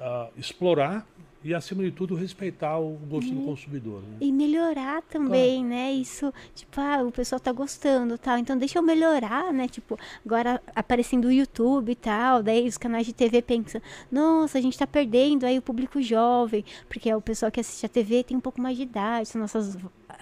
ah, 0.00 0.30
explorar 0.36 1.06
e, 1.42 1.54
acima 1.54 1.82
de 1.82 1.90
tudo, 1.90 2.14
respeitar 2.14 2.78
o 2.78 2.98
gosto 3.08 3.32
do 3.32 3.44
consumidor. 3.44 4.02
Né? 4.02 4.18
E 4.20 4.30
melhorar 4.30 5.02
também, 5.02 5.64
né? 5.64 5.90
Isso, 5.90 6.32
tipo, 6.54 6.80
ah, 6.80 7.02
o 7.02 7.10
pessoal 7.10 7.40
tá 7.40 7.50
gostando 7.50 8.18
tal. 8.18 8.36
Então 8.36 8.58
deixa 8.58 8.78
eu 8.78 8.82
melhorar, 8.82 9.52
né? 9.52 9.66
Tipo, 9.66 9.98
agora 10.24 10.60
aparecendo 10.74 11.26
o 11.26 11.32
YouTube 11.32 11.92
e 11.92 11.96
tal, 11.96 12.42
daí 12.42 12.68
os 12.68 12.76
canais 12.76 13.06
de 13.06 13.14
TV 13.14 13.40
pensam, 13.40 13.80
nossa, 14.12 14.58
a 14.58 14.60
gente 14.60 14.78
tá 14.78 14.86
perdendo 14.86 15.44
aí 15.44 15.58
o 15.58 15.62
público 15.62 16.02
jovem, 16.02 16.64
porque 16.88 17.08
é 17.08 17.16
o 17.16 17.22
pessoal 17.22 17.50
que 17.50 17.60
assiste 17.60 17.86
a 17.86 17.88
TV 17.88 18.22
tem 18.22 18.36
um 18.36 18.40
pouco 18.40 18.60
mais 18.60 18.76
de 18.76 18.82
idade, 18.82 19.28
são 19.28 19.40
nossas 19.40 19.76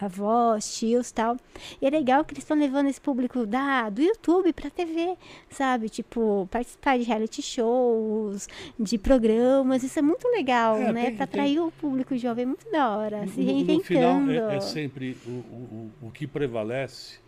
avós, 0.06 0.76
tios 0.78 1.10
tal. 1.12 1.36
E 1.80 1.86
é 1.86 1.90
legal 1.90 2.24
que 2.24 2.32
eles 2.34 2.44
estão 2.44 2.56
levando 2.58 2.88
esse 2.88 3.00
público 3.00 3.44
da, 3.46 3.88
do 3.90 4.00
YouTube 4.02 4.52
pra 4.52 4.70
TV, 4.70 5.16
sabe? 5.50 5.88
Tipo, 5.88 6.48
participar 6.50 6.98
de 6.98 7.04
reality 7.04 7.42
shows, 7.42 8.48
de 8.78 8.98
programas, 8.98 9.82
isso 9.82 9.98
é 9.98 10.02
muito 10.02 10.26
legal, 10.28 10.76
É, 10.76 10.92
né? 10.92 11.04
tem- 11.06 11.16
pra 11.16 11.26
tem- 11.26 11.40
atrair 11.40 11.60
o 11.60 11.70
público 11.72 12.16
jovem, 12.16 12.42
é 12.44 12.46
muito 12.46 12.70
da 12.70 12.96
hora, 12.96 13.26
se 13.26 13.40
No- 13.40 13.46
no, 13.46 13.52
reinventando. 13.52 13.84
final, 13.84 14.30
é, 14.50 14.56
é 14.56 14.60
sempre 14.60 15.16
o, 15.26 15.30
o, 15.30 15.90
o 16.02 16.10
que 16.10 16.26
prevalece 16.26 17.18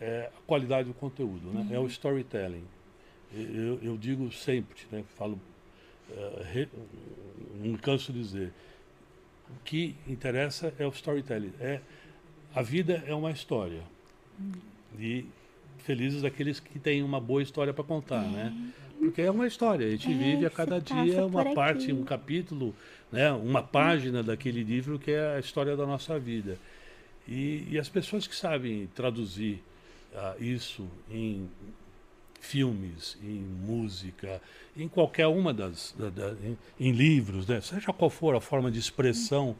é 0.00 0.30
a 0.36 0.40
qualidade 0.46 0.88
do 0.88 0.94
conteúdo, 0.94 1.50
né? 1.52 1.66
é 1.70 1.78
o 1.78 1.86
storytelling. 1.86 2.64
Eu, 3.32 3.78
eu 3.82 3.96
digo 3.96 4.30
sempre, 4.32 4.80
né? 4.90 5.04
falo, 5.16 5.38
re- 6.52 6.68
não 7.62 7.70
me 7.72 7.78
canso 7.78 8.12
de 8.12 8.20
dizer, 8.20 8.52
o 9.48 9.62
que 9.64 9.94
interessa 10.08 10.72
é 10.78 10.86
o 10.86 10.90
storytelling. 10.90 11.52
É, 11.60 11.80
a 12.54 12.62
vida 12.62 13.02
é 13.06 13.14
uma 13.14 13.30
história. 13.30 13.82
E 14.98 15.24
felizes 15.78 16.24
aqueles 16.24 16.60
que 16.60 16.78
têm 16.78 17.02
uma 17.02 17.20
boa 17.20 17.42
história 17.42 17.72
para 17.72 17.84
contar, 17.84 18.22
né? 18.22 18.52
Porque 18.98 19.22
é 19.22 19.30
uma 19.30 19.46
história, 19.46 19.86
a 19.86 19.90
gente 19.90 20.10
É, 20.10 20.14
vive 20.14 20.44
a 20.44 20.50
cada 20.50 20.78
dia 20.78 21.24
uma 21.24 21.54
parte, 21.54 21.84
aqui. 21.84 21.92
um 21.92 22.04
capítulo, 22.04 22.74
né? 23.10 23.32
uma 23.32 23.62
página 23.62 24.22
daquele 24.22 24.62
livro 24.62 24.98
que 24.98 25.10
é 25.10 25.36
a 25.36 25.40
história 25.40 25.74
da 25.74 25.86
nossa 25.86 26.18
vida. 26.18 26.58
E, 27.26 27.66
e 27.70 27.78
as 27.78 27.88
pessoas 27.88 28.26
que 28.26 28.36
sabem 28.36 28.88
traduzir 28.94 29.62
ah, 30.14 30.34
isso 30.38 30.86
em 31.10 31.48
filmes, 32.40 33.16
em 33.22 33.40
música, 33.66 34.40
em 34.76 34.88
qualquer 34.88 35.26
uma 35.26 35.52
das, 35.52 35.94
da- 35.98 36.10
da- 36.10 36.34
em, 36.44 36.56
em 36.78 36.92
livros, 36.92 37.46
né? 37.46 37.60
seja 37.60 37.92
qual 37.92 38.10
for 38.10 38.34
a 38.34 38.40
forma 38.40 38.70
de 38.70 38.78
expressão, 38.78 39.54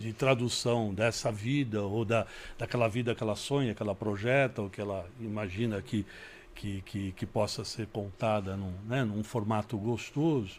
de 0.00 0.12
tradução 0.14 0.94
dessa 0.94 1.30
vida 1.30 1.82
ou 1.82 2.04
da, 2.06 2.26
daquela 2.58 2.88
vida 2.88 3.14
que 3.14 3.22
ela 3.22 3.36
sonha, 3.36 3.74
que 3.74 3.82
ela 3.82 3.94
projeta 3.94 4.62
ou 4.62 4.70
que 4.70 4.80
ela 4.80 5.06
imagina 5.20 5.82
que, 5.82 6.06
que, 6.54 6.80
que, 6.86 7.12
que 7.12 7.26
possa 7.26 7.64
ser 7.66 7.86
contada 7.88 8.56
num, 8.56 8.72
né, 8.88 9.04
num 9.04 9.22
formato 9.22 9.76
gostoso, 9.76 10.58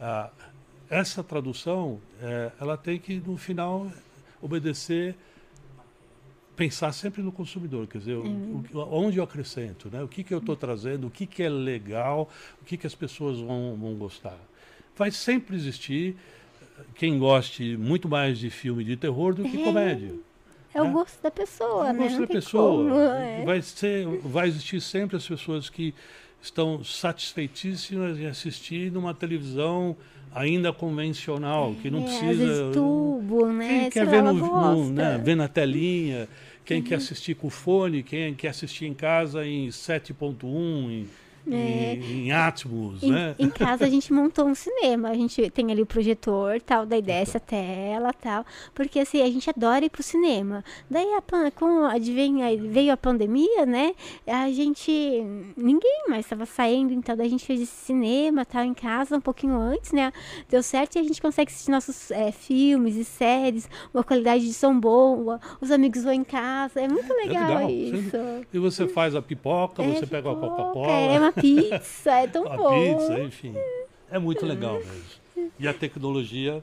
ah, 0.00 0.30
essa 0.88 1.22
tradução 1.22 2.00
eh, 2.20 2.50
ela 2.60 2.76
tem 2.78 2.98
que 2.98 3.14
no 3.20 3.36
final 3.36 3.90
obedecer 4.40 5.14
pensar 6.56 6.92
sempre 6.92 7.22
no 7.22 7.32
consumidor, 7.32 7.86
quer 7.86 7.98
dizer, 7.98 8.16
o- 8.16 8.26
o- 8.72 8.78
onde 8.94 9.18
eu 9.18 9.24
acrescento, 9.24 9.88
né? 9.90 10.02
o 10.02 10.08
que, 10.08 10.22
que 10.22 10.32
eu 10.34 10.38
estou 10.38 10.54
trazendo, 10.56 11.06
o 11.06 11.10
que, 11.10 11.26
que 11.26 11.42
é 11.42 11.48
legal, 11.48 12.28
o 12.60 12.64
que, 12.64 12.76
que 12.76 12.86
as 12.86 12.94
pessoas 12.94 13.38
vão, 13.38 13.76
vão 13.80 13.94
gostar. 13.94 14.38
Vai 14.96 15.10
sempre 15.10 15.56
existir 15.56 16.16
quem 16.94 17.18
goste 17.18 17.76
muito 17.76 18.08
mais 18.08 18.38
de 18.38 18.50
filme 18.50 18.84
de 18.84 18.96
terror 18.96 19.34
do 19.34 19.44
que 19.44 19.60
É. 19.60 19.64
comédia. 19.64 20.14
É 20.74 20.80
o 20.80 20.84
né? 20.86 20.90
gosto 20.92 21.22
da 21.22 21.30
pessoa, 21.30 21.84
O 21.90 21.92
né? 21.92 21.98
gosto 22.04 22.12
Não 22.14 22.20
da 22.20 22.26
pessoa. 22.26 22.84
como, 22.90 23.00
é. 23.00 23.44
vai, 23.44 23.60
ser, 23.62 24.06
vai 24.24 24.48
existir 24.48 24.80
sempre 24.80 25.16
as 25.16 25.26
pessoas 25.26 25.68
que 25.68 25.94
estão 26.40 26.82
satisfeitíssimas 26.82 28.18
em 28.18 28.26
assistir 28.26 28.90
numa 28.90 29.14
televisão 29.14 29.96
ainda 30.34 30.72
convencional, 30.72 31.74
que 31.80 31.90
não 31.90 32.00
É, 32.00 32.02
precisa. 32.04 32.68
Às 32.68 32.74
tubo, 32.74 33.46
né? 33.48 33.80
Quem 33.82 33.90
quer 33.90 34.06
ver, 34.06 34.22
no, 34.22 34.32
no- 34.32 34.90
né, 34.90 35.18
ver 35.22 35.34
na 35.36 35.46
telinha, 35.46 36.26
quem 36.64 36.78
Uhum. 36.78 36.84
quer 36.84 36.94
assistir 36.94 37.34
com 37.36 37.50
fone, 37.50 38.02
quem 38.02 38.34
quer 38.34 38.48
assistir 38.48 38.86
em 38.86 38.94
casa 38.94 39.44
em 39.46 39.70
7.1, 39.70 40.90
em, 40.90 41.08
É. 41.50 41.94
em, 41.94 42.26
em 42.26 42.32
Atmos, 42.32 43.02
Em, 43.02 43.10
né? 43.10 43.34
em 43.38 43.50
casa 43.50 43.84
a 43.84 43.88
gente 43.88 44.12
montou 44.14 44.46
um 44.46 44.54
cinema, 44.54 45.08
a 45.08 45.14
gente 45.14 45.50
tem 45.50 45.70
ali 45.72 45.82
o 45.82 45.86
projetor, 45.86 46.60
tal, 46.60 46.86
daí 46.86 47.02
desce 47.02 47.36
a 47.36 47.40
tela, 47.40 48.12
tal, 48.12 48.44
porque 48.74 49.00
assim, 49.00 49.22
a 49.22 49.26
gente 49.26 49.48
adora 49.50 49.84
ir 49.84 49.90
pro 49.90 50.02
cinema. 50.02 50.64
Daí 50.88 51.06
a, 51.14 51.50
com, 51.50 51.84
adivinha, 51.84 52.46
veio 52.56 52.92
a 52.92 52.96
pandemia, 52.96 53.66
né? 53.66 53.94
A 54.26 54.50
gente, 54.50 54.90
ninguém 55.56 56.04
mais 56.08 56.26
estava 56.26 56.46
saindo, 56.46 56.92
então 56.92 57.16
daí 57.16 57.26
a 57.26 57.30
gente 57.30 57.44
fez 57.44 57.60
esse 57.60 57.84
cinema, 57.86 58.44
tal, 58.44 58.64
em 58.64 58.74
casa 58.74 59.16
um 59.16 59.20
pouquinho 59.20 59.56
antes, 59.56 59.92
né? 59.92 60.12
Deu 60.48 60.62
certo 60.62 60.96
e 60.96 60.98
a 61.00 61.02
gente 61.02 61.20
consegue 61.20 61.50
assistir 61.50 61.70
nossos 61.70 62.10
é, 62.10 62.30
filmes 62.30 62.96
e 62.96 63.04
séries, 63.04 63.68
uma 63.92 64.04
qualidade 64.04 64.46
de 64.46 64.54
som 64.54 64.78
boa, 64.78 65.40
os 65.60 65.70
amigos 65.70 66.04
vão 66.04 66.12
em 66.12 66.24
casa, 66.24 66.80
é 66.80 66.88
muito 66.88 67.12
legal, 67.14 67.48
legal, 67.48 67.70
isso. 67.70 68.16
E 68.52 68.58
você 68.58 68.86
faz 68.86 69.14
a 69.14 69.22
pipoca, 69.22 69.82
É 69.82 69.94
você 69.94 70.06
pega 70.06 70.30
a 70.30 70.34
pipoca, 70.34 70.56
Coca-Cola. 70.56 70.92
É 70.92 71.18
uma 71.18 71.31
pizza, 71.40 72.10
é 72.12 72.26
tão 72.26 72.46
a 72.50 72.56
bom. 72.56 72.96
pizza, 72.96 73.18
enfim. 73.20 73.54
É 74.10 74.18
muito 74.18 74.44
legal 74.46 74.74
mesmo. 74.74 75.52
E 75.58 75.66
a 75.66 75.72
tecnologia 75.74 76.62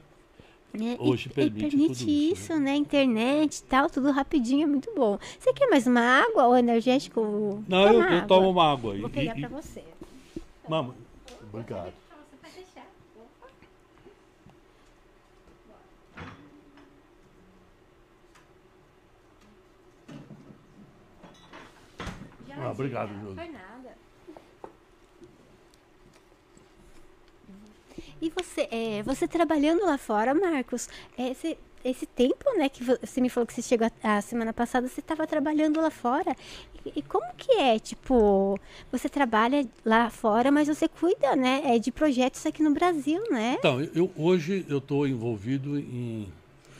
É, 0.72 0.96
Hoje 1.00 1.28
e- 1.28 1.30
e 1.32 1.34
permite 1.34 1.68
permite 1.68 1.98
tudo 1.98 2.10
isso, 2.10 2.42
isso, 2.52 2.60
né? 2.60 2.76
Internet 2.76 3.58
e 3.58 3.62
tal, 3.64 3.90
tudo 3.90 4.10
rapidinho, 4.12 4.62
é 4.62 4.66
muito 4.66 4.92
bom. 4.94 5.18
Você 5.38 5.52
quer 5.52 5.68
mais 5.68 5.86
uma 5.86 6.00
água 6.00 6.46
ou 6.46 6.56
energético? 6.56 7.64
Não, 7.68 7.88
eu, 7.88 8.02
eu 8.02 8.26
tomo 8.28 8.50
uma 8.50 8.72
água 8.72 8.94
aí. 8.94 9.00
Vou 9.00 9.10
pegar 9.10 9.36
E- 9.36 9.40
pra 9.40 9.48
e- 9.48 9.52
você. 9.52 9.82
Mama, 10.68 10.94
obrigado. 11.52 11.92
Você 12.30 12.36
vai 12.40 12.50
deixar. 12.52 12.86
Ah, 22.56 22.70
obrigado, 22.72 23.08
Josi. 23.20 23.34
Foi 23.36 23.48
nada. 23.48 23.96
E 28.20 28.30
você, 28.30 28.68
é, 28.70 29.02
você 29.02 29.26
trabalhando 29.26 29.84
lá 29.84 29.96
fora, 29.96 30.34
Marcos, 30.34 30.88
é, 31.16 31.30
esse, 31.30 31.56
esse 31.84 32.04
tempo, 32.06 32.44
né, 32.58 32.68
que 32.68 32.84
vo- 32.84 32.98
você 33.02 33.20
me 33.20 33.30
falou 33.30 33.46
que 33.46 33.54
você 33.54 33.62
chegou 33.62 33.90
a, 34.02 34.16
a 34.18 34.20
semana 34.20 34.52
passada, 34.52 34.86
você 34.86 35.00
estava 35.00 35.26
trabalhando 35.26 35.80
lá 35.80 35.90
fora. 35.90 36.36
E, 36.84 36.98
e 37.00 37.02
como 37.02 37.24
que 37.36 37.52
é, 37.52 37.78
tipo, 37.78 38.58
você 38.92 39.08
trabalha 39.08 39.66
lá 39.84 40.10
fora, 40.10 40.50
mas 40.50 40.68
você 40.68 40.86
cuida, 40.88 41.34
né, 41.34 41.62
é, 41.64 41.78
de 41.78 41.90
projetos 41.90 42.44
aqui 42.44 42.62
no 42.62 42.72
Brasil, 42.72 43.22
né? 43.30 43.56
Então, 43.58 43.80
eu, 43.94 44.10
hoje 44.16 44.66
eu 44.68 44.78
estou 44.78 45.06
envolvido 45.06 45.78
em, 45.78 46.30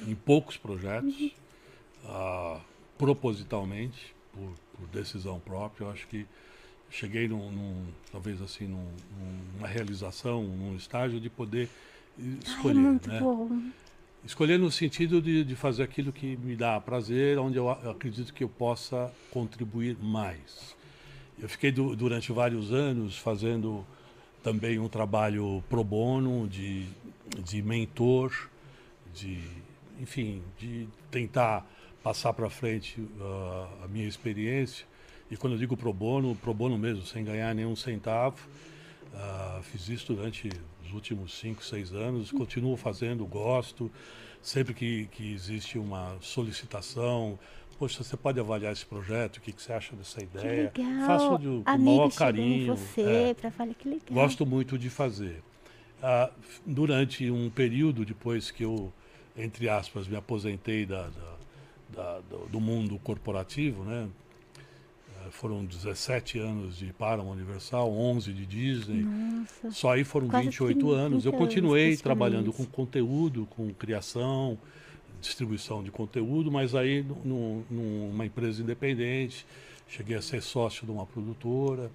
em 0.06 0.14
poucos 0.14 0.56
projetos, 0.58 1.32
ah, 2.04 2.60
propositalmente, 2.98 4.14
por, 4.32 4.52
por 4.78 4.86
decisão 4.88 5.40
própria. 5.40 5.84
Eu 5.86 5.90
acho 5.90 6.06
que 6.06 6.26
cheguei 6.90 7.28
num, 7.28 7.50
num- 7.50 7.86
talvez 8.10 8.40
assim, 8.42 8.66
num- 8.66 8.92
numa 9.56 9.68
realização, 9.68 10.42
num 10.42 10.76
estágio 10.76 11.20
de 11.20 11.30
poder 11.30 11.68
Ai, 12.18 12.38
escolher. 12.44 12.78
é 12.78 12.82
muito 12.82 13.08
né? 13.08 13.20
bom. 13.20 13.62
Escolher 14.24 14.58
no 14.58 14.70
sentido 14.70 15.22
de, 15.22 15.44
de 15.44 15.56
fazer 15.56 15.82
aquilo 15.82 16.12
que 16.12 16.36
me 16.36 16.54
dá 16.54 16.78
prazer, 16.80 17.38
onde 17.38 17.56
eu, 17.56 17.70
acredito 17.70 18.34
que 18.34 18.44
eu 18.44 18.48
possa 18.48 19.10
contribuir 19.30 19.96
mais. 20.02 20.76
Eu 21.38 21.48
fiquei 21.48 21.72
du- 21.72 21.96
durante 21.96 22.30
vários 22.32 22.70
anos 22.72 23.16
fazendo 23.16 23.86
também 24.42 24.78
um 24.78 24.88
trabalho 24.88 25.64
pro 25.70 25.82
bono, 25.82 26.46
de, 26.48 26.86
de 27.42 27.62
mentor, 27.62 28.48
de, 29.14 29.38
enfim, 29.98 30.42
de 30.58 30.86
tentar 31.10 31.66
passar 32.02 32.32
para 32.34 32.50
frente 32.50 33.02
ah, 33.20 33.84
a 33.84 33.88
minha 33.88 34.06
experiência. 34.06 34.84
E 35.31 35.36
quando 35.36 35.52
eu 35.55 35.59
digo 35.59 35.77
pro 35.77 35.93
bono, 35.93 36.35
pro 36.36 36.52
bono 36.52 36.77
mesmo, 36.77 37.05
sem 37.07 37.24
ganhar 37.24 37.55
nenhum 37.55 37.77
centavo. 37.77 38.36
Ah, 39.15 39.61
fiz 39.62 39.89
isso 39.89 40.12
durante 40.15 40.51
os 40.85 40.93
últimos 40.93 41.39
cinco, 41.39 41.65
seis 41.65 41.93
anos, 41.93 42.31
continuo 42.32 42.77
fazendo, 42.77 43.24
gosto. 43.27 43.90
Sempre 44.43 44.73
que, 44.74 45.07
que 45.12 45.32
existe 45.32 45.78
uma 45.78 46.16
solicitação, 46.20 47.39
poxa, 47.78 48.02
você 48.02 48.16
pode 48.16 48.40
avaliar 48.40 48.73
esse 48.73 48.86
projeto, 48.86 49.36
o 49.36 49.40
que, 49.40 49.52
que 49.52 49.62
você 49.62 49.73
acha 49.73 49.94
dessa 49.94 50.19
Que 50.20 50.24
ideia? 50.24 50.73
legal. 50.74 51.07
Faço 51.07 51.39
de, 51.39 51.47
com 51.65 51.78
maior 51.78 52.11
carinho. 52.15 52.77
você 52.77 53.35
é. 53.39 53.51
falar 53.51 53.74
que 53.74 53.89
legal. 53.89 54.07
Gosto 54.11 54.47
muito 54.47 54.78
de 54.78 54.89
fazer. 54.89 55.43
Ah, 56.02 56.31
durante 56.65 57.31
um 57.31 57.51
período 57.51 58.05
depois 58.05 58.51
que 58.51 58.65
eu, 58.65 58.90
entre 59.36 59.69
aspas, 59.69 60.09
me 60.09 60.16
aposentei 60.16 60.86
da, 60.86 61.09
da- 61.09 61.36
da- 61.94 62.20
do, 62.20 62.39
do 62.48 62.61
mundo 62.61 62.98
corporativo, 63.01 63.85
né? 63.85 64.09
Foram 65.31 65.65
17 65.65 66.39
anos 66.39 66.77
de 66.77 66.93
Paramount 66.93 67.32
Universal, 67.35 67.90
11 67.93 68.32
de 68.32 68.44
Disney. 68.47 69.02
Nossa. 69.02 69.70
Só 69.70 69.93
aí 69.93 70.05
foram 70.05 70.28
Quase 70.28 70.47
28 70.47 70.78
30 70.78 70.94
anos. 70.94 71.24
Eu 71.24 71.32
continuei 71.32 71.97
trabalhando 71.97 72.52
com 72.52 72.65
conteúdo, 72.66 73.47
com 73.51 73.73
criação, 73.74 74.59
distribuição 75.20 75.82
de 75.82 75.90
conteúdo, 75.90 76.51
mas 76.51 76.74
aí 76.74 77.02
nu- 77.02 77.19
nu- 77.24 77.65
numa 77.70 78.27
empresa 78.27 78.62
independente. 78.62 79.47
Cheguei 79.89 80.16
a 80.16 80.23
ser 80.23 80.43
sócio 80.43 80.85
de 80.86 80.93
uma 80.93 81.05
produtora. 81.07 81.90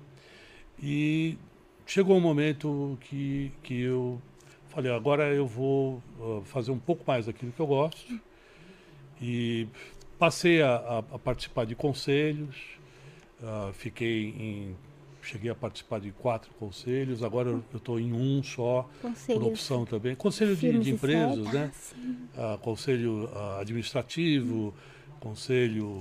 E 0.81 1.37
chegou 1.85 2.17
um 2.17 2.21
momento 2.21 2.97
que, 3.01 3.51
que 3.63 3.79
eu 3.81 4.21
falei, 4.69 4.91
agora 4.91 5.33
eu 5.33 5.47
vou 5.47 6.01
ah, 6.19 6.41
fazer 6.45 6.71
um 6.71 6.79
pouco 6.79 7.03
mais 7.07 7.25
daquilo 7.27 7.51
que 7.51 7.59
eu 7.59 7.67
gosto. 7.67 8.19
E 9.21 9.67
passei 10.19 10.61
a- 10.61 11.03
a 11.11 11.19
participar 11.19 11.65
de 11.65 11.75
conselhos, 11.75 12.55
ah, 13.43 13.71
fiquei 13.73 14.29
em. 14.37 14.75
Cheguei 15.21 15.49
a 15.49 15.55
participar 15.55 15.99
de 15.99 16.11
quatro 16.11 16.51
conselhos, 16.59 17.23
agora 17.23 17.49
eu 17.49 17.63
estou 17.73 17.99
em 17.99 18.13
um 18.13 18.43
só, 18.43 18.87
por 19.01 19.09
Conselhos. 19.09 19.43
opção 19.43 19.83
também. 19.83 20.13
Conselho 20.15 20.55
de, 20.55 20.77
de 20.77 20.91
empresas, 20.91 21.51
né? 21.51 21.71
Ah. 22.37 22.53
Ah, 22.53 22.57
conselho 22.61 23.27
ah, 23.33 23.57
administrativo, 23.59 24.71
conselho, 25.19 25.97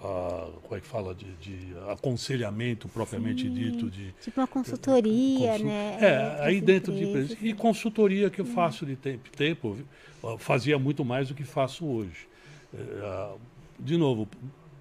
ah, 0.00 0.50
como 0.62 0.76
é 0.76 0.80
que 0.80 0.86
fala, 0.86 1.16
de, 1.16 1.24
de 1.40 1.74
aconselhamento 1.90 2.88
propriamente 2.88 3.42
Sim. 3.42 3.54
dito, 3.54 3.90
de 3.90 4.12
Tipo 4.22 4.40
uma 4.40 4.46
consultoria, 4.46 5.48
Consul- 5.50 5.66
né? 5.66 5.98
É, 6.00 6.42
aí 6.44 6.62
pras 6.62 6.66
dentro 6.66 6.92
de 6.94 7.02
empresas. 7.02 7.36
E 7.42 7.52
consultoria 7.52 8.30
que 8.30 8.40
eu 8.40 8.46
faço 8.46 8.86
de 8.86 8.94
tempo 8.94 9.26
em 9.26 9.36
tempo, 9.36 9.76
fazia 10.38 10.78
muito 10.78 11.04
mais 11.04 11.26
do 11.26 11.34
que 11.34 11.42
faço 11.42 11.84
hoje. 11.84 12.28
É, 12.72 13.30
De 13.80 13.96
novo, 13.96 14.28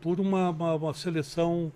por 0.02 0.20
uma, 0.20 0.50
uma, 0.50 0.76
uma 0.76 0.94
seleção 0.94 1.72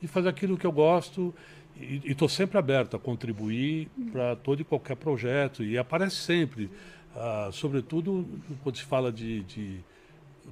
de 0.00 0.08
fazer 0.08 0.28
aquilo 0.28 0.56
que 0.56 0.66
eu 0.66 0.72
gosto. 0.72 1.34
E 1.76 2.02
estou 2.04 2.28
sempre 2.28 2.56
aberto 2.56 2.96
a 2.96 3.00
contribuir 3.00 3.88
para 4.12 4.36
todo 4.36 4.60
e 4.60 4.64
qualquer 4.64 4.96
projeto. 4.96 5.62
E 5.64 5.76
aparece 5.76 6.16
sempre, 6.16 6.70
ah, 7.16 7.50
sobretudo 7.52 8.26
quando 8.62 8.76
se 8.76 8.84
fala 8.84 9.10
de, 9.10 9.42
de 9.42 9.80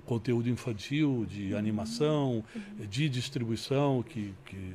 conteúdo 0.04 0.48
infantil, 0.48 1.26
de 1.28 1.54
animação, 1.54 2.42
de 2.88 3.08
distribuição, 3.08 4.02
que, 4.02 4.34
que 4.44 4.74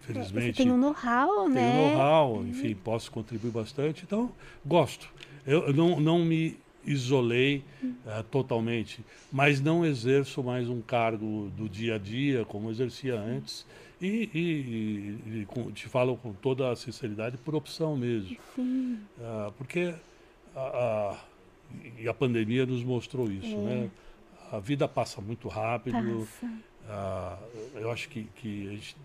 Você 0.00 0.12
felizmente 0.12 0.56
tem 0.56 0.70
um 0.70 0.76
know-how, 0.76 1.48
né? 1.48 1.70
tenho 1.70 1.90
know-how, 1.92 2.44
enfim, 2.46 2.74
posso 2.74 3.10
contribuir 3.10 3.50
bastante, 3.50 4.04
então 4.04 4.32
gosto. 4.64 5.08
Eu 5.46 5.72
não, 5.72 6.00
não 6.00 6.24
me 6.24 6.58
isolei 6.86 7.62
eh, 8.06 8.24
totalmente, 8.30 9.04
mas 9.32 9.60
não 9.60 9.84
exerço 9.84 10.42
mais 10.42 10.68
um 10.68 10.80
cargo 10.80 11.50
do 11.56 11.68
dia 11.68 11.96
a 11.96 11.98
dia 11.98 12.44
como 12.44 12.70
exercia 12.70 13.18
antes. 13.20 13.66
E, 14.00 14.06
e- 14.06 14.38
e- 14.38 15.40
e 15.42 15.46
com- 15.46 15.72
te 15.72 15.88
falo 15.88 16.16
com 16.16 16.32
toda 16.32 16.70
a 16.70 16.76
sinceridade, 16.76 17.36
por 17.38 17.54
opção 17.54 17.96
mesmo. 17.96 18.36
Sim. 18.54 19.00
Ah, 19.20 19.50
porque 19.56 19.94
a, 20.54 20.60
a- 20.60 21.24
e 21.98 22.06
a 22.06 22.14
pandemia 22.14 22.64
nos 22.66 22.84
mostrou 22.84 23.30
isso, 23.30 23.56
né? 23.58 23.90
A 24.52 24.58
vida 24.60 24.86
passa 24.86 25.20
muito 25.20 25.48
rápido. 25.48 26.26
Passa. 26.40 26.52
Ah, 26.88 27.38
eu 27.74 27.90
acho 27.90 28.08
que, 28.08 28.24
que 28.36 28.68
gente- 28.76 28.96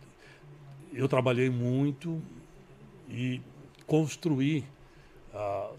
eu 0.93 1.07
trabalhei 1.07 1.49
muito 1.49 2.21
e 3.09 3.41
construí 3.87 4.63
ah, 5.33 5.71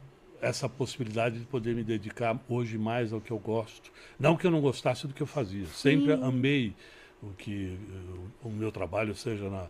essa 0.42 0.68
possibilidade 0.68 1.38
de 1.38 1.44
poder 1.46 1.74
me 1.74 1.84
dedicar 1.84 2.38
hoje 2.48 2.76
mais 2.76 3.12
ao 3.12 3.20
que 3.20 3.30
eu 3.30 3.38
gosto. 3.38 3.92
Não 4.18 4.36
que 4.36 4.44
eu 4.44 4.50
não 4.50 4.60
gostasse 4.60 5.06
do 5.06 5.14
que 5.14 5.22
eu 5.22 5.26
fazia, 5.26 5.66
sempre 5.66 6.16
Sim. 6.16 6.22
amei 6.22 6.74
o 7.22 7.28
que 7.28 7.78
eh, 7.78 8.18
o 8.42 8.50
meu 8.50 8.72
trabalho, 8.72 9.14
seja 9.14 9.48
na, 9.48 9.68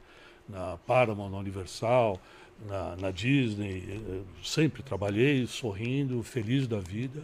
na 0.48 0.78
Paramount, 0.78 1.28
na 1.30 1.36
Universal, 1.36 2.18
na, 2.66 2.96
na 2.96 3.10
Disney, 3.10 3.84
eh, 3.86 4.20
sempre 4.42 4.82
trabalhei 4.82 5.46
sorrindo, 5.46 6.22
feliz 6.22 6.66
da 6.66 6.78
vida, 6.78 7.22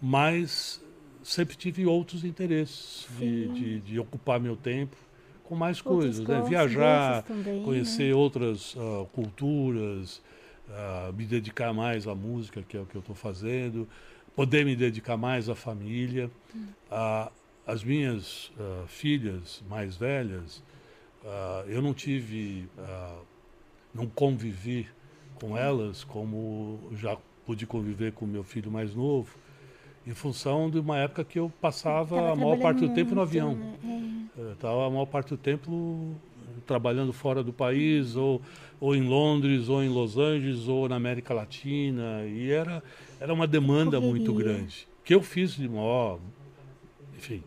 mas 0.00 0.82
sempre 1.22 1.54
tive 1.54 1.84
outros 1.84 2.24
interesses 2.24 3.06
de, 3.18 3.48
de, 3.48 3.80
de 3.80 3.98
ocupar 4.00 4.40
meu 4.40 4.56
tempo 4.56 4.96
com 5.44 5.54
mais 5.54 5.84
Outros 5.84 6.16
coisas, 6.16 6.26
né? 6.26 6.42
viajar, 6.48 7.22
também, 7.22 7.62
conhecer 7.62 8.14
outras 8.14 8.74
ah, 8.78 9.06
culturas, 9.12 10.20
me 11.14 11.24
dedicar 11.24 11.72
mais 11.72 12.06
à 12.06 12.14
música, 12.14 12.62
que 12.62 12.76
é 12.76 12.80
o 12.80 12.86
que 12.86 12.96
eu 12.96 13.00
estou 13.00 13.14
fazendo, 13.14 13.88
poder 14.34 14.64
me 14.64 14.76
dedicar 14.76 15.16
mais 15.16 15.48
à 15.48 15.54
família. 15.54 16.30
Ah, 16.90 17.30
as 17.66 17.82
minhas 17.82 18.52
ah, 18.58 18.84
filhas 18.86 19.62
mais 19.68 19.96
velhas, 19.96 20.62
ah, 21.24 21.64
eu 21.66 21.80
não 21.80 21.94
tive, 21.94 22.68
não 23.94 24.06
convivi 24.06 24.86
com 25.36 25.56
elas 25.56 26.04
como 26.04 26.90
já 26.92 27.16
pude 27.44 27.66
conviver 27.66 28.12
com 28.12 28.26
meu 28.26 28.42
filho 28.42 28.70
mais 28.70 28.94
novo, 28.94 29.36
em 30.06 30.14
função 30.14 30.70
de 30.70 30.78
uma 30.78 30.98
época 30.98 31.24
que 31.24 31.38
eu 31.38 31.52
passava 31.60 32.16
Tava 32.16 32.32
a 32.32 32.36
maior 32.36 32.58
parte 32.58 32.80
do 32.80 32.94
tempo 32.94 33.14
no 33.14 33.22
avião. 33.22 33.54
né? 33.54 34.28
É. 34.38 34.52
Estava 34.52 34.86
a 34.86 34.90
maior 34.90 35.06
parte 35.06 35.30
do 35.30 35.36
tempo 35.36 36.14
trabalhando 36.60 37.12
fora 37.12 37.42
do 37.42 37.52
país, 37.52 38.16
ou, 38.16 38.40
ou 38.80 38.94
em 38.94 39.02
Londres, 39.02 39.68
ou 39.68 39.82
em 39.82 39.88
Los 39.88 40.16
Angeles, 40.16 40.68
ou 40.68 40.88
na 40.88 40.96
América 40.96 41.34
Latina, 41.34 42.24
e 42.26 42.50
era, 42.50 42.82
era 43.20 43.32
uma 43.32 43.46
demanda 43.46 44.00
muito 44.00 44.32
grande. 44.32 44.88
Que 45.04 45.14
eu 45.14 45.22
fiz 45.22 45.54
de 45.54 45.68
maior, 45.68 46.18
enfim, 47.16 47.42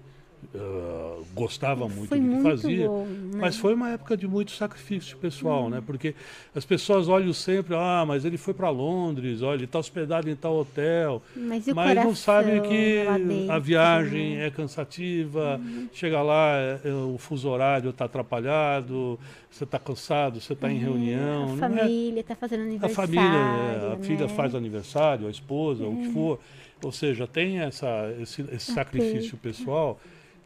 uh, 0.56 1.26
gostava 1.34 1.88
muito 1.88 2.10
Foi 2.10 2.20
do 2.20 2.24
que 2.24 2.30
muito 2.30 2.50
fazia. 2.50 2.88
bom, 2.88 3.06
né? 3.06 3.38
Mas 3.40 3.58
foi 3.58 3.74
uma 3.74 3.92
época 3.92 4.18
de 4.18 4.28
muito 4.28 4.52
sacrifício 4.52 5.18
pessoal, 5.18 5.70
né? 5.70 5.82
Porque 5.86 6.16
as 6.56 6.66
pessoas 6.66 7.08
olham 7.08 7.34
sempre, 7.34 7.76
ah, 7.76 8.04
mas 8.08 8.26
ele 8.26 8.38
foi 8.38 8.54
para 8.54 8.70
Londres, 8.70 9.42
olha, 9.42 9.58
ele 9.58 9.66
está 9.66 9.80
hospedado 9.80 10.30
em 10.30 10.36
tal 10.36 10.56
hotel. 10.58 11.22
Mas, 11.36 11.68
Mas 11.68 11.96
não 11.96 12.16
sabem 12.16 12.62
que 12.62 13.04
a 13.50 13.60
viagem 13.60 14.38
né? 14.38 14.48
é 14.48 14.52
cansativa, 14.52 15.60
chega 15.94 16.22
lá, 16.22 16.56
é- 16.58 16.82
é 16.86 16.94
o 16.94 17.18
fuso 17.18 17.50
horário 17.50 17.90
está 17.90 18.06
atrapalhado, 18.06 19.20
você 19.50 19.64
está 19.64 19.80
cansado, 19.80 20.40
você 20.40 20.54
está 20.54 20.72
em 20.72 20.78
reunião. 20.78 21.52
A 21.52 21.54
é- 21.54 21.58
família 21.58 22.20
está 22.22 22.36
fazendo 22.36 22.62
a 22.62 22.64
aniversário. 22.64 23.14
família, 23.14 23.38
é, 23.38 23.94
a 23.94 23.98
filha 23.98 24.28
né? 24.28 24.34
faz 24.34 24.56
aniversário, 24.56 25.28
a 25.28 25.32
esposa, 25.32 25.86
o 25.86 25.96
que 25.98 26.10
for. 26.10 26.40
Ou 26.84 26.92
seja, 26.92 27.28
tem 27.28 27.60
essa, 27.60 28.14
esse, 28.22 28.42
esse 28.54 28.72
sacrifício 28.72 29.38
pessoal 29.38 30.00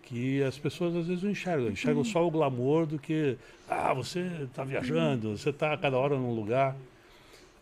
que 0.04 0.44
as 0.44 0.58
pessoas 0.58 0.96
às 0.96 1.08
vezes 1.08 1.24
não 1.24 1.32
enxergam. 1.32 1.70
Enxergam 1.70 2.04
só 2.04 2.26
o 2.28 2.32
glamour 2.32 2.86
do 2.86 3.00
que, 3.00 3.38
ah, 3.70 3.94
você 3.94 4.20
está 4.44 4.64
viajando, 4.64 5.38
você 5.38 5.50
está 5.50 5.74
a 5.74 5.78
cada 5.78 5.98
hora 5.98 6.18
num 6.18 6.34
lugar. 6.36 6.76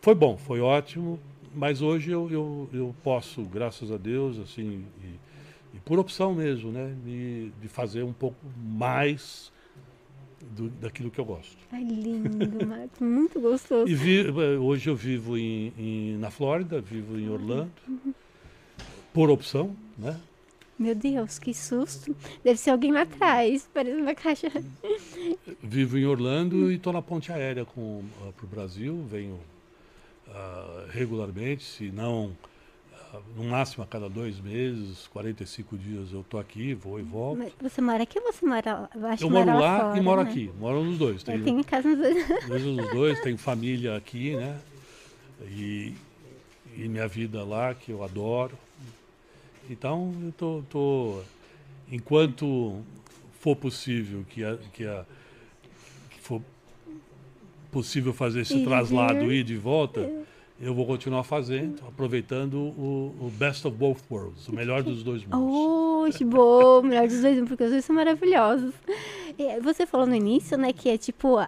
Foi 0.02 0.16
bom, 0.16 0.36
foi 0.38 0.60
ótimo, 0.60 1.20
mas 1.54 1.82
hoje 1.82 2.12
eu, 2.12 2.30
eu, 2.32 2.70
eu 2.74 2.96
posso, 3.04 3.44
graças 3.44 3.92
a 3.92 3.98
Deus, 3.98 4.40
assim, 4.40 4.84
e, 5.04 5.78
e 5.78 5.80
por 5.86 6.00
opção 6.00 6.34
mesmo, 6.34 6.72
né, 6.72 6.94
de, 7.06 7.52
de 7.62 7.68
fazer 7.68 8.02
um 8.04 8.14
pouco 8.14 8.38
mais 8.58 9.52
do, 10.56 10.70
daquilo 10.70 11.12
que 11.12 11.20
eu 11.20 11.26
gosto. 11.26 11.56
Ai, 11.72 11.84
lindo, 11.84 12.66
Marcos. 12.66 13.00
Muito 13.00 13.40
gostoso. 13.40 13.88
E 13.90 13.94
vi- 13.94 14.28
hoje 14.60 14.90
eu 14.90 14.96
vivo 14.96 15.38
em, 15.38 15.72
em- 15.78 16.18
na 16.18 16.32
Flórida, 16.32 16.82
vivo 16.82 17.20
em 17.20 17.30
Orlando, 17.30 17.72
por 19.14 19.30
opção, 19.30 19.76
né? 19.98 20.20
Meu 20.82 20.96
Deus, 20.96 21.38
que 21.38 21.54
susto. 21.54 22.16
Deve 22.44 22.58
ser 22.58 22.72
alguém 22.72 22.92
lá 22.92 23.04
atrás, 23.04 23.70
parece 23.72 24.02
uma 24.02 24.16
caixa. 24.16 24.52
Vivo 25.62 25.96
em 25.96 26.08
Orlando 26.08 26.72
e 26.72 26.76
estou 26.78 26.92
na 26.92 27.04
ponte 27.04 27.32
aérea 27.32 27.64
para 27.64 27.80
o 27.80 28.48
Brasil, 28.50 29.06
venho 29.08 29.40
ah, 30.28 30.86
regularmente, 30.90 31.64
se 31.64 31.92
não, 31.92 32.32
ah, 33.14 33.20
no 33.36 33.44
máximo 33.44 33.84
a 33.84 33.88
cada 33.88 34.10
dois 34.10 34.40
meses, 34.40 35.08
45 35.14 35.78
dias 35.78 36.12
eu 36.12 36.22
estou 36.22 36.40
aqui, 36.40 36.74
vou 36.74 37.00
e 37.00 37.04
volto. 37.04 37.38
Mas 37.38 37.54
Você 37.62 37.80
mora 37.80 38.02
aqui 38.02 38.18
ou 38.18 38.34
você 38.34 38.44
mora 38.44 38.90
eu 38.96 39.06
acho 39.06 39.24
Eu 39.24 39.30
moro 39.30 39.46
mora 39.52 39.60
lá 39.60 39.80
fora, 39.82 39.98
e 40.00 40.02
moro 40.02 40.24
né? 40.24 40.30
aqui, 40.32 40.52
moro 40.60 40.84
nos 40.84 40.98
dois. 40.98 41.18
Eu 41.18 41.26
Tenho, 41.26 41.44
tenho 41.44 41.60
em 41.60 41.64
casa 41.64 41.88
nos 41.88 42.00
dois. 42.00 42.26
vejo 42.50 42.82
os 42.82 42.92
dois, 42.92 43.20
tenho 43.22 43.38
família 43.38 43.96
aqui, 43.96 44.36
né? 44.36 44.60
E, 45.44 45.94
e 46.76 46.90
minha 46.90 47.08
vida 47.08 47.44
lá, 47.44 47.76
que 47.76 47.92
eu 47.92 48.04
adoro. 48.04 48.58
Então, 49.72 50.14
eu 50.26 50.32
tô, 50.34 50.64
tô 50.70 51.20
enquanto 51.90 52.82
for 53.40 53.56
possível 53.56 54.26
que, 54.30 54.44
a, 54.44 54.58
que, 54.74 54.86
a, 54.86 55.06
que 56.10 56.20
for 56.20 56.42
possível 57.72 58.14
fazer 58.14 58.42
esse 58.42 58.58
e 58.58 58.66
traslado 58.66 59.32
ir 59.32 59.46
de 59.46 59.56
volta, 59.56 60.12
eu 60.60 60.76
vou 60.76 60.86
continuar 60.86 61.24
fazendo, 61.24 61.82
aproveitando 61.88 62.56
o, 62.56 63.16
o 63.22 63.32
best 63.40 63.66
of 63.66 63.78
both 63.78 64.02
worlds, 64.12 64.46
o 64.50 64.54
melhor 64.54 64.84
dos 64.84 65.04
dois 65.04 65.24
mundos. 65.24 66.10
Oxe, 66.10 66.26
bom, 66.26 66.82
melhor 66.82 67.08
dos 67.08 67.22
dois, 67.22 67.40
porque 67.48 67.64
os 67.64 67.72
dois 67.72 67.86
são 67.86 67.96
maravilhosos. 67.96 68.74
E 69.40 69.58
Você 69.62 69.86
falou 69.86 70.06
no 70.06 70.16
início, 70.16 70.58
né, 70.58 70.74
que 70.74 70.90
é 70.90 70.98
tipo 70.98 71.40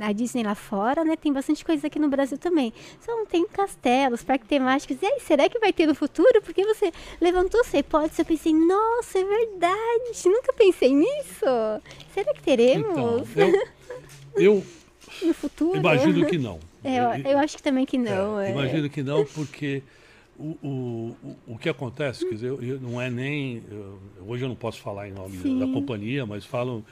a 0.00 0.06
a 0.08 0.12
Disney 0.12 0.42
lá 0.42 0.54
fora, 0.54 1.04
né, 1.04 1.16
tem 1.16 1.32
bastante 1.32 1.64
coisa 1.64 1.86
aqui 1.86 1.98
no 1.98 2.08
Brasil 2.08 2.36
também. 2.36 2.72
Só 3.00 3.12
não 3.16 3.24
tem 3.26 3.46
castelos, 3.46 4.22
parques 4.22 4.48
temáticos. 4.48 4.96
E 5.00 5.06
aí, 5.06 5.20
será 5.20 5.48
que 5.48 5.58
vai 5.58 5.72
ter 5.72 5.86
no 5.86 5.94
futuro? 5.94 6.42
Porque 6.42 6.64
você 6.64 6.92
levantou 7.20 7.60
essa 7.60 7.78
hipótese, 7.78 8.20
eu 8.22 8.26
pensei, 8.26 8.52
nossa, 8.52 9.18
é 9.18 9.24
verdade, 9.24 10.28
nunca 10.28 10.52
pensei 10.52 10.94
nisso. 10.94 11.44
Será 12.12 12.34
que 12.34 12.42
teremos 12.42 12.88
Então, 12.90 13.24
eu, 13.36 13.62
eu 14.36 14.64
no 15.22 15.34
futuro? 15.34 15.76
imagino 15.78 16.26
que 16.26 16.38
não. 16.38 16.58
É, 16.82 16.96
eu, 16.98 17.32
eu 17.32 17.38
acho 17.38 17.58
que 17.58 17.62
também 17.62 17.84
que 17.84 17.98
não. 17.98 18.40
É, 18.40 18.48
é. 18.48 18.52
Imagino 18.52 18.88
que 18.88 19.02
não, 19.02 19.22
porque 19.26 19.82
o, 20.38 20.56
o, 20.62 21.16
o, 21.22 21.36
o 21.54 21.58
que 21.58 21.68
acontece, 21.68 22.24
quer 22.26 22.34
dizer, 22.34 22.48
eu, 22.48 22.62
eu- 22.62 22.80
não 22.80 22.98
é 22.98 23.10
nem. 23.10 23.62
eu- 23.70 23.98
hoje 24.26 24.46
eu 24.46 24.48
não 24.48 24.56
posso 24.56 24.80
falar 24.80 25.06
em 25.06 25.12
nome 25.12 25.36
Sim. 25.36 25.58
da 25.58 25.66
companhia, 25.66 26.24
mas 26.24 26.46
falo 26.46 26.82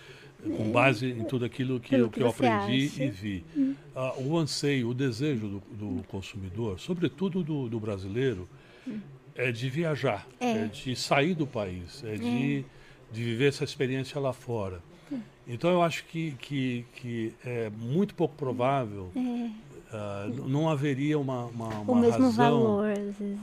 com 0.42 0.70
base 0.70 1.06
em 1.10 1.24
tudo 1.24 1.44
aquilo 1.44 1.80
que, 1.80 1.90
Pelo 1.90 2.08
que 2.08 2.18
que 2.20 2.22
eu 2.22 2.28
aprendi 2.28 2.86
acha. 2.86 3.04
e 3.04 3.10
vi. 3.10 3.44
Ah, 3.94 4.14
o 4.18 4.36
anseio, 4.38 4.88
o 4.90 4.94
desejo 4.94 5.48
do, 5.48 5.62
do 5.98 6.02
consumidor, 6.04 6.78
sobretudo 6.78 7.42
do, 7.42 7.68
do 7.68 7.80
brasileiro, 7.80 8.48
é 9.34 9.50
de 9.52 9.68
viajar, 9.68 10.26
É. 10.40 10.50
é, 10.52 10.64
de 10.66 10.94
sair 10.96 11.34
do 11.34 11.46
país, 11.46 12.02
é, 12.04 12.16
De, 12.16 12.64
de 13.12 13.24
viver 13.24 13.48
essa 13.48 13.64
experiência 13.64 14.20
lá 14.20 14.32
fora. 14.32 14.80
Então 15.50 15.70
eu 15.70 15.82
acho 15.82 16.04
que, 16.04 16.32
que, 16.32 16.84
que 16.96 17.32
é 17.44 17.70
muito 17.70 18.14
pouco 18.14 18.34
provável, 18.36 19.10
ah, 19.90 20.26
n- 20.28 20.42
não 20.48 20.68
haveria 20.68 21.18
uma, 21.18 21.46
uma, 21.46 21.72
É. 21.72 21.76
o 21.78 21.80
uma 21.92 22.00
mesmo 22.02 22.24
razão 22.24 22.82
vezes. 22.82 23.38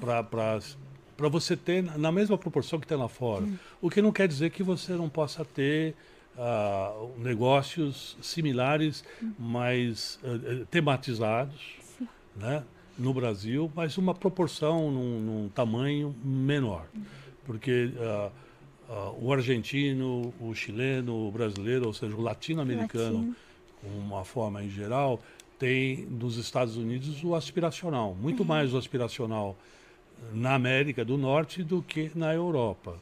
para 1.18 1.28
você 1.30 1.58
ter 1.58 1.82
na 1.84 1.98
na 1.98 2.12
mesma 2.12 2.38
proporção 2.38 2.80
que 2.80 2.86
tem 2.88 2.98
lá 2.98 3.08
fora. 3.10 3.44
Hum. 3.46 3.56
O 3.82 3.90
que 3.90 4.02
não 4.02 4.12
quer 4.12 4.28
dizer 4.28 4.52
que 4.52 4.62
você 4.62 4.94
não 4.94 5.10
possa 5.10 5.44
ter 5.44 5.96
ah, 6.38 6.94
negócios 7.18 8.18
similares, 8.22 9.04
Hum. 9.22 9.34
mas 9.40 10.20
eh, 10.24 10.40
eh, 10.62 10.66
tematizados, 10.70 11.76
né, 12.36 12.64
no 12.98 13.14
Brasil, 13.14 13.72
mas 13.76 13.98
uma 13.98 14.14
proporção 14.14 14.92
num, 14.92 15.20
num 15.20 15.50
tamanho 15.50 16.16
menor, 16.24 16.86
Hum. 16.96 17.02
porque 17.46 17.92
ah, 18.00 18.32
o 19.20 19.34
argentino, 19.34 20.34
o 20.40 20.54
chileno, 20.54 21.28
o 21.28 21.32
brasileiro, 21.32 21.88
ou 21.88 21.94
seja, 21.94 22.16
o 22.16 22.22
latino-americano, 22.22 23.18
Latino. 23.18 23.36
com 23.82 23.88
uma 23.88 24.24
forma 24.24 24.64
em 24.64 24.70
geral, 24.70 25.20
tem 25.58 26.06
nos 26.06 26.38
Estados 26.38 26.78
Unidos 26.78 27.24
o 27.24 27.34
aspiracional, 27.34 28.14
muito 28.14 28.42
Uhum. 28.42 28.48
mais 28.50 28.74
o 28.74 28.78
aspiracional 28.78 29.58
na 30.34 30.54
América 30.54 31.04
do 31.04 31.18
Norte 31.18 31.64
do 31.64 31.82
que 31.82 32.12
na 32.14 32.34
Europa. 32.34 32.98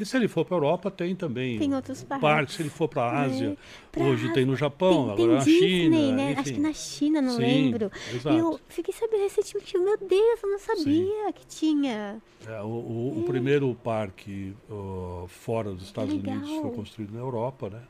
E 0.00 0.06
se 0.06 0.16
ele 0.16 0.28
for 0.28 0.46
para 0.46 0.54
a 0.54 0.58
Europa, 0.58 0.90
tem 0.90 1.14
também 1.14 1.58
Tem 1.58 1.74
outros 1.74 2.02
parques. 2.02 2.20
parque. 2.22 2.52
Se 2.54 2.62
ele 2.62 2.70
for 2.70 2.88
para 2.88 3.02
a 3.02 3.20
Ásia, 3.22 3.56
pra 3.92 4.02
hoje 4.04 4.22
Ásia. 4.22 4.32
tem 4.34 4.46
no 4.46 4.56
Japão, 4.56 5.04
tem, 5.04 5.12
agora 5.12 5.16
tem 5.16 5.28
na 5.28 5.44
Disney, 5.44 5.68
China. 5.82 6.12
né? 6.16 6.30
Acho 6.32 6.40
enfim. 6.40 6.54
que 6.54 6.60
na 6.60 6.72
China, 6.72 7.20
não 7.22 7.32
Sim, 7.32 7.42
lembro. 7.42 7.90
exato. 8.14 8.36
E 8.36 8.38
eu 8.38 8.60
fiquei 8.68 8.94
sabendo 8.94 9.20
recentemente, 9.22 9.78
meu 9.78 9.98
Deus, 9.98 10.42
eu 10.42 10.50
não 10.50 10.58
sabia 10.58 11.32
que 11.34 11.46
tinha. 11.46 12.22
É, 12.46 12.62
o, 12.62 12.66
o- 12.66 13.18
o 13.20 13.22
primeiro 13.24 13.74
parque 13.74 14.54
ó, 14.70 15.26
fora 15.28 15.72
dos 15.74 15.82
Estados 15.84 16.14
Legal. 16.14 16.36
Unidos 16.36 16.50
foi 16.62 16.70
construído 16.70 17.12
na 17.12 17.20
Europa, 17.20 17.68
né? 17.68 17.82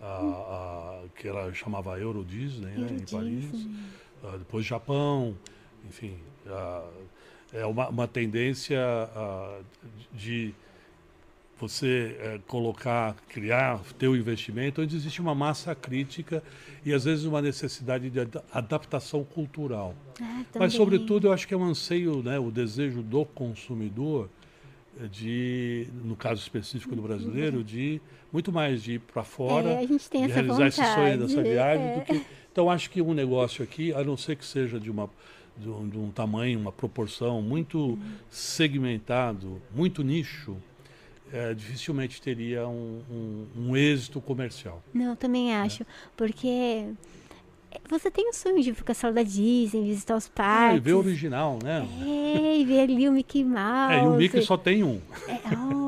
A, 0.00 0.06
a- 0.06 1.02
que 1.14 1.28
ela 1.28 1.52
chamava 1.52 1.98
Euro 2.00 2.24
Disney, 2.24 2.70
né, 2.70 2.80
Euro 2.82 2.94
em 2.94 3.04
Paris. 3.04 3.68
Ah, 4.24 4.36
depois 4.38 4.64
Japão, 4.64 5.36
enfim. 5.86 6.16
ah, 6.46 6.88
é 7.52 7.66
uma, 7.66 7.88
uma 7.90 8.08
tendência 8.08 8.80
ah, 9.14 9.60
de 10.14 10.54
você 11.72 12.16
eh, 12.18 12.40
colocar, 12.48 13.14
criar, 13.28 13.80
ter 13.98 14.08
o 14.08 14.16
investimento 14.16 14.82
onde 14.82 14.96
existe 14.96 15.20
uma 15.20 15.34
massa 15.34 15.74
crítica 15.74 16.42
e 16.84 16.92
às 16.92 17.04
vezes 17.04 17.24
uma 17.24 17.40
necessidade 17.40 18.10
de 18.10 18.18
ada- 18.20 18.44
adaptação 18.52 19.22
cultural. 19.22 19.94
Ah, 20.20 20.42
Mas, 20.58 20.72
sobretudo, 20.74 21.28
eu 21.28 21.32
acho 21.32 21.46
que 21.46 21.54
é 21.54 21.56
um 21.56 21.64
anseio, 21.64 22.22
né, 22.22 22.38
o 22.38 22.50
desejo 22.50 23.00
do 23.02 23.24
consumidor 23.24 24.28
eh, 25.00 25.06
de, 25.06 25.86
no 26.04 26.16
caso 26.16 26.40
específico 26.42 26.96
do 26.96 27.02
brasileiro, 27.02 27.62
de 27.62 28.00
muito 28.32 28.50
mais 28.50 28.82
de 28.82 28.94
ir 28.94 28.98
para 28.98 29.22
fora, 29.22 29.68
É, 29.70 29.86
de 29.86 30.32
realizar 30.32 30.66
esse 30.66 30.76
sonho 30.78 30.96
vontade, 30.96 31.18
dessa 31.18 31.42
viagem. 31.42 31.86
é. 31.86 31.98
do 31.98 32.04
que- 32.04 32.22
então, 32.50 32.68
acho 32.68 32.90
que 32.90 33.00
um 33.00 33.14
negócio 33.14 33.62
aqui, 33.62 33.92
a 33.94 34.02
não 34.02 34.16
ser 34.16 34.34
que 34.36 34.44
seja 34.44 34.80
de, 34.80 34.90
uma, 34.90 35.08
de, 35.56 35.68
um, 35.68 35.88
de 35.88 35.96
um 35.98 36.10
tamanho, 36.10 36.58
uma 36.58 36.72
proporção 36.72 37.40
muito 37.40 37.78
Uhum. 37.78 37.98
segmentado, 38.30 39.62
muito 39.74 40.02
nicho, 40.02 40.56
eh, 41.32 41.54
dificilmente 41.54 42.20
teria 42.20 42.66
um, 42.68 43.02
um- 43.10 43.46
um 43.68 43.76
êxito 43.76 44.20
comercial. 44.20 44.82
Não, 44.92 45.16
também 45.16 45.54
acho. 45.54 45.84
Porque 46.16 46.86
você 47.88 48.10
tem 48.10 48.28
o 48.28 48.32
sonho 48.32 48.60
de 48.62 48.70
ir 48.70 48.72
pro 48.74 48.84
castelo 48.84 49.12
da 49.14 49.22
Disney, 49.22 49.84
visitar 49.84 50.16
os 50.16 50.26
Ah, 50.26 50.28
e 50.28 50.32
parques. 50.34 50.82
ver 50.82 50.92
o 50.94 50.98
original, 50.98 51.58
né? 51.62 51.86
É, 52.06 52.58
e 52.58 52.64
ver 52.64 52.80
ali 52.80 53.08
o 53.08 53.12
Mickey 53.12 53.44
Mouse. 53.44 53.94
É, 53.94 54.02
e 54.02 54.06
o 54.06 54.12
Mickey 54.14 54.42
só 54.42 54.56
tem 54.56 54.82
um. 54.82 55.00
É, 55.28 55.38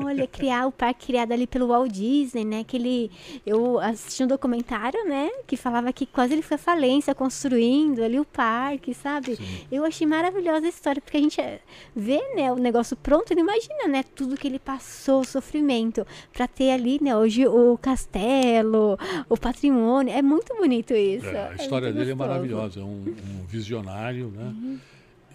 olha, 0.05 0.27
criar 0.27 0.67
o 0.67 0.71
parque 0.71 1.07
criado 1.07 1.31
ali 1.31 1.47
pelo 1.47 1.67
Walt 1.67 1.91
Disney, 1.91 2.45
né? 2.45 2.63
Que 2.63 2.77
ele, 2.77 3.11
eu 3.45 3.79
assisti 3.79 4.23
um 4.23 4.27
documentário, 4.27 5.03
né? 5.07 5.29
Que 5.47 5.57
falava 5.57 5.91
que 5.91 6.05
quase 6.05 6.33
ele 6.33 6.41
foi 6.41 6.55
à 6.55 6.57
falência 6.59 7.13
construindo 7.15 8.03
ali 8.03 8.19
o 8.19 8.25
parque, 8.25 8.93
sabe? 8.93 9.37
Eu 9.71 9.83
achei 9.83 10.05
maravilhosa 10.07 10.65
a 10.65 10.69
história, 10.69 11.01
porque 11.01 11.17
a 11.17 11.21
gente 11.21 11.41
eh, 11.41 11.59
vê, 11.95 12.21
né, 12.35 12.51
o 12.51 12.55
negócio 12.55 12.95
pronto 12.95 13.31
e 13.33 13.35
não 13.35 13.43
imagina, 13.43 13.87
né? 13.87 14.03
Tudo 14.15 14.37
que 14.37 14.47
ele 14.47 14.59
passou, 14.59 15.21
o 15.21 15.25
sofrimento, 15.25 16.05
pra 16.31 16.47
ter 16.47 16.71
ali, 16.71 16.99
né? 17.01 17.15
Hoje 17.17 17.47
o 17.47 17.77
castelo, 17.79 18.97
o 19.27 19.37
patrimônio. 19.37 20.13
É 20.13 20.21
muito 20.21 20.55
bonito 20.55 20.93
isso. 20.93 21.27
É, 21.27 21.49
a 21.49 21.55
história 21.55 21.74
muito 21.83 21.97
dele 21.97 22.11
é 22.11 22.15
maravilhosa, 22.15 22.79
é 22.79 22.83
um, 22.83 23.03
um 23.41 23.45
visionário, 23.47 24.27
né? 24.29 24.79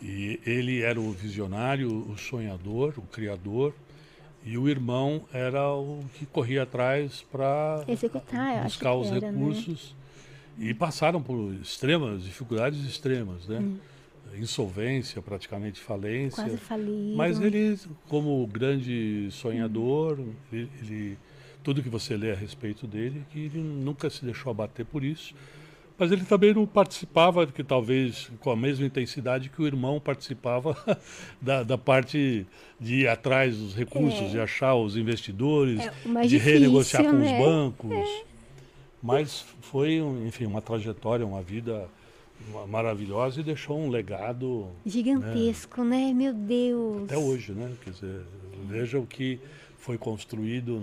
E 0.02 0.40
ele 0.46 0.80
era 0.80 0.98
o 1.00 1.12
visionário, 1.12 1.88
o 2.10 2.16
sonhador, 2.16 2.94
o 2.96 3.02
criador, 3.02 3.74
E 4.42 4.56
o 4.56 4.66
irmão 4.68 5.22
era 5.34 5.68
o 5.70 6.02
que 6.14 6.24
corria 6.24 6.62
atrás 6.62 7.22
para 7.30 7.84
buscar 8.64 8.94
os 8.94 9.08
era, 9.08 9.20
né? 9.20 9.30
recursos. 9.30 9.94
E 10.58 10.72
passaram 10.72 11.22
por 11.22 11.52
extremas, 11.60 12.22
dificuldades 12.24 12.82
extremas, 12.86 13.46
né? 13.46 13.62
Insolvência, 14.38 15.20
praticamente 15.20 15.80
falência. 15.80 16.42
Hum. 16.42 16.46
Quase 16.48 16.56
faliram. 16.58 17.16
Mas 17.16 17.40
ele, 17.40 17.78
como 18.08 18.46
grande 18.46 19.28
sonhador, 19.30 20.18
ele, 20.52 20.68
ele- 20.82 21.18
tudo 21.62 21.82
que 21.82 21.88
você 21.90 22.16
lê 22.16 22.32
a 22.32 22.34
respeito 22.34 22.86
dele, 22.86 23.22
que 23.30 23.40
ele 23.40 23.58
nunca 23.58 24.08
se 24.08 24.24
deixou 24.24 24.50
abater 24.50 24.86
por 24.86 25.04
isso. 25.04 25.34
Mas 26.00 26.10
ele 26.10 26.24
também 26.24 26.54
não 26.54 26.66
participava, 26.66 27.46
que 27.46 27.62
talvez 27.62 28.30
com 28.40 28.50
a 28.50 28.56
mesma 28.56 28.86
intensidade 28.86 29.50
que 29.50 29.60
o 29.60 29.66
irmão 29.66 30.00
participava 30.00 30.74
da, 31.42 31.62
da 31.62 31.76
parte 31.76 32.46
de 32.80 33.00
ir 33.02 33.06
atrás 33.08 33.54
dos 33.58 33.74
recursos, 33.74 34.30
de 34.30 34.40
achar 34.40 34.74
os 34.74 34.96
investidores, 34.96 35.78
É, 35.78 35.90
de 36.22 36.28
difícil, 36.28 36.52
renegociar 36.54 37.04
com 37.04 37.12
né? 37.12 37.26
os 37.38 37.44
bancos. 37.46 38.08
Mas 39.02 39.44
foi, 39.60 39.96
enfim, 40.26 40.46
uma 40.46 40.62
trajetória, 40.62 41.26
uma 41.26 41.42
vida 41.42 41.86
ma- 42.50 42.66
maravilhosa 42.66 43.40
e 43.40 43.42
deixou 43.42 43.78
um 43.78 43.90
legado 43.90 44.68
Gigantesco, 44.86 45.84
né? 45.84 46.12
Meu 46.14 46.32
Deus. 46.32 47.04
até 47.04 47.18
hoje, 47.18 47.52
né? 47.52 47.72
Quer 47.84 47.90
dizer, 47.90 48.20
veja 48.68 48.98
o 48.98 49.06
que 49.06 49.38
foi 49.78 49.98
construído 49.98 50.82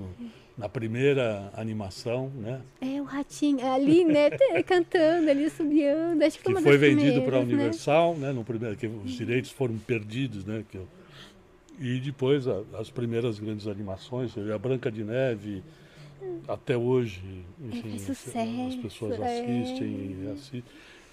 na 0.58 0.68
primeira 0.68 1.52
animação, 1.56 2.32
né? 2.36 2.62
É, 2.82 3.00
o 3.00 3.04
ratinho 3.04 3.66
ali, 3.72 4.04
né? 4.04 4.30
Cantando 4.66 5.30
ali, 5.30 5.50
subiando. 5.50 6.24
Acho 6.24 6.38
que 6.40 6.44
foi 6.46 6.56
Que 6.56 6.62
foi 6.64 6.78
vendido 6.78 7.22
para 7.22 7.38
a 7.38 7.40
né? 7.40 7.46
Universal, 7.46 8.16
né? 8.16 8.32
No 8.32 8.44
primeiro, 8.44 8.76
que 8.76 8.88
os 8.88 9.12
direitos 9.12 9.52
foram 9.52 9.78
perdidos, 9.78 10.44
né? 10.46 10.64
Que 10.70 10.78
eu- 10.78 10.88
e 11.80 12.00
depois 12.00 12.48
a- 12.48 12.64
as 12.80 12.90
primeiras 12.90 13.38
grandes 13.40 13.68
animações, 13.68 14.34
a 14.36 14.58
Branca 14.58 14.92
de 14.92 15.04
Neve, 15.04 15.62
até 16.48 16.76
hoje, 16.76 17.22
enfim, 17.64 17.82
faz 17.82 17.94
as- 18.04 18.10
as 18.10 18.18
sucesso, 18.18 18.78
pessoas 18.82 19.20
é. 19.20 19.24
assistem 19.42 19.88
e 20.24 20.32
assistem. 20.34 20.64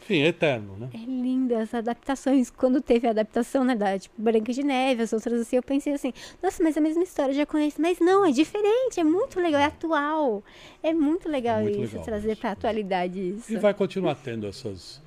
Enfim, 0.04 0.20
é 0.20 0.28
eterno, 0.28 0.76
né? 0.76 0.90
É 0.92 0.98
linda 0.98 1.62
as 1.62 1.72
adaptações. 1.72 2.50
Quando 2.50 2.82
teve 2.82 3.06
a 3.06 3.10
adaptação, 3.10 3.64
né, 3.64 3.74
da 3.74 3.98
tipo, 3.98 4.14
Branca 4.20 4.52
de 4.52 4.62
Neve, 4.62 5.02
as 5.02 5.14
outras 5.14 5.40
assim, 5.40 5.56
eu 5.56 5.62
pensei 5.62 5.94
assim, 5.94 6.12
nossa, 6.42 6.62
mas 6.62 6.76
é 6.76 6.80
a 6.80 6.82
mesma 6.82 7.02
história, 7.02 7.32
eu 7.32 7.36
já 7.36 7.46
conheço. 7.46 7.80
Mas 7.80 7.98
não, 8.00 8.24
é 8.24 8.30
diferente, 8.30 9.00
é 9.00 9.04
muito 9.04 9.40
legal, 9.40 9.62
é 9.62 9.64
atual. 9.64 10.42
É 10.82 10.92
muito 10.92 11.26
legal 11.26 11.62
muito 11.62 11.80
isso, 11.80 11.92
legal 11.92 12.04
trazer 12.04 12.36
para 12.36 12.50
a 12.50 12.52
atualidade 12.52 13.18
isso. 13.18 13.50
E 13.50 13.56
vai 13.56 13.72
continuar 13.72 14.14
tendo 14.16 14.46
essas. 14.46 15.00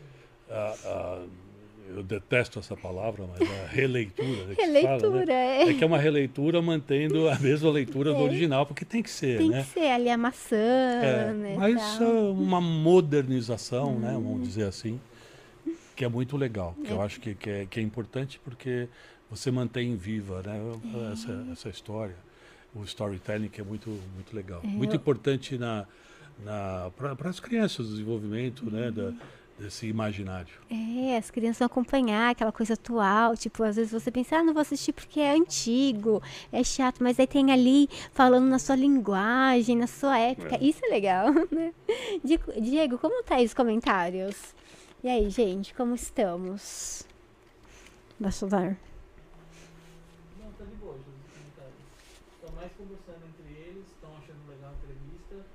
ah, 0.49 0.76
ah, 0.86 1.26
eu 1.90 2.04
detesto 2.04 2.60
essa 2.60 2.76
palavra, 2.76 3.26
mas 3.28 3.50
a 3.50 3.68
releitura. 3.68 4.56
que 4.56 4.66
se 4.66 4.82
fala, 4.82 4.98
Releitura, 4.98 5.26
né? 5.26 5.62
é. 5.64 5.70
É 5.70 5.74
que 5.74 5.84
é 5.84 5.88
uma 5.88 5.98
releitura 5.98 6.62
mantendo 6.62 7.30
a 7.30 7.38
mesma 7.40 7.70
leitura 7.72 8.14
do 8.14 8.20
original, 8.20 8.66
porque 8.66 8.84
tem 8.86 9.02
que 9.02 9.10
ser, 9.10 9.38
Tem 9.38 9.50
né? 9.50 9.62
que 9.64 9.80
ser 9.80 9.88
ali 9.92 10.10
a 10.10 10.18
maçã, 10.18 10.56
É, 10.56 11.34
né? 11.34 11.56
mas 11.58 11.98
tal. 11.98 12.08
ah, 12.08 12.32
uma 12.32 12.62
modernização, 12.62 13.98
né? 14.00 14.12
Vamos 14.14 14.48
dizer 14.48 14.66
assim, 14.66 15.00
que 15.96 16.04
é 16.06 16.08
muito 16.08 16.36
legal. 16.38 16.76
Que 16.84 16.92
eu 16.92 17.02
acho 17.02 17.20
que, 17.20 17.34
que, 17.34 17.50
é, 17.50 17.66
que 17.66 17.80
é 17.80 17.84
importante 17.84 18.40
porque 18.44 18.88
você 19.30 19.50
mantém 19.52 19.96
viva 19.96 20.42
né? 20.44 20.60
essa, 21.14 21.46
essa 21.52 21.70
história. 21.70 22.16
O 22.76 22.84
storytelling 22.84 23.48
que 23.50 23.60
é 23.62 23.64
muito, 23.64 23.90
muito 24.14 24.36
legal. 24.36 24.62
muito 24.64 24.96
importante 24.96 25.58
na, 25.58 25.86
na, 26.44 26.92
para 26.96 27.30
as 27.30 27.40
crianças, 27.40 27.88
o 27.88 27.90
desenvolvimento 27.90 28.70
né? 28.70 28.92
da, 28.92 29.12
desse 29.60 29.88
imaginário. 29.88 30.54
É, 30.70 31.18
as 31.18 31.32
crianças 31.32 31.60
vão 31.60 31.66
acompanhar 31.66 32.32
aquela 32.32 32.52
coisa 32.52 32.74
atual, 32.74 33.36
tipo, 33.36 33.64
às 33.64 33.76
vezes 33.76 33.92
você 33.92 34.12
pensa, 34.12 34.38
ah, 34.38 34.44
não 34.44 34.54
vou 34.54 34.62
assistir 34.62 34.94
porque 34.94 35.20
é 35.20 35.32
antigo, 35.32 36.22
é 36.52 36.64
chato, 36.64 37.04
mas 37.04 37.20
aí 37.20 37.28
tem 37.28 37.52
ali 37.52 37.90
falando 38.12 38.46
na 38.46 38.60
sua 38.60 38.76
linguagem, 38.76 39.76
na 39.76 39.88
sua 39.88 40.18
época, 40.20 40.58
isso 40.64 40.86
é 40.86 40.90
legal, 40.90 41.28
né? 41.52 41.74
Diego, 42.62 42.98
como 42.98 43.24
tá 43.24 43.36
aí 43.36 43.46
os 43.46 43.54
comentários? 43.54 44.56
E 45.04 45.10
aí, 45.10 45.30
gente, 45.30 45.74
como 45.76 45.94
estamos? 45.94 47.04
Bastolar. 48.20 48.76
Não, 50.40 50.52
tá 50.54 50.66
de 50.66 50.76
boa, 50.78 50.96
os 50.96 51.04
comentários. 51.06 51.78
Estão 52.34 52.56
mais 52.56 52.72
conversando 52.74 53.22
entre 53.30 53.54
eles, 53.54 53.86
estão 53.88 54.10
achando 54.18 54.50
legal 54.50 54.72
a 54.72 54.74
entrevista, 54.74 55.46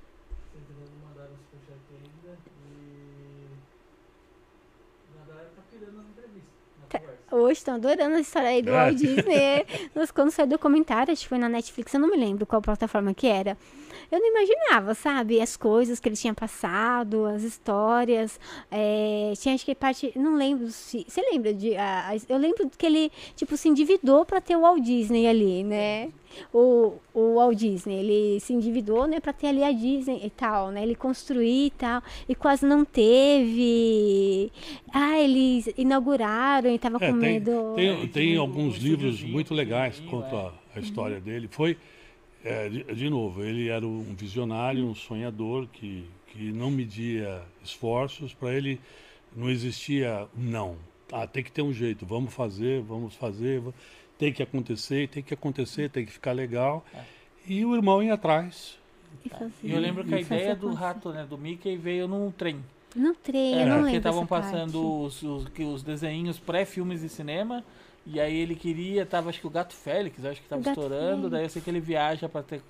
tentando 0.53 0.91
mandar 1.03 1.29
um 1.29 1.35
superchat 1.35 1.81
ainda. 1.91 2.37
E. 2.71 3.47
A 5.21 5.25
galera 5.27 5.49
tá 5.55 5.61
pirando 5.69 5.97
na 5.97 6.03
entrevista, 6.09 6.51
na 6.79 6.99
conversa. 6.99 7.22
Hoje 7.33 7.53
estão 7.59 7.75
adorando 7.75 8.15
a 8.15 8.19
história 8.19 8.49
aí 8.49 8.61
do 8.61 8.69
É. 8.69 8.73
Walt 8.73 8.95
Disney. 8.95 9.65
Nossa, 9.95 10.13
quando 10.13 10.29
saiu 10.31 10.45
o 10.45 10.49
documentário, 10.49 11.11
acho 11.11 11.23
que 11.23 11.29
foi 11.29 11.37
na 11.39 11.49
Netflix, 11.49 11.93
eu 11.93 11.99
não 11.99 12.09
me 12.09 12.17
lembro 12.17 12.45
qual 12.45 12.61
plataforma 12.61 13.13
que 13.13 13.27
era. 13.27 13.57
Eu 14.11 14.19
não 14.19 14.27
imaginava, 14.29 14.93
sabe? 14.93 15.39
As 15.41 15.55
coisas 15.57 15.99
que 15.99 16.07
ele 16.09 16.15
tinha 16.15 16.33
passado, 16.33 17.25
as 17.25 17.43
histórias. 17.43 18.39
é, 18.71 19.33
tinha 19.37 19.55
acho 19.55 19.65
que 19.65 19.73
parte. 19.75 20.11
Não 20.15 20.35
lembro 20.35 20.69
se. 20.69 21.05
Você 21.07 21.21
lembra 21.31 21.53
de. 21.53 21.75
a- 21.75 22.09
a- 22.09 22.15
eu 22.29 22.37
lembro 22.37 22.69
que 22.77 22.85
ele, 22.85 23.11
tipo, 23.35 23.55
se 23.57 23.67
endividou 23.69 24.25
pra 24.25 24.39
ter 24.41 24.55
o 24.55 24.61
Walt 24.61 24.81
Disney 24.83 25.27
ali, 25.27 25.63
né? 25.63 26.09
O, 26.51 26.93
o 27.13 27.35
Walt 27.35 27.55
Disney, 27.57 27.99
ele 27.99 28.39
se 28.39 28.53
endividou, 28.53 29.05
né, 29.05 29.19
pra 29.19 29.31
ter 29.31 29.47
ali 29.47 29.63
a 29.63 29.71
Disney 29.71 30.19
e 30.23 30.31
tal, 30.31 30.71
né? 30.71 30.81
Ele 30.81 30.95
construir 30.95 31.67
e 31.67 31.69
tal. 31.71 32.01
E 32.27 32.33
quase 32.33 32.65
não 32.65 32.83
teve. 32.83 34.51
Ah, 34.91 35.19
eles 35.19 35.69
inauguraram 35.77 36.69
e 36.71 36.79
tava 36.79 36.97
É, 36.99 37.11
com 37.11 37.19
tem, 37.19 37.33
medo. 37.33 37.73
tem, 37.75 38.07
tem 38.07 38.37
alguns 38.37 38.77
livros 38.77 39.21
muito 39.23 39.53
legais 39.53 39.99
quanto 40.09 40.35
à 40.35 40.51
a 40.75 40.79
história 40.79 41.19
dele. 41.19 41.47
Foi, 41.51 41.77
é, 42.43 42.69
de, 42.69 42.83
de 42.83 43.09
novo, 43.09 43.43
ele 43.43 43.69
era 43.69 43.85
um 43.85 44.13
visionário, 44.15 44.85
um 44.85 44.95
sonhador 44.95 45.67
que, 45.71 46.05
que 46.27 46.51
não 46.51 46.69
media 46.71 47.41
esforços. 47.63 48.33
Para 48.33 48.53
ele 48.53 48.79
não 49.35 49.49
existia 49.49 50.27
não. 50.35 50.75
Ah, 51.11 51.27
tem 51.27 51.43
que 51.43 51.51
ter 51.51 51.61
um 51.61 51.73
jeito, 51.73 52.05
vamos 52.05 52.33
fazer, 52.33 52.81
vamos 52.81 53.13
fazer, 53.15 53.61
tem 54.17 54.31
que 54.33 54.41
acontecer, 54.41 55.07
tem 55.09 55.21
que 55.21 55.33
acontecer, 55.33 55.89
tem 55.89 56.05
que 56.05 56.11
ficar 56.11 56.31
legal. 56.31 56.83
É. 56.93 57.01
E 57.47 57.63
o 57.65 57.75
irmão 57.75 58.01
ia 58.01 58.13
atrás. 58.15 58.77
E 59.23 59.29
fazia- 59.29 59.51
eu 59.63 59.79
lembro 59.79 60.03
que 60.03 60.15
a 60.15 60.19
ideia 60.19 60.55
do 60.55 60.73
rato, 60.73 61.11
né, 61.11 61.25
do 61.29 61.37
Mickey 61.37 61.77
veio 61.77 62.07
num 62.07 62.31
trem. 62.31 62.63
No 62.95 63.13
trem, 63.15 63.55
É, 63.59 63.63
eu 63.63 63.67
não 63.67 63.75
porque 63.77 63.85
lembro. 63.85 63.97
estavam 63.97 64.19
essa 64.21 64.27
parte. 64.29 64.51
passando 64.51 65.01
os, 65.03 65.21
os, 65.23 65.49
que 65.49 65.63
os 65.63 65.83
desenhinhos 65.83 66.39
pré-filmes 66.39 67.01
de 67.01 67.09
cinema. 67.09 67.63
E 68.05 68.19
aí 68.19 68.37
ele 68.37 68.55
queria, 68.55 69.05
tava 69.05 69.29
acho 69.29 69.39
que 69.39 69.47
o 69.47 69.49
Gato 69.49 69.73
Félix, 69.73 70.23
acho 70.25 70.41
que 70.41 70.47
tava 70.47 70.61
estourando. 70.61 71.29
Daí 71.29 71.39
eu 71.43 71.49
Félix. 71.49 71.53
sei 71.53 71.61
que 71.61 71.69
ele 71.69 71.79
viaja 71.79 72.27
pra 72.27 72.43
ter 72.43 72.61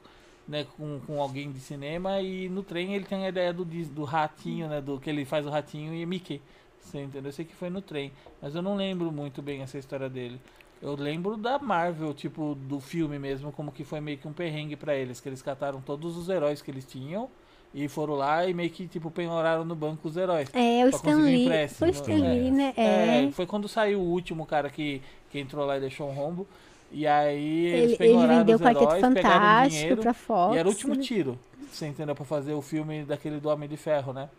né, 0.48 0.66
com, 0.78 1.00
com 1.08 1.22
alguém 1.22 1.52
de 1.52 1.60
cinema. 1.60 2.22
E 2.22 2.48
no 2.50 2.64
trem 2.64 2.94
ele 2.94 3.06
tem 3.06 3.26
a 3.26 3.30
ideia 3.30 3.52
do, 3.52 3.66
do 3.66 4.04
ratinho, 4.04 4.68
né? 4.68 4.80
Do 4.80 5.00
que 5.00 5.10
ele 5.10 5.26
faz 5.26 5.46
o 5.46 5.50
ratinho 5.50 5.94
e 5.94 6.06
Mickey. 6.06 6.42
Você 6.80 7.02
entendeu? 7.02 7.30
Eu 7.30 7.34
sei 7.34 7.46
que 7.46 7.56
foi 7.56 7.70
no 7.70 7.82
trem. 7.82 8.12
Mas 8.42 8.54
eu 8.54 8.62
não 8.62 8.76
lembro 8.76 9.12
muito 9.12 9.42
bem 9.42 9.62
essa 9.62 9.78
história 9.78 10.10
dele. 10.10 10.40
Eu 10.82 10.96
lembro 10.96 11.38
da 11.38 11.58
Marvel, 11.58 12.14
tipo, 12.14 12.56
do 12.56 12.80
filme 12.80 13.18
mesmo, 13.18 13.54
como 13.54 13.72
que 13.72 13.86
foi 13.86 14.02
meio 14.02 14.18
que 14.18 14.28
um 14.28 14.34
perrengue 14.34 14.76
pra 14.76 14.94
eles, 14.94 15.22
que 15.22 15.30
eles 15.30 15.42
cataram 15.42 15.80
todos 15.82 16.18
os 16.18 16.28
heróis 16.28 16.62
que 16.62 16.70
eles 16.70 16.86
tinham 16.86 17.30
e 17.74 17.88
foram 17.88 18.14
lá 18.16 18.46
e 18.46 18.54
meio 18.54 18.70
que, 18.70 18.88
tipo, 18.88 19.10
penhoraram 19.10 19.66
no 19.66 19.76
banco 19.76 20.08
os 20.08 20.16
heróis. 20.16 20.50
É, 20.54 20.86
o 20.86 20.90
Stan 20.90 21.16
Lee. 21.16 21.48
Foi 21.70 21.90
o 21.90 21.92
Stan 21.92 22.12
É. 22.12 22.18
Lee, 22.18 22.52
né? 22.52 22.74
É. 22.78 23.24
É, 23.24 23.32
foi 23.32 23.48
quando 23.48 23.68
saiu 23.68 24.00
o 24.00 24.04
último 24.04 24.46
cara 24.46 24.70
que, 24.70 25.02
que 25.34 25.40
entrou 25.40 25.66
lá 25.66 25.78
e 25.78 25.82
deixou 25.82 26.08
um 26.08 26.14
rombo. 26.14 26.48
E 26.92 27.08
aí 27.08 27.66
eles 27.66 28.00
Ele, 28.00 28.12
ele 28.14 28.28
vendeu 28.28 28.56
os 28.56 28.62
o 28.62 28.64
Quarteto 28.64 28.84
heróis, 28.96 29.14
pegaram 29.16 29.36
o 29.36 29.40
Fantástico 29.42 29.70
dinheiro. 29.80 30.02
pra 30.04 30.14
Fox. 30.14 30.56
E 30.56 30.58
era 30.60 30.68
o 30.68 30.72
último 30.72 30.96
tiro, 30.96 31.40
você 31.72 31.88
entendeu? 31.88 32.14
Pra 32.16 32.24
fazer 32.24 32.54
o 32.54 32.62
filme 32.62 33.04
daquele 33.04 33.40
do 33.40 33.50
Homem 33.50 33.68
de 33.68 33.76
Ferro, 33.76 34.14
né? 34.14 34.30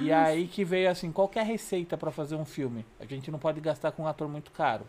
e 0.00 0.12
Ah, 0.12 0.24
aí 0.24 0.46
que 0.48 0.64
veio 0.64 0.90
assim, 0.90 1.10
qual 1.12 1.28
que 1.28 1.38
é 1.38 1.42
a 1.42 1.44
receita 1.44 1.96
pra 1.96 2.10
fazer 2.10 2.34
um 2.34 2.44
filme? 2.44 2.84
A 3.00 3.04
gente 3.04 3.30
não 3.30 3.38
pode 3.38 3.60
gastar 3.60 3.92
com 3.92 4.02
um 4.02 4.06
ator 4.08 4.28
muito 4.28 4.50
caro. 4.50 4.82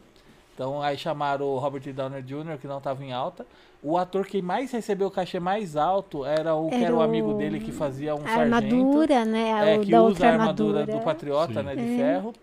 Então 0.55 0.81
aí 0.81 0.97
chamaram 0.97 1.45
o 1.45 1.57
Robert 1.59 1.81
Downey 1.93 2.21
Jr., 2.23 2.57
que 2.59 2.67
não 2.67 2.77
estava 2.79 3.03
em 3.03 3.11
alta. 3.13 3.45
O 3.81 3.97
ator 3.97 4.25
que 4.25 4.41
mais 4.41 4.71
recebeu 4.71 5.07
o 5.07 5.11
cachê 5.11 5.39
mais 5.39 5.75
alto 5.75 6.23
era 6.25 6.53
o 6.55 6.69
que 6.69 6.75
Era 6.75 6.85
era 6.85 6.95
o 6.95 7.01
amigo 7.01 7.33
dele 7.33 7.59
que 7.59 7.71
fazia 7.71 8.15
um 8.15 8.19
A 8.23 8.27
sargento. 8.27 8.55
armadura, 8.55 9.25
né? 9.25 9.73
É, 9.73 9.77
o 9.77 9.81
que 9.81 9.91
da 9.91 9.97
usa 10.01 10.09
outra 10.09 10.29
a 10.29 10.31
armadura, 10.31 10.79
armadura. 10.81 10.99
do 10.99 11.03
Patriota, 11.05 11.53
Sim. 11.59 11.63
né, 11.63 11.75
de 11.75 11.81
É. 11.93 11.97
ferro. 11.97 12.33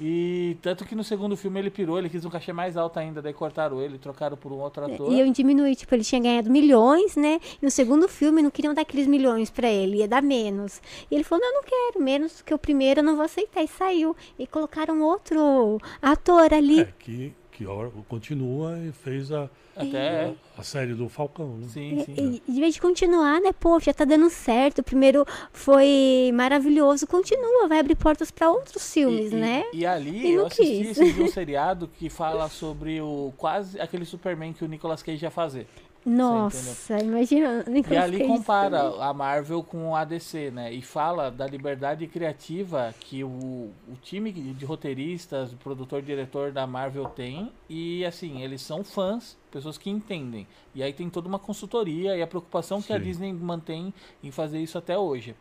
E 0.00 0.56
tanto 0.62 0.86
que 0.86 0.94
no 0.94 1.04
segundo 1.04 1.36
filme 1.36 1.60
ele 1.60 1.70
pirou, 1.70 1.98
ele 1.98 2.08
quis 2.08 2.24
um 2.24 2.30
cachê 2.30 2.54
mais 2.54 2.74
alto 2.76 2.98
ainda, 2.98 3.20
daí 3.20 3.34
cortaram 3.34 3.82
ele, 3.82 3.98
trocaram 3.98 4.36
por 4.36 4.50
um 4.50 4.58
outro 4.58 4.86
ator. 4.86 5.12
E 5.12 5.20
eu 5.20 5.30
diminui, 5.30 5.76
tipo, 5.76 5.94
ele 5.94 6.02
tinha 6.02 6.20
ganhado 6.20 6.50
milhões, 6.50 7.16
né? 7.16 7.38
E 7.60 7.64
no 7.64 7.70
segundo 7.70 8.08
filme 8.08 8.40
não 8.40 8.50
queriam 8.50 8.72
dar 8.72 8.82
aqueles 8.82 9.06
milhões 9.06 9.50
pra 9.50 9.68
ele, 9.68 9.98
ia 9.98 10.08
dar 10.08 10.22
menos. 10.22 10.80
E 11.10 11.14
ele 11.14 11.22
falou, 11.22 11.44
não, 11.44 11.50
eu 11.50 11.54
não 11.54 11.62
quero, 11.62 12.02
menos 12.02 12.40
que 12.40 12.54
o 12.54 12.58
primeiro 12.58 13.00
eu 13.00 13.04
não 13.04 13.14
vou 13.14 13.24
aceitar. 13.24 13.62
E 13.62 13.68
saiu. 13.68 14.16
E 14.38 14.46
colocaram 14.46 15.02
outro 15.02 15.78
ator 16.00 16.54
ali. 16.54 16.80
É, 16.80 16.94
que, 16.98 17.34
que 17.64 18.02
continua 18.08 18.78
e 18.78 18.90
fez 18.92 19.30
a, 19.30 19.48
Até, 19.76 20.32
a 20.56 20.62
série 20.62 20.94
do 20.94 21.08
Falcão. 21.08 21.56
Né? 21.58 21.68
sim, 21.68 21.98
E, 21.98 22.04
sim. 22.04 22.14
e, 22.16 22.42
e 22.48 22.52
de 22.54 22.60
vez 22.60 22.74
de 22.74 22.80
continuar, 22.80 23.40
né? 23.40 23.52
Pô, 23.52 23.78
já 23.78 23.92
tá 23.92 24.04
dando 24.04 24.30
certo. 24.30 24.78
O 24.78 24.82
primeiro 24.82 25.26
foi 25.52 26.30
maravilhoso. 26.34 27.06
Continua, 27.06 27.68
vai 27.68 27.78
abrir 27.80 27.96
portas 27.96 28.30
pra 28.30 28.50
outros 28.50 28.92
filmes, 28.92 29.32
e, 29.32 29.36
né? 29.36 29.64
E, 29.72 29.80
e 29.80 29.86
ali 29.86 30.26
E 30.26 30.32
eu 30.32 30.46
assisti 30.46 30.62
quis. 30.84 30.98
esse 30.98 31.20
um 31.22 31.28
seriado 31.28 31.88
que 31.98 32.08
fala 32.08 32.48
sobre 32.48 33.00
o 33.00 33.32
quase 33.36 33.80
aquele 33.80 34.04
Superman 34.04 34.52
que 34.52 34.64
o 34.64 34.68
Nicolas 34.68 35.02
Cage 35.02 35.24
ia 35.24 35.30
fazer. 35.30 35.66
Nossa, 36.04 36.98
imagina. 36.98 37.64
E 37.90 37.96
ali 37.96 38.26
compara 38.26 38.80
a 39.02 39.12
Marvel 39.12 39.62
com 39.62 39.94
a 39.94 40.04
DC, 40.04 40.50
né? 40.50 40.72
E 40.72 40.80
fala 40.80 41.30
da 41.30 41.46
liberdade 41.46 42.06
criativa 42.06 42.94
que 42.98 43.22
o, 43.22 43.28
o 43.28 43.96
time 44.00 44.32
de 44.32 44.64
roteiristas, 44.64 45.52
produtor, 45.54 46.00
diretor 46.02 46.52
da 46.52 46.66
Marvel 46.66 47.04
tem. 47.06 47.52
E 47.68 48.04
assim, 48.04 48.42
eles 48.42 48.62
são 48.62 48.82
fãs, 48.82 49.36
pessoas 49.50 49.76
que 49.76 49.90
entendem. 49.90 50.46
E 50.74 50.82
aí 50.82 50.92
tem 50.92 51.10
toda 51.10 51.28
uma 51.28 51.38
consultoria 51.38 52.16
e 52.16 52.22
a 52.22 52.26
preocupação 52.26 52.80
Sim. 52.80 52.86
que 52.86 52.92
a 52.92 52.98
Disney 52.98 53.32
mantém 53.32 53.92
em 54.22 54.30
fazer 54.30 54.58
isso 54.58 54.78
até 54.78 54.96
hoje. 54.96 55.34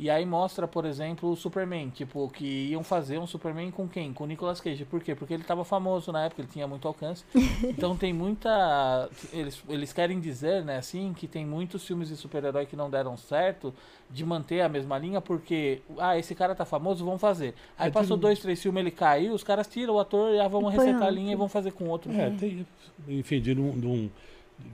E 0.00 0.08
aí 0.08 0.24
mostra, 0.24 0.66
por 0.66 0.86
exemplo, 0.86 1.30
o 1.30 1.36
Superman, 1.36 1.90
tipo, 1.90 2.26
que 2.30 2.70
iam 2.70 2.82
fazer 2.82 3.18
um 3.18 3.26
Superman 3.26 3.70
com 3.70 3.86
quem? 3.86 4.14
Com 4.14 4.24
o 4.24 4.26
Nicolas 4.26 4.58
Cage. 4.58 4.86
Por 4.86 5.02
quê? 5.02 5.14
Porque 5.14 5.34
ele 5.34 5.42
estava 5.42 5.62
famoso 5.62 6.10
na 6.10 6.24
época, 6.24 6.40
ele 6.40 6.48
tinha 6.50 6.66
muito 6.66 6.88
alcance. 6.88 7.22
Então 7.62 7.94
tem 7.94 8.10
muita. 8.10 9.10
Eles, 9.30 9.62
eles 9.68 9.92
querem 9.92 10.18
dizer, 10.18 10.64
né, 10.64 10.78
assim, 10.78 11.12
que 11.12 11.26
tem 11.26 11.44
muitos 11.44 11.86
filmes 11.86 12.08
de 12.08 12.16
super-herói 12.16 12.64
que 12.64 12.74
não 12.74 12.88
deram 12.88 13.14
certo 13.18 13.74
de 14.08 14.24
manter 14.24 14.62
a 14.62 14.68
mesma 14.70 14.96
linha, 14.96 15.20
porque, 15.20 15.82
ah, 15.98 16.18
esse 16.18 16.34
cara 16.34 16.54
tá 16.54 16.64
famoso, 16.64 17.04
vamos 17.04 17.20
fazer. 17.20 17.54
Aí 17.78 17.88
é, 17.88 17.90
passou 17.90 18.16
tem... 18.16 18.22
dois, 18.22 18.38
três 18.38 18.60
filmes, 18.62 18.80
ele 18.80 18.90
caiu, 18.90 19.34
os 19.34 19.44
caras 19.44 19.66
tiram 19.66 19.94
o 19.94 20.00
ator 20.00 20.32
e 20.34 20.40
ah, 20.40 20.48
vamos 20.48 20.72
resetar 20.72 21.02
a 21.02 21.10
linha 21.10 21.32
e 21.32 21.36
vão 21.36 21.48
fazer 21.48 21.72
com 21.72 21.86
outro. 21.88 22.10
É, 22.12 22.30
tem, 22.30 22.66
enfim, 23.06 23.38
de 23.38 23.54
não, 23.54 23.70
de 23.72 23.86
não, 23.86 24.10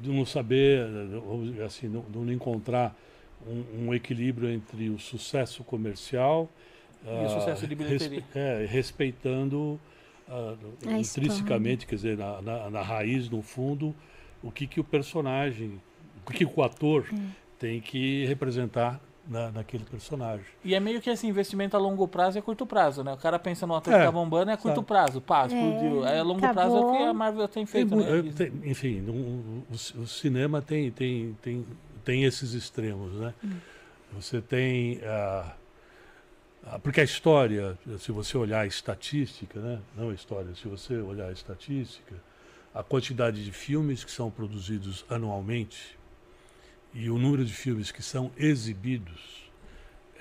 de 0.03 0.11
não 0.11 0.25
saber, 0.25 0.87
assim, 1.65 1.91
de 1.91 2.19
não 2.19 2.33
encontrar 2.33 2.95
um, 3.49 3.87
um 3.87 3.95
equilíbrio 3.95 4.51
entre 4.51 4.89
o 4.91 4.99
sucesso 4.99 5.63
comercial 5.65 6.49
e 7.05 7.09
uh, 7.09 7.27
o 7.27 7.29
sucesso 7.29 7.67
de 7.67 7.75
bilheteria. 7.75 8.21
Respe, 8.21 8.39
é, 8.39 8.67
respeitando 8.67 9.81
uh, 10.29 10.99
intrinsecamente, 10.99 11.87
quer 11.87 11.97
dizer, 11.97 12.19
na, 12.19 12.43
na, 12.43 12.71
na, 12.71 12.83
raiz, 12.83 13.29
no 13.29 13.43
fundo, 13.43 13.95
o 14.43 14.51
que, 14.51 14.67
que 14.67 14.81
o 14.81 14.85
personagem, 14.85 15.81
o 16.27 16.31
que, 16.31 16.45
que 16.45 16.61
o 16.61 16.63
ator 16.63 17.09
é. 17.13 17.17
tem 17.59 17.81
que 17.81 18.25
representar 18.27 19.01
na, 19.29 19.51
naquele 19.51 19.85
personagem. 19.85 20.47
E 20.65 20.75
é 20.75 20.81
meio 20.81 21.01
que 21.01 21.11
esse 21.11 21.27
investimento 21.27 21.77
a 21.77 21.81
longo 21.81 22.07
prazo 22.07 22.39
e 22.39 22.41
a 22.41 22.43
curto 22.43 22.67
prazo, 22.67 23.03
né? 23.03 23.13
O 23.13 23.17
cara 23.17 23.39
pensa 23.39 23.67
no 23.67 23.75
ator 23.75 23.93
é, 23.93 23.99
que 23.99 24.05
tá 24.05 24.13
bombando 24.13 24.51
é 24.51 24.55
a 24.55 24.57
curto 24.57 24.77
sabe. 24.77 24.87
prazo, 24.87 25.21
pá, 25.21 25.47
explodiu. 25.47 26.05
É, 26.05 26.21
a 26.21 26.23
longo 26.23 26.41
prazo 26.41 26.77
é 26.77 26.81
o 26.81 26.93
que 26.93 27.03
a 27.03 27.15
Marvel 27.15 27.49
tem 27.49 27.67
feito, 27.67 27.97
tem, 27.97 28.23
né? 28.23 28.33
Tem, 28.35 28.53
enfim, 28.65 29.01
o, 29.09 29.13
o, 29.13 30.03
o, 30.03 30.07
cinema 30.07 30.63
tem, 30.63 30.91
tem, 30.91 31.37
tem 31.43 31.67
tem 32.07 32.25
esses 32.25 32.55
extremos, 32.55 33.15
né? 33.15 33.35
Você 34.13 34.41
tem 34.41 35.01
a, 35.05 35.57
porque 36.83 37.01
a 37.01 37.05
história, 37.05 37.77
se 37.99 38.13
você 38.13 38.39
olhar 38.39 38.61
a 38.61 38.67
estatística, 38.67 39.61
né? 39.61 39.83
Não 39.97 40.11
a 40.11 40.15
história, 40.15 40.55
se 40.55 40.69
você 40.69 40.97
olhar 40.97 41.29
a 41.29 41.33
estatística, 41.33 42.15
a 42.73 42.83
quantidade 42.83 43.45
de 43.45 43.51
filmes 43.51 44.05
que 44.05 44.11
são 44.11 44.31
produzidos 44.31 45.05
anualmente 45.11 45.99
e 46.95 47.11
o 47.11 47.19
número 47.19 47.45
de 47.45 47.53
filmes 47.53 47.91
que 47.91 48.03
são 48.03 48.31
exibidos 48.37 49.51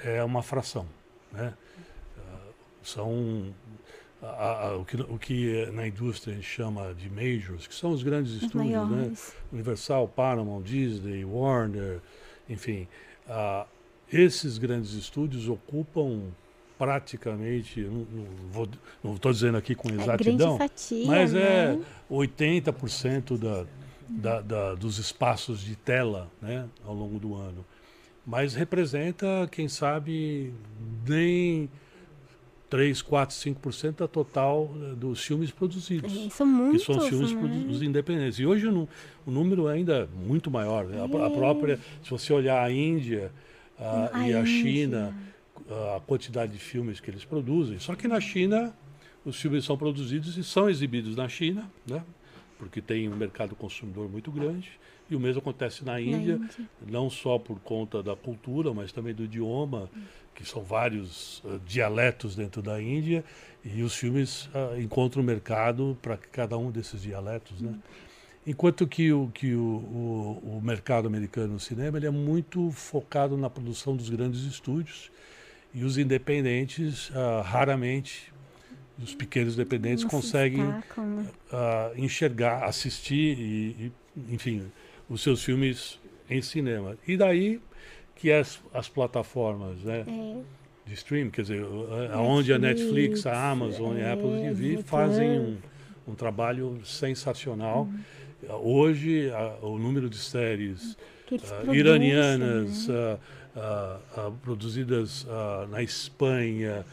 é 0.03 0.23
uma 0.23 0.41
fração, 0.41 0.87
né? 1.31 1.53
Uh, 2.17 2.53
são 2.81 3.53
a, 4.21 4.67
a, 4.67 4.77
o, 4.77 4.85
que, 4.85 5.01
o 5.01 5.19
que 5.19 5.65
na 5.73 5.87
indústria 5.87 6.33
a 6.33 6.35
gente 6.35 6.47
chama 6.47 6.93
de 6.93 7.09
majors, 7.09 7.67
que 7.67 7.75
são 7.75 7.91
os 7.91 8.03
grandes 8.03 8.33
os 8.33 8.43
estúdios, 8.43 8.89
né? 8.89 9.13
Universal, 9.51 10.07
Paramount, 10.07 10.63
Disney, 10.63 11.23
Warner, 11.25 11.99
enfim. 12.49 12.87
Uh, 13.27 13.65
esses 14.11 14.57
grandes 14.57 14.93
estúdios 14.93 15.47
ocupam 15.47 16.21
praticamente, 16.77 17.81
não 19.03 19.15
estou 19.15 19.31
dizendo 19.31 19.57
aqui 19.57 19.73
com 19.73 19.89
é 19.89 19.93
exatidão, 19.93 20.55
é 20.55 20.57
fatia, 20.57 21.07
mas 21.07 21.33
né? 21.33 21.41
é 21.41 21.79
80% 22.11 23.37
da, 23.37 23.65
da, 24.07 24.41
da, 24.41 24.75
dos 24.75 24.97
espaços 24.97 25.61
de 25.61 25.75
tela 25.75 26.29
né, 26.41 26.67
ao 26.85 26.93
longo 26.93 27.17
do 27.17 27.33
ano. 27.35 27.65
Mas 28.25 28.55
representa, 28.55 29.47
quem 29.51 29.69
sabe, 29.69 30.53
nem 31.07 31.69
3, 32.75 33.01
4, 33.01 33.35
5% 33.37 33.99
da 33.99 34.07
total 34.07 34.69
eh, 34.75 34.95
dos 34.95 35.23
filmes 35.23 35.49
produzidos. 35.49 36.13
É, 36.13 36.29
são 36.29 36.45
muitos, 36.45 36.85
que 36.85 36.93
são 36.93 36.99
filmes 37.07 37.31
né? 37.31 37.39
produzidos 37.39 37.81
independentes. 37.81 38.37
E 38.37 38.45
hoje 38.45 38.67
o, 38.67 38.89
o 39.25 39.31
número 39.31 39.69
é 39.69 39.75
ainda 39.75 40.09
muito 40.27 40.51
maior. 40.51 40.85
Né? 40.85 40.99
A, 40.99 41.05
a, 41.05 41.29
própria, 41.29 41.79
se 42.03 42.09
você 42.09 42.33
olhar 42.33 42.61
a 42.61 42.69
Índia 42.69 43.31
a, 43.79 44.09
a 44.11 44.27
e 44.27 44.33
a 44.33 44.41
Índia. 44.41 44.45
China, 44.45 45.15
a 45.95 46.01
quantidade 46.01 46.51
de 46.51 46.59
filmes 46.59 46.99
que 46.99 47.09
eles 47.09 47.23
produzem. 47.23 47.79
Só 47.79 47.95
que 47.95 48.09
na 48.09 48.19
China, 48.19 48.73
os 49.23 49.39
filmes 49.39 49.63
são 49.63 49.77
produzidos 49.77 50.37
e 50.37 50.43
são 50.43 50.69
exibidos 50.69 51.15
na 51.15 51.29
China, 51.29 51.71
né? 51.87 52.03
Porque 52.57 52.81
tem 52.81 53.09
um 53.09 53.15
mercado 53.15 53.55
consumidor 53.55 54.09
muito 54.09 54.31
grande. 54.31 54.71
E 55.09 55.15
o 55.15 55.19
mesmo 55.19 55.39
acontece 55.39 55.85
na 55.85 56.01
Índia, 56.01 56.37
na 56.37 56.45
Índia, 56.45 56.69
não 56.87 57.09
só 57.09 57.37
por 57.37 57.59
conta 57.59 58.01
da 58.01 58.15
cultura, 58.15 58.73
mas 58.73 58.91
também 58.91 59.13
do 59.13 59.23
idioma, 59.23 59.89
que 60.33 60.43
são 60.43 60.63
vários 60.63 61.39
uh, 61.43 61.59
dialetos 61.65 62.35
dentro 62.35 62.61
da 62.61 62.81
Índia, 62.81 63.23
e 63.63 63.83
os 63.83 63.95
filmes 63.95 64.45
uh, 64.47 64.79
encontram 64.79 65.21
mercado 65.21 65.97
para 66.01 66.17
cada 66.17 66.57
um 66.57 66.71
desses 66.71 67.01
dialetos, 67.01 67.61
né? 67.61 67.77
Enquanto 68.47 68.85
que, 68.85 69.11
o, 69.11 69.27
que 69.33 69.55
o, 69.55 69.59
o, 69.59 70.57
o, 70.57 70.61
mercado 70.63 71.07
americano 71.07 71.53
no 71.53 71.59
cinema 71.59 71.97
ele 71.97 72.05
é 72.05 72.11
muito 72.11 72.69
focado 72.69 73.35
na 73.35 73.49
produção 73.49 73.95
dos 73.95 74.07
grandes 74.07 74.41
estúdios 74.41 75.09
e 75.73 75.83
os 75.83 75.97
independentes 75.97 77.09
uh, 77.09 77.41
raramente 77.43 78.31
os 79.01 79.13
pequenos 79.13 79.55
independentes 79.55 80.03
Não 80.03 80.09
conseguem 80.09 80.63
enxergar, 81.97 82.63
assistir 82.63 83.37
e, 83.37 83.91
e, 84.17 84.33
enfim, 84.33 84.71
os 85.09 85.21
seus 85.21 85.43
filmes 85.43 85.99
em 86.29 86.41
cinema. 86.41 86.97
E 87.07 87.17
daí 87.17 87.59
que 88.15 88.31
as, 88.31 88.59
as 88.73 88.87
plataformas 88.87 89.77
né, 89.83 90.05
é. 90.07 90.37
de 90.87 90.93
streaming, 90.93 91.29
quer 91.29 91.41
dizer, 91.41 91.63
onde 92.15 92.53
a 92.53 92.57
Netflix, 92.57 93.25
a 93.25 93.51
Amazon 93.51 93.97
é, 93.97 93.99
e 93.99 94.03
a 94.03 94.13
Apple 94.13 94.41
TV 94.41 94.83
fazem 94.83 95.39
um, 95.39 95.57
um 96.07 96.15
trabalho 96.15 96.79
sensacional. 96.85 97.89
Uhum. 98.47 98.55
Hoje, 98.61 99.29
a, 99.31 99.57
o 99.65 99.77
número 99.77 100.09
de 100.09 100.17
séries 100.17 100.97
uh, 101.31 101.73
iranianas 101.73 102.87
né? 102.87 103.17
uh, 103.55 104.27
uh, 104.27 104.31
produzidas 104.43 105.25
na 105.69 105.81
Espanha, 105.81 106.85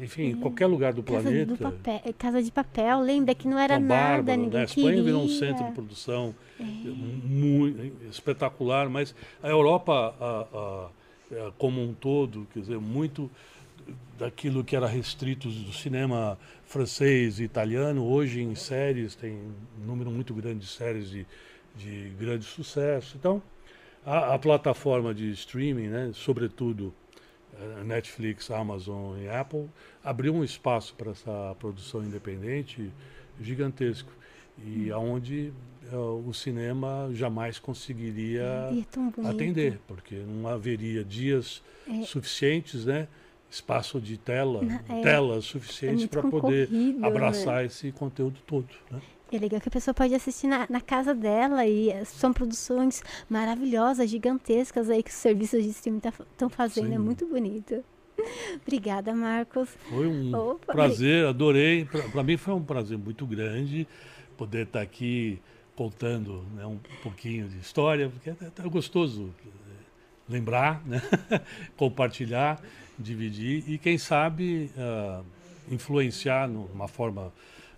enfim, 0.00 0.30
em 0.30 0.36
qualquer 0.36 0.66
lugar 0.66 0.92
do 0.92 1.02
casa 1.02 1.22
planeta. 1.22 1.56
Papel, 1.56 2.14
casa 2.18 2.42
de 2.42 2.50
papel, 2.50 3.00
lembra 3.00 3.34
que 3.34 3.46
não 3.46 3.58
era 3.58 3.78
nada, 3.78 4.16
Bárbara, 4.16 4.36
ninguém 4.36 4.52
né? 4.52 4.60
A 4.60 4.64
Espanha 4.64 4.88
queria. 4.88 5.02
virou 5.02 5.22
um 5.22 5.28
centro 5.28 5.64
de 5.64 5.72
produção 5.72 6.34
é. 6.58 6.64
muito 6.64 7.92
espetacular, 8.10 8.88
mas 8.88 9.14
a 9.42 9.48
Europa 9.48 10.14
a, 10.20 10.46
a, 10.58 11.46
a, 11.46 11.52
como 11.58 11.82
um 11.82 11.94
todo, 11.94 12.46
quer 12.52 12.60
dizer, 12.60 12.78
muito 12.78 13.30
daquilo 14.18 14.64
que 14.64 14.74
era 14.74 14.86
restrito 14.86 15.48
do 15.48 15.72
cinema 15.72 16.38
francês 16.64 17.38
e 17.40 17.44
italiano, 17.44 18.04
hoje 18.04 18.42
em 18.42 18.54
séries 18.54 19.14
tem 19.14 19.32
um 19.32 19.86
número 19.86 20.10
muito 20.10 20.34
grande 20.34 20.60
de 20.60 20.66
séries 20.66 21.08
de, 21.08 21.26
de 21.76 22.10
grande 22.18 22.44
sucesso. 22.44 23.16
Então, 23.18 23.40
a, 24.04 24.34
a 24.34 24.38
plataforma 24.38 25.14
de 25.14 25.30
streaming, 25.30 25.88
né, 25.88 26.10
sobretudo 26.14 26.92
Netflix, 27.84 28.50
Amazon 28.50 29.18
e 29.18 29.28
Apple, 29.28 29.68
abriu 30.02 30.34
um 30.34 30.44
espaço 30.44 30.94
para 30.94 31.10
essa 31.10 31.56
produção 31.58 32.02
independente 32.02 32.90
gigantesco 33.40 34.10
e 34.64 34.90
aonde 34.90 35.52
uh, 35.92 36.28
o 36.28 36.34
cinema 36.34 37.10
jamais 37.12 37.58
conseguiria 37.58 38.70
é 39.22 39.28
atender, 39.28 39.78
porque 39.86 40.16
não 40.16 40.48
haveria 40.48 41.04
dias 41.04 41.62
é. 41.88 42.02
suficientes, 42.02 42.84
né? 42.84 43.08
espaço 43.50 43.98
de 44.00 44.18
tela, 44.18 44.60
é, 44.88 45.02
telas 45.02 45.46
suficientes 45.46 46.04
é 46.04 46.06
para 46.08 46.22
poder 46.22 46.68
abraçar 47.02 47.56
né? 47.56 47.64
esse 47.64 47.90
conteúdo 47.92 48.38
todo. 48.46 48.68
Né? 48.90 49.00
É 49.30 49.38
legal 49.38 49.60
que 49.60 49.68
a 49.68 49.72
pessoa 49.72 49.94
pode 49.94 50.14
assistir 50.14 50.46
na, 50.46 50.66
na, 50.70 50.80
casa 50.80 51.14
dela 51.14 51.66
e 51.66 51.92
são 52.06 52.32
produções 52.32 53.02
maravilhosas, 53.28 54.08
gigantescas 54.08 54.88
aí 54.88 55.02
que 55.02 55.10
os 55.10 55.16
serviços 55.16 55.62
de 55.62 55.68
streaming 55.70 55.98
estão 55.98 56.48
tá, 56.48 56.56
fazendo. 56.56 56.86
É 56.86 56.90
Sim. 56.90 56.94
É 56.94 56.98
muito 56.98 57.26
bonito. 57.26 57.84
Obrigada, 58.62 59.14
Marcos. 59.14 59.68
Foi 59.88 60.06
um 60.06 60.34
Opa. 60.34 60.72
prazer, 60.72 61.26
adorei. 61.26 61.84
Para 61.84 62.22
mim 62.22 62.36
foi 62.36 62.54
um 62.54 62.62
prazer 62.62 62.96
muito 62.96 63.26
grande 63.26 63.86
poder 64.36 64.66
estar 64.66 64.78
tá 64.78 64.82
aqui 64.82 65.40
contando 65.76 66.44
né, 66.54 66.64
um 66.66 66.78
pouquinho 67.02 67.48
de 67.48 67.58
história, 67.58 68.08
porque 68.08 68.30
é, 68.30 68.36
é 68.64 68.68
gostoso 68.68 69.32
eh, 69.46 69.50
lembrar, 70.28 70.84
né? 70.86 71.02
compartilhar, 71.76 72.60
dividir 72.98 73.62
e, 73.68 73.78
quem 73.78 73.96
sabe, 73.98 74.70
uh, 74.76 75.24
influenciar 75.70 76.48
de 76.48 76.56
uma 76.56 76.88
forma 76.88 77.32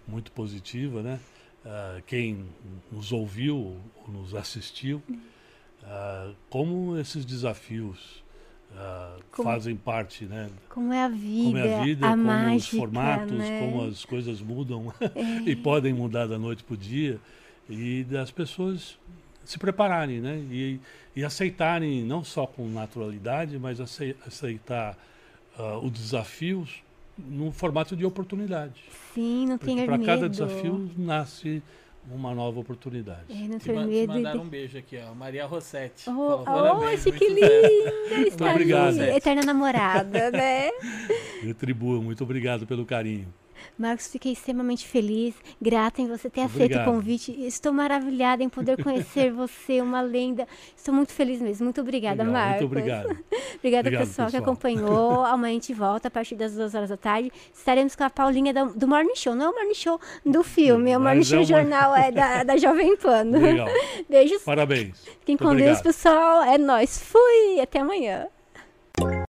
muito 0.07 0.33
positiva, 0.33 1.03
né? 1.03 1.21
Uh, 1.65 2.03
quem 2.07 2.47
nos 2.91 3.13
ouviu 3.13 3.57
ou 3.57 3.79
nos 4.09 4.35
assistiu, 4.35 5.03
uh, 5.83 6.35
como 6.49 6.99
esses 6.99 7.25
desafios 7.25 8.25
uh, 8.73 9.23
como, 9.31 9.49
fazem 9.49 9.77
parte, 9.77 10.25
né? 10.25 10.49
Como 10.71 10.93
é 10.93 11.05
a 11.05 11.09
vida, 11.09 11.45
como, 11.45 11.59
é 11.59 11.75
a 11.75 11.83
vida, 11.83 12.07
a 12.07 12.11
como 12.11 12.25
mágica, 12.25 12.57
os 12.57 12.67
formatos, 12.81 13.33
né? 13.37 13.61
como 13.61 13.85
as 13.85 14.05
coisas 14.07 14.41
mudam 14.41 14.93
é. 15.01 15.51
e 15.51 15.55
podem 15.55 15.93
mudar 15.93 16.27
da 16.27 16.39
noite 16.39 16.65
para 16.65 16.75
o 16.75 16.79
dia 16.79 17.21
e 17.69 18.05
das 18.05 18.31
pessoas 18.31 18.99
se 19.45 19.59
prepararem, 19.59 20.21
né? 20.21 20.39
E, 20.51 20.81
e 21.15 21.25
aceitarem 21.25 22.03
não 22.05 22.25
só 22.25 22.47
com 22.47 22.67
naturalidade, 22.69 23.59
mas 23.59 23.81
acei- 23.81 24.17
aceitar 24.27 24.97
ah, 25.59 25.79
os 25.79 25.91
desafios 25.91 26.83
num 27.29 27.51
formato 27.53 27.97
de 27.97 28.05
oportunidade. 28.05 28.83
Sim, 29.15 29.47
não 29.47 29.59
Porque 29.59 29.75
tenha 29.75 29.87
para 29.87 29.99
medo. 29.99 30.07
cada 30.07 30.29
desafio 30.29 30.91
nasce 30.97 31.63
uma 32.11 32.35
nova 32.35 32.59
oportunidade. 32.61 33.25
É, 33.29 33.47
não 33.47 33.59
Te, 33.59 33.71
ma- 33.73 33.83
te 33.83 33.89
medo. 33.89 34.13
mandaram 34.15 34.41
um 34.43 34.49
beijo 34.49 34.79
aqui, 34.79 34.99
ó. 34.99 35.15
Maria 35.15 35.47
Rossetti. 35.47 36.09
Oh, 36.09 36.39
parabéns, 36.45 37.05
oh, 37.07 37.13
que 37.13 37.29
muito 37.29 37.35
linda! 37.35 38.29
Está 38.29 38.51
obrigado. 38.51 39.01
eterna 39.03 39.43
namorada, 39.43 40.31
né? 40.31 40.71
Retribua, 41.43 42.01
muito 42.01 42.25
obrigado 42.25 42.67
pelo 42.67 42.85
carinho. 42.87 43.29
Marcos, 43.79 44.09
fiquei 44.09 44.33
extremamente 44.33 44.87
feliz, 44.87 45.35
grata 45.61 46.01
em 46.03 46.07
você 46.07 46.29
ter 46.31 46.43
aceito 46.43 46.63
Obrigado. 46.65 46.89
o 46.89 46.93
convite. 46.93 47.33
Estou 47.47 47.73
maravilhada 47.73 48.43
em 48.43 48.49
poder 48.49 48.77
conhecer 48.85 49.33
você, 49.33 49.81
uma 49.81 50.01
lenda. 50.01 50.47
Estou 50.77 50.95
muito 50.95 51.13
feliz 51.13 51.41
mesmo. 51.41 51.65
Muito 51.65 51.81
obrigada, 51.81 52.23
Legal, 52.23 52.33
Marcos. 52.33 52.61
Muito 52.63 52.67
obrigado. 52.73 53.07
Obrigada, 53.61 53.89
Obrigado, 53.89 54.07
pessoal, 54.09 54.29
que 54.29 54.33
pessoal. 54.37 54.43
acompanhou. 54.53 55.25
Amanhã 55.27 55.51
a 55.51 55.55
gente 55.55 55.75
volta 55.75 56.09
a 56.09 56.11
partir 56.11 56.35
das 56.35 56.55
duas 56.55 56.75
horas 56.75 56.89
da 56.89 56.97
tarde. 56.97 57.31
Estaremos 57.55 57.95
com 57.95 58.05
a 58.05 58.09
Paulinha 58.11 58.55
da- 58.55 58.65
do 58.65 58.89
Morning 58.89 59.15
Show. 59.15 59.35
Não 59.35 59.47
é 59.47 59.49
o 59.51 59.55
Morning 59.55 59.75
Show 59.75 60.01
do 60.25 60.43
filme, 60.43 60.91
é 60.91 60.97
o 60.97 61.01
Mas 61.01 61.29
Morning 61.31 61.43
é 61.43 61.47
Show 61.47 61.57
uma- 61.57 61.63
Jornal 61.63 61.97
é 61.97 62.11
da, 62.11 62.43
da 62.45 62.57
Jovem 62.57 62.97
Pan. 62.97 63.23
Legal. 63.25 63.69
Beijos. 64.09 64.43
Parabéns. 64.43 64.97
Fiquem 65.21 65.35
Muito 65.35 65.39
com 65.45 65.49
Deus, 65.55 65.79
obrigado. 65.79 65.83
pessoal. 65.83 66.43
É 66.43 66.57
nóis. 66.57 66.99
Fui. 67.03 67.61
Até 67.61 67.81
amanhã. 67.81 68.27